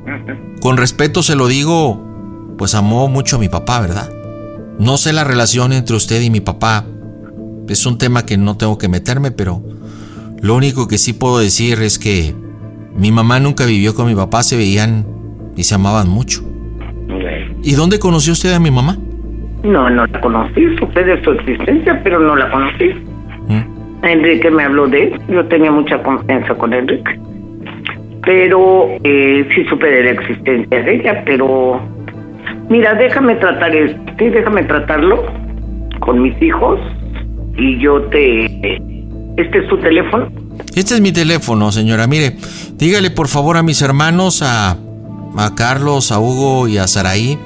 Con 0.61 0.77
respeto 0.77 1.23
se 1.23 1.35
lo 1.35 1.47
digo, 1.47 2.55
pues 2.59 2.75
amó 2.75 3.09
mucho 3.09 3.37
a 3.37 3.39
mi 3.39 3.49
papá, 3.49 3.81
¿verdad? 3.81 4.11
No 4.79 4.97
sé 4.97 5.13
la 5.13 5.25
relación 5.25 5.73
entre 5.73 5.97
usted 5.97 6.21
y 6.21 6.31
mi 6.31 6.41
papá. 6.41 6.85
Es 7.69 7.85
un 7.87 7.99
tema 7.99 8.25
que 8.25 8.37
no 8.37 8.57
tengo 8.57 8.79
que 8.79 8.89
meterme, 8.89 9.31
pero 9.31 9.63
lo 10.41 10.55
único 10.55 10.89
que 10.89 10.99
sí 10.99 11.13
puedo 11.13 11.39
decir 11.39 11.83
es 11.83 11.99
que 11.99 12.35
mi 12.95 13.13
mamá 13.13 13.41
nunca 13.41 13.67
vivió 13.67 13.95
con 13.95 14.07
mi 14.07 14.15
papá, 14.15 14.43
se 14.43 14.57
veían 14.57 15.07
y 15.57 15.65
se 15.65 15.75
amaban 15.75 16.09
mucho. 16.09 16.43
¿Y 17.63 17.73
dónde 17.73 17.99
conoció 17.99 18.33
usted 18.33 18.53
a 18.53 18.61
mi 18.61 18.71
mamá? 18.71 18.99
No, 19.63 19.91
no 19.91 20.07
la 20.07 20.21
conocí, 20.21 20.77
supe 20.79 21.03
de 21.03 21.23
su 21.23 21.33
existencia, 21.33 22.01
pero 22.05 22.21
no 22.21 22.37
la 22.37 22.51
conocí. 22.51 22.95
Enrique 24.03 24.51
me 24.51 24.65
habló 24.65 24.87
de 24.87 25.05
él. 25.05 25.21
Yo 25.29 25.45
tenía 25.47 25.73
mucha 25.73 26.01
confianza 26.03 26.55
con 26.55 26.73
Enrique. 26.73 27.19
Pero 28.25 28.89
eh, 29.03 29.49
sí 29.55 29.65
supe 29.69 29.87
de 29.87 30.05
la 30.05 30.11
existencia 30.11 30.83
de 30.83 30.95
ella, 30.95 31.23
pero 31.25 31.81
mira, 32.69 32.95
déjame 32.95 33.37
tratar 33.37 33.75
esto, 33.75 34.01
sí, 34.19 34.29
déjame 34.29 34.65
tratarlo 34.65 35.25
con 36.01 36.23
mis 36.23 36.41
hijos 36.43 36.79
y 37.57 37.79
yo 37.81 38.03
te... 38.03 38.45
¿Este 39.37 39.59
es 39.59 39.69
tu 39.69 39.79
teléfono? 39.79 40.29
Este 40.75 40.95
es 40.95 41.01
mi 41.01 41.13
teléfono, 41.13 41.71
señora. 41.73 42.07
Mire, 42.07 42.37
dígale 42.77 43.11
por 43.11 43.29
favor 43.29 43.57
a 43.57 43.63
mis 43.63 43.81
hermanos, 43.83 44.43
a, 44.43 44.73
a 44.73 45.55
Carlos, 45.55 46.13
a 46.13 46.19
Hugo 46.19 46.69
y 46.69 46.79
a 46.79 46.87
Saraí, 46.87 47.39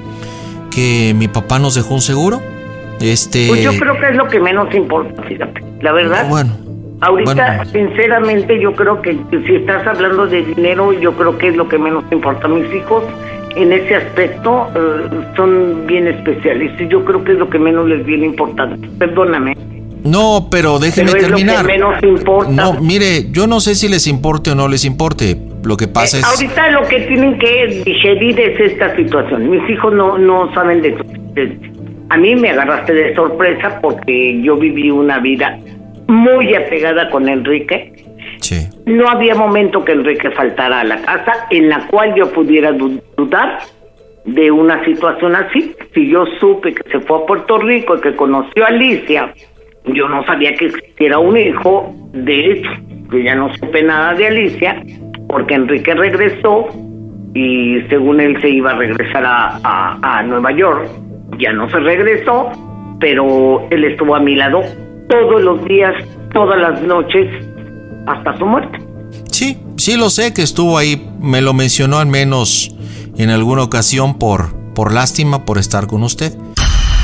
que 0.73 1.13
mi 1.15 1.27
papá 1.27 1.59
nos 1.59 1.75
dejó 1.75 1.93
un 1.93 2.01
seguro. 2.01 2.41
Este. 2.99 3.47
Pues 3.47 3.63
yo 3.63 3.71
creo 3.77 3.99
que 3.99 4.09
es 4.09 4.15
lo 4.15 4.27
que 4.27 4.39
menos 4.39 4.73
importa, 4.73 5.21
fíjate. 5.23 5.61
La 5.81 5.91
verdad. 5.91 6.27
Bueno. 6.29 6.57
Ahorita, 7.01 7.33
bueno. 7.33 7.65
sinceramente, 7.65 8.61
yo 8.61 8.73
creo 8.73 9.01
que 9.01 9.17
si 9.45 9.55
estás 9.55 9.85
hablando 9.85 10.25
de 10.25 10.41
dinero, 10.43 10.93
yo 10.93 11.11
creo 11.13 11.37
que 11.37 11.49
es 11.49 11.55
lo 11.55 11.67
que 11.67 11.77
menos 11.77 12.05
importa. 12.11 12.47
Mis 12.47 12.73
hijos, 12.73 13.03
en 13.57 13.73
ese 13.73 13.95
aspecto, 13.95 14.69
eh, 14.73 15.09
son 15.35 15.85
bien 15.85 16.07
especiales 16.07 16.79
y 16.79 16.87
yo 16.87 17.03
creo 17.03 17.23
que 17.23 17.33
es 17.33 17.39
lo 17.39 17.49
que 17.49 17.59
menos 17.59 17.89
les 17.89 18.05
viene 18.05 18.27
importante. 18.27 18.87
Perdóname. 18.97 19.57
No, 20.03 20.47
pero 20.51 20.79
déjeme 20.79 21.11
Pero 21.11 21.17
es 21.25 21.29
lo 21.31 21.37
que 21.37 21.43
terminar. 21.43 21.65
menos 21.65 22.03
importa. 22.03 22.51
No, 22.51 22.73
mire, 22.81 23.31
yo 23.31 23.47
no 23.47 23.59
sé 23.59 23.75
si 23.75 23.87
les 23.87 24.05
importe 24.07 24.51
o 24.51 24.55
no 24.55 24.67
les 24.67 24.83
importe. 24.85 25.37
Lo 25.63 25.77
que 25.77 25.87
pasa 25.87 26.17
es. 26.17 26.23
Ahorita 26.25 26.71
lo 26.71 26.87
que 26.87 26.99
tienen 27.01 27.39
que 27.39 27.83
digerir 27.85 28.39
es 28.39 28.59
esta 28.59 28.95
situación. 28.97 29.49
Mis 29.49 29.67
hijos 29.69 29.93
no, 29.93 30.17
no 30.17 30.53
saben 30.53 30.81
de. 30.81 30.91
De- 31.33 31.57
A 32.09 32.17
mí 32.17 32.35
me 32.35 32.49
agarraste 32.49 32.93
de 32.93 33.15
sorpresa 33.15 33.79
porque 33.81 34.39
yo 34.43 34.57
viví 34.57 34.91
una 34.91 35.19
vida 35.19 35.57
muy 36.07 36.53
apegada 36.53 37.09
con 37.09 37.29
Enrique. 37.29 37.93
Sí. 38.41 38.67
No 38.85 39.07
había 39.07 39.35
momento 39.35 39.85
que 39.85 39.93
Enrique 39.93 40.29
faltara 40.31 40.81
a 40.81 40.83
la 40.83 41.01
casa 41.01 41.47
en 41.49 41.69
la 41.69 41.87
cual 41.87 42.13
yo 42.15 42.29
pudiera 42.31 42.73
du- 42.73 43.01
dudar 43.15 43.59
de 44.25 44.51
una 44.51 44.83
situación 44.83 45.33
así. 45.35 45.73
Si 45.93 46.09
yo 46.09 46.25
supe 46.41 46.73
que 46.73 46.83
se 46.91 46.99
fue 46.99 47.19
a 47.19 47.25
Puerto 47.25 47.57
Rico 47.57 47.95
y 47.97 48.01
que 48.01 48.15
conoció 48.15 48.65
a 48.65 48.67
Alicia, 48.67 49.33
yo 49.85 50.07
no 50.07 50.23
sabía 50.25 50.53
que 50.55 50.65
existiera 50.65 51.19
un 51.19 51.37
hijo. 51.37 51.93
De 52.13 52.51
hecho, 52.51 52.69
yo 53.11 53.19
ya 53.19 53.35
no 53.35 53.53
supe 53.55 53.83
nada 53.83 54.13
de 54.13 54.27
Alicia 54.27 54.81
porque 55.27 55.55
Enrique 55.55 55.93
regresó 55.93 56.67
y 57.33 57.81
según 57.89 58.19
él 58.19 58.39
se 58.41 58.49
iba 58.49 58.71
a 58.71 58.75
regresar 58.75 59.25
a, 59.25 59.59
a- 59.63 59.99
a 60.19 60.23
Nueva 60.23 60.51
York. 60.51 60.87
Ya 61.39 61.51
no 61.51 61.67
se 61.69 61.79
regresó, 61.79 62.51
pero 62.99 63.67
él 63.71 63.83
estuvo 63.85 64.15
a 64.15 64.19
mi 64.19 64.35
lado 64.35 64.61
todos 65.09 65.41
los 65.41 65.63
días, 65.65 65.93
todas 66.33 66.59
las 66.61 66.81
noches, 66.83 67.27
hasta 68.07 68.37
su 68.37 68.45
muerte. 68.45 68.79
Sí, 69.31 69.57
sí 69.77 69.97
lo 69.97 70.09
sé 70.09 70.33
que 70.33 70.43
estuvo 70.43 70.77
ahí. 70.77 71.09
Me 71.19 71.41
lo 71.41 71.53
mencionó 71.53 71.97
al 71.97 72.05
menos 72.07 72.75
en 73.17 73.29
alguna 73.31 73.63
ocasión 73.63 74.19
por, 74.19 74.53
por 74.75 74.93
lástima 74.93 75.43
por 75.45 75.57
estar 75.57 75.87
con 75.87 76.03
usted. 76.03 76.33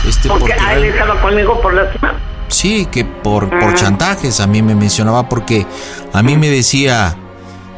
Este, 0.08 0.30
Porque 0.30 0.54
porque 0.56 0.76
él 0.78 0.84
estaba 0.86 1.20
conmigo 1.22 1.60
por 1.62 1.74
semana. 1.94 2.19
Sí, 2.50 2.88
que 2.92 3.06
por, 3.06 3.50
por 3.60 3.76
chantajes 3.76 4.40
a 4.40 4.48
mí 4.48 4.62
me 4.62 4.76
mencionaba 4.76 5.30
porque 5.30 5.66
a 6.14 6.24
mí 6.24 6.36
me 6.36 6.50
decía, 6.50 7.16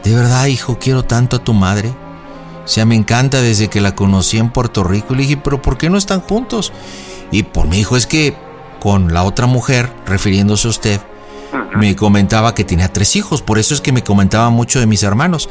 de 0.03 0.15
verdad 0.15 0.45
hijo, 0.47 0.77
quiero 0.79 1.03
tanto 1.03 1.37
a 1.37 1.43
tu 1.43 1.53
madre. 1.53 1.93
O 2.63 2.67
sea, 2.67 2.85
me 2.85 2.95
encanta 2.95 3.41
desde 3.41 3.69
que 3.69 3.81
la 3.81 3.95
conocí 3.95 4.37
en 4.37 4.49
Puerto 4.49 4.83
Rico. 4.83 5.13
Y 5.13 5.17
le 5.17 5.23
dije, 5.23 5.37
pero 5.37 5.61
¿por 5.61 5.77
qué 5.77 5.89
no 5.89 5.97
están 5.97 6.21
juntos? 6.21 6.71
Y 7.31 7.43
por 7.43 7.67
mi 7.67 7.79
hijo 7.79 7.97
es 7.97 8.07
que 8.07 8.35
con 8.79 9.13
la 9.13 9.23
otra 9.23 9.45
mujer, 9.45 9.91
refiriéndose 10.05 10.67
a 10.67 10.71
usted, 10.71 11.01
me 11.75 11.95
comentaba 11.95 12.55
que 12.55 12.63
tenía 12.63 12.91
tres 12.91 13.15
hijos. 13.15 13.41
Por 13.41 13.59
eso 13.59 13.73
es 13.73 13.81
que 13.81 13.91
me 13.91 14.03
comentaba 14.03 14.49
mucho 14.49 14.79
de 14.79 14.85
mis 14.85 15.03
hermanos. 15.03 15.49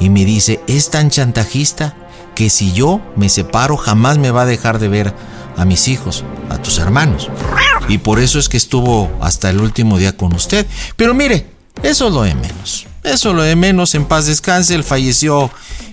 Y 0.00 0.08
me 0.08 0.24
dice, 0.24 0.62
es 0.66 0.90
tan 0.90 1.10
chantajista 1.10 1.96
que 2.34 2.50
si 2.50 2.72
yo 2.72 3.00
me 3.16 3.28
separo 3.28 3.76
jamás 3.76 4.18
me 4.18 4.30
va 4.30 4.42
a 4.42 4.46
dejar 4.46 4.78
de 4.78 4.88
ver 4.88 5.14
a 5.56 5.64
mis 5.64 5.88
hijos, 5.88 6.24
a 6.50 6.58
tus 6.58 6.78
hermanos. 6.78 7.30
Y 7.88 7.98
por 7.98 8.20
eso 8.20 8.38
es 8.38 8.48
que 8.48 8.56
estuvo 8.56 9.10
hasta 9.20 9.50
el 9.50 9.60
último 9.60 9.98
día 9.98 10.16
con 10.16 10.34
usted. 10.34 10.66
Pero 10.96 11.14
mire, 11.14 11.46
eso 11.82 12.08
es 12.08 12.14
lo 12.14 12.22
de 12.22 12.34
menos. 12.34 12.86
Eso 13.02 13.30
es 13.30 13.36
lo 13.36 13.42
de 13.42 13.56
menos. 13.56 13.94
En 13.94 14.04
paz 14.04 14.26
descanse. 14.26 14.74
Él 14.74 14.84
falleció 14.84 15.50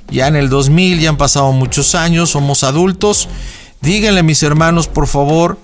ya 0.10 0.28
en 0.28 0.36
el 0.36 0.49
2000. 0.49 0.99
Ya 0.99 1.10
han 1.10 1.18
pasado 1.18 1.52
muchos 1.52 1.95
años. 1.95 2.30
Somos 2.30 2.64
adultos. 2.64 3.28
Díganle 3.82 4.20
a 4.20 4.24
mis 4.24 4.44
hermanos, 4.44 4.88
por 4.88 5.07
favor, 5.07 5.57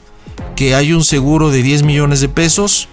que 0.56 0.74
hay 0.74 0.94
un 0.94 1.04
seguro 1.04 1.52
de 1.52 1.62
10 1.62 1.84
millones 1.84 2.22
de 2.22 2.30
pesos. 2.30 2.88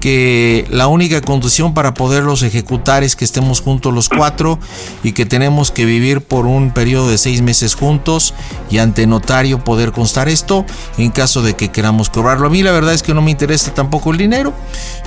Que 0.00 0.66
la 0.68 0.86
única 0.86 1.22
condición 1.22 1.72
para 1.72 1.94
poderlos 1.94 2.42
ejecutar 2.42 3.02
es 3.02 3.16
que 3.16 3.24
estemos 3.24 3.62
juntos 3.62 3.94
los 3.94 4.10
cuatro 4.10 4.58
y 5.02 5.12
que 5.12 5.24
tenemos 5.24 5.70
que 5.70 5.86
vivir 5.86 6.20
por 6.20 6.44
un 6.44 6.72
periodo 6.72 7.08
de 7.08 7.16
seis 7.16 7.40
meses 7.40 7.74
juntos 7.74 8.34
y 8.70 8.78
ante 8.78 9.06
notario 9.06 9.64
poder 9.64 9.92
constar 9.92 10.28
esto 10.28 10.66
en 10.98 11.10
caso 11.10 11.40
de 11.40 11.54
que 11.54 11.70
queramos 11.70 12.10
cobrarlo. 12.10 12.48
A 12.48 12.50
mí 12.50 12.62
la 12.62 12.72
verdad 12.72 12.92
es 12.92 13.02
que 13.02 13.14
no 13.14 13.22
me 13.22 13.30
interesa 13.30 13.72
tampoco 13.72 14.10
el 14.10 14.18
dinero. 14.18 14.52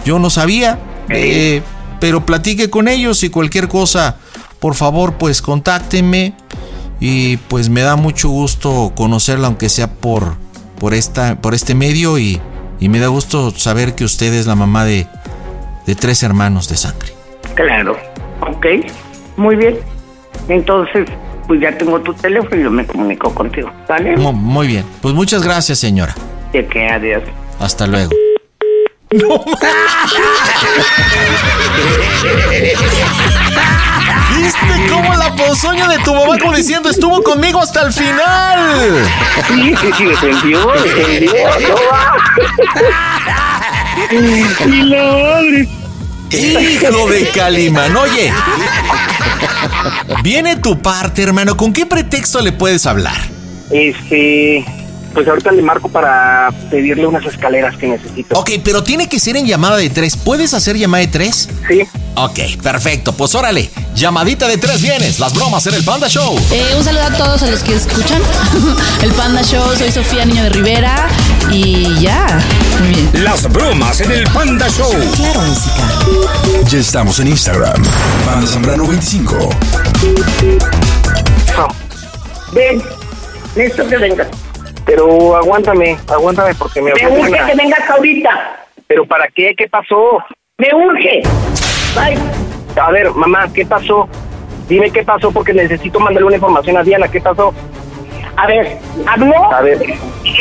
Yo 0.03 0.17
no 0.17 0.31
sabía, 0.31 0.79
eh, 1.09 1.61
pero 1.99 2.25
platique 2.25 2.71
con 2.71 2.87
ellos 2.87 3.23
y 3.23 3.29
cualquier 3.29 3.67
cosa, 3.67 4.17
por 4.59 4.73
favor, 4.73 5.13
pues 5.19 5.43
contáctenme 5.43 6.33
y 6.99 7.37
pues 7.37 7.69
me 7.69 7.81
da 7.81 7.95
mucho 7.95 8.29
gusto 8.29 8.93
conocerla 8.95 9.47
aunque 9.47 9.69
sea 9.69 9.93
por 9.93 10.35
por 10.79 10.93
esta 10.93 11.39
por 11.41 11.53
este 11.53 11.75
medio 11.75 12.17
y, 12.17 12.41
y 12.79 12.89
me 12.89 12.99
da 12.99 13.07
gusto 13.07 13.51
saber 13.51 13.95
que 13.95 14.03
usted 14.03 14.33
es 14.33 14.45
la 14.47 14.55
mamá 14.55 14.85
de, 14.85 15.07
de 15.85 15.95
tres 15.95 16.23
hermanos 16.23 16.67
de 16.69 16.77
sangre. 16.77 17.09
Claro, 17.55 17.97
ok, 18.41 18.65
muy 19.37 19.55
bien. 19.55 19.77
Entonces, 20.49 21.07
pues 21.47 21.59
ya 21.61 21.77
tengo 21.77 21.99
tu 22.01 22.13
teléfono 22.13 22.55
y 22.55 22.63
yo 22.63 22.71
me 22.71 22.85
comunico 22.85 23.33
contigo, 23.33 23.71
¿vale? 23.87 24.15
Mu- 24.17 24.31
Muy 24.33 24.67
bien, 24.67 24.85
pues 25.01 25.13
muchas 25.15 25.43
gracias 25.43 25.79
señora. 25.79 26.13
De 26.53 26.65
que 26.67 26.87
adiós. 26.87 27.23
Hasta 27.59 27.87
luego. 27.87 28.11
¿Viste 34.37 34.87
cómo 34.89 35.13
la 35.15 35.33
ponzoña 35.35 35.87
de 35.87 35.99
tu 35.99 36.13
mamá 36.13 36.37
como 36.37 36.55
diciendo 36.55 36.89
estuvo 36.89 37.21
conmigo 37.23 37.61
hasta 37.61 37.83
el 37.83 37.93
final? 37.93 39.07
Sí, 39.47 39.75
sí, 39.81 39.91
sí, 39.97 40.05
defendió, 40.05 40.67
defendió. 40.71 41.35
Y 46.29 46.51
la 46.51 46.61
Hijo 46.61 47.09
de 47.09 47.29
Calimán, 47.29 47.95
oye. 47.95 48.33
Viene 50.23 50.57
tu 50.57 50.81
parte, 50.81 51.23
hermano. 51.23 51.55
¿Con 51.55 51.73
qué 51.73 51.85
pretexto 51.85 52.41
le 52.41 52.51
puedes 52.51 52.85
hablar? 52.85 53.15
Este, 53.69 54.65
pues 55.17 55.27
ahorita 55.27 55.51
le 55.51 55.63
marco 55.63 55.89
para 55.89 56.53
pedirle 56.69 57.07
unas 57.07 57.25
escaleras 57.25 57.75
que 57.75 57.87
necesito. 57.87 58.37
Ok, 58.39 58.51
pero 58.63 58.83
tiene 58.83 59.09
que 59.09 59.19
ser 59.19 59.35
en 59.35 59.47
llamada 59.47 59.75
de 59.77 59.89
tres. 59.89 60.15
¿Puedes 60.15 60.53
hacer 60.53 60.77
llamada 60.77 61.01
de 61.01 61.07
tres? 61.07 61.49
Sí. 61.67 61.81
Ok, 62.13 62.61
perfecto. 62.61 63.13
Pues 63.13 63.33
órale, 63.33 63.67
llamadita 63.95 64.47
de 64.47 64.59
tres 64.59 64.79
vienes. 64.79 65.19
Las 65.19 65.33
bromas 65.33 65.65
en 65.65 65.73
el 65.73 65.83
Panda 65.83 66.07
Show. 66.07 66.37
Eh, 66.51 66.75
un 66.77 66.83
saludo 66.83 67.01
a 67.01 67.13
todos 67.17 67.41
a 67.41 67.47
los 67.47 67.63
que 67.63 67.73
escuchan 67.73 68.21
el 69.01 69.11
Panda 69.13 69.41
Show. 69.41 69.75
Soy 69.75 69.91
Sofía 69.91 70.23
Niño 70.23 70.43
de 70.43 70.49
Rivera 70.49 71.07
y 71.51 71.99
ya. 71.99 72.39
Muy 72.79 72.89
bien. 72.89 73.23
Las 73.23 73.51
bromas 73.51 73.99
en 74.01 74.11
el 74.11 74.23
Panda 74.25 74.69
Show. 74.69 74.93
Claro, 75.15 75.41
música. 75.41 75.89
Ya 76.69 76.77
estamos 76.77 77.19
en 77.19 77.29
Instagram. 77.29 77.81
Panda 78.23 78.45
Zambrano 78.45 78.85
25. 78.85 79.49
Ven, 82.53 82.83
necesito 83.55 83.87
que 83.87 83.97
vengas. 83.97 84.27
Pero 84.87 85.35
aguántame, 85.35 85.97
aguántame 86.07 86.55
porque 86.55 86.81
me 86.81 86.91
Me 86.93 87.07
urge 87.19 87.31
que 87.45 87.55
vengas 87.55 87.87
ahorita. 87.89 88.29
¿Pero 88.87 89.05
para 89.05 89.27
qué? 89.27 89.53
¿Qué 89.55 89.67
pasó? 89.67 90.23
Me 90.57 90.73
urge. 90.73 91.21
Bye. 91.93 92.17
A 92.81 92.91
ver, 92.91 93.11
mamá, 93.11 93.47
¿qué 93.53 93.65
pasó? 93.65 94.07
Dime 94.69 94.89
qué 94.91 95.03
pasó 95.03 95.31
porque 95.31 95.53
necesito 95.53 95.99
mandarle 95.99 96.27
una 96.27 96.35
información 96.37 96.77
a 96.77 96.83
Diana. 96.83 97.07
¿Qué 97.09 97.19
pasó? 97.21 97.53
A 98.37 98.47
ver, 98.47 98.77
habló 99.07 99.53
A 99.53 99.61
ver. 99.61 99.77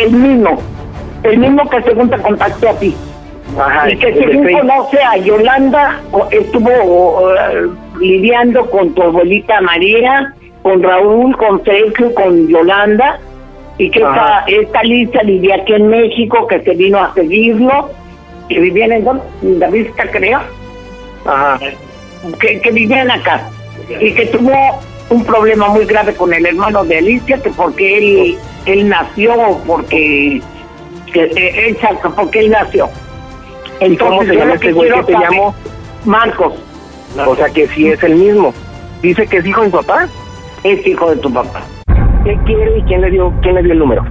el 0.01 0.11
mismo, 0.13 0.59
el 1.25 1.39
mismo 1.39 1.69
que 1.69 1.83
según 1.83 2.09
te 2.09 2.19
contactó 2.19 2.69
a 2.71 2.79
ti. 2.79 2.97
Ajá, 3.59 3.91
y 3.91 3.97
que 3.99 4.13
según 4.15 4.53
conoce 4.53 4.99
a 5.03 5.17
Yolanda, 5.19 6.01
o- 6.13 6.29
estuvo 6.31 6.71
o, 6.71 7.33
eh, 7.35 7.69
lidiando 7.99 8.69
con 8.71 8.93
tu 8.95 9.03
abuelita 9.03 9.61
María, 9.61 10.33
con 10.63 10.83
Raúl, 10.83 11.37
con 11.37 11.65
Sergio, 11.65 12.13
con 12.15 12.49
Yolanda, 12.49 13.19
y 13.79 13.91
que 13.91 13.99
esta, 13.99 14.45
esta 14.47 14.81
Alicia 14.81 15.23
vivía 15.25 15.57
aquí 15.57 15.75
en 15.75 15.89
México, 15.89 16.47
que 16.47 16.61
se 16.63 16.71
vino 16.75 16.99
a 16.99 17.13
seguirlo, 17.15 17.91
que 18.49 18.61
vivían 18.61 18.93
en, 18.93 19.07
en 19.43 19.59
la 19.59 19.69
vista, 19.69 20.05
creo. 20.11 20.41
Ajá. 21.27 21.59
Que, 22.41 22.61
que 22.61 22.71
vivían 22.71 23.11
acá. 23.11 23.49
Y 24.01 24.13
que 24.15 24.27
tuvo 24.27 24.53
un 25.11 25.25
problema 25.25 25.69
muy 25.69 25.85
grave 25.85 26.15
con 26.15 26.33
el 26.33 26.47
hermano 26.47 26.85
de 26.85 26.99
Alicia, 26.99 27.41
que 27.43 27.51
porque 27.51 27.99
él, 27.99 28.39
él 28.67 28.89
nació, 28.89 29.59
porque 29.67 30.41
que, 31.13 31.23
eh, 31.25 31.69
él 31.69 31.77
saca 31.81 32.09
porque 32.11 32.41
él 32.41 32.51
nació. 32.51 32.89
¿Y 33.81 33.97
cómo 33.97 34.25
se 34.25 34.35
llama 34.35 34.55
este 34.55 34.73
güey 34.73 34.89
que 34.89 34.93
quiero 34.95 35.07
te 35.07 35.13
saber- 35.13 35.31
llamó? 35.31 35.55
Marcos. 36.05 36.55
O 37.27 37.37
sea 37.37 37.49
que 37.51 37.67
sí 37.69 37.89
es 37.89 38.03
el 38.03 38.15
mismo. 38.17 38.53
Dice 39.03 39.27
que 39.27 39.37
es 39.39 39.47
hijo 39.47 39.61
de 39.61 39.67
mi 39.67 39.73
papá. 39.73 40.09
Es 40.65 40.87
hijo 40.87 41.11
de 41.11 41.17
tu 41.17 41.33
papá. 41.33 41.63
¿Qué 42.27 42.37
quiere 42.45 42.79
y 42.79 42.83
quién 42.83 43.03
le 43.03 43.11
dio, 43.13 43.33
quién 43.41 43.55
le 43.55 43.63
dio 43.63 43.73
el 43.73 43.79
número? 43.79 44.05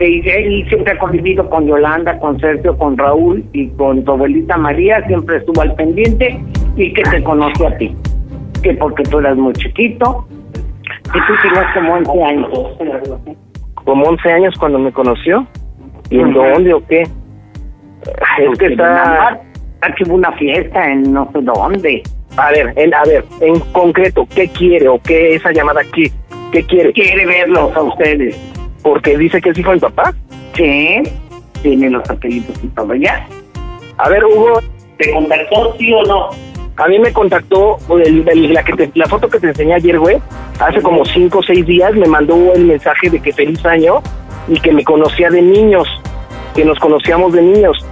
Él 0.00 0.66
siempre 0.68 0.92
ha 0.92 0.98
convivido 0.98 1.48
con 1.48 1.66
Yolanda, 1.66 2.18
con 2.18 2.38
Sergio, 2.38 2.76
con 2.76 2.98
Raúl 2.98 3.42
y 3.54 3.68
con 3.70 4.04
tu 4.04 4.12
abuelita 4.12 4.58
María, 4.58 5.02
siempre 5.06 5.38
estuvo 5.38 5.62
al 5.62 5.74
pendiente 5.74 6.38
y 6.76 6.92
que 6.92 7.02
te 7.04 7.24
conoce 7.24 7.66
a 7.66 7.74
ti. 7.78 7.96
Que 8.62 8.74
porque 8.74 9.02
tú 9.04 9.20
eras 9.20 9.38
muy 9.38 9.54
chiquito 9.54 10.28
y 11.06 11.18
tú 11.26 11.32
tenías 11.42 11.72
como 11.72 11.94
11 11.94 12.22
años. 12.22 12.48
Como 13.82 14.04
11 14.04 14.30
años 14.30 14.54
cuando 14.60 14.78
me 14.78 14.92
conoció. 14.92 15.46
¿Y 16.10 16.20
en 16.20 16.34
dónde 16.34 16.74
o 16.74 16.86
qué? 16.86 17.00
Es 17.00 18.58
que 18.58 18.66
está... 18.66 19.40
Aquí 19.80 20.02
hubo 20.06 20.16
una 20.16 20.32
fiesta 20.32 20.86
en 20.86 21.14
no 21.14 21.30
sé 21.32 21.40
dónde. 21.40 22.02
A 22.36 22.50
ver, 22.50 22.74
en, 22.76 22.92
a 22.92 23.04
ver, 23.04 23.24
en 23.40 23.58
concreto, 23.72 24.26
¿qué 24.34 24.48
quiere 24.48 24.86
o 24.86 25.00
qué 25.00 25.36
esa 25.36 25.50
llamada 25.50 25.80
aquí? 25.80 26.12
¿Qué 26.52 26.64
quiere? 26.64 26.92
Quiere 26.92 27.26
verlos 27.26 27.74
a 27.76 27.82
ustedes. 27.82 28.36
Porque 28.82 29.16
dice 29.18 29.40
que 29.40 29.50
es 29.50 29.58
hijo 29.58 29.70
de 29.70 29.76
mi 29.76 29.80
papá. 29.80 30.14
Sí, 30.56 31.02
tiene 31.62 31.90
los 31.90 32.08
apellidos 32.08 32.56
y 32.62 32.68
todo 32.68 32.94
ya. 32.94 33.26
A 33.98 34.08
ver, 34.08 34.24
Hugo. 34.24 34.60
¿Te 34.96 35.12
contactó 35.12 35.76
sí 35.78 35.92
o 35.92 36.02
no? 36.04 36.30
A 36.76 36.88
mí 36.88 36.98
me 36.98 37.12
contactó 37.12 37.76
el- 38.04 38.28
el- 38.28 38.52
la, 38.54 38.64
que 38.64 38.72
te- 38.72 38.90
la 38.94 39.06
foto 39.06 39.28
que 39.28 39.38
te 39.40 39.48
enseñé 39.48 39.74
ayer, 39.74 39.98
güey. 39.98 40.16
Hace 40.60 40.80
como 40.82 41.04
cinco 41.04 41.38
o 41.38 41.42
seis 41.42 41.64
días 41.66 41.92
me 41.94 42.06
mandó 42.06 42.52
el 42.54 42.64
mensaje 42.64 43.10
de 43.10 43.20
que 43.20 43.32
feliz 43.32 43.64
año 43.66 44.00
y 44.48 44.58
que 44.60 44.72
me 44.72 44.82
conocía 44.84 45.28
de 45.30 45.42
niños, 45.42 45.86
que 46.54 46.64
nos 46.64 46.78
conocíamos 46.78 47.32
de 47.32 47.42
niños. 47.42 47.84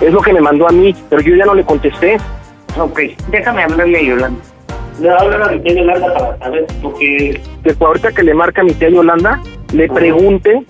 Es 0.00 0.12
lo 0.12 0.20
que 0.20 0.32
me 0.32 0.40
mandó 0.40 0.68
a 0.68 0.72
mí, 0.72 0.94
pero 1.08 1.22
yo 1.22 1.34
ya 1.36 1.44
no 1.44 1.54
le 1.54 1.64
contesté. 1.64 2.16
Ok, 2.78 3.00
déjame 3.30 3.62
hablarle 3.64 3.98
a 3.98 4.02
Yolanda. 4.02 4.40
Le 5.02 5.08
voy 5.08 5.34
a 5.34 5.48
mi 5.48 5.58
tía 5.58 5.74
Yolanda 5.74 6.14
para 6.14 6.38
saber, 6.38 6.66
porque... 6.80 7.40
Que 7.64 7.76
ahorita 7.80 8.12
que 8.12 8.22
le 8.22 8.34
marca 8.34 8.60
a 8.60 8.64
mi 8.64 8.72
tía 8.72 8.88
Yolanda, 8.88 9.42
le 9.72 9.88
pregunte 9.88 10.62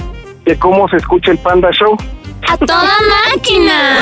de 0.46 0.58
cómo 0.58 0.88
se 0.88 0.96
escucha 0.96 1.32
el 1.32 1.38
Panda 1.38 1.70
Show. 1.70 1.98
¡A 2.48 2.56
toda 2.56 2.96
máquina! 3.26 3.98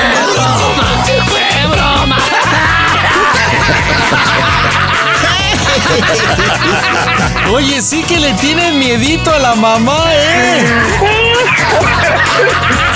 Oye, 7.53 7.81
sí 7.81 8.01
que 8.03 8.17
le 8.17 8.31
tienen 8.35 8.79
miedito 8.79 9.33
a 9.33 9.39
la 9.39 9.55
mamá, 9.55 9.99
¿eh? 10.13 11.20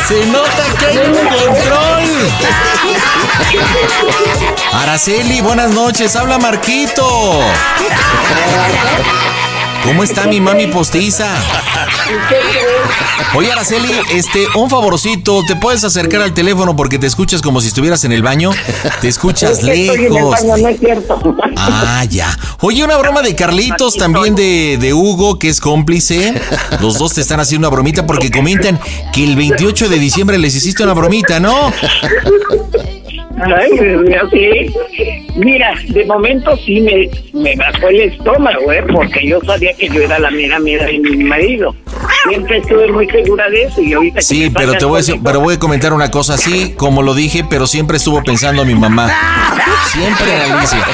Se 0.07 0.25
nota 0.27 0.65
que 0.77 0.85
hay 0.85 0.97
un 0.97 1.27
control. 1.27 2.03
Araceli, 4.73 5.41
buenas 5.41 5.71
noches. 5.71 6.15
Habla 6.15 6.37
Marquito. 6.37 7.41
¿Cómo 9.85 10.03
está 10.03 10.25
mi 10.25 10.41
mami 10.41 10.67
postiza? 10.67 11.27
Oye, 13.35 13.51
Araceli, 13.51 13.91
este, 14.13 14.45
un 14.55 14.69
favorcito, 14.69 15.43
¿te 15.47 15.55
puedes 15.55 15.83
acercar 15.83 16.21
al 16.21 16.33
teléfono 16.33 16.75
porque 16.75 16.97
te 16.97 17.05
escuchas 17.07 17.41
como 17.41 17.61
si 17.61 17.67
estuvieras 17.67 18.03
en 18.03 18.11
el 18.11 18.23
baño? 18.23 18.51
Te 19.01 19.07
escuchas 19.07 19.51
Es 19.51 19.59
que 19.59 19.71
estoy 19.83 19.95
en 19.97 20.05
el 20.05 20.13
lejos. 20.13 20.31
baño, 20.31 20.57
no 20.57 20.67
es 20.69 20.79
cierto. 20.79 21.35
Ah, 21.55 22.03
ya. 22.09 22.35
Oye, 22.61 22.83
una 22.83 22.97
broma 22.97 23.21
de 23.21 23.35
Carlitos, 23.35 23.95
también 23.95 24.35
de, 24.35 24.77
de 24.79 24.93
Hugo, 24.93 25.37
que 25.37 25.49
es 25.49 25.59
cómplice. 25.59 26.33
Los 26.81 26.97
dos 26.97 27.13
te 27.13 27.21
están 27.21 27.39
haciendo 27.39 27.67
una 27.67 27.75
bromita 27.75 28.07
porque 28.07 28.31
comentan 28.31 28.79
que 29.13 29.23
el 29.23 29.35
28 29.35 29.87
de 29.89 29.99
diciembre 29.99 30.37
les 30.39 30.55
hiciste 30.55 30.83
una 30.83 30.93
bromita, 30.93 31.39
¿no? 31.39 31.71
Ay, 33.37 33.69
sí. 34.31 34.73
Mira, 35.35 35.73
de 35.89 36.05
momento 36.05 36.55
sí 36.57 36.79
me, 36.81 37.09
me 37.33 37.55
bajó 37.55 37.89
el 37.89 37.99
estómago, 38.01 38.71
¿eh? 38.71 38.83
Porque 38.91 39.27
yo 39.27 39.39
sabía 39.45 39.73
que 39.73 39.89
yo 39.89 40.01
era 40.01 40.17
la 40.19 40.31
mera 40.31 40.57
mera 40.59 40.85
de 40.85 40.99
mi 40.99 41.23
marido. 41.23 41.75
Siempre 42.29 42.57
estuve 42.59 42.91
muy 42.91 43.07
segura 43.09 43.49
de 43.49 43.63
eso 43.63 43.81
y 43.81 43.93
ahorita 43.93 44.21
Sí, 44.21 44.49
pero 44.55 44.73
te 44.77 44.85
voy 44.85 44.95
a 44.95 45.01
decir- 45.01 45.19
pero 45.23 45.39
voy 45.41 45.55
a 45.55 45.59
comentar 45.59 45.91
una 45.93 46.09
cosa 46.11 46.35
así, 46.35 46.73
como 46.77 47.01
lo 47.01 47.13
dije, 47.13 47.43
pero 47.49 47.67
siempre 47.67 47.97
estuvo 47.97 48.23
pensando 48.23 48.63
mi 48.65 48.73
mamá. 48.75 49.11
Siempre 49.91 50.31
Alicia. 50.51 50.85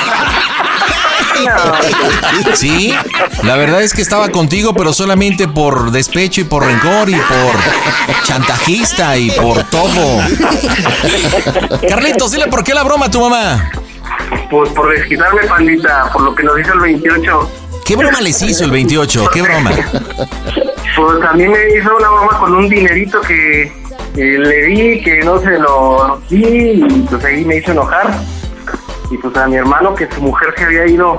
Sí, 2.55 2.93
la 3.43 3.55
verdad 3.55 3.81
es 3.81 3.93
que 3.93 4.01
estaba 4.01 4.29
contigo, 4.29 4.73
pero 4.73 4.93
solamente 4.93 5.47
por 5.47 5.91
despecho 5.91 6.41
y 6.41 6.43
por 6.43 6.65
rencor 6.65 7.09
y 7.09 7.15
por 7.15 8.23
chantajista 8.23 9.17
y 9.17 9.31
por 9.31 9.63
todo. 9.65 10.19
Carlitos, 11.87 12.31
dile 12.31 12.47
por 12.47 12.63
qué 12.63 12.73
la 12.73 12.83
broma 12.83 13.07
a 13.07 13.11
tu 13.11 13.21
mamá. 13.21 13.71
Pues 14.49 14.69
por 14.71 14.93
desquitarme, 14.93 15.43
pandita, 15.43 16.09
por 16.11 16.23
lo 16.23 16.35
que 16.35 16.43
nos 16.43 16.59
hizo 16.59 16.73
el 16.73 16.79
28. 16.79 17.51
¿Qué 17.85 17.95
broma 17.95 18.21
les 18.21 18.41
hizo 18.41 18.65
el 18.65 18.71
28? 18.71 19.29
¿Qué 19.33 19.41
broma? 19.41 19.71
Pues 20.95 21.23
a 21.23 21.33
mí 21.33 21.47
me 21.47 21.77
hizo 21.77 21.95
una 21.95 22.09
broma 22.09 22.39
con 22.39 22.55
un 22.55 22.69
dinerito 22.69 23.21
que 23.21 23.63
eh, 23.63 23.71
le 24.15 24.65
di, 24.65 25.01
que 25.01 25.21
no 25.23 25.39
se 25.39 25.57
lo 25.57 26.21
di, 26.29 26.83
y 26.83 27.05
pues 27.09 27.23
ahí 27.23 27.45
me 27.45 27.57
hizo 27.57 27.71
enojar. 27.71 28.13
Y 29.11 29.17
pues 29.17 29.35
a 29.35 29.47
mi 29.47 29.57
hermano, 29.57 29.93
que 29.93 30.09
su 30.11 30.21
mujer 30.21 30.53
se 30.57 30.63
había 30.63 30.87
ido 30.87 31.17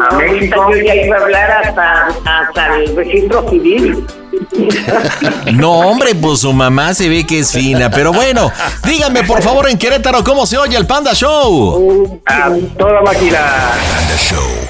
a 0.00 0.14
México. 0.16 0.70
Yo 0.70 0.76
ya 0.76 0.94
iba 0.94 1.16
a 1.16 1.20
hablar 1.20 1.50
hasta, 1.50 2.06
hasta 2.24 2.76
el 2.78 2.96
registro 2.96 3.48
civil. 3.50 4.06
No, 5.52 5.72
hombre, 5.80 6.14
pues 6.14 6.40
su 6.40 6.52
mamá 6.52 6.94
se 6.94 7.08
ve 7.08 7.26
que 7.26 7.40
es 7.40 7.52
fina. 7.52 7.90
Pero 7.90 8.12
bueno, 8.12 8.50
díganme 8.84 9.22
por 9.24 9.42
favor 9.42 9.68
en 9.68 9.76
Querétaro 9.76 10.24
cómo 10.24 10.46
se 10.46 10.56
oye 10.56 10.76
el 10.76 10.86
Panda 10.86 11.12
Show. 11.14 12.22
A 12.26 12.50
toda 12.78 13.02
máquina. 13.02 13.38
Panda 13.38 14.16
Show. 14.16 14.68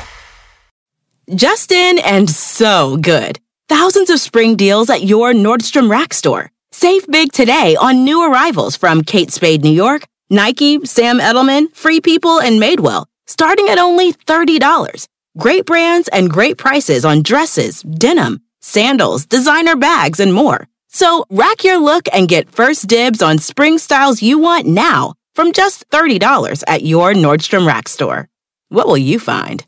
Justin 1.29 2.01
and 2.05 2.29
so 2.29 2.97
good. 2.97 3.39
Thousands 3.69 4.11
of 4.11 4.21
spring 4.21 4.57
deals 4.57 4.91
at 4.91 5.05
your 5.05 5.33
Nordstrom 5.33 5.89
Rack 5.89 6.13
store. 6.13 6.51
Save 6.73 7.07
big 7.09 7.33
today 7.33 7.77
on 7.77 8.05
new 8.05 8.23
arrivals 8.23 8.77
from 8.77 9.03
Kate 9.03 9.31
Spade 9.31 9.63
New 9.63 9.73
York, 9.73 10.05
Nike, 10.33 10.83
Sam 10.87 11.19
Edelman, 11.19 11.71
Free 11.77 12.01
People, 12.01 12.41
and 12.41 12.59
Madewell, 12.59 13.05
starting 13.27 13.69
at 13.69 13.79
only 13.79 14.15
$30. 14.15 15.07
Great 15.37 15.67
brands 15.67 16.09
and 16.09 16.31
great 16.31 16.57
prices 16.57 17.05
on 17.05 17.23
dresses, 17.23 17.83
denim, 17.83 18.41
sandals, 18.61 19.27
designer 19.27 19.77
bags, 19.77 20.21
and 20.21 20.33
more. 20.33 20.67
So 20.89 21.27
rack 21.29 21.65
your 21.65 21.79
look 21.79 22.09
and 22.15 22.29
get 22.31 22.51
first 22.51 22.87
dibs 22.87 23.21
on 23.21 23.39
spring 23.39 23.77
styles 23.77 24.23
you 24.23 24.39
want 24.39 24.67
now 24.67 25.15
from 25.35 25.53
just 25.53 25.87
$30 25.91 26.63
at 26.67 26.83
your 26.83 27.13
Nordstrom 27.13 27.67
Rack 27.67 27.87
store. 27.87 28.31
What 28.71 28.87
will 28.87 28.97
you 28.97 29.19
find? 29.19 29.67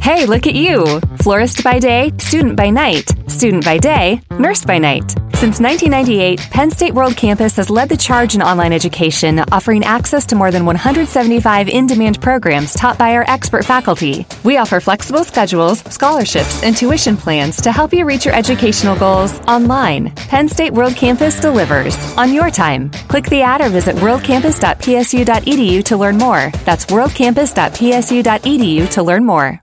Hey, 0.00 0.26
look 0.26 0.48
at 0.48 0.56
you! 0.56 1.00
Florist 1.18 1.62
by 1.62 1.78
day, 1.78 2.10
student 2.18 2.56
by 2.56 2.70
night, 2.70 3.08
student 3.30 3.64
by 3.64 3.78
day, 3.78 4.20
nurse 4.32 4.64
by 4.64 4.78
night. 4.78 5.14
Since 5.42 5.58
1998, 5.58 6.38
Penn 6.52 6.70
State 6.70 6.94
World 6.94 7.16
Campus 7.16 7.56
has 7.56 7.68
led 7.68 7.88
the 7.88 7.96
charge 7.96 8.36
in 8.36 8.42
online 8.42 8.72
education, 8.72 9.40
offering 9.50 9.82
access 9.82 10.24
to 10.26 10.36
more 10.36 10.52
than 10.52 10.64
175 10.64 11.68
in 11.68 11.88
demand 11.88 12.20
programs 12.20 12.74
taught 12.74 12.96
by 12.96 13.16
our 13.16 13.24
expert 13.26 13.64
faculty. 13.64 14.24
We 14.44 14.58
offer 14.58 14.78
flexible 14.78 15.24
schedules, 15.24 15.80
scholarships, 15.92 16.62
and 16.62 16.76
tuition 16.76 17.16
plans 17.16 17.60
to 17.62 17.72
help 17.72 17.92
you 17.92 18.04
reach 18.04 18.24
your 18.24 18.36
educational 18.36 18.96
goals 18.96 19.40
online. 19.48 20.12
Penn 20.14 20.48
State 20.48 20.72
World 20.72 20.94
Campus 20.94 21.40
delivers 21.40 21.96
on 22.16 22.32
your 22.32 22.48
time. 22.48 22.92
Click 23.08 23.26
the 23.26 23.42
ad 23.42 23.62
or 23.62 23.68
visit 23.68 23.96
worldcampus.psu.edu 23.96 25.82
to 25.82 25.96
learn 25.96 26.18
more. 26.18 26.52
That's 26.64 26.86
worldcampus.psu.edu 26.86 28.90
to 28.90 29.02
learn 29.02 29.26
more. 29.26 29.60